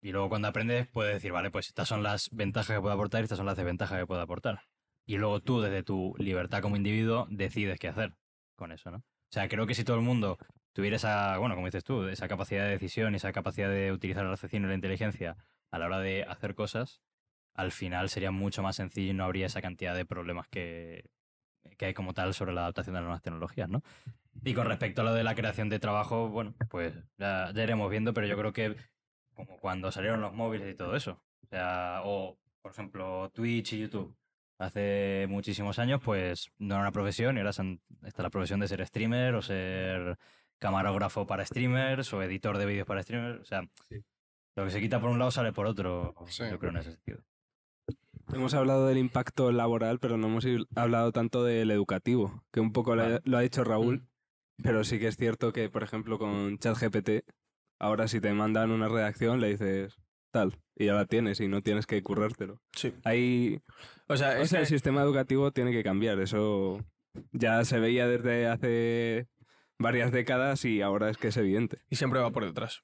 Y 0.00 0.12
luego 0.12 0.28
cuando 0.28 0.48
aprendes, 0.48 0.86
puedes 0.88 1.14
decir, 1.14 1.32
vale, 1.32 1.50
pues 1.50 1.68
estas 1.68 1.88
son 1.88 2.02
las 2.02 2.28
ventajas 2.30 2.76
que 2.76 2.80
puedo 2.80 2.94
aportar 2.94 3.20
y 3.20 3.24
estas 3.24 3.38
son 3.38 3.46
las 3.46 3.56
desventajas 3.56 3.98
que 3.98 4.06
puedo 4.06 4.20
aportar. 4.20 4.62
Y 5.06 5.16
luego 5.16 5.40
tú, 5.40 5.60
desde 5.60 5.82
tu 5.82 6.14
libertad 6.18 6.62
como 6.62 6.76
individuo, 6.76 7.26
decides 7.30 7.78
qué 7.78 7.88
hacer 7.88 8.14
con 8.54 8.72
eso, 8.72 8.90
¿no? 8.90 8.98
O 8.98 9.32
sea, 9.32 9.48
creo 9.48 9.66
que 9.66 9.74
si 9.74 9.84
todo 9.84 9.96
el 9.96 10.02
mundo 10.02 10.38
tuviera 10.72 10.96
esa, 10.96 11.38
bueno, 11.38 11.54
como 11.54 11.66
dices 11.66 11.84
tú, 11.84 12.04
esa 12.04 12.28
capacidad 12.28 12.64
de 12.64 12.70
decisión 12.70 13.12
y 13.12 13.16
esa 13.16 13.32
capacidad 13.32 13.70
de 13.70 13.90
utilizar 13.92 14.24
el 14.24 14.30
raciocinio 14.30 14.68
y 14.68 14.70
la 14.70 14.74
inteligencia 14.74 15.36
a 15.70 15.78
la 15.78 15.86
hora 15.86 15.98
de 15.98 16.24
hacer 16.24 16.54
cosas, 16.54 17.00
al 17.54 17.72
final 17.72 18.08
sería 18.08 18.30
mucho 18.30 18.62
más 18.62 18.76
sencillo 18.76 19.10
y 19.10 19.14
no 19.14 19.24
habría 19.24 19.46
esa 19.46 19.60
cantidad 19.60 19.94
de 19.94 20.06
problemas 20.06 20.46
que, 20.48 21.10
que 21.76 21.86
hay 21.86 21.94
como 21.94 22.14
tal 22.14 22.34
sobre 22.34 22.52
la 22.52 22.62
adaptación 22.62 22.94
de 22.94 23.00
las 23.00 23.06
nuevas 23.06 23.22
tecnologías, 23.22 23.68
¿no? 23.68 23.82
Y 24.44 24.54
con 24.54 24.66
respecto 24.66 25.00
a 25.02 25.04
lo 25.04 25.14
de 25.14 25.24
la 25.24 25.34
creación 25.34 25.68
de 25.68 25.78
trabajo, 25.80 26.28
bueno, 26.28 26.54
pues 26.70 26.94
ya, 27.18 27.50
ya 27.52 27.62
iremos 27.62 27.90
viendo, 27.90 28.14
pero 28.14 28.26
yo 28.26 28.36
creo 28.36 28.52
que 28.52 28.76
como 29.34 29.56
cuando 29.58 29.90
salieron 29.92 30.20
los 30.20 30.32
móviles 30.32 30.72
y 30.72 30.76
todo 30.76 30.94
eso, 30.96 31.22
o 31.42 31.46
sea, 31.46 32.02
o 32.04 32.38
por 32.62 32.72
ejemplo 32.72 33.30
Twitch 33.34 33.72
y 33.74 33.80
YouTube, 33.80 34.16
hace 34.58 35.26
muchísimos 35.28 35.78
años, 35.78 36.00
pues 36.04 36.50
no 36.58 36.74
era 36.74 36.82
una 36.82 36.92
profesión 36.92 37.36
y 37.36 37.40
ahora 37.40 37.50
está 37.50 38.22
la 38.22 38.30
profesión 38.30 38.60
de 38.60 38.68
ser 38.68 38.84
streamer 38.86 39.34
o 39.34 39.42
ser 39.42 40.18
camarógrafo 40.58 41.26
para 41.26 41.44
streamers 41.46 42.12
o 42.12 42.22
editor 42.22 42.58
de 42.58 42.66
vídeos 42.66 42.86
para 42.86 43.02
streamers, 43.02 43.40
o 43.40 43.44
sea, 43.44 43.62
lo 44.56 44.64
que 44.64 44.70
se 44.70 44.80
quita 44.80 45.00
por 45.00 45.10
un 45.10 45.18
lado 45.20 45.30
sale 45.30 45.52
por 45.52 45.66
otro, 45.66 46.14
Sí. 46.26 46.42
yo 46.50 46.58
creo 46.58 46.72
en 46.72 46.78
ese 46.78 46.92
sentido. 46.92 47.20
Hemos 48.32 48.54
hablado 48.54 48.86
del 48.86 48.98
impacto 48.98 49.50
laboral, 49.52 49.98
pero 49.98 50.16
no 50.18 50.26
hemos 50.28 50.46
hablado 50.76 51.12
tanto 51.12 51.44
del 51.44 51.70
educativo, 51.70 52.44
que 52.52 52.60
un 52.60 52.72
poco 52.72 52.94
lo 52.94 53.02
ha- 53.02 53.06
Vale. 53.08 53.20
lo 53.24 53.38
ha 53.38 53.40
dicho 53.40 53.64
Raúl, 53.64 54.06
pero 54.62 54.84
sí 54.84 54.98
que 54.98 55.08
es 55.08 55.16
cierto 55.16 55.52
que, 55.52 55.68
por 55.70 55.82
ejemplo, 55.82 56.18
con 56.18 56.58
ChatGPT, 56.58 57.24
ahora 57.78 58.06
si 58.08 58.20
te 58.20 58.32
mandan 58.32 58.70
una 58.70 58.88
redacción 58.88 59.40
le 59.40 59.48
dices 59.50 59.96
tal, 60.30 60.58
y 60.76 60.86
ya 60.86 60.94
la 60.94 61.06
tienes 61.06 61.40
y 61.40 61.48
no 61.48 61.62
tienes 61.62 61.86
que 61.86 62.02
currártelo. 62.02 62.60
Sí. 62.76 62.92
Hay, 63.04 63.60
O 64.08 64.16
sea, 64.16 64.38
o 64.38 64.42
es 64.42 64.50
sea, 64.50 64.58
que- 64.58 64.62
el 64.62 64.68
sistema 64.68 65.02
educativo 65.02 65.50
tiene 65.52 65.72
que 65.72 65.82
cambiar, 65.82 66.20
eso 66.20 66.84
ya 67.32 67.64
se 67.64 67.80
veía 67.80 68.06
desde 68.06 68.46
hace 68.46 69.26
varias 69.78 70.12
décadas 70.12 70.64
y 70.66 70.82
ahora 70.82 71.08
es 71.08 71.16
que 71.16 71.28
es 71.28 71.36
evidente. 71.38 71.78
Y 71.88 71.96
siempre 71.96 72.20
va 72.20 72.30
por 72.30 72.44
detrás. 72.44 72.82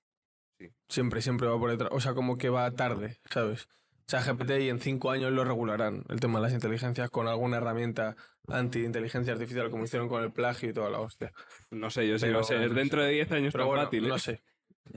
Sí. 0.59 0.69
Siempre, 0.89 1.21
siempre 1.21 1.49
va 1.49 1.59
por 1.59 1.71
detrás. 1.71 1.91
O 1.93 2.01
sea, 2.01 2.15
como 2.15 2.39
que 2.39 2.49
va 2.49 2.71
tarde, 2.71 3.19
¿sabes? 3.31 3.69
ChatGPT 4.07 4.51
y 4.61 4.69
en 4.69 4.81
cinco 4.81 5.11
años 5.11 5.33
lo 5.33 5.45
regularán, 5.45 6.05
el 6.09 6.21
tema 6.21 6.39
de 6.39 6.43
las 6.45 6.53
inteligencias, 6.53 7.09
con 7.11 7.27
alguna 7.29 7.57
herramienta 7.57 8.17
anti-inteligencia 8.49 9.33
artificial, 9.33 9.71
como 9.71 9.85
hicieron 9.85 10.09
con 10.09 10.23
el 10.23 10.33
plagio 10.33 10.69
y 10.71 10.73
toda 10.75 10.91
la 10.91 11.01
hostia. 11.01 11.33
No 11.71 11.91
sé, 11.91 12.07
yo 12.07 12.19
sé, 12.19 12.27
Pero- 12.27 12.39
no 12.41 12.45
sé, 12.45 12.63
es 12.65 12.75
dentro 12.75 13.03
de 13.03 13.11
10 13.11 13.33
años 13.33 13.53
Pero 13.53 13.67
bueno, 13.67 13.85
fácil. 13.85 14.05
¿eh? 14.05 14.09
no 14.09 14.19
sé. 14.19 14.43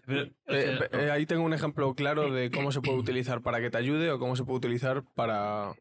Pero, 0.05 0.23
Eh, 0.47 0.79
eh, 0.91 1.11
ahí 1.11 1.25
tengo 1.25 1.43
un 1.43 1.53
ejemplo 1.53 1.93
claro 1.95 2.29
de 2.31 2.51
cómo 2.69 2.71
se 2.73 2.81
puede 2.81 2.97
utilizar 2.99 3.41
para 3.41 3.61
que 3.61 3.69
te 3.69 3.77
ayude 3.77 4.11
o 4.11 4.19
cómo 4.19 4.35
se 4.35 4.43
puede 4.43 4.57
utilizar 4.57 5.03
para 5.15 5.73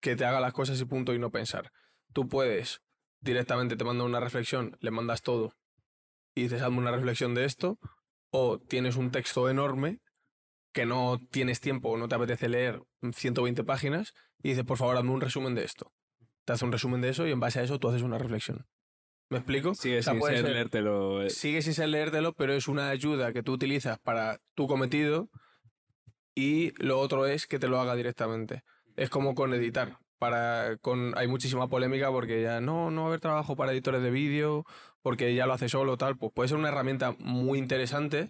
que 0.00 0.16
te 0.16 0.24
haga 0.26 0.40
las 0.40 0.52
cosas 0.52 0.78
y 0.80 0.84
punto 0.84 1.14
y 1.14 1.18
no 1.18 1.30
pensar. 1.30 1.72
Tú 2.12 2.28
puedes 2.28 2.82
directamente 3.20 3.76
te 3.76 3.84
manda 3.84 4.04
una 4.04 4.20
reflexión, 4.20 4.76
le 4.80 4.90
mandas 4.90 5.22
todo 5.22 5.54
y 6.34 6.42
dices 6.42 6.60
hazme 6.60 6.78
una 6.78 6.90
reflexión 6.90 7.34
de 7.34 7.44
esto 7.44 7.78
o 8.30 8.58
tienes 8.58 8.96
un 8.96 9.10
texto 9.10 9.48
enorme 9.48 10.00
que 10.72 10.86
no 10.86 11.20
tienes 11.30 11.60
tiempo 11.60 11.90
o 11.90 11.96
no 11.96 12.08
te 12.08 12.14
apetece 12.14 12.48
leer 12.48 12.82
120 13.12 13.62
páginas 13.64 14.14
y 14.42 14.50
dices 14.50 14.64
por 14.64 14.78
favor 14.78 14.96
hazme 14.96 15.10
un 15.12 15.20
resumen 15.20 15.54
de 15.54 15.64
esto. 15.64 15.92
Te 16.44 16.52
hace 16.54 16.64
un 16.64 16.72
resumen 16.72 17.00
de 17.00 17.10
eso 17.10 17.26
y 17.26 17.30
en 17.30 17.40
base 17.40 17.60
a 17.60 17.62
eso 17.62 17.78
tú 17.78 17.88
haces 17.88 18.02
una 18.02 18.18
reflexión. 18.18 18.66
¿Me 19.30 19.38
explico? 19.38 19.74
Sigue 19.74 20.00
O 20.00 20.02
sea, 20.02 20.12
sin 20.12 20.22
ser 20.22 20.36
ser- 20.42 20.50
leértelo. 20.52 21.22
eh, 21.22 21.30
sigue 21.30 21.62
sin 21.62 21.72
ser 21.74 21.88
leértelo, 21.88 22.32
pero 22.34 22.52
es 22.52 22.68
una 22.68 22.88
ayuda 22.90 23.32
que 23.32 23.42
tú 23.42 23.52
utilizas 23.52 23.98
para 23.98 24.40
tu 24.54 24.66
cometido 24.66 25.30
y 26.34 26.72
lo 26.82 26.98
otro 27.00 27.26
es 27.26 27.46
que 27.46 27.58
te 27.58 27.68
lo 27.68 27.80
haga 27.80 27.94
directamente. 27.94 28.62
Es 28.96 29.10
como 29.10 29.34
con 29.34 29.52
editar. 29.54 29.98
Para, 30.18 30.76
con, 30.80 31.18
hay 31.18 31.26
muchísima 31.26 31.68
polémica 31.68 32.08
porque 32.10 32.42
ya 32.42 32.60
no, 32.60 32.90
no 32.92 33.00
va 33.02 33.06
a 33.06 33.10
haber 33.10 33.20
trabajo 33.20 33.56
para 33.56 33.72
editores 33.72 34.02
de 34.02 34.10
vídeo, 34.12 34.64
porque 35.02 35.34
ya 35.34 35.46
lo 35.46 35.52
hace 35.52 35.68
solo, 35.68 35.96
tal. 35.96 36.16
Pues 36.16 36.32
puede 36.32 36.48
ser 36.48 36.58
una 36.58 36.68
herramienta 36.68 37.16
muy 37.18 37.58
interesante 37.58 38.28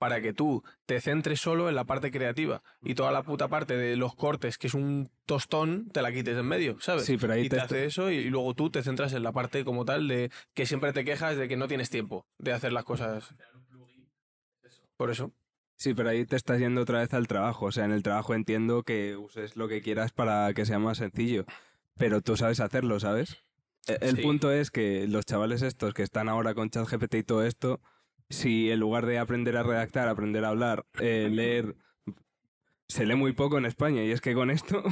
para 0.00 0.22
que 0.22 0.32
tú 0.32 0.64
te 0.86 0.98
centres 1.02 1.40
solo 1.42 1.68
en 1.68 1.74
la 1.74 1.84
parte 1.84 2.10
creativa 2.10 2.62
y 2.82 2.94
toda 2.94 3.12
la 3.12 3.22
puta 3.22 3.48
parte 3.48 3.76
de 3.76 3.96
los 3.96 4.14
cortes, 4.14 4.56
que 4.56 4.66
es 4.68 4.72
un 4.74 5.10
tostón, 5.26 5.90
te 5.90 6.00
la 6.00 6.10
quites 6.10 6.38
en 6.38 6.46
medio, 6.46 6.80
¿sabes? 6.80 7.04
Sí, 7.04 7.18
pero 7.18 7.34
ahí 7.34 7.42
y 7.42 7.48
te 7.50 7.56
te 7.56 7.62
hace 7.62 7.84
eso 7.84 8.10
y 8.10 8.24
luego 8.30 8.54
tú 8.54 8.70
te 8.70 8.82
centras 8.82 9.12
en 9.12 9.22
la 9.22 9.32
parte 9.32 9.62
como 9.62 9.84
tal 9.84 10.08
de 10.08 10.30
que 10.54 10.64
siempre 10.64 10.94
te 10.94 11.04
quejas 11.04 11.36
de 11.36 11.48
que 11.48 11.56
no 11.58 11.68
tienes 11.68 11.90
tiempo 11.90 12.24
de 12.38 12.52
hacer 12.54 12.72
las 12.72 12.84
cosas. 12.84 13.34
Por 14.96 15.10
eso. 15.10 15.32
Sí, 15.76 15.92
pero 15.94 16.08
ahí 16.10 16.24
te 16.24 16.36
estás 16.36 16.58
yendo 16.58 16.80
otra 16.82 17.00
vez 17.00 17.12
al 17.14 17.26
trabajo. 17.28 17.66
O 17.66 17.72
sea, 17.72 17.84
en 17.84 17.92
el 17.92 18.02
trabajo 18.02 18.34
entiendo 18.34 18.82
que 18.82 19.16
uses 19.16 19.54
lo 19.56 19.68
que 19.68 19.82
quieras 19.82 20.12
para 20.12 20.52
que 20.54 20.64
sea 20.66 20.78
más 20.78 20.98
sencillo. 20.98 21.44
Pero 21.98 22.22
tú 22.22 22.36
sabes 22.36 22.60
hacerlo, 22.60 23.00
¿sabes? 23.00 23.36
E- 23.86 23.98
El 24.00 24.16
Sí. 24.16 24.22
punto 24.22 24.50
es 24.50 24.70
que 24.70 25.06
los 25.08 25.24
chavales 25.26 25.62
estos 25.62 25.94
que 25.94 26.02
están 26.02 26.28
ahora 26.28 26.54
con 26.54 26.70
ChatGPT 26.70 27.14
y 27.16 27.22
todo 27.22 27.44
esto, 27.44 27.80
si 28.30 28.70
en 28.70 28.80
lugar 28.80 29.04
de 29.04 29.18
aprender 29.18 29.56
a 29.56 29.62
redactar, 29.62 30.08
aprender 30.08 30.44
a 30.44 30.48
hablar, 30.48 30.86
eh, 31.00 31.28
leer, 31.30 31.76
se 32.88 33.04
lee 33.04 33.16
muy 33.16 33.32
poco 33.32 33.58
en 33.58 33.66
España. 33.66 34.02
Y 34.02 34.10
es 34.10 34.20
que 34.20 34.34
con 34.34 34.50
esto 34.50 34.82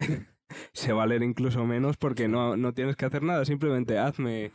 se 0.72 0.92
va 0.92 1.04
a 1.04 1.06
leer 1.06 1.22
incluso 1.22 1.64
menos 1.64 1.96
porque 1.96 2.28
no, 2.28 2.56
no 2.56 2.74
tienes 2.74 2.96
que 2.96 3.06
hacer 3.06 3.22
nada. 3.22 3.44
Simplemente 3.44 3.98
hazme 3.98 4.50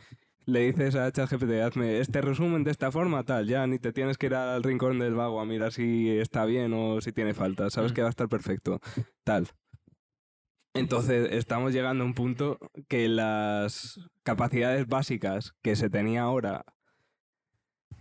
le 0.46 0.60
dices 0.60 0.94
a 0.94 1.10
ChatGPT, 1.10 1.62
hazme 1.62 2.00
este 2.00 2.20
resumen 2.20 2.64
de 2.64 2.70
esta 2.70 2.92
forma, 2.92 3.22
tal, 3.24 3.46
ya 3.46 3.66
ni 3.66 3.78
te 3.78 3.94
tienes 3.94 4.18
que 4.18 4.26
ir 4.26 4.34
al 4.34 4.62
rincón 4.62 4.98
del 4.98 5.14
vago 5.14 5.40
a 5.40 5.46
mirar 5.46 5.72
si 5.72 6.10
está 6.10 6.44
bien 6.44 6.74
o 6.74 7.00
si 7.00 7.12
tiene 7.12 7.32
falta, 7.32 7.70
sabes 7.70 7.92
Mm. 7.92 7.94
que 7.94 8.02
va 8.02 8.08
a 8.08 8.10
estar 8.10 8.28
perfecto, 8.28 8.78
tal. 9.24 9.48
Entonces 10.74 11.28
estamos 11.32 11.72
llegando 11.72 12.04
a 12.04 12.06
un 12.06 12.14
punto 12.14 12.58
que 12.88 13.08
las 13.08 13.98
capacidades 14.22 14.86
básicas 14.86 15.54
que 15.62 15.76
se 15.76 15.88
tenía 15.88 16.22
ahora, 16.22 16.64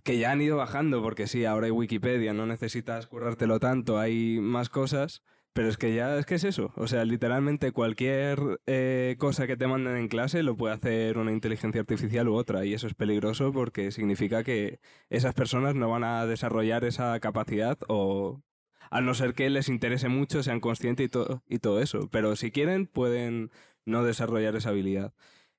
que 0.03 0.17
ya 0.17 0.31
han 0.31 0.41
ido 0.41 0.57
bajando, 0.57 1.01
porque 1.01 1.27
sí, 1.27 1.45
ahora 1.45 1.65
hay 1.67 1.71
Wikipedia, 1.71 2.33
no 2.33 2.45
necesitas 2.45 3.07
currártelo 3.07 3.59
tanto, 3.59 3.99
hay 3.99 4.39
más 4.39 4.69
cosas, 4.69 5.21
Pero 5.53 5.69
es 5.69 5.77
que 5.77 5.93
ya 5.93 6.17
es 6.17 6.25
que 6.25 6.35
es 6.35 6.43
eso. 6.45 6.73
O 6.75 6.87
sea, 6.87 7.05
literalmente 7.05 7.71
cualquier 7.71 8.59
eh, 8.65 9.15
cosa 9.19 9.45
que 9.45 9.55
te 9.55 9.67
manden 9.67 9.97
en 9.97 10.07
clase 10.07 10.41
lo 10.41 10.57
puede 10.57 10.73
hacer 10.73 11.17
una 11.19 11.31
inteligencia 11.31 11.81
artificial 11.81 12.27
u 12.27 12.35
otra. 12.35 12.65
Y 12.65 12.73
eso 12.73 12.87
es 12.87 12.95
peligroso 12.95 13.53
porque 13.53 13.91
significa 13.91 14.43
que 14.43 14.79
esas 15.09 15.35
personas 15.35 15.75
no 15.75 15.89
van 15.89 16.03
a 16.03 16.25
desarrollar 16.25 16.85
esa 16.85 17.19
capacidad 17.19 17.77
o 17.87 18.41
a 18.89 19.01
no 19.01 19.13
ser 19.13 19.33
que 19.35 19.49
les 19.49 19.69
interese 19.69 20.09
mucho, 20.09 20.43
sean 20.43 20.59
conscientes 20.59 21.05
y, 21.05 21.09
todo 21.09 21.43
y 21.47 21.59
todo 21.59 21.81
eso. 21.81 22.09
Pero 22.11 22.35
si 22.35 22.51
quieren, 22.51 22.87
pueden 22.87 23.51
no 23.85 24.03
desarrollar 24.03 24.55
esa 24.55 24.69
habilidad. 24.69 25.13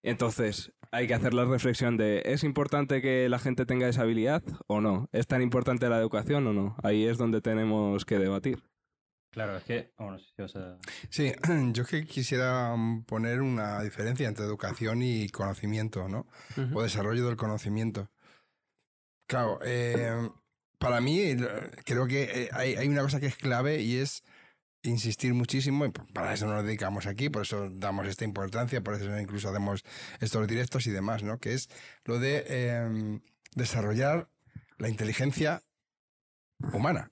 Entonces, 0.04 0.70
hay 0.92 1.06
que 1.06 1.14
hacer 1.14 1.32
la 1.32 1.46
reflexión 1.46 1.96
de, 1.96 2.20
¿es 2.26 2.44
importante 2.44 3.00
que 3.00 3.26
la 3.30 3.38
gente 3.38 3.64
tenga 3.64 3.88
esa 3.88 4.02
habilidad 4.02 4.42
o 4.66 4.82
no? 4.82 5.08
¿Es 5.12 5.26
tan 5.26 5.40
importante 5.40 5.88
la 5.88 5.98
educación 5.98 6.46
o 6.46 6.52
no? 6.52 6.76
Ahí 6.82 7.06
es 7.06 7.16
donde 7.16 7.40
tenemos 7.40 8.04
que 8.04 8.18
debatir. 8.18 8.62
Claro, 9.30 9.56
es 9.56 9.64
que. 9.64 9.92
Bueno, 9.98 10.18
si 10.18 10.34
vas 10.38 10.54
a... 10.56 10.76
Sí, 11.08 11.32
yo 11.72 11.82
es 11.84 11.88
que 11.88 12.04
quisiera 12.04 12.76
mm, 12.76 13.04
poner 13.04 13.40
una 13.40 13.82
diferencia 13.82 14.28
entre 14.28 14.44
educación 14.44 15.02
y 15.02 15.30
conocimiento, 15.30 16.06
¿no? 16.06 16.26
O 16.74 16.82
desarrollo 16.82 17.26
del 17.26 17.36
conocimiento. 17.36 18.10
Claro, 19.26 19.58
eh, 19.64 20.28
para 20.78 21.00
mí 21.00 21.34
creo 21.86 22.06
que 22.06 22.24
eh, 22.24 22.48
hay, 22.52 22.74
hay 22.74 22.88
una 22.88 23.00
cosa 23.00 23.20
que 23.20 23.26
es 23.26 23.36
clave 23.36 23.80
y 23.80 23.96
es 23.96 24.22
insistir 24.84 25.34
muchísimo, 25.34 25.86
y 25.86 25.90
para 25.90 26.34
eso 26.34 26.46
nos 26.46 26.64
dedicamos 26.64 27.06
aquí, 27.06 27.28
por 27.28 27.42
eso 27.42 27.68
damos 27.70 28.06
esta 28.06 28.24
importancia, 28.24 28.82
por 28.82 28.94
eso 28.94 29.18
incluso 29.18 29.48
hacemos 29.48 29.82
estos 30.20 30.46
directos 30.46 30.86
y 30.86 30.90
demás, 30.90 31.22
¿no? 31.22 31.38
Que 31.38 31.54
es 31.54 31.68
lo 32.04 32.18
de 32.18 32.44
eh, 32.46 33.20
desarrollar 33.54 34.28
la 34.78 34.88
inteligencia 34.88 35.62
humana. 36.72 37.10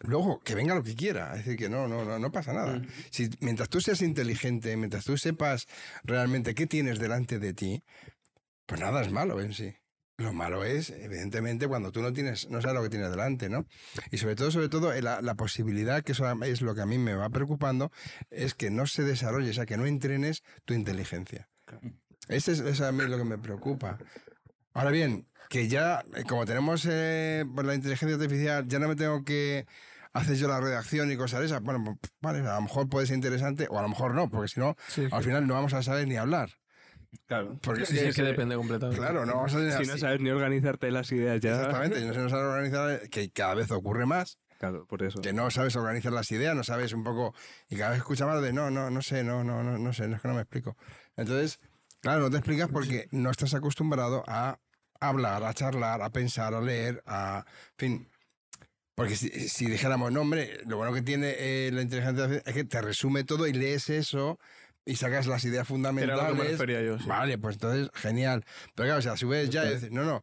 Luego, 0.00 0.40
que 0.40 0.56
venga 0.56 0.74
lo 0.74 0.82
que 0.82 0.96
quiera, 0.96 1.30
es 1.32 1.44
decir, 1.44 1.56
que 1.56 1.68
no, 1.68 1.86
no, 1.86 2.04
no, 2.04 2.18
no 2.18 2.32
pasa 2.32 2.52
nada. 2.52 2.78
Mm. 2.78 2.88
Si, 3.10 3.30
mientras 3.40 3.68
tú 3.68 3.80
seas 3.80 4.02
inteligente, 4.02 4.76
mientras 4.76 5.04
tú 5.04 5.16
sepas 5.16 5.68
realmente 6.02 6.54
qué 6.54 6.66
tienes 6.66 6.98
delante 6.98 7.38
de 7.38 7.54
ti, 7.54 7.84
pues 8.66 8.80
nada 8.80 9.02
es 9.02 9.12
malo 9.12 9.40
en 9.40 9.52
sí. 9.52 9.74
Lo 10.18 10.32
malo 10.32 10.62
es, 10.62 10.90
evidentemente, 10.90 11.66
cuando 11.66 11.90
tú 11.90 12.02
no 12.02 12.12
tienes, 12.12 12.48
no 12.50 12.60
sabes 12.60 12.76
lo 12.76 12.82
que 12.82 12.90
tienes 12.90 13.10
delante, 13.10 13.48
¿no? 13.48 13.66
Y 14.10 14.18
sobre 14.18 14.36
todo, 14.36 14.50
sobre 14.50 14.68
todo, 14.68 14.92
la, 15.00 15.22
la 15.22 15.34
posibilidad, 15.34 16.02
que 16.02 16.12
eso 16.12 16.26
es 16.42 16.60
lo 16.60 16.74
que 16.74 16.82
a 16.82 16.86
mí 16.86 16.98
me 16.98 17.14
va 17.14 17.30
preocupando, 17.30 17.90
es 18.30 18.54
que 18.54 18.70
no 18.70 18.86
se 18.86 19.02
desarrolle, 19.04 19.50
o 19.50 19.54
sea, 19.54 19.66
que 19.66 19.76
no 19.76 19.86
entrenes 19.86 20.42
tu 20.64 20.74
inteligencia. 20.74 21.48
Ese 22.28 22.52
es, 22.52 22.80
a 22.80 22.92
mí 22.92 23.04
lo 23.04 23.18
que 23.18 23.24
me 23.24 23.38
preocupa. 23.38 23.98
Ahora 24.74 24.90
bien, 24.90 25.26
que 25.48 25.68
ya, 25.68 26.04
eh, 26.14 26.24
como 26.28 26.46
tenemos 26.46 26.86
eh, 26.88 27.44
pues 27.54 27.66
la 27.66 27.74
inteligencia 27.74 28.16
artificial, 28.16 28.66
ya 28.68 28.78
no 28.78 28.88
me 28.88 28.96
tengo 28.96 29.24
que 29.24 29.66
hacer 30.12 30.36
yo 30.36 30.48
la 30.48 30.60
redacción 30.60 31.10
y 31.10 31.16
cosas 31.16 31.40
de 31.40 31.46
esas. 31.46 31.62
Bueno, 31.62 31.84
pues, 31.84 32.12
vale, 32.20 32.40
a 32.40 32.54
lo 32.54 32.62
mejor 32.62 32.88
puede 32.88 33.06
ser 33.06 33.16
interesante 33.16 33.66
o 33.70 33.78
a 33.78 33.82
lo 33.82 33.88
mejor 33.88 34.14
no, 34.14 34.28
porque 34.30 34.48
si 34.48 34.60
no, 34.60 34.76
Sí, 34.88 35.06
al 35.10 35.22
final 35.22 35.46
no 35.46 35.54
vamos 35.54 35.74
a 35.74 35.82
saber 35.82 36.06
ni 36.06 36.16
hablar. 36.16 36.50
Claro. 37.26 37.58
Porque 37.62 37.86
sí, 37.86 37.96
es 37.96 38.02
que- 38.02 38.08
es 38.10 38.16
que 38.16 38.22
depende 38.22 38.56
completamente. 38.56 39.00
Claro, 39.00 39.26
no 39.26 39.34
vamos 39.36 39.54
a 39.54 39.78
Si 39.82 39.86
no 39.86 39.98
sabes 39.98 40.20
ni 40.20 40.30
organizarte 40.30 40.90
las 40.90 41.10
ideas 41.12 41.40
ya. 41.40 41.56
Exactamente, 41.56 42.00
y 42.00 42.04
no 42.04 42.12
se 42.14 42.20
nos 42.20 42.30
sabe 42.30 42.44
organizar, 42.44 43.08
que 43.08 43.30
cada 43.30 43.54
vez 43.54 43.70
ocurre 43.70 44.06
más, 44.06 44.38
Claro, 44.58 44.86
por 44.86 45.02
eso. 45.02 45.20
que 45.20 45.32
no 45.32 45.50
sabes 45.50 45.76
organizar 45.76 46.12
las 46.12 46.30
ideas, 46.30 46.54
no 46.56 46.64
sabes 46.64 46.92
un 46.92 47.04
poco, 47.04 47.34
y 47.68 47.76
cada 47.76 47.90
vez 47.90 47.98
escuchas 47.98 48.26
más 48.26 48.40
de 48.42 48.52
no, 48.52 48.70
no, 48.70 48.90
no 48.90 49.02
sé, 49.02 49.24
no, 49.24 49.44
no, 49.44 49.62
no, 49.62 49.78
no 49.78 49.92
sé, 49.92 50.08
no 50.08 50.16
es 50.16 50.22
que 50.22 50.28
no 50.28 50.34
me 50.34 50.40
explico. 50.42 50.76
Entonces, 51.16 51.58
claro, 52.00 52.20
no 52.20 52.30
te 52.30 52.36
explicas 52.38 52.68
porque 52.70 53.08
no 53.10 53.30
estás 53.30 53.54
acostumbrado 53.54 54.24
a 54.26 54.58
hablar, 55.00 55.42
a 55.44 55.52
charlar, 55.54 56.00
a 56.02 56.10
pensar, 56.10 56.54
a 56.54 56.60
leer, 56.60 57.02
a, 57.06 57.44
en 57.46 57.76
fin. 57.76 58.08
Porque 58.94 59.16
si, 59.16 59.28
si 59.48 59.66
dijéramos, 59.66 60.12
no, 60.12 60.20
hombre, 60.20 60.60
lo 60.66 60.76
bueno 60.76 60.92
que 60.92 61.02
tiene 61.02 61.34
eh, 61.38 61.70
la 61.72 61.80
inteligencia 61.82 62.42
es 62.44 62.54
que 62.54 62.64
te 62.64 62.80
resume 62.82 63.24
todo 63.24 63.46
y 63.46 63.52
lees 63.54 63.88
eso 63.90 64.38
y 64.84 64.96
sacas 64.96 65.26
las 65.26 65.44
ideas 65.44 65.68
Era 65.70 65.78
lo 65.78 65.82
que 65.84 65.92
me 65.92 66.04
fundamentales. 66.04 66.52
refería 66.52 66.82
yo. 66.82 66.98
sí. 66.98 67.06
Vale, 67.06 67.38
pues 67.38 67.56
entonces, 67.56 67.90
genial. 67.94 68.44
Pero 68.74 68.88
claro, 68.88 69.02
si 69.02 69.08
a 69.08 69.16
su 69.16 69.28
vez 69.28 69.50
ya 69.50 69.64
dices, 69.64 69.90
no, 69.90 70.04
no, 70.04 70.22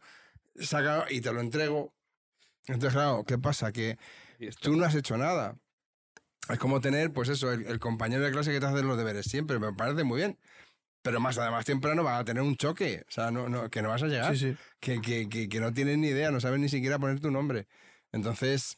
saca 0.59 1.05
y 1.09 1.21
te 1.21 1.31
lo 1.33 1.41
entrego. 1.41 1.93
Entonces, 2.67 2.93
claro, 2.93 3.23
¿qué 3.25 3.37
pasa? 3.37 3.71
Que 3.71 3.97
Y 4.39 4.49
tú 4.49 4.75
no 4.75 4.85
has 4.85 4.95
hecho 4.95 5.17
nada. 5.17 5.55
Es 6.49 6.57
como 6.59 6.81
tener, 6.81 7.13
pues 7.13 7.29
eso, 7.29 7.51
el, 7.51 7.65
el 7.67 7.79
compañero 7.79 8.23
de 8.23 8.31
clase 8.31 8.51
que 8.51 8.59
te 8.59 8.65
hace 8.65 8.81
los 8.83 8.97
deberes 8.97 9.25
siempre. 9.25 9.59
Me 9.59 9.73
parece 9.73 10.03
muy 10.03 10.17
bien. 10.17 10.37
Pero 11.01 11.21
más 11.21 11.37
además 11.37 11.63
temprano 11.65 12.03
va 12.03 12.17
a 12.17 12.25
tener 12.25 12.43
un 12.43 12.57
choque. 12.57 13.03
O 13.07 13.11
sea, 13.11 13.31
no, 13.31 13.47
no, 13.47 13.69
que 13.69 13.81
no 13.81 13.89
vas 13.89 14.03
a 14.03 14.07
llegar. 14.07 14.35
Sí, 14.35 14.51
sí. 14.51 14.57
Que, 14.79 14.99
que, 14.99 15.29
que, 15.29 15.47
que 15.47 15.59
no 15.59 15.71
tienes 15.73 15.97
ni 15.97 16.07
idea, 16.09 16.29
no 16.31 16.41
sabes 16.41 16.59
ni 16.59 16.67
siquiera 16.67 16.99
poner 16.99 17.19
tu 17.21 17.31
nombre. 17.31 17.67
Entonces, 18.11 18.77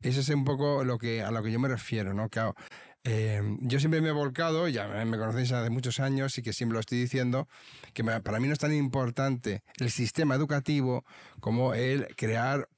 ese 0.00 0.20
es 0.20 0.28
un 0.30 0.44
poco 0.44 0.82
lo 0.84 0.98
que, 0.98 1.22
a 1.22 1.30
lo 1.30 1.42
que 1.42 1.52
yo 1.52 1.60
me 1.60 1.68
refiero, 1.68 2.14
¿no? 2.14 2.28
Claro, 2.28 2.56
eh, 3.04 3.42
yo 3.60 3.78
siempre 3.80 4.00
me 4.00 4.10
he 4.10 4.12
volcado, 4.12 4.68
ya 4.68 4.86
me 5.04 5.18
conocéis 5.18 5.50
hace 5.52 5.70
muchos 5.70 5.98
años 6.00 6.36
y 6.38 6.42
que 6.42 6.52
siempre 6.52 6.74
lo 6.74 6.80
estoy 6.80 6.98
diciendo, 7.00 7.48
que 7.94 8.02
me- 8.02 8.20
para 8.20 8.38
mí 8.38 8.46
no 8.46 8.52
es 8.52 8.58
tan 8.58 8.72
importante 8.74 9.62
el 9.78 9.90
sistema 9.90 10.34
educativo 10.36 11.04
como 11.40 11.74
el 11.74 12.06
crear 12.16 12.68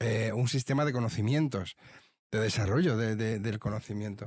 eh, 0.00 0.30
un 0.34 0.46
sistema 0.48 0.84
de 0.84 0.92
conocimientos, 0.92 1.76
de 2.30 2.40
desarrollo 2.40 2.96
de- 2.96 3.16
de- 3.16 3.38
del 3.38 3.58
conocimiento. 3.58 4.26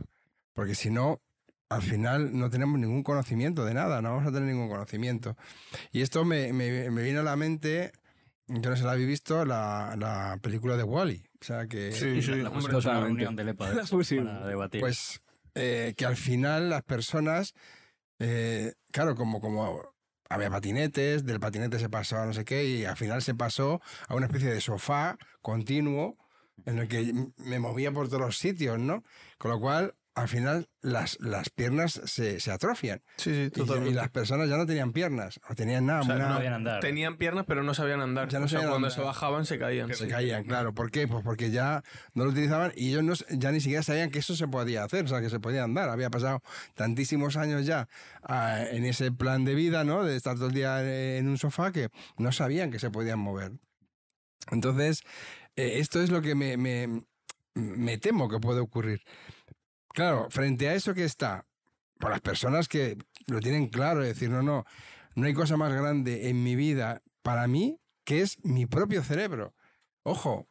Porque 0.53 0.73
si 0.75 0.89
no, 0.89 1.21
al 1.69 1.83
final 1.83 2.35
no 2.37 2.49
tenemos 2.49 2.79
ningún 2.79 3.03
conocimiento 3.03 3.65
de 3.65 3.75
nada, 3.75 4.01
no 4.01 4.09
vamos 4.09 4.27
a 4.27 4.31
tener 4.31 4.49
ningún 4.51 4.67
conocimiento. 4.69 5.37
Y 5.91 6.01
esto 6.01 6.25
me, 6.25 6.51
me, 6.53 6.89
me 6.89 7.03
vino 7.03 7.19
a 7.19 7.23
la 7.23 7.35
mente, 7.35 7.91
yo 8.47 8.69
no 8.69 8.75
sé 8.75 8.77
si 8.81 8.83
la 8.85 8.93
habéis 8.93 9.07
visto, 9.07 9.45
la, 9.45 9.95
la 9.97 10.39
película 10.41 10.75
de 10.75 10.83
Wally. 10.83 11.23
O 11.39 11.45
sea 11.45 11.67
que... 11.67 11.91
Sí, 11.91 12.21
sí. 12.23 12.31
la 12.31 12.49
reunión 12.99 13.35
de 13.35 13.43
La 13.43 13.51
eso, 13.51 13.95
pusimos. 13.97 14.25
para 14.33 14.47
debatir. 14.47 14.81
Pues 14.81 15.21
eh, 15.59 15.93
que 15.95 16.05
al 16.05 16.15
final 16.15 16.69
las 16.69 16.83
personas, 16.83 17.53
eh, 18.19 18.73
claro, 18.91 19.15
como, 19.15 19.41
como 19.41 19.93
había 20.29 20.49
patinetes, 20.49 21.25
del 21.25 21.39
patinete 21.39 21.79
se 21.79 21.89
pasó 21.89 22.17
a 22.17 22.25
no 22.25 22.33
sé 22.33 22.45
qué, 22.45 22.65
y 22.65 22.85
al 22.85 22.97
final 22.97 23.21
se 23.21 23.35
pasó 23.35 23.81
a 24.07 24.15
una 24.15 24.27
especie 24.27 24.49
de 24.49 24.61
sofá 24.61 25.17
continuo 25.41 26.17
en 26.65 26.79
el 26.79 26.87
que 26.87 27.13
me 27.37 27.59
movía 27.59 27.91
por 27.91 28.07
todos 28.07 28.21
los 28.21 28.37
sitios, 28.37 28.79
¿no? 28.79 29.03
Con 29.37 29.51
lo 29.51 29.59
cual, 29.59 29.95
al 30.15 30.27
final, 30.27 30.67
las, 30.81 31.17
las 31.21 31.49
piernas 31.49 31.93
se, 32.03 32.39
se 32.41 32.51
atrofian. 32.51 33.01
Sí, 33.17 33.31
sí, 33.31 33.31
Y, 33.31 33.35
ya- 33.35 33.45
y 33.45 33.49
totalmente. 33.51 33.95
las 33.95 34.09
personas 34.09 34.49
ya 34.49 34.57
no 34.57 34.65
tenían 34.65 34.91
piernas, 34.91 35.39
no 35.47 35.55
tenían 35.55 35.85
nada. 35.85 36.01
O 36.01 36.03
sea, 36.03 36.15
una- 36.15 36.27
no 36.27 36.33
sabían 36.35 36.53
andar. 36.53 36.79
Tenían 36.81 37.17
piernas, 37.17 37.45
pero 37.47 37.63
no 37.63 37.73
sabían 37.73 38.01
andar. 38.01 38.27
Ya 38.27 38.39
no 38.39 38.45
o 38.45 38.47
sea, 38.49 38.57
sabían 38.59 38.71
cuando 38.71 38.87
andar. 38.87 38.99
se 38.99 39.05
bajaban 39.05 39.45
se 39.45 39.57
caían. 39.57 39.93
Se 39.93 40.07
caían, 40.09 40.43
claro. 40.43 40.73
¿Por 40.73 40.91
qué? 40.91 41.07
Pues 41.07 41.23
porque 41.23 41.51
ya 41.51 41.83
no 42.15 42.25
lo 42.25 42.31
utilizaban 42.31 42.73
y 42.75 42.89
ellos 42.89 43.03
no 43.03 43.13
ya 43.37 43.51
ni 43.53 43.61
siquiera 43.61 43.81
sabían 43.83 44.09
que 44.11 44.19
eso 44.19 44.35
se 44.35 44.47
podía 44.47 44.83
hacer, 44.83 45.05
o 45.05 45.07
sea, 45.07 45.21
que 45.21 45.29
se 45.29 45.39
podía 45.39 45.63
andar. 45.63 45.87
Había 45.89 46.09
pasado 46.09 46.41
tantísimos 46.73 47.37
años 47.37 47.65
ya 47.65 47.87
ah, 48.23 48.61
en 48.71 48.83
ese 48.85 49.11
plan 49.13 49.45
de 49.45 49.55
vida, 49.55 49.83
¿no? 49.85 50.03
De 50.03 50.15
estar 50.17 50.35
todo 50.35 50.47
el 50.47 50.53
día 50.53 51.17
en 51.17 51.27
un 51.29 51.37
sofá 51.37 51.71
que 51.71 51.89
no 52.17 52.31
sabían 52.33 52.71
que 52.71 52.79
se 52.79 52.89
podían 52.89 53.19
mover. 53.19 53.53
Entonces, 54.51 55.03
eh, 55.55 55.79
esto 55.79 56.01
es 56.01 56.09
lo 56.09 56.21
que 56.21 56.35
me, 56.35 56.57
me, 56.57 57.03
me 57.53 57.97
temo 57.97 58.29
que 58.29 58.39
puede 58.39 58.59
ocurrir. 58.59 59.01
Claro, 59.89 60.27
frente 60.29 60.69
a 60.69 60.73
eso 60.73 60.93
que 60.93 61.03
está, 61.03 61.45
por 61.99 62.11
las 62.11 62.21
personas 62.21 62.67
que 62.67 62.97
lo 63.27 63.39
tienen 63.39 63.67
claro, 63.67 64.01
es 64.01 64.09
decir, 64.09 64.29
no, 64.29 64.41
no, 64.41 64.65
no 65.15 65.25
hay 65.25 65.33
cosa 65.33 65.57
más 65.57 65.73
grande 65.73 66.29
en 66.29 66.43
mi 66.43 66.55
vida 66.55 67.01
para 67.21 67.47
mí 67.47 67.79
que 68.03 68.21
es 68.21 68.43
mi 68.43 68.65
propio 68.65 69.03
cerebro. 69.03 69.53
Ojo, 70.03 70.47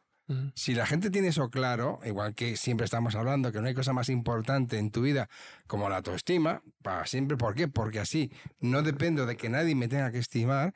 si 0.53 0.75
la 0.75 0.85
gente 0.85 1.09
tiene 1.09 1.29
eso 1.29 1.49
claro, 1.49 1.99
igual 2.05 2.35
que 2.35 2.55
siempre 2.55 2.85
estamos 2.85 3.15
hablando 3.15 3.51
que 3.51 3.61
no 3.61 3.67
hay 3.67 3.73
cosa 3.73 3.93
más 3.93 4.09
importante 4.09 4.77
en 4.77 4.91
tu 4.91 5.01
vida 5.01 5.27
como 5.65 5.89
la 5.89 5.97
autoestima, 5.97 6.61
para 6.83 7.07
siempre, 7.07 7.35
¿por 7.35 7.55
qué? 7.55 7.67
Porque 7.67 7.99
así 7.99 8.31
no 8.59 8.83
dependo 8.83 9.25
de 9.25 9.35
que 9.35 9.49
nadie 9.49 9.73
me 9.73 9.87
tenga 9.87 10.11
que 10.11 10.19
estimar, 10.19 10.75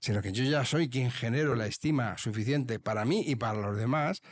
sino 0.00 0.22
que 0.22 0.32
yo 0.32 0.42
ya 0.42 0.64
soy 0.64 0.88
quien 0.88 1.12
genero 1.12 1.54
la 1.54 1.66
estima 1.66 2.18
suficiente 2.18 2.80
para 2.80 3.04
mí 3.04 3.22
y 3.24 3.36
para 3.36 3.60
los 3.60 3.76
demás, 3.76 4.22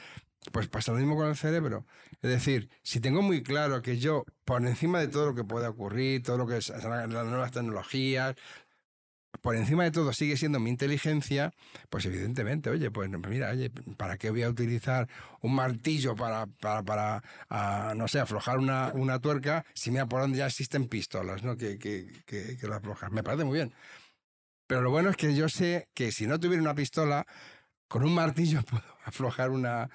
pues 0.53 0.69
pasa 0.69 0.93
lo 0.93 0.99
mismo 0.99 1.17
con 1.17 1.29
el 1.29 1.37
cerebro. 1.37 1.87
Es 2.23 2.31
decir, 2.31 2.71
si 2.83 3.01
tengo 3.01 3.23
muy 3.23 3.43
claro 3.43 3.83
que 3.83 3.99
yo, 3.99 4.25
por 4.45 4.65
encima 4.67 5.01
de 5.01 5.09
todo 5.09 5.27
lo 5.27 5.35
que 5.35 5.45
pueda 5.45 5.71
ocurrir, 5.71 6.23
todo 6.23 6.39
lo 6.39 6.47
que 6.47 6.59
es 6.59 6.69
las 6.69 7.09
nuevas 7.09 7.53
tecnologías, 7.53 8.37
por 9.41 9.57
encima 9.57 9.85
de 9.85 9.91
todo 9.91 10.13
sigue 10.13 10.37
siendo 10.37 10.59
mi 10.59 10.71
inteligencia, 10.71 11.53
pues 11.91 12.05
evidentemente, 12.07 12.71
oye, 12.71 12.91
pues 12.91 13.09
mira, 13.11 13.51
oye, 13.51 13.71
¿para 13.97 14.17
qué 14.17 14.31
voy 14.31 14.43
a 14.43 14.49
utilizar 14.49 15.09
un 15.41 15.55
martillo 15.55 16.17
para, 16.17 16.47
para, 16.47 16.83
para 16.83 17.23
ah, 17.49 17.95
no 17.97 18.09
sé, 18.09 18.21
aflojar 18.21 18.59
una, 18.59 18.93
una 18.95 19.21
tuerca 19.21 19.65
si 19.75 19.91
mira 19.91 20.07
por 20.07 20.21
donde 20.21 20.39
ya 20.39 20.47
existen 20.47 20.89
pistolas, 20.89 21.43
¿no? 21.43 21.57
Que, 21.57 21.79
que, 21.79 22.11
que, 22.27 22.57
que 22.57 22.67
lo. 22.67 22.81
Me 23.11 23.23
parece 23.23 23.45
muy 23.45 23.59
bien. 23.59 23.73
Pero 24.67 24.83
lo 24.83 24.91
bueno 24.91 25.11
es 25.11 25.17
que 25.17 25.35
yo 25.35 25.49
sé 25.49 25.89
que 25.95 26.13
si 26.13 26.27
no 26.27 26.41
tuviera 26.41 26.63
una 26.63 26.75
pistola, 26.75 27.27
con 27.87 28.05
un 28.05 28.15
martillo 28.15 28.63
puedo 28.71 28.85
aflojar 29.05 29.51
una, 29.51 29.89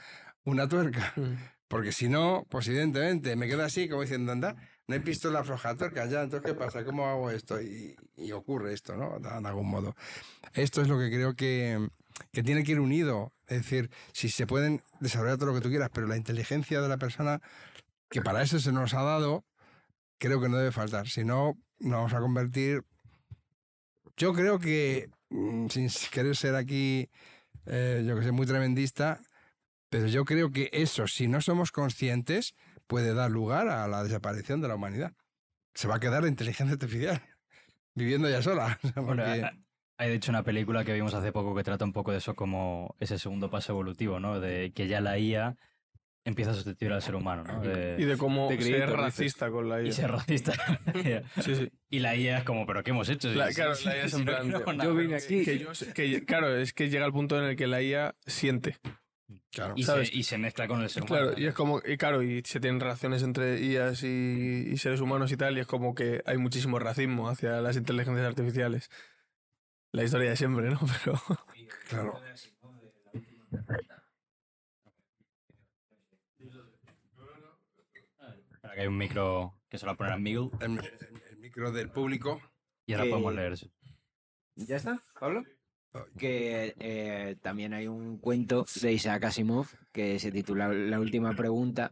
una 0.46 0.68
tuerca. 0.68 1.14
Ujú. 1.16 1.36
Porque 1.68 1.92
si 1.92 2.08
no, 2.08 2.46
pues 2.50 2.68
evidentemente 2.68 3.36
me 3.36 3.48
quedo 3.48 3.64
así 3.64 3.90
como 3.90 4.02
diciendo, 4.02 4.32
anda, 4.32 4.56
no 4.88 4.94
hay 4.94 5.02
pistola 5.02 5.40
afloja 5.40 5.76
tuerca 5.76 6.06
ya, 6.06 6.22
entonces 6.22 6.52
¿qué 6.52 6.58
pasa? 6.58 6.84
¿Cómo 6.84 7.08
hago 7.08 7.32
esto? 7.32 7.60
Y, 7.62 7.96
y 8.16 8.32
ocurre 8.32 8.74
esto, 8.74 8.96
¿no? 8.96 9.20
De, 9.20 9.30
de 9.30 9.48
algún 9.48 9.70
modo. 9.70 9.96
Esto 10.54 10.82
es 10.82 10.88
lo 10.88 11.00
que 11.00 11.10
creo 11.10 11.36
que, 11.36 11.88
que 12.32 12.44
tiene 12.44 12.64
que 12.64 12.74
ir 12.74 12.80
unido. 12.80 13.34
Es 13.48 13.64
decir, 13.64 13.90
si 14.12 14.30
se 14.30 14.46
pueden 14.46 14.82
desarrollar 15.00 15.38
todo 15.38 15.48
lo 15.48 15.56
que 15.56 15.62
tú 15.62 15.70
quieras, 15.70 15.90
pero 15.94 16.08
la 16.08 16.18
inteligencia 16.18 16.82
de 16.82 16.90
la 16.90 16.98
persona 16.98 17.42
que 18.10 18.22
para 18.22 18.44
eso 18.44 18.60
se 18.60 18.72
nos 18.72 18.94
ha 18.94 19.02
dado, 19.02 19.44
creo 20.20 20.40
que 20.40 20.50
no 20.50 20.58
debe 20.58 20.72
faltar. 20.72 21.08
Si 21.08 21.24
no, 21.24 21.58
nos 21.80 21.98
vamos 21.98 22.14
a 22.14 22.20
convertir. 22.20 22.84
Yo 24.16 24.34
creo 24.34 24.60
que, 24.60 25.10
mm, 25.30 25.68
sin 25.70 25.90
querer 26.12 26.36
ser 26.36 26.56
aquí, 26.56 27.10
eh, 27.66 28.04
yo 28.06 28.16
que 28.16 28.24
sé, 28.24 28.32
muy 28.32 28.46
tremendista, 28.46 29.22
pero 29.94 30.08
yo 30.08 30.26
creo 30.26 30.52
que 30.52 30.70
eso, 30.74 31.08
si 31.08 31.28
no 31.28 31.40
somos 31.40 31.72
conscientes, 31.72 32.56
puede 32.88 33.14
dar 33.14 33.30
lugar 33.30 33.68
a 33.70 33.88
la 33.88 34.04
desaparición 34.04 34.60
de 34.62 34.68
la 34.68 34.76
humanidad. 34.76 35.14
Se 35.76 35.88
va 35.88 35.96
a 35.96 36.00
quedar 36.00 36.24
la 36.24 36.30
inteligencia 36.30 36.74
artificial 36.74 37.22
viviendo 37.96 38.28
ya 38.30 38.42
sola. 38.42 38.80
o 38.84 38.88
sea, 38.88 39.02
Bueno, 39.04 39.24
porque- 39.24 39.44
ha- 39.44 39.54
hay 39.98 40.10
de 40.10 40.16
hecho 40.16 40.32
una 40.32 40.42
película 40.44 40.84
que 40.84 40.94
vimos 40.94 41.14
hace 41.14 41.32
poco 41.32 41.56
que 41.56 41.64
trata 41.64 41.86
un 41.86 41.94
poco 41.94 42.12
de 42.12 42.18
eso 42.18 42.34
como 42.36 42.96
ese 43.00 43.20
segundo 43.20 43.52
paso 43.52 43.74
evolutivo, 43.74 44.20
¿no? 44.20 44.40
De 44.40 44.72
que 44.74 44.88
ya 44.88 45.00
la 45.00 45.20
IA 45.20 45.56
empieza 46.26 46.52
a 46.52 46.54
sustituir 46.56 46.92
al 46.92 47.02
ser 47.04 47.14
humano, 47.16 47.44
¿no? 47.44 47.62
De- 47.62 47.98
Y 48.00 48.06
de 48.06 48.18
cómo 48.18 48.50
de 48.50 48.56
ser 48.58 48.64
gritos, 48.66 48.88
dices. 48.90 48.98
racista 48.98 49.52
con 49.52 49.70
la 49.70 49.82
y 49.84 49.88
IA. 49.88 49.92
ser 49.94 50.12
racista. 50.12 50.54
Sí, 51.44 51.56
sí. 51.56 51.72
y 51.92 52.00
la 52.00 52.16
IA 52.16 52.40
es 52.40 52.44
como, 52.46 52.66
¿pero 52.66 52.82
qué 52.84 52.90
hemos 52.92 53.08
hecho? 53.10 53.30
La- 53.34 53.50
claro, 53.52 53.74
la 53.86 53.96
IA 53.98 54.06
es 54.06 54.14
en 54.16 54.26
no 54.26 54.26
plan, 54.64 54.80
yo 54.82 54.96
vine 54.96 55.16
aquí. 55.16 55.44
Que 55.46 55.60
yo 55.60 55.70
que- 55.94 56.26
claro, 56.26 56.56
es 56.58 56.74
que 56.74 56.90
llega 56.90 57.06
el 57.06 57.12
punto 57.12 57.38
en 57.38 57.44
el 57.50 57.56
que 57.56 57.68
la 57.68 57.82
IA 57.84 58.16
siente. 58.26 58.78
Claro. 59.52 59.74
Y 59.78 59.84
¿sabes? 59.84 60.10
se, 60.10 60.16
y 60.18 60.24
se 60.24 60.38
mezcla 60.38 60.68
con 60.68 60.82
el 60.82 60.90
ser 60.90 61.04
humano. 61.04 61.26
Claro, 61.28 61.40
y 61.40 61.46
es 61.48 61.54
como, 61.54 61.80
y 61.86 61.98
claro, 61.98 62.22
y 62.24 62.42
se 62.46 62.60
tienen 62.60 62.80
relaciones 62.80 63.24
entre 63.24 63.60
IAs 63.62 64.04
y, 64.04 64.68
y 64.72 64.78
seres 64.78 65.00
humanos 65.02 65.32
y 65.32 65.38
tal, 65.38 65.58
y 65.58 65.62
es 65.62 65.68
como 65.68 65.94
que 65.96 66.22
hay 66.26 66.38
muchísimo 66.38 66.80
racismo 66.80 67.30
hacia 67.30 67.62
las 67.62 67.76
inteligencias 67.78 68.26
artificiales. 68.28 68.90
La 69.92 70.04
historia 70.04 70.32
de 70.32 70.36
siempre, 70.38 70.70
¿no? 70.70 70.80
Pero 71.04 71.22
claro. 71.90 72.20
Espera, 78.54 78.74
que 78.74 78.82
hay 78.82 78.88
un 78.88 78.98
micro 78.98 79.60
que 79.70 79.78
se 79.78 79.86
lo 79.86 79.90
va 79.92 79.94
a 79.94 79.98
poner 79.98 80.14
a 80.14 80.18
Miguel 80.18 80.50
El, 80.60 80.72
el- 80.80 81.22
el 81.32 81.38
micro 81.38 81.72
del 81.72 81.90
público. 81.90 82.42
y 82.86 82.94
ahora 82.94 83.04
Que- 83.06 83.10
podemos 83.10 83.36
leer 83.36 83.54
eso. 83.54 83.70
¿Ya 84.56 84.76
está, 84.76 85.02
Pablo? 85.20 85.44
Que 86.18 86.74
eh, 86.80 87.36
también 87.42 87.74
hay 87.74 87.88
un 87.88 88.18
cuento 88.18 88.66
de 88.82 88.94
Isaac 88.94 89.26
Asimov 89.26 89.68
que 89.92 90.18
se 90.20 90.32
titula 90.32 90.70
La 90.70 91.00
última 91.00 91.36
pregunta, 91.36 91.92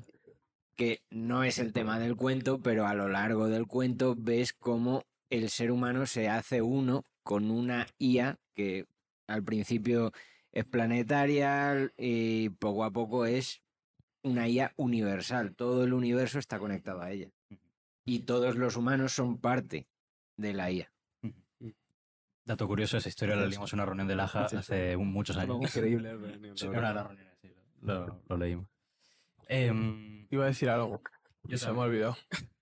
que 0.76 1.02
no 1.12 1.44
es 1.44 1.60
el 1.60 1.74
tema 1.74 2.00
del 2.00 2.16
cuento, 2.16 2.60
pero 2.62 2.88
a 2.88 2.96
lo 2.96 3.08
largo 3.08 3.48
del 3.48 3.68
cuento 3.68 4.16
ves 4.18 4.54
cómo 4.54 5.04
el 5.30 5.50
ser 5.50 5.72
humano 5.72 6.06
se 6.06 6.30
hace 6.30 6.62
uno 6.62 7.06
con 7.24 7.52
una 7.52 7.88
IA 8.00 8.40
que 8.56 8.86
al 9.28 9.44
principio 9.44 10.12
es 10.52 10.66
planetaria 10.66 11.92
y 11.98 12.50
poco 12.50 12.84
a 12.84 12.92
poco 12.92 13.26
es 13.26 13.62
una 14.24 14.48
IA 14.48 14.74
universal. 14.76 15.56
Todo 15.56 15.84
el 15.84 15.94
universo 15.94 16.40
está 16.40 16.60
conectado 16.60 17.02
a 17.02 17.12
ella. 17.12 17.30
Y 18.06 18.20
todos 18.20 18.56
los 18.56 18.76
humanos 18.76 19.14
son 19.14 19.38
parte 19.40 19.88
de 20.38 20.54
la 20.54 20.72
IA. 20.72 20.92
Dato 22.46 22.68
curioso, 22.68 22.98
esa 22.98 23.10
historia 23.10 23.36
la 23.36 23.46
leímos 23.46 23.72
en 23.72 23.78
una 23.80 23.86
reunión 23.86 24.08
de 24.08 24.16
Laja 24.16 24.46
hace 24.46 24.96
un- 24.96 25.12
muchos 25.12 25.38
años. 25.38 25.58
Increíble. 25.62 26.12
reunión, 26.18 26.58
Sí, 26.58 26.68
una 26.68 26.88
de 26.90 26.94
las 26.96 27.08
reuniones, 27.08 27.38
sí, 27.42 27.50
lo, 27.82 28.22
lo 28.28 28.38
leímos. 28.38 28.68
Em, 29.48 30.28
iba 30.30 30.44
a 30.46 30.48
decir 30.48 30.70
algo. 30.70 31.02
Yo 31.44 31.58
se 31.58 31.72
me 31.72 31.80
ha 31.80 31.84
olvidado. 31.84 32.18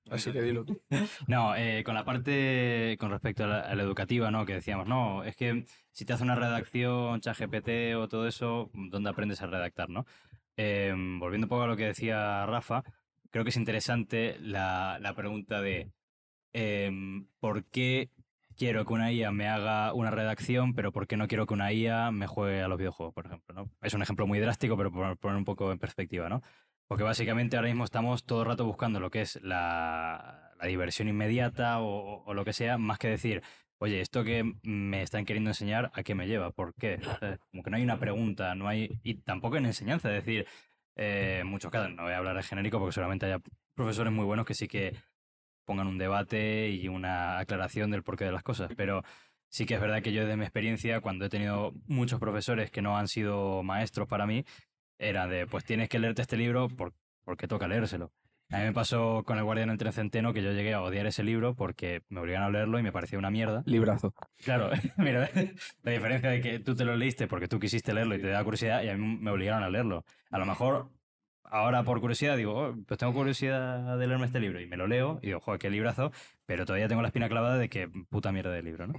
Así 0.10 0.32
que 0.32 0.42
dilo 0.42 0.66
tú. 0.66 0.82
No, 1.28 1.56
eh, 1.56 1.84
con 1.86 1.94
la 1.96 2.04
parte 2.04 2.98
con 3.00 3.12
respecto 3.12 3.44
a 3.44 3.48
la, 3.48 3.60
a 3.62 3.76
la 3.76 3.84
educativa, 3.84 4.32
¿no? 4.32 4.46
Que 4.46 4.56
decíamos, 4.56 4.88
no, 4.88 5.24
es 5.24 5.36
que 5.36 5.66
si 5.92 6.04
te 6.06 6.14
hace 6.14 6.24
una 6.24 6.36
redacción, 6.36 7.22
ChatGPT 7.22 7.96
o 7.96 8.08
todo 8.08 8.28
eso, 8.28 8.72
¿dónde 8.74 9.10
aprendes 9.10 9.42
a 9.42 9.48
redactar, 9.48 9.90
no? 9.90 10.06
Eh, 10.58 10.94
volviendo 11.20 11.46
un 11.46 11.50
poco 11.50 11.64
a 11.64 11.68
lo 11.68 11.78
que 11.78 11.86
decía 11.86 12.46
Rafa, 12.48 12.84
creo 13.30 13.44
que 13.44 13.52
es 13.52 13.58
interesante 13.58 14.38
la, 14.42 14.98
la 15.00 15.14
pregunta 15.14 15.62
de 15.62 15.92
em, 16.54 17.28
¿por 17.40 17.64
qué 17.66 18.10
quiero 18.60 18.86
que 18.86 18.94
una 18.94 19.12
IA 19.12 19.32
me 19.32 19.48
haga 19.48 19.94
una 19.94 20.12
redacción, 20.12 20.74
pero 20.76 20.92
por 20.92 21.08
qué 21.08 21.16
no 21.18 21.28
quiero 21.28 21.48
que 21.48 21.54
una 21.54 21.72
IA 21.72 22.12
me 22.12 22.28
juegue 22.28 22.62
a 22.62 22.68
los 22.68 22.78
videojuegos, 22.78 23.14
por 23.14 23.26
ejemplo. 23.26 23.70
Es 23.82 23.94
un 23.94 24.02
ejemplo 24.02 24.28
muy 24.28 24.40
drástico, 24.40 24.76
pero 24.78 24.92
por 24.92 25.18
poner 25.18 25.38
un 25.38 25.46
poco 25.46 25.72
en 25.72 25.80
perspectiva, 25.80 26.28
¿no? 26.28 26.44
Porque 26.88 27.04
básicamente 27.04 27.56
ahora 27.56 27.70
mismo 27.70 27.86
estamos 27.86 28.26
todo 28.26 28.42
el 28.42 28.48
rato 28.48 28.66
buscando 28.66 29.00
lo 29.00 29.10
que 29.12 29.22
es 29.22 29.40
la, 29.42 30.52
diversión 30.64 31.08
inmediata 31.08 31.80
o, 31.80 32.34
lo 32.34 32.44
que 32.44 32.52
sea, 32.52 32.78
más 32.78 33.00
que 33.00 33.08
decir, 33.08 33.42
oye, 33.78 34.02
esto 34.02 34.26
que 34.26 34.44
me 34.64 35.04
están 35.04 35.24
queriendo 35.24 35.52
enseñar, 35.52 35.90
¿a 35.94 36.04
qué 36.04 36.14
me 36.14 36.28
lleva? 36.28 36.52
¿Por 36.52 36.74
qué? 36.76 37.00
Como 37.52 37.64
que 37.64 37.70
no 37.70 37.78
hay 37.78 37.84
una 37.84 37.98
pregunta, 37.98 38.56
no 38.56 38.68
hay. 38.68 39.00
Y 39.04 39.16
tampoco 39.22 39.56
en 39.56 39.68
enseñanza, 39.68 40.10
es 40.10 40.26
decir, 40.26 40.46
eh, 40.98 41.44
muchos 41.46 41.72
casos, 41.72 41.96
no 41.96 42.04
voy 42.04 42.12
a 42.12 42.18
hablar 42.18 42.36
de 42.36 42.44
genérico 42.44 42.78
porque 42.78 42.94
seguramente 42.94 43.26
haya 43.26 43.40
profesores 43.74 44.12
muy 44.12 44.26
buenos 44.26 44.46
que 44.46 44.54
sí 44.54 44.68
que 44.68 44.96
pongan 45.70 45.86
un 45.86 46.00
debate 46.00 46.70
y 46.72 46.88
una 46.88 47.38
aclaración 47.38 47.92
del 47.92 48.02
porqué 48.02 48.26
de 48.26 48.32
las 48.32 48.42
cosas, 48.42 48.72
pero 48.76 49.04
sí 49.50 49.68
que 49.68 49.76
es 49.76 49.80
verdad 49.82 50.02
que 50.02 50.12
yo 50.12 50.26
de 50.26 50.36
mi 50.36 50.42
experiencia, 50.44 51.00
cuando 51.00 51.26
he 51.26 51.30
tenido 51.30 51.74
muchos 51.86 52.20
profesores 52.20 52.72
que 52.72 52.82
no 52.82 52.98
han 52.98 53.08
sido 53.08 53.62
maestros 53.62 54.08
para 54.08 54.26
mí, 54.26 54.46
era 54.98 55.28
de, 55.28 55.46
pues 55.46 55.64
tienes 55.66 55.88
que 55.88 56.00
leerte 56.00 56.24
este 56.24 56.38
libro 56.38 56.70
por- 56.70 56.94
porque 57.24 57.48
toca 57.48 57.68
leérselo. 57.68 58.12
A 58.52 58.58
mí 58.58 58.64
me 58.64 58.74
pasó 58.74 59.22
con 59.28 59.38
El 59.38 59.44
Guardián 59.44 59.70
del 59.70 59.78
Tren 59.78 59.94
Centeno 59.94 60.34
que 60.34 60.42
yo 60.42 60.52
llegué 60.54 60.74
a 60.74 60.82
odiar 60.82 61.06
ese 61.06 61.22
libro 61.22 61.54
porque 61.54 62.02
me 62.10 62.20
obligaron 62.20 62.48
a 62.48 62.50
leerlo 62.50 62.80
y 62.80 62.84
me 62.84 62.92
parecía 62.92 63.20
una 63.20 63.30
mierda. 63.30 63.62
Librazo. 63.68 64.16
Claro, 64.44 64.72
mira, 64.98 65.30
la 65.84 65.92
diferencia 65.92 66.32
de 66.32 66.42
que 66.42 66.58
tú 66.58 66.74
te 66.76 66.84
lo 66.84 66.96
leíste 66.98 67.28
porque 67.28 67.48
tú 67.48 67.60
quisiste 67.60 67.94
leerlo 67.94 68.16
y 68.16 68.22
te 68.22 68.30
da 68.30 68.44
curiosidad 68.44 68.82
y 68.82 68.90
a 68.90 68.98
mí 68.98 69.20
me 69.22 69.30
obligaron 69.30 69.62
a 69.62 69.70
leerlo. 69.70 70.04
A 70.32 70.40
lo 70.40 70.48
mejor 70.48 70.90
ahora 71.50 71.84
por 71.84 72.00
curiosidad 72.00 72.38
digo, 72.38 72.54
"Oh, 72.54 72.76
pues 72.88 72.98
tengo 73.00 73.14
curiosidad 73.14 73.98
de 73.98 74.08
leerme 74.08 74.26
este 74.26 74.40
libro 74.40 74.60
y 74.62 74.68
me 74.68 74.78
lo 74.78 74.88
leo 74.88 75.20
y 75.22 75.28
digo, 75.28 75.40
joder, 75.40 75.60
qué 75.60 75.70
librazo, 75.70 76.12
pero 76.46 76.66
todavía 76.66 76.88
tengo 76.88 77.02
la 77.02 77.08
espina 77.10 77.30
clavada 77.30 77.58
de 77.58 77.70
que 77.70 77.90
puta 78.10 78.32
mierda 78.32 78.52
de 78.52 78.64
libro, 78.64 78.88
¿no? 78.88 78.94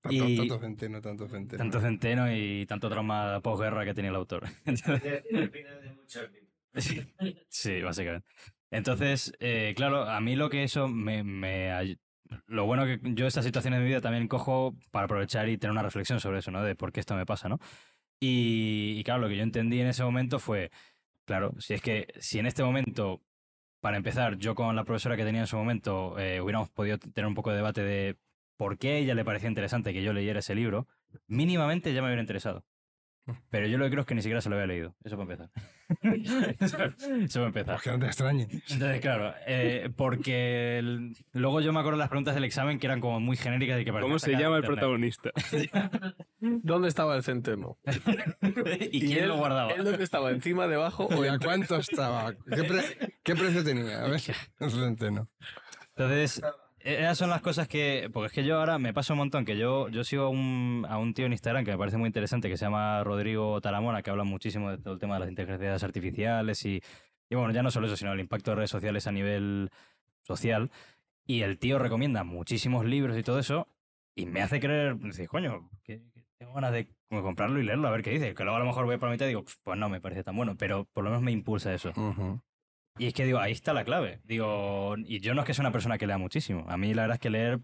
Tanto, 0.00 0.24
Y- 0.24 0.36
tanto 0.36 0.58
centeno, 0.58 1.00
tanto 1.00 1.28
centeno. 1.28 1.58
Tanto 1.62 1.80
centeno 1.80 2.32
y 2.34 2.66
tanto 2.66 2.90
trauma 2.90 3.40
posguerra 3.40 3.84
que 3.84 3.94
tenía 3.94 4.10
el 4.10 4.16
autor. 4.16 4.44
Sí, 6.74 7.02
sí, 7.48 7.82
básicamente. 7.82 8.26
Entonces, 8.70 9.32
eh, 9.40 9.74
claro, 9.76 10.08
a 10.08 10.20
mí 10.20 10.36
lo 10.36 10.48
que 10.48 10.62
eso 10.62 10.88
me, 10.88 11.22
me 11.22 11.98
Lo 12.46 12.64
bueno 12.64 12.86
que 12.86 12.98
yo 13.02 13.26
estas 13.26 13.44
situaciones 13.44 13.78
de 13.78 13.84
mi 13.84 13.88
vida 13.90 14.00
también 14.00 14.28
cojo 14.28 14.74
para 14.90 15.04
aprovechar 15.04 15.48
y 15.50 15.58
tener 15.58 15.72
una 15.72 15.82
reflexión 15.82 16.18
sobre 16.20 16.38
eso, 16.38 16.50
¿no? 16.50 16.62
De 16.62 16.74
por 16.74 16.90
qué 16.92 17.00
esto 17.00 17.14
me 17.14 17.26
pasa, 17.26 17.48
¿no? 17.50 17.58
Y, 18.20 18.94
y 18.98 19.04
claro, 19.04 19.20
lo 19.22 19.28
que 19.28 19.36
yo 19.36 19.42
entendí 19.42 19.80
en 19.80 19.88
ese 19.88 20.04
momento 20.04 20.38
fue, 20.38 20.70
claro, 21.24 21.54
si 21.58 21.74
es 21.74 21.82
que 21.82 22.08
si 22.18 22.38
en 22.38 22.46
este 22.46 22.62
momento, 22.62 23.20
para 23.80 23.96
empezar, 23.96 24.36
yo 24.38 24.54
con 24.54 24.76
la 24.76 24.84
profesora 24.84 25.16
que 25.16 25.24
tenía 25.24 25.42
en 25.42 25.46
su 25.46 25.56
momento, 25.56 26.18
eh, 26.18 26.40
hubiéramos 26.40 26.70
podido 26.70 26.98
tener 26.98 27.26
un 27.26 27.34
poco 27.34 27.50
de 27.50 27.56
debate 27.56 27.82
de 27.82 28.18
por 28.56 28.78
qué 28.78 28.92
a 28.92 28.96
ella 28.98 29.14
le 29.14 29.24
parecía 29.24 29.48
interesante 29.48 29.92
que 29.92 30.02
yo 30.02 30.12
leyera 30.12 30.40
ese 30.40 30.54
libro, 30.54 30.86
mínimamente 31.26 31.92
ya 31.92 32.00
me 32.00 32.08
hubiera 32.08 32.22
interesado. 32.22 32.64
Pero 33.50 33.68
yo 33.68 33.78
lo 33.78 33.84
que 33.84 33.90
creo 33.92 34.00
es 34.00 34.06
que 34.06 34.14
ni 34.16 34.22
siquiera 34.22 34.40
se 34.40 34.48
lo 34.48 34.56
había 34.56 34.66
leído. 34.66 34.96
Eso 35.04 35.16
para 35.16 35.32
empezar. 35.32 35.50
eso, 36.60 37.40
para 37.40 37.46
empezar. 37.46 37.74
Pues 37.76 37.82
que 37.82 37.90
no 37.92 37.98
te 38.00 38.06
extrañe. 38.06 38.48
Entonces, 38.68 39.00
claro, 39.00 39.32
eh, 39.46 39.90
porque 39.96 40.78
el- 40.78 41.12
luego 41.32 41.60
yo 41.60 41.72
me 41.72 41.78
acuerdo 41.80 41.98
de 41.98 42.02
las 42.02 42.08
preguntas 42.08 42.34
del 42.34 42.44
examen 42.44 42.78
que 42.78 42.86
eran 42.86 43.00
como 43.00 43.20
muy 43.20 43.36
genéricas 43.36 43.80
y 43.80 43.84
que 43.84 43.92
¿Cómo 43.92 44.18
se 44.18 44.32
llama 44.36 44.56
el 44.56 44.64
protagonista? 44.64 45.30
¿Dónde 46.40 46.88
estaba 46.88 47.14
el 47.16 47.22
centeno? 47.22 47.78
¿Y 48.90 49.00
quién 49.06 49.22
él- 49.24 49.28
lo 49.28 49.36
guardaba? 49.36 49.70
¿Él 49.72 49.84
dónde 49.84 50.02
estaba? 50.02 50.30
¿Encima, 50.30 50.66
debajo 50.66 51.04
o 51.06 51.22
¿a 51.30 51.38
cuánto 51.38 51.76
estaba? 51.76 52.32
¿Qué, 52.32 52.64
pre- 52.64 53.18
qué 53.22 53.34
precio 53.36 53.62
tenía? 53.62 54.04
A 54.04 54.08
ver, 54.08 54.20
el 54.60 54.70
centeno. 54.70 55.28
Entonces, 55.94 56.42
esas 56.84 57.18
son 57.18 57.30
las 57.30 57.40
cosas 57.42 57.68
que. 57.68 58.10
Porque 58.12 58.26
es 58.26 58.32
que 58.32 58.44
yo 58.44 58.58
ahora 58.58 58.78
me 58.78 58.92
pasa 58.92 59.12
un 59.14 59.18
montón 59.18 59.44
que 59.44 59.56
yo, 59.56 59.88
yo 59.88 60.04
sigo 60.04 60.24
a 60.24 60.28
un, 60.28 60.86
a 60.88 60.98
un 60.98 61.14
tío 61.14 61.26
en 61.26 61.32
Instagram 61.32 61.64
que 61.64 61.72
me 61.72 61.78
parece 61.78 61.96
muy 61.96 62.06
interesante 62.06 62.48
que 62.48 62.56
se 62.56 62.64
llama 62.64 63.02
Rodrigo 63.04 63.60
Taramona, 63.60 64.02
que 64.02 64.10
habla 64.10 64.24
muchísimo 64.24 64.70
de 64.70 64.78
todo 64.78 64.94
el 64.94 65.00
tema 65.00 65.14
de 65.14 65.20
las 65.20 65.28
inteligencias 65.28 65.82
artificiales 65.82 66.64
y, 66.64 66.82
y 67.30 67.34
bueno, 67.34 67.52
ya 67.52 67.62
no 67.62 67.70
solo 67.70 67.86
eso, 67.86 67.96
sino 67.96 68.12
el 68.12 68.20
impacto 68.20 68.50
de 68.50 68.56
redes 68.56 68.70
sociales 68.70 69.06
a 69.06 69.12
nivel 69.12 69.70
social. 70.22 70.70
Y 71.24 71.42
el 71.42 71.58
tío 71.58 71.78
recomienda 71.78 72.24
muchísimos 72.24 72.84
libros 72.84 73.16
y 73.16 73.22
todo 73.22 73.38
eso, 73.38 73.68
y 74.14 74.26
me 74.26 74.42
hace 74.42 74.60
creer, 74.60 74.96
decir, 74.96 75.28
coño, 75.28 75.70
que, 75.84 76.02
que 76.12 76.24
tengo 76.36 76.52
ganas 76.52 76.72
de 76.72 76.88
comprarlo 77.08 77.60
y 77.60 77.64
leerlo, 77.64 77.88
a 77.88 77.92
ver 77.92 78.02
qué 78.02 78.10
dice. 78.10 78.34
Que 78.34 78.42
luego 78.42 78.56
a 78.56 78.60
lo 78.60 78.66
mejor 78.66 78.86
voy 78.86 78.98
por 78.98 79.08
la 79.08 79.12
mitad 79.12 79.26
y 79.26 79.28
digo, 79.28 79.44
pues 79.62 79.78
no 79.78 79.88
me 79.88 80.00
parece 80.00 80.24
tan 80.24 80.36
bueno, 80.36 80.56
pero 80.56 80.84
por 80.92 81.04
lo 81.04 81.10
menos 81.10 81.22
me 81.22 81.30
impulsa 81.32 81.72
eso. 81.72 81.90
Ujú. 81.90 82.40
Y 82.98 83.06
es 83.06 83.14
que 83.14 83.24
digo, 83.24 83.38
ahí 83.38 83.52
está 83.52 83.72
la 83.72 83.84
clave. 83.84 84.20
Digo, 84.24 84.94
y 84.98 85.20
yo 85.20 85.34
no 85.34 85.40
es 85.42 85.46
que 85.46 85.54
sea 85.54 85.62
una 85.62 85.72
persona 85.72 85.98
que 85.98 86.06
lea 86.06 86.18
muchísimo. 86.18 86.64
A 86.68 86.76
mí 86.76 86.92
la 86.94 87.02
verdad 87.02 87.14
es 87.16 87.20
que 87.20 87.30
leer 87.30 87.60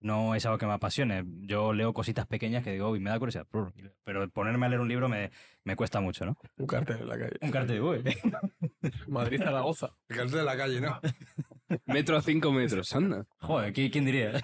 no 0.00 0.34
es 0.34 0.44
algo 0.46 0.58
que 0.58 0.66
me 0.66 0.72
apasione. 0.72 1.22
Yo 1.42 1.72
leo 1.72 1.92
cositas 1.92 2.26
pequeñas 2.26 2.64
que 2.64 2.72
digo, 2.72 2.90
uy, 2.90 2.98
me 2.98 3.10
da 3.10 3.18
curiosidad. 3.18 3.46
Pero 4.04 4.28
ponerme 4.30 4.66
a 4.66 4.68
leer 4.70 4.80
un 4.80 4.88
libro 4.88 5.08
me, 5.08 5.30
me 5.64 5.76
cuesta 5.76 6.00
mucho, 6.00 6.24
¿no? 6.26 6.36
Un 6.56 6.66
cartel 6.66 6.98
en 7.02 7.08
la 7.08 7.18
calle. 7.18 7.36
Un 7.40 7.50
cartel 7.50 7.76
de 7.76 7.82
uy. 7.82 8.02
Madrid-Zaragoza. 9.08 9.94
El 10.08 10.16
cartel 10.16 10.38
de 10.38 10.44
la 10.44 10.56
calle, 10.56 10.80
¿no? 10.80 11.00
Metro 11.86 12.16
a 12.16 12.22
cinco 12.22 12.50
metros, 12.50 12.92
anda. 12.96 13.26
Joder, 13.38 13.72
¿qui- 13.72 13.92
¿quién 13.92 14.04
diría? 14.06 14.32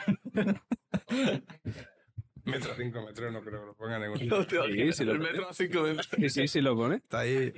Metro 2.44 2.72
cinco 2.76 3.02
metros, 3.04 3.32
no 3.32 3.40
creo 3.42 3.60
que 3.62 3.66
lo 3.66 3.74
pongan 3.74 4.04
en 4.04 4.10
un... 4.12 4.26
No 4.28 4.46
te 4.46 4.56
Sí, 4.72 4.92
sí 4.92 5.04
lo 5.04 5.12
el 5.14 5.18
metro 5.18 5.48
a 5.48 5.52
cinco 5.52 5.82
metros. 5.82 6.08
Sí, 6.16 6.30
sí, 6.30 6.46
sí 6.46 6.60
lo 6.60 6.76
pone. 6.76 6.96
Está 6.96 7.20
ahí. 7.20 7.52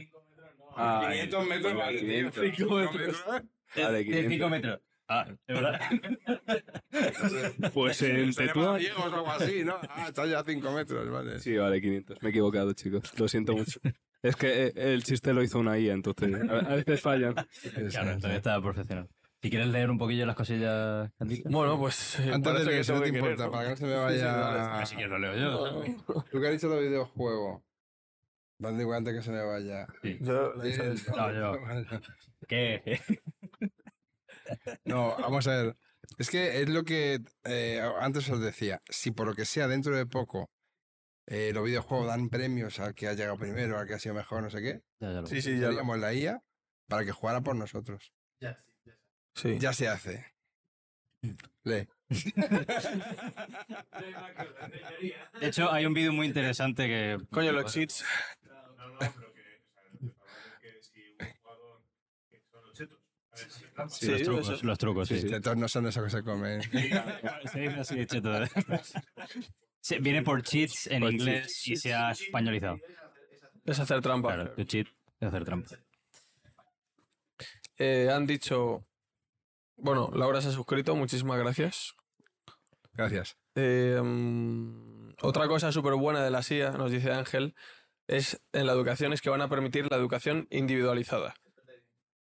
Ah, 0.78 1.08
500 1.10 1.46
metros 1.46 1.74
vale, 1.74 1.98
tío. 2.00 2.30
500. 2.30 2.44
Cinco 2.56 2.74
metros. 2.76 3.24
Vale, 3.26 3.98
De 3.98 4.04
500. 4.04 4.32
5 4.32 4.48
metros. 4.48 4.80
Ah, 5.10 5.26
es 5.46 5.54
verdad. 5.54 5.80
Pues 7.72 8.02
en 8.02 8.34
Tetuán. 8.34 8.80
o 8.98 9.04
algo 9.04 9.30
así, 9.30 9.64
¿no? 9.64 9.76
Ah, 9.88 10.06
está 10.08 10.26
ya 10.26 10.40
a 10.40 10.44
5 10.44 10.72
metros, 10.72 11.10
vale. 11.10 11.38
Sí, 11.40 11.56
vale, 11.56 11.80
500. 11.80 12.22
Me 12.22 12.28
he 12.28 12.30
equivocado, 12.30 12.72
chicos. 12.72 13.18
Lo 13.18 13.28
siento 13.28 13.54
mucho. 13.54 13.80
Es 14.22 14.36
que 14.36 14.66
eh, 14.66 14.72
el 14.76 15.04
chiste 15.04 15.32
lo 15.32 15.42
hizo 15.42 15.58
una 15.60 15.78
IA, 15.78 15.92
entonces 15.94 16.34
a 16.50 16.74
veces 16.74 17.00
fallan. 17.00 17.34
Claro, 17.34 18.10
entonces 18.12 18.36
está 18.38 18.60
profesional. 18.60 19.08
Si 19.40 19.50
quieres 19.50 19.68
leer 19.68 19.88
un 19.90 19.98
poquillo 19.98 20.26
las 20.26 20.34
cosillas 20.34 21.10
que. 21.28 21.42
Bueno, 21.48 21.78
pues. 21.78 22.18
eh, 22.18 22.30
Antes 22.32 22.52
de 22.54 22.64
leer, 22.64 22.78
que 22.78 22.84
si 22.84 22.92
no 22.92 22.98
te 22.98 23.04
que 23.04 23.12
querer, 23.12 23.30
importa, 23.30 23.44
¿no? 23.46 23.50
para 23.52 23.64
que 23.64 23.70
no 23.70 23.76
se 23.76 23.84
me 23.84 23.90
Sí, 23.92 24.18
sí, 24.18 24.96
vaya... 24.96 25.06
Lo 25.06 25.18
leo 25.18 25.36
yo. 25.36 25.84
Tú 26.32 26.40
que 26.40 26.46
has 26.48 26.52
dicho 26.52 26.68
de 26.70 26.88
videojuego. 26.88 27.64
Vale, 28.60 28.78
digo 28.78 28.92
antes 28.94 29.14
que 29.14 29.22
se 29.22 29.30
me 29.30 29.42
vaya. 29.44 29.86
Sí. 30.02 30.18
Yo- 30.20 30.52
No, 31.16 31.32
yo. 31.32 31.52
¿Qué? 32.48 33.00
No, 34.84 35.16
vamos 35.18 35.46
a 35.46 35.62
ver. 35.62 35.76
Es 36.18 36.30
que 36.30 36.60
es 36.62 36.68
lo 36.68 36.82
que 36.84 37.20
eh, 37.44 37.80
antes 38.00 38.28
os 38.30 38.40
decía. 38.40 38.80
Si 38.88 39.10
por 39.10 39.26
lo 39.26 39.34
que 39.34 39.44
sea 39.44 39.68
dentro 39.68 39.96
de 39.96 40.06
poco 40.06 40.50
eh, 41.26 41.52
los 41.54 41.64
videojuegos 41.64 42.06
dan 42.08 42.30
premios 42.30 42.80
al 42.80 42.94
que 42.94 43.06
ha 43.08 43.12
llegado 43.12 43.36
primero, 43.38 43.78
al 43.78 43.86
que 43.86 43.94
ha 43.94 43.98
sido 43.98 44.14
mejor, 44.14 44.42
no 44.42 44.50
sé 44.50 44.60
qué, 44.62 44.80
Ya, 45.00 45.12
ya 45.12 45.20
lo 45.20 45.26
Sí, 45.26 45.42
sí, 45.42 45.58
ya 45.60 45.70
lo- 45.70 45.96
la 45.96 46.12
IA 46.14 46.42
para 46.88 47.04
que 47.04 47.12
jugara 47.12 47.42
por 47.42 47.54
nosotros. 47.56 48.12
Sí. 49.34 49.58
Ya 49.60 49.72
se 49.72 49.86
hace. 49.88 50.34
Lee. 51.64 51.86
De 55.40 55.46
hecho, 55.48 55.70
hay 55.70 55.84
un 55.86 55.94
vídeo 55.94 56.12
muy 56.12 56.26
interesante 56.26 56.86
que. 56.86 57.18
Coño, 57.30 57.52
los 57.52 57.72
cheats. 57.72 58.04
Sí, 63.90 64.08
los 64.08 64.18
Sí, 64.18 64.24
trucos, 64.24 64.48
eso- 64.48 64.66
los 64.66 64.78
trucos, 64.78 65.08
sí. 65.08 65.24
No 65.56 65.68
son 65.68 65.86
eso 65.86 66.02
que 66.02 66.10
se 66.10 66.22
comen. 66.24 66.60
Se 66.62 67.60
dice 67.60 67.80
así, 67.80 68.06
cheto. 68.06 68.32
Sí, 69.80 69.98
Viene 70.00 70.22
por 70.22 70.42
cheats 70.42 70.88
en 70.88 71.00
Por 71.02 71.12
inglés 71.12 71.66
y 71.68 71.76
se 71.76 71.94
ha 71.94 72.10
españolizado. 72.10 72.78
Es 73.64 73.78
hacer 73.78 74.00
trampa. 74.00 74.34
Claro, 74.34 74.54
tu 74.54 74.64
cheat 74.64 74.88
es 75.20 75.28
hacer 75.28 75.44
trampa. 75.44 75.68
Eh, 77.78 78.10
han 78.12 78.26
dicho. 78.26 78.84
Bueno, 79.76 80.10
Laura 80.12 80.40
se 80.40 80.48
ha 80.48 80.50
suscrito, 80.52 80.96
muchísimas 80.96 81.38
gracias. 81.38 81.94
Gracias. 82.94 83.36
Eh, 83.54 84.00
mm, 84.02 85.10
otra 85.22 85.46
cosa 85.46 85.70
súper 85.70 85.94
buena 85.94 86.24
de 86.24 86.30
la 86.32 86.42
SIA, 86.42 86.72
nos 86.72 86.90
dice 86.90 87.12
Ángel, 87.12 87.54
es 88.08 88.40
en 88.52 88.66
la 88.66 88.72
educación 88.72 89.12
es 89.12 89.20
que 89.20 89.30
van 89.30 89.42
a 89.42 89.48
permitir 89.48 89.86
la 89.90 89.96
educación 89.96 90.48
individualizada, 90.50 91.34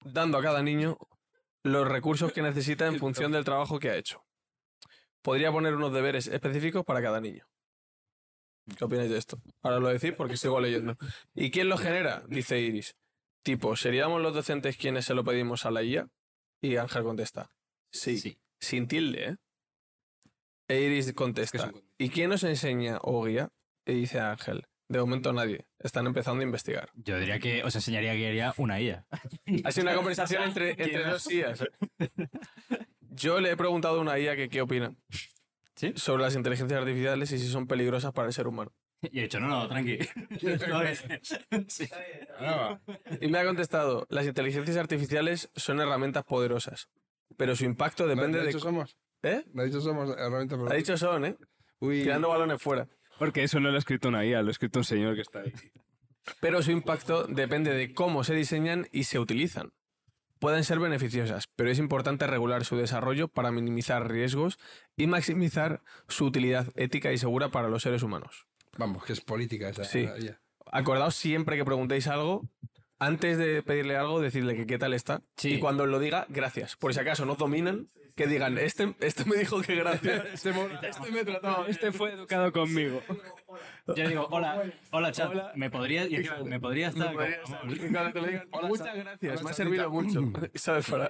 dando 0.04 0.38
a 0.38 0.42
cada 0.42 0.62
niño 0.62 0.98
los 1.64 1.88
recursos 1.88 2.32
que 2.32 2.42
necesita 2.42 2.86
en 2.86 2.98
función 2.98 3.32
del 3.32 3.44
trabajo 3.44 3.80
que 3.80 3.90
ha 3.90 3.96
hecho. 3.96 4.24
Podría 5.22 5.50
poner 5.50 5.74
unos 5.74 5.92
deberes 5.92 6.28
específicos 6.28 6.84
para 6.84 7.02
cada 7.02 7.20
niño. 7.20 7.44
¿Qué 8.76 8.84
opináis 8.84 9.10
de 9.10 9.18
esto? 9.18 9.40
Ahora 9.62 9.80
lo 9.80 9.88
decís 9.88 10.12
porque 10.12 10.36
sigo 10.36 10.60
leyendo. 10.60 10.96
¿Y 11.34 11.50
quién 11.50 11.68
lo 11.68 11.78
genera? 11.78 12.22
Dice 12.28 12.60
Iris. 12.60 12.96
Tipo, 13.42 13.74
¿seríamos 13.76 14.20
los 14.20 14.34
docentes 14.34 14.76
quienes 14.76 15.06
se 15.06 15.14
lo 15.14 15.24
pedimos 15.24 15.64
a 15.64 15.70
la 15.70 15.82
IA? 15.82 16.08
Y 16.60 16.76
Ángel 16.76 17.02
contesta. 17.02 17.50
Sí. 17.90 18.18
Sí. 18.18 18.38
Sin 18.60 18.86
tilde, 18.86 19.28
¿eh? 19.30 19.36
E 20.68 20.80
Iris 20.82 21.14
contesta. 21.14 21.72
¿Y 21.96 22.10
quién 22.10 22.28
nos 22.28 22.42
enseña 22.42 22.98
o 23.00 23.24
guía? 23.24 23.48
Y 23.86 23.94
dice 23.94 24.20
Ángel. 24.20 24.66
De 24.88 24.98
momento 24.98 25.32
nadie. 25.32 25.66
Están 25.78 26.06
empezando 26.06 26.40
a 26.40 26.44
investigar. 26.44 26.90
Yo 26.94 27.18
diría 27.18 27.38
que 27.38 27.62
os 27.62 27.74
enseñaría 27.74 28.14
que 28.14 28.28
haría 28.28 28.54
una 28.56 28.80
IA. 28.80 29.06
Ha 29.64 29.70
sido 29.70 29.86
una 29.86 29.94
conversación 29.96 30.42
entre, 30.44 30.70
entre 30.70 31.04
dos 31.04 31.30
IAs. 31.30 31.64
Yo 33.10 33.40
le 33.40 33.50
he 33.50 33.56
preguntado 33.56 33.98
a 33.98 34.00
una 34.00 34.18
IA 34.18 34.36
que 34.36 34.48
qué 34.48 34.62
opina 34.62 34.94
¿Sí? 35.74 35.92
sobre 35.96 36.22
las 36.22 36.34
inteligencias 36.36 36.80
artificiales 36.80 37.32
y 37.32 37.38
si 37.38 37.48
son 37.48 37.66
peligrosas 37.66 38.12
para 38.12 38.28
el 38.28 38.32
ser 38.32 38.46
humano. 38.46 38.72
Y 39.02 39.20
he 39.20 39.22
dicho, 39.22 39.38
no, 39.40 39.48
no, 39.48 39.68
tranqui. 39.68 39.98
Sí. 41.68 41.88
Ah, 42.38 42.78
Y 43.20 43.28
me 43.28 43.38
ha 43.38 43.44
contestado, 43.44 44.06
las 44.10 44.26
inteligencias 44.26 44.76
artificiales 44.76 45.50
son 45.54 45.80
herramientas 45.80 46.24
poderosas, 46.24 46.88
pero 47.36 47.54
su 47.54 47.64
impacto 47.64 48.06
depende 48.06 48.38
¿No 48.38 48.42
ha 48.42 48.46
de... 48.46 48.46
dicho 48.48 48.58
somos? 48.58 48.96
¿Eh? 49.22 49.44
¿No 49.52 49.62
ha 49.62 49.64
dicho 49.66 49.80
somos 49.80 50.16
herramientas 50.16 50.58
Ha 50.70 50.74
dicho 50.74 50.96
son, 50.96 51.24
¿eh? 51.26 51.36
Uy, 51.80 52.02
Tirando 52.02 52.28
balones 52.28 52.60
fuera. 52.60 52.88
Porque 53.18 53.42
eso 53.42 53.60
no 53.60 53.70
lo 53.70 53.76
ha 53.76 53.78
escrito 53.78 54.08
una 54.08 54.24
IA, 54.24 54.42
lo 54.42 54.48
ha 54.48 54.52
escrito 54.52 54.78
un 54.78 54.84
señor 54.84 55.14
que 55.14 55.22
está 55.22 55.40
ahí. 55.40 55.52
pero 56.40 56.62
su 56.62 56.70
impacto 56.70 57.24
depende 57.24 57.74
de 57.74 57.92
cómo 57.92 58.24
se 58.24 58.34
diseñan 58.34 58.88
y 58.92 59.04
se 59.04 59.18
utilizan. 59.18 59.72
Pueden 60.38 60.62
ser 60.62 60.78
beneficiosas, 60.78 61.48
pero 61.56 61.68
es 61.70 61.80
importante 61.80 62.26
regular 62.28 62.64
su 62.64 62.76
desarrollo 62.76 63.26
para 63.26 63.50
minimizar 63.50 64.08
riesgos 64.08 64.58
y 64.96 65.08
maximizar 65.08 65.82
su 66.06 66.26
utilidad 66.26 66.68
ética 66.76 67.12
y 67.12 67.18
segura 67.18 67.48
para 67.48 67.68
los 67.68 67.82
seres 67.82 68.04
humanos. 68.04 68.46
Vamos, 68.76 69.04
que 69.04 69.14
es 69.14 69.20
política 69.20 69.68
esa. 69.68 69.82
Sí. 69.82 70.08
Acordaos 70.70 71.16
siempre 71.16 71.56
que 71.56 71.64
preguntéis 71.64 72.06
algo, 72.06 72.48
antes 73.00 73.36
de 73.36 73.62
pedirle 73.64 73.96
algo, 73.96 74.20
decirle 74.20 74.54
que 74.54 74.66
qué 74.66 74.78
tal 74.78 74.94
está. 74.94 75.22
Sí. 75.36 75.54
Y 75.54 75.58
cuando 75.58 75.84
os 75.84 75.88
lo 75.88 75.98
diga, 75.98 76.26
gracias. 76.28 76.76
Por 76.76 76.94
si 76.94 77.00
acaso 77.00 77.26
no 77.26 77.34
dominan, 77.34 77.88
que 78.18 78.26
digan, 78.26 78.58
este, 78.58 78.94
este 79.00 79.24
me 79.24 79.36
dijo 79.36 79.62
que 79.62 79.74
gracias. 79.76 80.24
Este, 80.34 80.50
este 80.82 81.10
me 81.10 81.24
trataba. 81.24 81.66
Este 81.66 81.92
fue 81.92 82.12
educado 82.12 82.52
conmigo. 82.52 83.00
Yo 83.96 84.08
digo, 84.08 84.28
hola, 84.30 84.62
hola 84.90 85.12
chat, 85.12 85.32
¿me 85.54 85.70
podría, 85.70 86.06
y 86.06 86.16
encima, 86.16 86.42
¿me 86.44 86.60
podría 86.60 86.88
estar? 86.88 87.14
Me 87.14 87.26
podría 88.12 88.44
Muchas 88.62 88.96
gracias, 88.96 89.40
hola, 89.40 89.42
me 89.42 89.50
ha 89.50 89.54
Chatita". 89.54 89.54
servido 89.54 89.90
mucho. 89.90 90.32
¿Sabes? 90.54 90.90
Para... 90.90 91.08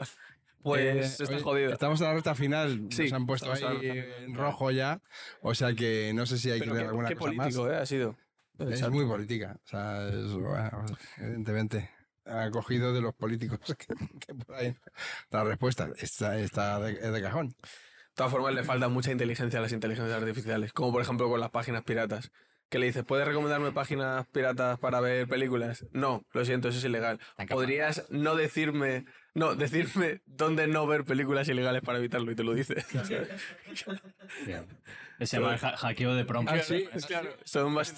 Pues 0.62 0.80
Eh, 1.20 1.22
está 1.22 1.34
oye, 1.34 1.42
jodido. 1.42 1.72
Estamos 1.72 2.00
en 2.00 2.06
la 2.08 2.14
recta 2.14 2.34
final. 2.34 2.88
Sí, 2.90 3.04
Nos 3.04 3.12
han 3.12 3.26
puesto 3.26 3.52
ahí 3.52 3.64
en 4.24 4.34
rojo 4.34 4.70
ya. 4.72 5.00
O 5.40 5.54
sea 5.54 5.72
que 5.72 6.12
no 6.14 6.26
sé 6.26 6.36
si 6.36 6.50
hay 6.50 6.60
que 6.60 6.70
ver 6.70 6.86
alguna 6.86 7.08
qué 7.08 7.14
cosa 7.14 7.32
político, 7.32 7.62
más. 7.64 7.72
¿eh? 7.72 7.76
Ha 7.76 7.86
sido. 7.86 8.16
Es 8.58 8.70
Exacto. 8.70 8.94
muy 8.94 9.06
política. 9.06 9.56
O 9.64 9.68
sea, 9.68 10.08
es, 10.08 10.32
bueno, 10.32 10.84
evidentemente. 11.18 11.90
Ha 12.28 12.50
cogido 12.50 12.92
de 12.92 13.00
los 13.00 13.14
políticos 13.14 13.58
que, 13.78 13.86
que 14.20 14.34
por 14.34 14.54
ahí. 14.56 14.74
La 15.30 15.44
respuesta 15.44 15.88
está, 15.96 16.38
está 16.38 16.78
de, 16.80 16.92
es 16.92 17.12
de 17.12 17.22
cajón. 17.22 17.48
De 17.48 17.56
todas 18.14 18.32
formas, 18.32 18.52
le 18.54 18.64
falta 18.64 18.88
mucha 18.88 19.12
inteligencia 19.12 19.58
a 19.60 19.62
las 19.62 19.72
inteligencias 19.72 20.20
artificiales, 20.20 20.72
como 20.72 20.92
por 20.92 21.02
ejemplo 21.02 21.28
con 21.28 21.40
las 21.40 21.50
páginas 21.50 21.84
piratas. 21.84 22.30
Que 22.68 22.78
le 22.78 22.84
dices, 22.84 23.02
¿puedes 23.02 23.26
recomendarme 23.26 23.72
páginas 23.72 24.26
piratas 24.26 24.78
para 24.78 25.00
ver 25.00 25.26
películas? 25.26 25.86
No, 25.92 26.26
lo 26.32 26.44
siento, 26.44 26.68
eso 26.68 26.76
es 26.76 26.84
ilegal. 26.84 27.18
¿Podrías 27.48 28.04
no 28.10 28.34
decirme, 28.34 29.06
no, 29.32 29.54
decirme 29.54 30.20
dónde 30.26 30.66
no 30.66 30.86
ver 30.86 31.04
películas 31.04 31.48
ilegales 31.48 31.80
para 31.80 31.96
evitarlo? 31.96 32.30
Y 32.30 32.34
te 32.34 32.44
lo 32.44 32.52
dice. 32.52 32.84
Se 35.20 35.36
llama 35.38 35.54
el 35.54 35.64
ha- 35.64 35.76
hackeo 35.76 36.14
de 36.14 36.24
prompt. 36.24 36.50
Ah, 36.52 36.60
sí, 36.62 36.86
claro. 37.06 37.30
Son 37.44 37.72
más 37.72 37.94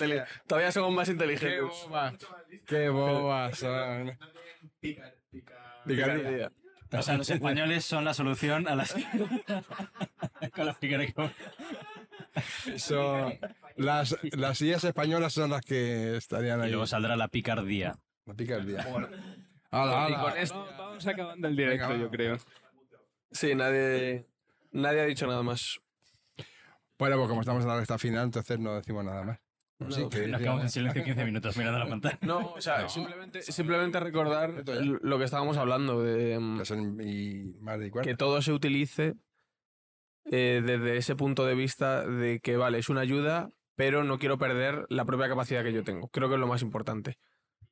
Todavía 0.47 0.70
somos 0.70 0.93
más 0.93 1.09
Qué 1.09 1.12
inteligentes. 1.12 1.86
Qué 2.66 2.89
bobas 2.89 3.59
son. 3.59 4.16
Picardía. 5.86 6.52
O 6.93 7.02
sea, 7.02 7.16
los 7.16 7.31
españoles 7.31 7.85
son 7.85 8.05
la 8.05 8.14
solución 8.14 8.66
a 8.68 8.74
las... 8.74 8.94
Con 10.55 10.66
las 10.66 10.78
las, 13.77 14.16
las 14.32 14.60
IAs 14.60 14.85
españolas 14.85 15.32
son 15.32 15.51
las 15.51 15.62
que 15.62 16.16
estarían 16.16 16.60
Y 16.60 16.64
ahí. 16.64 16.70
luego 16.70 16.86
saldrá 16.86 17.16
la 17.16 17.28
picardía. 17.28 17.97
La 18.27 18.35
picardía. 18.35 18.82
Hala, 19.70 20.09
Y 20.09 20.12
hala. 20.14 20.20
con 20.22 20.39
esto- 20.39 20.68
Vamos, 20.78 21.06
acabando 21.06 21.48
el 21.48 21.56
directo, 21.56 21.89
Venga, 21.89 22.02
yo 22.02 22.10
creo. 22.10 22.36
Sí, 23.31 23.55
nadie, 23.55 24.27
nadie 24.72 25.01
ha 25.01 25.05
dicho 25.05 25.27
nada 25.27 25.43
más. 25.43 25.78
Bueno, 26.98 27.16
pues 27.16 27.28
como 27.28 27.40
estamos 27.40 27.62
en 27.62 27.68
la 27.68 27.78
recta 27.78 27.98
final, 27.98 28.24
entonces 28.24 28.59
no 28.59 28.74
decimos 28.74 29.05
nada 29.05 29.22
más. 29.22 29.39
No, 29.81 29.90
sí, 29.90 30.07
que 30.11 30.28
Nos 30.28 30.40
quedamos 30.40 30.62
en 30.62 30.70
silencio 30.70 31.02
15 31.02 31.24
minutos 31.24 31.57
mirando 31.57 31.78
la 31.78 31.89
pantalla. 31.89 32.19
No, 32.20 32.52
o 32.52 32.61
sea, 32.61 32.82
No. 32.82 32.89
Simplemente, 32.89 33.43
simplemente 33.43 33.98
recordar 33.98 34.62
lo 34.66 35.19
que 35.19 35.24
estábamos 35.24 35.57
hablando 35.57 36.02
de 36.02 36.39
más 36.39 36.69
de 37.78 37.90
que 38.02 38.15
todo 38.15 38.43
se 38.43 38.52
utilice 38.52 39.15
eh, 40.27 40.62
desde 40.65 40.98
ese 40.98 41.16
punto 41.16 41.47
de 41.47 41.55
vista 41.55 42.07
de 42.07 42.40
que, 42.40 42.57
vale, 42.57 42.78
es 42.78 42.90
una 42.90 43.01
ayuda, 43.01 43.51
pero 43.74 44.05
no 44.05 44.19
quiero 44.19 44.39
perder 44.39 44.85
la 44.90 45.07
propia 45.07 45.28
capacidad 45.28 45.65
que 45.65 45.73
yo 45.73 45.82
tengo. 45.82 46.09
Creo 46.09 46.28
que 46.28 46.35
es 46.35 46.40
lo 46.40 46.47
más 46.47 46.62
importante. 46.62 47.19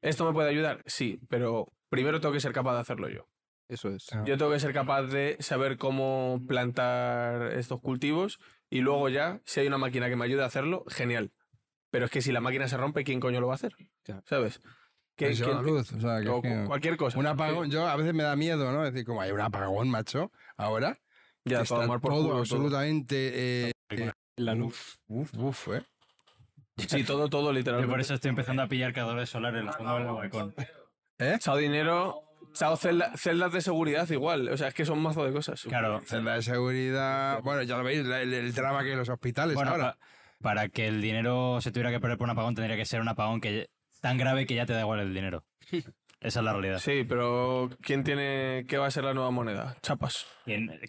¿Esto 0.01 0.25
me 0.25 0.33
puede 0.33 0.49
ayudar? 0.49 0.83
Sí, 0.87 1.21
pero 1.29 1.73
primero 1.91 2.21
tengo 2.21 2.33
que 2.33 2.41
ser 2.41 2.53
capaz 2.53 2.75
de 2.75 2.81
hacerlo 2.81 3.09
yo. 3.11 3.29
Eso 3.69 3.91
es. 3.91 4.07
Ah. 4.13 4.25
Yo 4.27 4.39
tengo 4.39 4.51
que 4.51 4.61
ser 4.61 4.73
capaz 4.73 5.03
de 5.03 5.37
saber 5.41 5.77
cómo 5.77 6.41
plantar 6.49 7.53
estos 7.53 7.81
cultivos 7.81 8.39
y 8.71 8.81
luego 8.81 9.11
ya, 9.11 9.41
si 9.45 9.61
hay 9.61 9.67
una 9.67 9.79
máquina 9.79 10.09
que 10.09 10.17
me 10.17 10.25
ayude 10.25 10.43
a 10.43 10.47
hacerlo, 10.47 10.85
genial. 10.89 11.33
Pero 11.91 12.05
es 12.07 12.11
que 12.11 12.21
si 12.23 12.33
la 12.33 12.41
máquina 12.41 12.69
se 12.69 12.77
rompe, 12.77 13.05
¿quién 13.05 13.21
coño 13.21 13.41
lo 13.41 13.47
va 13.47 13.55
a 13.55 13.57
hacer? 13.57 13.75
Ya. 14.05 14.21
¿Sabes? 14.27 14.61
Que 15.17 15.27
¿Quién- 15.27 15.37
se 15.37 15.45
va 15.47 15.55
la 15.55 15.63
quién- 15.63 15.75
luz. 15.77 15.93
O 15.93 16.01
sea, 16.01 16.21
que 16.21 16.29
o 16.29 16.43
que- 16.43 16.65
cualquier 16.67 16.97
cosa. 16.97 17.19
un 17.19 17.27
apagón, 17.27 17.71
yo 17.71 17.87
a 17.89 17.97
veces 17.97 18.15
me 18.15 18.23
da 18.23 18.37
miedo, 18.37 18.71
¿no? 18.73 18.85
Es 18.85 18.93
decir, 18.93 19.07
como 19.07 19.21
hay 19.23 19.31
un 19.33 19.41
apagón, 19.41 19.89
macho, 19.91 20.31
ahora. 20.57 20.97
Ya, 21.45 21.63
está 21.63 21.77
tomar 21.81 22.01
por 22.01 22.13
todo 22.13 22.21
culo 22.23 22.33
todo. 22.35 22.41
absolutamente. 22.43 23.71
eh, 23.71 23.73
La 24.37 24.55
luz. 24.55 24.99
uf, 25.09 25.33
uf, 25.35 25.69
¿eh? 25.69 25.83
Sí, 26.77 27.03
todo, 27.05 27.29
todo 27.29 27.47
Yo 27.47 27.53
literalmente. 27.55 27.91
por 27.91 28.01
eso 28.01 28.15
estoy 28.15 28.29
empezando 28.29 28.63
a 28.63 28.69
pillar 28.69 28.93
cargadores 28.93 29.29
solares 29.31 29.63
en 29.63 29.67
el 29.69 29.73
fondo 29.75 29.95
del 29.97 30.07
balcón. 30.07 30.55
¿Eh? 31.19 31.37
Chao 31.41 31.57
dinero, 31.57 32.23
chao 32.53 32.77
celda- 32.77 33.17
celdas 33.17 33.53
de 33.53 33.61
seguridad 33.63 34.09
igual. 34.11 34.49
O 34.51 34.57
sea, 34.57 34.69
es 34.69 34.75
que 34.75 34.85
son 34.85 35.01
mazo 35.03 35.25
de 35.25 35.33
cosas. 35.33 35.63
Claro, 35.63 36.01
Celda 36.05 36.35
de 36.35 36.43
seguridad. 36.43 37.43
Bueno, 37.43 37.63
ya 37.63 37.79
lo 37.79 37.83
veis, 37.83 38.05
la- 38.05 38.21
el, 38.23 38.33
el 38.33 38.55
drama 38.55 38.81
que 38.83 38.87
hay 38.87 38.93
en 38.93 38.99
los 38.99 39.09
hospitales 39.09 39.57
bueno, 39.57 39.73
ahora. 39.73 39.95
pa- 39.95 39.99
para 40.41 40.69
que 40.69 40.87
el 40.89 41.01
dinero 41.01 41.61
se 41.61 41.73
tuviera 41.73 41.91
que 41.91 42.01
perder 42.01 42.19
por 42.19 42.27
un 42.27 42.31
apagón, 42.31 42.55
tendría 42.55 42.77
que 42.77 42.85
ser 42.85 43.01
un 43.01 43.09
apagón 43.09 43.41
que 43.41 43.69
tan 44.01 44.17
grave 44.19 44.47
que 44.47 44.55
ya 44.55 44.67
te 44.67 44.73
da 44.73 44.81
igual 44.81 45.01
el 45.01 45.15
dinero. 45.15 45.45
Esa 46.21 46.41
es 46.41 46.45
la 46.45 46.53
realidad. 46.53 46.79
Sí, 46.81 47.05
pero 47.09 47.71
¿quién 47.81 48.03
tiene 48.03 48.65
qué 48.69 48.77
va 48.77 48.87
a 48.87 48.91
ser 48.91 49.05
la 49.05 49.15
nueva 49.15 49.31
moneda? 49.31 49.77
Chapas. 49.83 50.27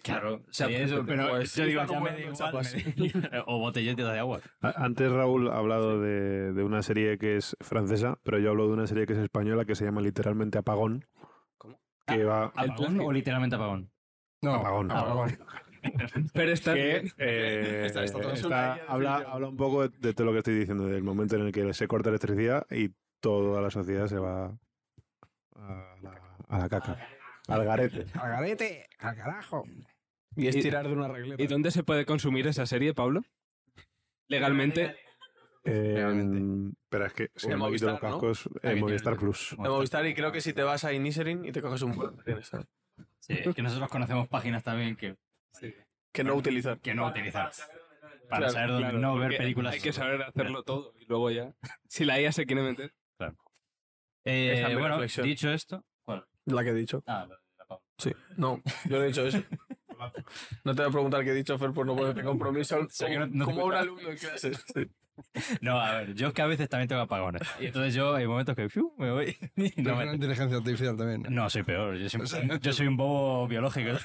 Claro, 0.02 0.42
sí, 0.50 0.64
eso, 0.70 1.04
pero 1.06 1.28
pues, 1.28 1.54
yo 1.54 1.66
digo, 1.66 1.82
ya 1.82 1.86
como 1.86 2.00
me 2.00 2.32
chapas. 2.32 2.74
me- 2.74 3.14
o 3.46 3.58
botelletas 3.60 4.12
de 4.12 4.18
agua. 4.18 4.40
A- 4.60 4.84
Antes 4.84 5.08
Raúl 5.12 5.48
ha 5.52 5.56
hablado 5.58 6.00
de, 6.00 6.52
de 6.52 6.64
una 6.64 6.82
serie 6.82 7.16
que 7.16 7.36
es 7.36 7.56
francesa, 7.60 8.18
pero 8.24 8.40
yo 8.40 8.50
hablo 8.50 8.66
de 8.66 8.72
una 8.72 8.88
serie 8.88 9.06
que 9.06 9.12
es 9.12 9.20
española 9.20 9.64
que 9.64 9.76
se 9.76 9.84
llama 9.84 10.00
literalmente 10.00 10.58
Apagón. 10.58 11.04
¿Cómo? 11.58 11.80
Que 12.08 12.24
va. 12.24 12.46
¿Apagón 12.46 12.98
o 13.00 13.12
literalmente 13.12 13.54
apagón? 13.54 13.92
No, 14.42 14.54
Apagón. 14.56 14.90
apagón. 14.90 15.38
Pero 16.32 16.52
está 16.52 16.74
que 16.74 17.04
eh, 17.18 17.82
Está- 17.86 18.04
está 18.04 18.20
todo- 18.20 18.32
está- 18.32 18.74
habla, 18.86 19.16
habla 19.16 19.48
un 19.48 19.56
poco 19.56 19.88
de, 19.88 19.96
de 19.98 20.14
todo 20.14 20.26
lo 20.26 20.32
que 20.32 20.38
estoy 20.38 20.54
diciendo, 20.58 20.86
del 20.86 21.02
momento 21.02 21.36
en 21.36 21.42
el 21.46 21.52
que 21.52 21.72
se 21.74 21.86
corta 21.88 22.08
electricidad 22.10 22.66
y 22.70 22.90
toda 23.20 23.60
la 23.60 23.70
sociedad 23.70 24.06
se 24.06 24.18
va 24.18 24.46
a 25.56 25.96
la, 26.02 26.38
a 26.48 26.58
la 26.58 26.68
caca, 26.68 26.98
al 27.48 27.64
garete. 27.64 28.06
Al 28.14 28.30
garete, 28.30 28.86
al 28.98 29.16
carajo. 29.16 29.64
Y 30.36 30.46
es 30.46 30.60
tirar 30.60 30.86
de 30.86 30.92
una 30.94 31.08
regleta. 31.08 31.42
¿Y 31.42 31.46
dónde 31.46 31.70
se 31.70 31.82
puede 31.82 32.06
consumir 32.06 32.46
esa 32.46 32.64
serie, 32.66 32.94
Pablo? 32.94 33.22
Legalmente. 34.28 34.96
Eh, 35.64 36.02
pero 36.88 37.06
es 37.06 37.12
que 37.12 37.30
si 37.36 37.48
En 37.50 37.58
me 37.58 37.70
quito 37.70 37.86
los 37.90 37.90
Movistar, 37.90 37.92
¿no? 37.94 38.00
cascos, 38.00 38.48
en 38.62 38.74
que 38.76 38.80
Movistar 38.80 39.16
Plus. 39.18 39.54
Movistar 39.58 40.06
y 40.06 40.14
creo 40.14 40.32
que 40.32 40.40
si 40.40 40.52
te 40.54 40.62
vas 40.62 40.84
a 40.84 40.92
Iniserin 40.92 41.44
y 41.44 41.52
te 41.52 41.60
coges 41.60 41.82
un 41.82 41.92
buen 41.96 42.16
tienes, 42.24 42.46
¿sabes? 42.46 42.66
Sí, 43.18 43.34
es 43.34 43.54
que 43.54 43.62
nosotros 43.62 43.90
conocemos 43.90 44.26
páginas 44.28 44.62
también 44.62 44.96
que, 44.96 45.16
que 46.12 46.24
no 46.24 46.34
utilizar. 46.34 46.78
que 46.80 46.94
no 46.94 47.06
utilizar. 47.06 47.50
Para 48.28 48.46
Claro, 48.46 48.52
saber 48.52 48.68
dónde 48.68 48.82
Claro, 48.84 48.98
no 48.98 49.14
ver 49.16 49.22
porque 49.28 49.38
películas. 49.38 49.74
Hay 49.74 49.80
que 49.80 49.92
saber 49.92 50.22
hacerlo 50.22 50.62
todo 50.62 50.92
y 51.00 51.04
luego 51.06 51.30
ya. 51.30 51.52
Si 51.88 52.04
la 52.04 52.20
IA 52.20 52.32
se 52.32 52.46
quiere 52.46 52.62
meter. 52.62 52.94
Eh, 54.24 54.52
Esa 54.58 54.62
es 54.68 54.74
mi 54.74 54.80
bueno, 54.80 54.96
reflexión. 54.96 55.26
dicho 55.26 55.50
esto. 55.50 55.84
¿cuál? 56.04 56.24
La 56.44 56.62
que 56.62 56.70
he 56.70 56.74
dicho. 56.74 57.02
Ah, 57.06 57.26
la 57.58 57.64
pausa. 57.66 57.84
Sí. 57.98 58.12
No, 58.36 58.62
yo 58.84 58.98
no 58.98 59.04
he 59.04 59.06
dicho 59.08 59.26
eso. 59.26 59.42
No 60.64 60.74
te 60.74 60.80
voy 60.80 60.88
a 60.88 60.92
preguntar 60.92 61.22
qué 61.24 61.30
he 61.30 61.34
dicho, 61.34 61.58
Fer, 61.58 61.72
por 61.72 61.84
no 61.84 61.94
ponerte 61.94 62.22
compromiso. 62.22 62.78
que 63.06 63.18
no- 63.18 63.26
no 63.26 63.44
te 63.44 63.52
como 63.52 63.64
un 63.64 63.70
cuesta. 63.70 63.80
alumno 63.80 64.08
en 64.10 64.16
clase. 64.16 64.52
Sí. 64.54 64.90
No, 65.60 65.78
a 65.78 65.98
ver, 65.98 66.14
yo 66.14 66.28
es 66.28 66.32
que 66.32 66.40
a 66.40 66.46
veces 66.46 66.70
también 66.70 66.88
tengo 66.88 67.02
apones. 67.02 67.42
Y 67.60 67.66
entonces 67.66 67.92
yo 67.92 68.14
hay 68.14 68.26
momentos 68.26 68.56
que 68.56 68.70
¡fiu! 68.70 68.94
me 68.96 69.10
voy. 69.10 69.36
y 69.56 69.82
no, 69.82 69.96
me- 69.96 70.10
inteligencia 70.14 70.56
artificial 70.56 70.96
también. 70.96 71.22
¿no? 71.24 71.28
no, 71.30 71.50
soy 71.50 71.64
peor. 71.64 71.96
Yo 71.98 72.08
soy, 72.08 72.48
yo 72.62 72.72
soy 72.72 72.86
un 72.86 72.96
bobo 72.96 73.46
biológico. 73.46 73.98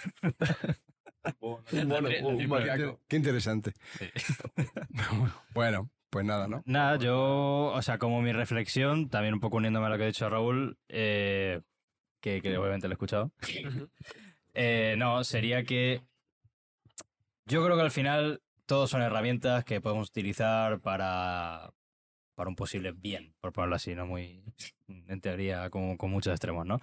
Un 1.41 1.89
La- 1.89 1.99
un 2.27 2.47
maníaco. 2.47 3.01
Qué 3.07 3.15
interesante. 3.17 3.73
Sí. 3.97 4.05
Bueno, 5.53 5.89
pues 6.09 6.25
nada, 6.25 6.47
¿no? 6.47 6.61
Nada, 6.65 6.97
yo, 6.97 7.71
o 7.73 7.81
sea, 7.81 7.97
como 7.97 8.21
mi 8.21 8.31
reflexión, 8.33 9.09
también 9.09 9.33
un 9.33 9.39
poco 9.39 9.57
uniéndome 9.57 9.87
a 9.87 9.89
lo 9.89 9.97
que 9.97 10.03
ha 10.03 10.07
dicho 10.07 10.29
Raúl, 10.29 10.77
eh, 10.89 11.61
que, 12.21 12.41
que 12.41 12.57
obviamente 12.57 12.87
lo 12.87 12.93
he 12.93 12.95
escuchado. 12.95 13.31
Eh, 14.57 14.95
no, 14.97 15.21
sería 15.25 15.65
que 15.65 16.01
yo 17.45 17.61
creo 17.63 17.75
que 17.75 17.81
al 17.83 17.91
final 17.91 18.41
todos 18.65 18.89
son 18.89 19.01
herramientas 19.01 19.65
que 19.65 19.81
podemos 19.81 20.07
utilizar 20.09 20.79
para, 20.79 21.73
para 22.35 22.49
un 22.49 22.55
posible 22.55 22.93
bien, 22.93 23.35
por 23.41 23.51
ponerlo 23.51 23.75
así, 23.75 23.93
no 23.95 24.05
muy, 24.05 24.43
en 24.87 25.19
teoría, 25.19 25.69
como, 25.69 25.97
con 25.97 26.09
muchos 26.09 26.31
extremos, 26.31 26.65
¿no? 26.65 26.79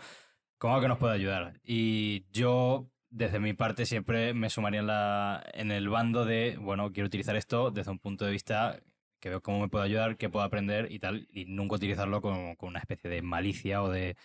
Como 0.58 0.74
algo 0.74 0.82
que 0.82 0.88
nos 0.88 0.98
puede 0.98 1.14
ayudar. 1.14 1.58
Y 1.64 2.26
yo, 2.30 2.90
desde 3.12 3.38
mi 3.38 3.52
parte, 3.52 3.86
siempre 3.86 4.32
me 4.34 4.50
sumaría 4.50 4.80
en, 4.80 4.86
la, 4.86 5.44
en 5.52 5.70
el 5.70 5.88
bando 5.88 6.24
de, 6.24 6.56
bueno, 6.58 6.92
quiero 6.92 7.06
utilizar 7.06 7.36
esto 7.36 7.70
desde 7.70 7.90
un 7.90 7.98
punto 7.98 8.24
de 8.24 8.32
vista 8.32 8.80
que 9.20 9.28
veo 9.28 9.42
cómo 9.42 9.60
me 9.60 9.68
puede 9.68 9.84
ayudar, 9.84 10.16
qué 10.16 10.30
puedo 10.30 10.44
aprender 10.44 10.90
y 10.90 10.98
tal, 10.98 11.28
y 11.30 11.44
nunca 11.44 11.76
utilizarlo 11.76 12.22
con, 12.22 12.56
con 12.56 12.70
una 12.70 12.80
especie 12.80 13.10
de 13.10 13.22
malicia 13.22 13.82
o 13.82 13.90
de, 13.90 14.16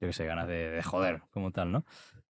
yo 0.00 0.08
qué 0.08 0.12
sé, 0.12 0.26
ganas 0.26 0.46
de, 0.48 0.70
de 0.70 0.82
joder, 0.82 1.22
como 1.30 1.50
tal, 1.50 1.72
¿no? 1.72 1.84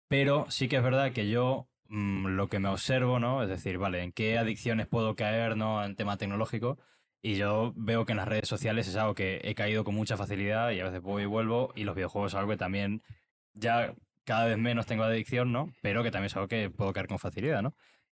Pero 0.08 0.46
sí 0.50 0.68
que 0.68 0.76
es 0.76 0.82
verdad 0.82 1.12
que 1.12 1.28
yo 1.28 1.68
mm, 1.88 2.26
lo 2.26 2.48
que 2.48 2.58
me 2.58 2.68
observo, 2.68 3.20
¿no? 3.20 3.42
Es 3.42 3.48
decir, 3.48 3.78
vale, 3.78 4.02
¿en 4.02 4.12
qué 4.12 4.38
adicciones 4.38 4.88
puedo 4.88 5.14
caer, 5.16 5.56
¿no? 5.56 5.84
En 5.84 5.96
tema 5.96 6.16
tecnológico. 6.16 6.78
Y 7.22 7.36
yo 7.36 7.72
veo 7.76 8.04
que 8.06 8.12
en 8.12 8.18
las 8.18 8.28
redes 8.28 8.48
sociales 8.48 8.88
es 8.88 8.96
algo 8.96 9.14
que 9.14 9.40
he 9.42 9.54
caído 9.54 9.84
con 9.84 9.94
mucha 9.94 10.16
facilidad 10.16 10.70
y 10.70 10.80
a 10.80 10.84
veces 10.84 11.00
voy 11.00 11.24
y 11.24 11.26
vuelvo. 11.26 11.72
Y 11.74 11.84
los 11.84 11.94
videojuegos 11.96 12.32
es 12.32 12.36
algo 12.36 12.50
que 12.50 12.56
también 12.56 13.02
ya 13.54 13.94
cada 14.26 14.44
vez 14.44 14.58
menos 14.58 14.84
tengo 14.86 15.04
adicción, 15.04 15.52
¿no? 15.52 15.72
Pero 15.80 16.02
que 16.02 16.10
también 16.10 16.26
es 16.26 16.36
algo 16.36 16.48
que 16.48 16.68
puedo 16.68 16.92
caer 16.92 17.06
con 17.06 17.18
facilidad, 17.18 17.62
¿no? 17.62 17.74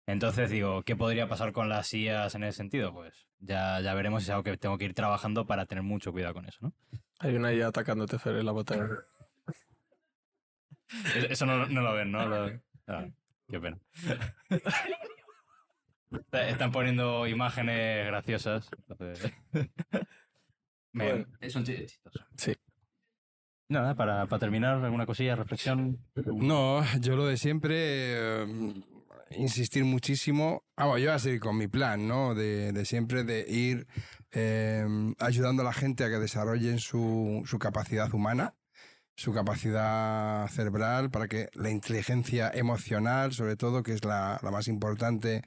Entonces 0.06 0.50
digo, 0.50 0.82
¿qué 0.82 0.96
podría 0.96 1.28
pasar 1.28 1.52
con 1.52 1.68
las 1.68 1.92
IAs 1.92 2.34
en 2.34 2.42
ese 2.44 2.56
sentido? 2.56 2.92
Pues 2.94 3.28
ya, 3.38 3.80
ya 3.80 3.92
veremos 3.94 4.22
si 4.22 4.26
es 4.26 4.30
algo 4.30 4.42
que 4.42 4.56
tengo 4.56 4.78
que 4.78 4.86
ir 4.86 4.94
trabajando 4.94 5.46
para 5.46 5.66
tener 5.66 5.84
mucho 5.84 6.10
cuidado 6.12 6.34
con 6.34 6.46
eso, 6.46 6.58
¿no? 6.62 6.72
Hay 7.20 7.34
una 7.36 7.52
ya 7.52 7.66
atacándote, 7.68 8.18
Fer, 8.18 8.36
en 8.36 8.46
la 8.46 8.52
batalla. 8.52 8.88
Es- 11.14 11.30
Eso 11.30 11.44
no, 11.46 11.66
no 11.66 11.82
lo 11.82 11.92
ven, 11.92 12.10
¿no? 12.10 12.26
Lo- 12.26 12.58
ah, 12.86 13.06
qué 13.48 13.60
pena. 13.60 13.78
Está- 16.10 16.48
Están 16.48 16.72
poniendo 16.72 17.26
imágenes 17.26 18.06
graciosas. 18.06 18.70
entonces- 18.88 19.32
Me- 20.92 21.12
Bueno. 21.12 21.26
es 21.40 21.54
un 21.54 21.64
chiste 21.64 21.84
chistoso. 21.86 22.24
Sí. 22.34 22.54
Nada, 23.70 23.94
para, 23.94 24.26
para 24.26 24.40
terminar, 24.40 24.82
alguna 24.82 25.04
cosilla, 25.04 25.36
reflexión. 25.36 25.98
No, 26.14 26.82
yo 27.00 27.16
lo 27.16 27.26
de 27.26 27.36
siempre, 27.36 27.74
eh, 27.76 28.46
insistir 29.32 29.84
muchísimo. 29.84 30.64
Vamos, 30.74 31.00
yo 31.00 31.06
voy 31.08 31.14
a 31.14 31.18
seguir 31.18 31.40
con 31.40 31.58
mi 31.58 31.68
plan, 31.68 32.08
¿no? 32.08 32.34
De, 32.34 32.72
de 32.72 32.84
siempre 32.86 33.24
de 33.24 33.44
ir 33.46 33.86
eh, 34.32 34.86
ayudando 35.18 35.62
a 35.62 35.66
la 35.66 35.74
gente 35.74 36.04
a 36.04 36.08
que 36.08 36.18
desarrollen 36.18 36.78
su, 36.78 37.42
su 37.44 37.58
capacidad 37.58 38.12
humana, 38.14 38.54
su 39.16 39.34
capacidad 39.34 40.48
cerebral, 40.48 41.10
para 41.10 41.28
que 41.28 41.50
la 41.52 41.68
inteligencia 41.68 42.50
emocional, 42.54 43.32
sobre 43.34 43.56
todo, 43.56 43.82
que 43.82 43.92
es 43.92 44.02
la, 44.02 44.38
la 44.42 44.50
más 44.50 44.68
importante, 44.68 45.42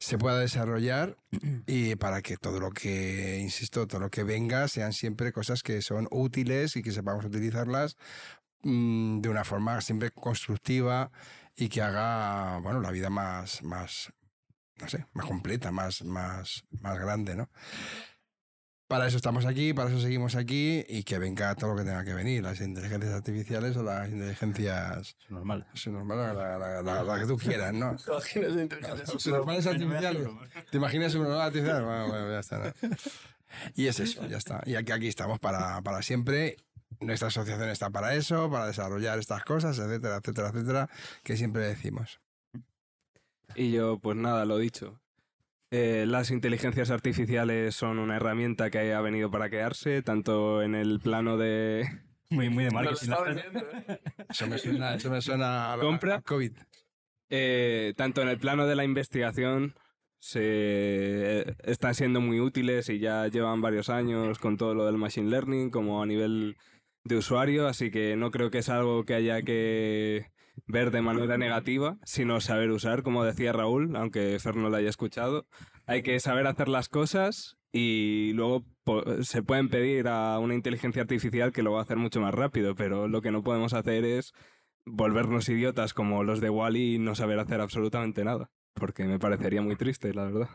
se 0.00 0.16
pueda 0.16 0.38
desarrollar 0.38 1.18
y 1.66 1.94
para 1.96 2.22
que 2.22 2.38
todo 2.38 2.58
lo 2.58 2.70
que, 2.70 3.38
insisto, 3.38 3.86
todo 3.86 4.00
lo 4.00 4.10
que 4.10 4.24
venga 4.24 4.66
sean 4.66 4.94
siempre 4.94 5.30
cosas 5.30 5.62
que 5.62 5.82
son 5.82 6.08
útiles 6.10 6.74
y 6.76 6.82
que 6.82 6.90
sepamos 6.90 7.26
utilizarlas 7.26 7.98
mm, 8.62 9.20
de 9.20 9.28
una 9.28 9.44
forma 9.44 9.78
siempre 9.82 10.10
constructiva 10.10 11.12
y 11.54 11.68
que 11.68 11.82
haga, 11.82 12.58
bueno, 12.60 12.80
la 12.80 12.90
vida 12.90 13.10
más, 13.10 13.62
más, 13.62 14.10
no 14.80 14.88
sé, 14.88 15.04
más 15.12 15.26
completa, 15.26 15.70
más, 15.70 16.02
más, 16.02 16.64
más 16.80 16.98
grande, 16.98 17.36
¿no? 17.36 17.50
Para 18.90 19.06
eso 19.06 19.18
estamos 19.18 19.46
aquí, 19.46 19.72
para 19.72 19.88
eso 19.88 20.00
seguimos 20.00 20.34
aquí 20.34 20.84
y 20.88 21.04
que 21.04 21.20
venga 21.20 21.54
todo 21.54 21.70
lo 21.70 21.76
que 21.76 21.84
tenga 21.84 22.02
que 22.04 22.12
venir, 22.12 22.42
las 22.42 22.60
inteligencias 22.60 23.14
artificiales 23.14 23.76
o 23.76 23.84
las 23.84 24.08
inteligencias, 24.10 25.14
Es 25.22 25.30
normal. 25.30 25.64
es 25.72 25.86
normal, 25.86 26.18
la, 26.36 26.58
la- 26.58 26.82
la- 26.82 27.04
la 27.04 27.20
que 27.20 27.26
tú 27.26 27.38
quieras, 27.38 27.72
¿no? 27.72 27.92
Los 28.08 29.26
normales 29.28 29.68
artificiales. 29.68 30.26
¿Te 30.72 30.76
imaginas 30.78 31.14
un 31.14 31.22
normal 31.22 31.40
artificial? 31.42 31.84
Bueno, 31.84 32.08
bueno, 32.08 32.30
ya 32.32 32.40
está. 32.40 32.58
¿no? 32.58 32.72
Y 33.76 33.86
es 33.86 34.00
eso, 34.00 34.26
ya 34.26 34.38
está. 34.38 34.60
Y 34.66 34.74
aquí, 34.74 34.90
aquí 34.90 35.06
estamos 35.06 35.38
para, 35.38 35.80
para 35.82 36.02
siempre. 36.02 36.56
Nuestra 36.98 37.28
asociación 37.28 37.68
está 37.70 37.90
para 37.90 38.14
eso, 38.16 38.50
para 38.50 38.66
desarrollar 38.66 39.20
estas 39.20 39.44
cosas, 39.44 39.78
etcétera, 39.78 40.16
etcétera, 40.16 40.48
etcétera, 40.48 40.90
que 41.22 41.36
siempre 41.36 41.62
decimos. 41.62 42.20
Y 43.54 43.70
yo, 43.70 44.00
pues 44.00 44.16
nada, 44.16 44.44
lo 44.46 44.58
dicho. 44.58 45.00
Eh, 45.72 46.04
las 46.06 46.30
inteligencias 46.30 46.90
artificiales 46.90 47.76
son 47.76 47.98
una 48.00 48.16
herramienta 48.16 48.70
que 48.70 48.92
ha 48.92 49.00
venido 49.00 49.30
para 49.30 49.50
quedarse, 49.50 50.02
tanto 50.02 50.62
en 50.62 50.74
el 50.74 51.00
plano 51.00 51.36
de... 51.36 51.86
Muy, 52.32 52.48
muy 52.48 52.62
de 52.62 52.70
marketing. 52.70 53.10
¿eh? 53.10 53.98
Eso 54.28 54.46
me 54.46 54.56
suena, 54.56 54.94
eso 54.94 55.10
me 55.10 55.20
suena 55.20 55.72
a, 55.72 55.76
la- 55.76 55.82
¿Compra? 55.82 56.14
a 56.16 56.22
COVID. 56.22 56.52
eh, 57.28 57.92
tanto 57.96 58.22
en 58.22 58.28
el 58.28 58.38
plano 58.38 58.66
de 58.68 58.76
la 58.76 58.84
investigación 58.84 59.74
se 60.20 60.40
eh, 60.44 61.54
están 61.64 61.96
siendo 61.96 62.20
muy 62.20 62.38
útiles 62.38 62.88
y 62.88 63.00
ya 63.00 63.26
llevan 63.26 63.60
varios 63.60 63.88
años 63.90 64.38
con 64.38 64.56
todo 64.58 64.74
lo 64.76 64.86
del 64.86 64.96
machine 64.96 65.28
learning 65.28 65.70
como 65.70 66.04
a 66.04 66.06
nivel 66.06 66.56
de 67.02 67.16
usuario, 67.16 67.66
así 67.66 67.90
que 67.90 68.14
no 68.14 68.30
creo 68.30 68.50
que 68.52 68.58
es 68.58 68.68
algo 68.68 69.04
que 69.04 69.14
haya 69.14 69.42
que 69.42 70.26
ver 70.66 70.90
de 70.90 71.02
manera 71.02 71.38
negativa, 71.38 71.96
sino 72.04 72.40
saber 72.40 72.70
usar, 72.70 73.02
como 73.02 73.24
decía 73.24 73.52
Raúl, 73.52 73.94
aunque 73.96 74.38
Fer 74.38 74.56
no 74.56 74.68
lo 74.70 74.76
haya 74.76 74.88
escuchado. 74.90 75.46
Hay 75.86 76.02
que 76.02 76.18
saber 76.20 76.46
hacer 76.46 76.68
las 76.68 76.88
cosas 76.88 77.56
y 77.72 78.32
luego 78.34 78.64
se 79.22 79.42
pueden 79.42 79.68
pedir 79.68 80.08
a 80.08 80.38
una 80.38 80.54
inteligencia 80.54 81.02
artificial 81.02 81.52
que 81.52 81.62
lo 81.62 81.72
va 81.72 81.80
a 81.80 81.82
hacer 81.82 81.96
mucho 81.96 82.20
más 82.20 82.34
rápido, 82.34 82.74
pero 82.74 83.08
lo 83.08 83.22
que 83.22 83.30
no 83.30 83.42
podemos 83.42 83.74
hacer 83.74 84.04
es 84.04 84.32
volvernos 84.86 85.48
idiotas 85.48 85.94
como 85.94 86.24
los 86.24 86.40
de 86.40 86.50
Wally 86.50 86.94
y 86.94 86.98
no 86.98 87.14
saber 87.14 87.38
hacer 87.38 87.60
absolutamente 87.60 88.24
nada, 88.24 88.50
porque 88.74 89.04
me 89.04 89.18
parecería 89.18 89.62
muy 89.62 89.76
triste, 89.76 90.12
la 90.14 90.24
verdad. 90.24 90.48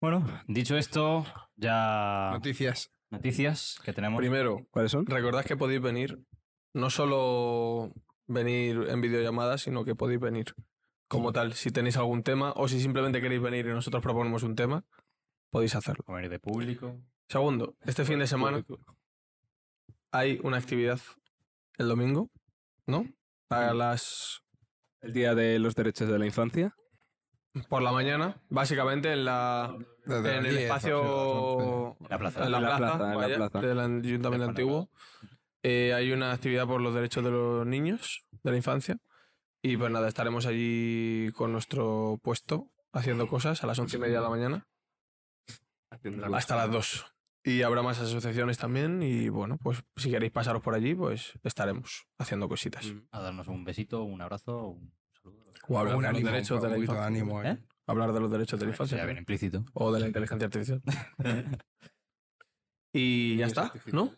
Bueno, 0.00 0.26
dicho 0.48 0.76
esto, 0.76 1.26
ya. 1.56 2.30
Noticias. 2.32 2.90
noticias 3.10 3.78
que 3.84 3.92
tenemos. 3.92 4.18
Primero, 4.18 4.66
¿Cuáles 4.70 4.92
son? 4.92 5.04
recordad 5.06 5.44
que 5.44 5.56
podéis 5.56 5.82
venir, 5.82 6.18
no 6.72 6.88
solo 6.88 7.92
venir 8.32 8.86
en 8.88 9.00
videollamada, 9.00 9.58
sino 9.58 9.84
que 9.84 9.94
podéis 9.94 10.20
venir 10.20 10.54
como 11.08 11.32
tal. 11.32 11.54
Si 11.54 11.70
tenéis 11.70 11.96
algún 11.96 12.22
tema 12.22 12.52
o 12.56 12.68
si 12.68 12.80
simplemente 12.80 13.20
queréis 13.20 13.42
venir 13.42 13.66
y 13.66 13.70
nosotros 13.70 14.02
proponemos 14.02 14.42
un 14.42 14.54
tema, 14.54 14.84
podéis 15.50 15.74
hacerlo. 15.74 16.04
Comer 16.04 16.28
de 16.28 16.38
público. 16.38 16.96
Segundo, 17.28 17.74
este 17.84 18.04
fin 18.04 18.18
de 18.18 18.26
semana 18.26 18.64
hay 20.12 20.40
una 20.42 20.56
actividad 20.56 21.00
el 21.78 21.88
domingo, 21.88 22.30
¿no? 22.86 23.06
A 23.50 23.72
las 23.74 24.42
El 25.00 25.12
Día 25.12 25.34
de 25.34 25.58
los 25.58 25.74
Derechos 25.74 26.08
de 26.08 26.18
la 26.18 26.26
Infancia. 26.26 26.74
por 27.68 27.82
la 27.82 27.90
mañana, 27.92 28.40
básicamente 28.48 29.12
en 29.12 29.24
la 29.24 29.76
Desde 30.06 30.36
en 30.38 30.46
el 30.46 30.50
10, 30.52 30.62
espacio 30.64 31.96
La 32.08 32.18
plaza. 32.18 32.44
en 32.44 32.52
la 32.52 32.58
En 32.58 32.62
la 32.64 32.76
plaza, 32.76 32.96
plaza, 32.98 33.04
en 33.04 33.10
la 33.10 33.16
vaya, 33.26 33.36
plaza. 33.36 33.60
del 33.60 33.80
ayuntamiento 33.80 34.44
antiguo. 34.48 34.88
Eh, 35.62 35.92
hay 35.94 36.12
una 36.12 36.32
actividad 36.32 36.66
por 36.66 36.80
los 36.80 36.94
derechos 36.94 37.22
de 37.24 37.30
los 37.30 37.66
niños, 37.66 38.24
de 38.42 38.50
la 38.50 38.56
infancia. 38.56 38.98
Y 39.62 39.76
pues 39.76 39.90
nada, 39.90 40.08
estaremos 40.08 40.46
allí 40.46 41.30
con 41.34 41.52
nuestro 41.52 42.18
puesto 42.22 42.70
haciendo 42.92 43.28
cosas 43.28 43.62
a 43.62 43.66
las 43.66 43.78
once 43.78 43.96
y 43.98 44.00
media 44.00 44.16
de 44.16 44.22
la 44.22 44.30
mañana 44.30 44.66
hasta 46.34 46.56
las 46.56 46.70
dos. 46.70 47.06
Y 47.42 47.62
habrá 47.62 47.82
más 47.82 47.98
asociaciones 47.98 48.58
también. 48.58 49.02
Y 49.02 49.28
bueno, 49.28 49.58
pues 49.62 49.82
si 49.96 50.10
queréis 50.10 50.32
pasaros 50.32 50.62
por 50.62 50.74
allí, 50.74 50.94
pues 50.94 51.32
estaremos 51.42 52.06
haciendo 52.18 52.48
cositas. 52.48 52.86
Mm. 52.86 53.08
A 53.12 53.20
darnos 53.20 53.48
un 53.48 53.64
besito, 53.64 54.02
un 54.02 54.20
abrazo, 54.20 54.68
un 54.68 54.92
saludo. 55.12 55.52
O 55.68 55.78
hablar 55.78 55.96
Un 55.96 56.02
de 56.02 56.08
los 56.08 56.16
ánimo, 56.16 56.30
derechos 56.30 56.56
un 56.56 56.62
de 56.62 56.68
la 56.68 56.74
de 56.74 56.80
infancia. 56.80 57.06
ánimo, 57.06 57.42
¿eh? 57.42 57.50
¿Eh? 57.50 57.58
Hablar 57.86 58.12
de 58.12 58.20
los 58.20 58.30
derechos 58.30 58.60
de 58.60 58.66
la 58.66 58.72
infancia. 58.72 59.04
Bien 59.04 59.18
implícito. 59.18 59.64
O 59.72 59.90
de 59.92 60.00
la 60.00 60.06
inteligencia 60.06 60.46
artificial. 60.46 60.82
y 62.92 63.36
ya 63.36 63.46
está, 63.46 63.72
¿no? 63.92 64.14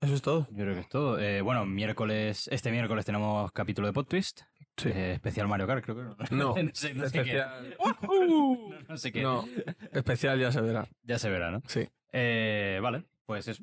Eso 0.00 0.14
es 0.14 0.22
todo. 0.22 0.46
Yo 0.50 0.56
creo 0.64 0.74
que 0.74 0.80
es 0.80 0.88
todo. 0.88 1.18
Eh, 1.18 1.40
bueno, 1.40 1.64
miércoles, 1.66 2.48
este 2.52 2.70
miércoles 2.70 3.04
tenemos 3.04 3.50
capítulo 3.52 3.86
de 3.86 3.92
Podtwist. 3.92 4.42
Sí. 4.76 4.90
Eh, 4.90 5.12
especial 5.14 5.48
Mario 5.48 5.66
Kart, 5.66 5.84
creo 5.84 5.96
que 6.16 6.34
No, 6.34 6.54
no 6.54 6.70
sé, 6.74 6.94
no 6.94 7.08
sé 7.08 7.12
qué. 7.12 7.38
especial, 7.38 7.76
No, 8.02 8.58
no 8.88 8.96
sé 8.96 9.12
qué. 9.12 9.22
no, 9.22 9.44
especial 9.92 10.38
ya 10.38 10.52
se 10.52 10.60
verá. 10.60 10.86
Ya 11.02 11.18
se 11.18 11.28
verá, 11.28 11.50
¿no? 11.50 11.62
Sí. 11.66 11.88
Eh, 12.12 12.78
vale, 12.82 13.04
pues 13.26 13.48
es. 13.48 13.62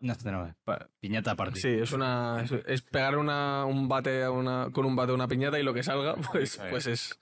No, 0.00 0.12
esto 0.12 0.30
no 0.30 0.54
Piñata 1.00 1.34
party. 1.34 1.60
Sí, 1.60 1.68
es 1.68 1.92
una 1.92 2.42
es, 2.44 2.52
es 2.66 2.82
pegar 2.82 3.16
una, 3.16 3.64
un 3.64 3.88
bate 3.88 4.22
a 4.24 4.30
una, 4.30 4.68
con 4.70 4.84
un 4.84 4.94
bate 4.94 5.12
a 5.12 5.14
una 5.14 5.26
piñata 5.26 5.58
y 5.58 5.62
lo 5.62 5.72
que 5.72 5.82
salga, 5.82 6.14
pues, 6.32 6.60
pues 6.70 6.86
es. 6.86 7.18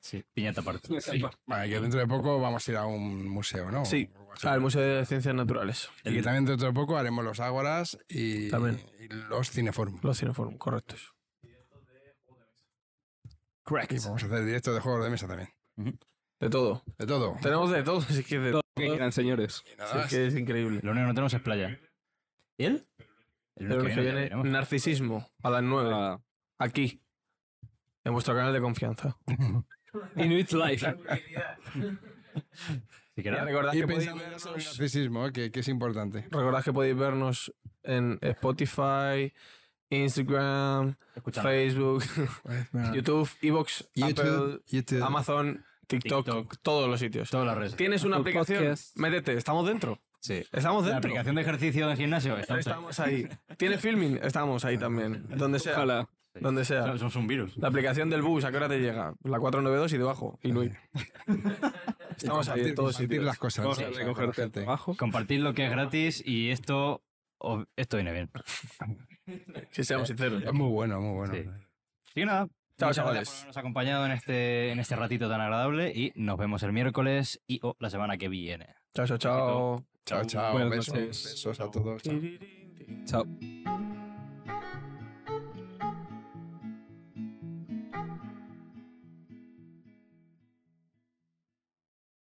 Sí, 0.00 0.24
piñata 0.32 0.62
party. 0.62 0.96
Vale, 1.46 1.68
que 1.68 1.80
dentro 1.80 2.00
de 2.00 2.06
poco 2.06 2.40
vamos 2.40 2.66
a 2.66 2.70
ir 2.70 2.76
a 2.76 2.86
un 2.86 3.28
museo, 3.28 3.70
¿no? 3.70 3.84
Sí. 3.84 4.08
Al 4.42 4.60
Museo 4.60 4.82
de 4.82 5.06
Ciencias 5.06 5.34
Naturales. 5.34 5.88
Y 6.04 6.14
que 6.14 6.22
también 6.22 6.44
dentro 6.44 6.66
de 6.66 6.72
poco 6.72 6.96
haremos 6.96 7.24
los 7.24 7.40
ágoras 7.40 7.98
y, 8.08 8.50
También. 8.50 8.80
y 9.00 9.08
los 9.08 9.50
cineforum. 9.50 9.98
Los 10.02 10.18
Cineforum, 10.18 10.56
correctos. 10.58 11.14
Y 13.90 13.98
vamos 13.98 14.22
a 14.22 14.26
hacer 14.26 14.44
directo 14.44 14.72
de 14.72 14.80
juegos 14.80 15.04
de 15.04 15.10
mesa 15.10 15.26
también. 15.26 15.48
De 16.38 16.50
todo. 16.50 16.84
De 16.98 17.06
todo. 17.06 17.36
Tenemos 17.42 17.70
de 17.70 17.82
todo, 17.82 17.98
así 17.98 18.22
que 18.22 18.38
de 18.38 18.52
todo. 18.52 18.62
¿Qué 18.76 18.88
quieran, 18.88 19.10
señores? 19.10 19.64
Que 20.08 20.26
es 20.26 20.36
increíble. 20.36 20.80
Lo 20.82 20.92
único 20.92 21.04
que 21.04 21.08
no 21.08 21.14
tenemos 21.14 21.34
es 21.34 21.40
playa. 21.40 21.80
¿Y 22.58 22.64
él? 22.66 22.86
El 23.56 23.68
lunes 23.68 23.94
que 23.94 24.00
viene. 24.00 24.30
Narcisismo 24.44 25.28
a 25.42 25.50
las 25.50 25.62
9. 25.62 25.90
Ah, 25.92 26.20
Aquí. 26.58 27.02
En 28.04 28.12
vuestro 28.12 28.34
canal 28.34 28.52
de 28.52 28.60
confianza. 28.60 29.16
Inuit 30.16 30.52
Life. 30.52 30.86
Si 33.16 33.20
Y 33.20 33.22
quieres. 33.24 33.42
recordad 33.44 33.72
Y 33.72 33.80
que, 33.80 33.86
podéis 33.86 33.98
pensando 34.10 34.22
en 34.24 34.32
el 34.32 34.34
vernos, 34.38 34.54
narcisismo, 34.78 35.26
¿eh? 35.26 35.32
que, 35.32 35.50
que 35.50 35.60
es 35.60 35.68
importante. 35.68 36.20
recordad 36.30 36.62
que 36.62 36.72
podéis 36.72 36.96
vernos 36.96 37.52
en 37.82 38.18
Spotify, 38.20 39.32
Instagram, 39.90 40.96
Escuchando. 41.14 41.48
Facebook, 41.50 42.04
YouTube, 42.94 43.30
Evox, 43.42 43.88
YouTube, 43.94 44.20
Apple, 44.20 44.60
YouTube. 44.66 45.02
Amazon, 45.02 45.64
TikTok, 45.86 46.24
TikTok. 46.26 46.56
todos 46.62 46.88
los 46.88 47.00
sitios. 47.00 47.30
Todas 47.30 47.46
las 47.46 47.56
redes. 47.56 47.76
¿Tienes 47.76 48.04
una 48.04 48.16
Apple 48.16 48.30
aplicación? 48.32 48.58
Podcast. 48.64 48.96
Métete, 48.98 49.32
estamos 49.34 49.66
dentro. 49.66 49.98
Sí. 50.20 50.44
Estamos 50.52 50.84
La 50.84 50.92
dentro. 50.92 51.08
aplicación 51.08 51.36
de 51.36 51.42
ejercicio 51.42 51.90
en 51.90 51.96
gimnasio. 51.96 52.36
Estamos 52.36 52.66
ahí. 52.66 52.72
Estamos 52.72 53.00
ahí. 53.00 53.28
¿Tiene 53.56 53.78
filming? 53.78 54.18
Estamos 54.22 54.64
ahí 54.64 54.76
también. 54.76 55.24
Donde 55.36 55.58
sea. 55.60 55.74
Ojalá. 55.74 56.08
Sí. 56.36 56.44
Donde 56.44 56.64
sea. 56.64 56.82
Somos- 56.84 56.98
Somos 57.00 57.16
un 57.16 57.26
virus. 57.26 57.56
La 57.56 57.68
aplicación 57.68 58.10
del 58.10 58.22
bus, 58.22 58.44
¿a 58.44 58.50
qué 58.50 58.56
hora 58.58 58.68
te 58.68 58.78
llega? 58.78 59.14
La 59.24 59.38
492 59.40 59.92
y 59.92 59.98
debajo. 59.98 60.38
Inuit. 60.42 60.72
Estamos 62.16 62.48
ahí 62.48 62.54
compartir, 62.54 62.74
todos 62.74 62.96
compartir 62.96 63.08
sitios. 63.08 63.24
las 63.24 63.38
cosas. 63.38 63.64
Vamos 63.64 64.38
el 64.38 64.50
trabajo. 64.50 64.96
Compartid 64.96 65.40
lo 65.40 65.54
que 65.54 65.64
es 65.66 65.70
gratis 65.70 66.22
y 66.26 66.50
esto. 66.50 67.02
esto 67.76 67.96
viene 67.96 68.12
bien. 68.12 68.30
Que 69.72 69.82
seamos 69.82 70.06
sinceros. 70.08 70.42
Es 70.44 70.52
muy 70.52 70.70
bueno, 70.70 71.00
muy 71.00 71.14
bueno. 71.16 71.34
Sí. 71.34 71.44
Que 72.14 72.24
nada. 72.24 72.48
Chao, 72.78 72.92
chavales. 72.92 73.14
gracias 73.14 73.28
por 73.30 73.36
habernos 73.38 73.56
acompañado 73.56 74.06
en 74.06 74.12
este, 74.12 74.70
en 74.70 74.78
este 74.78 74.94
ratito 74.96 75.28
tan 75.28 75.40
agradable 75.40 75.90
y 75.94 76.12
nos 76.14 76.38
vemos 76.38 76.62
el 76.62 76.72
miércoles 76.72 77.40
y 77.48 77.58
o 77.62 77.74
la 77.80 77.90
semana 77.90 78.18
que 78.18 78.28
viene. 78.28 78.68
Chao, 78.94 79.06
chao, 79.06 79.18
chao. 79.18 79.84
Chao, 80.04 80.24
chao. 80.24 80.68
Besos, 80.68 80.94
besos 80.94 81.58
a 81.60 81.70
todos. 81.70 82.02
chao. 82.02 82.20
Chao. 83.06 83.95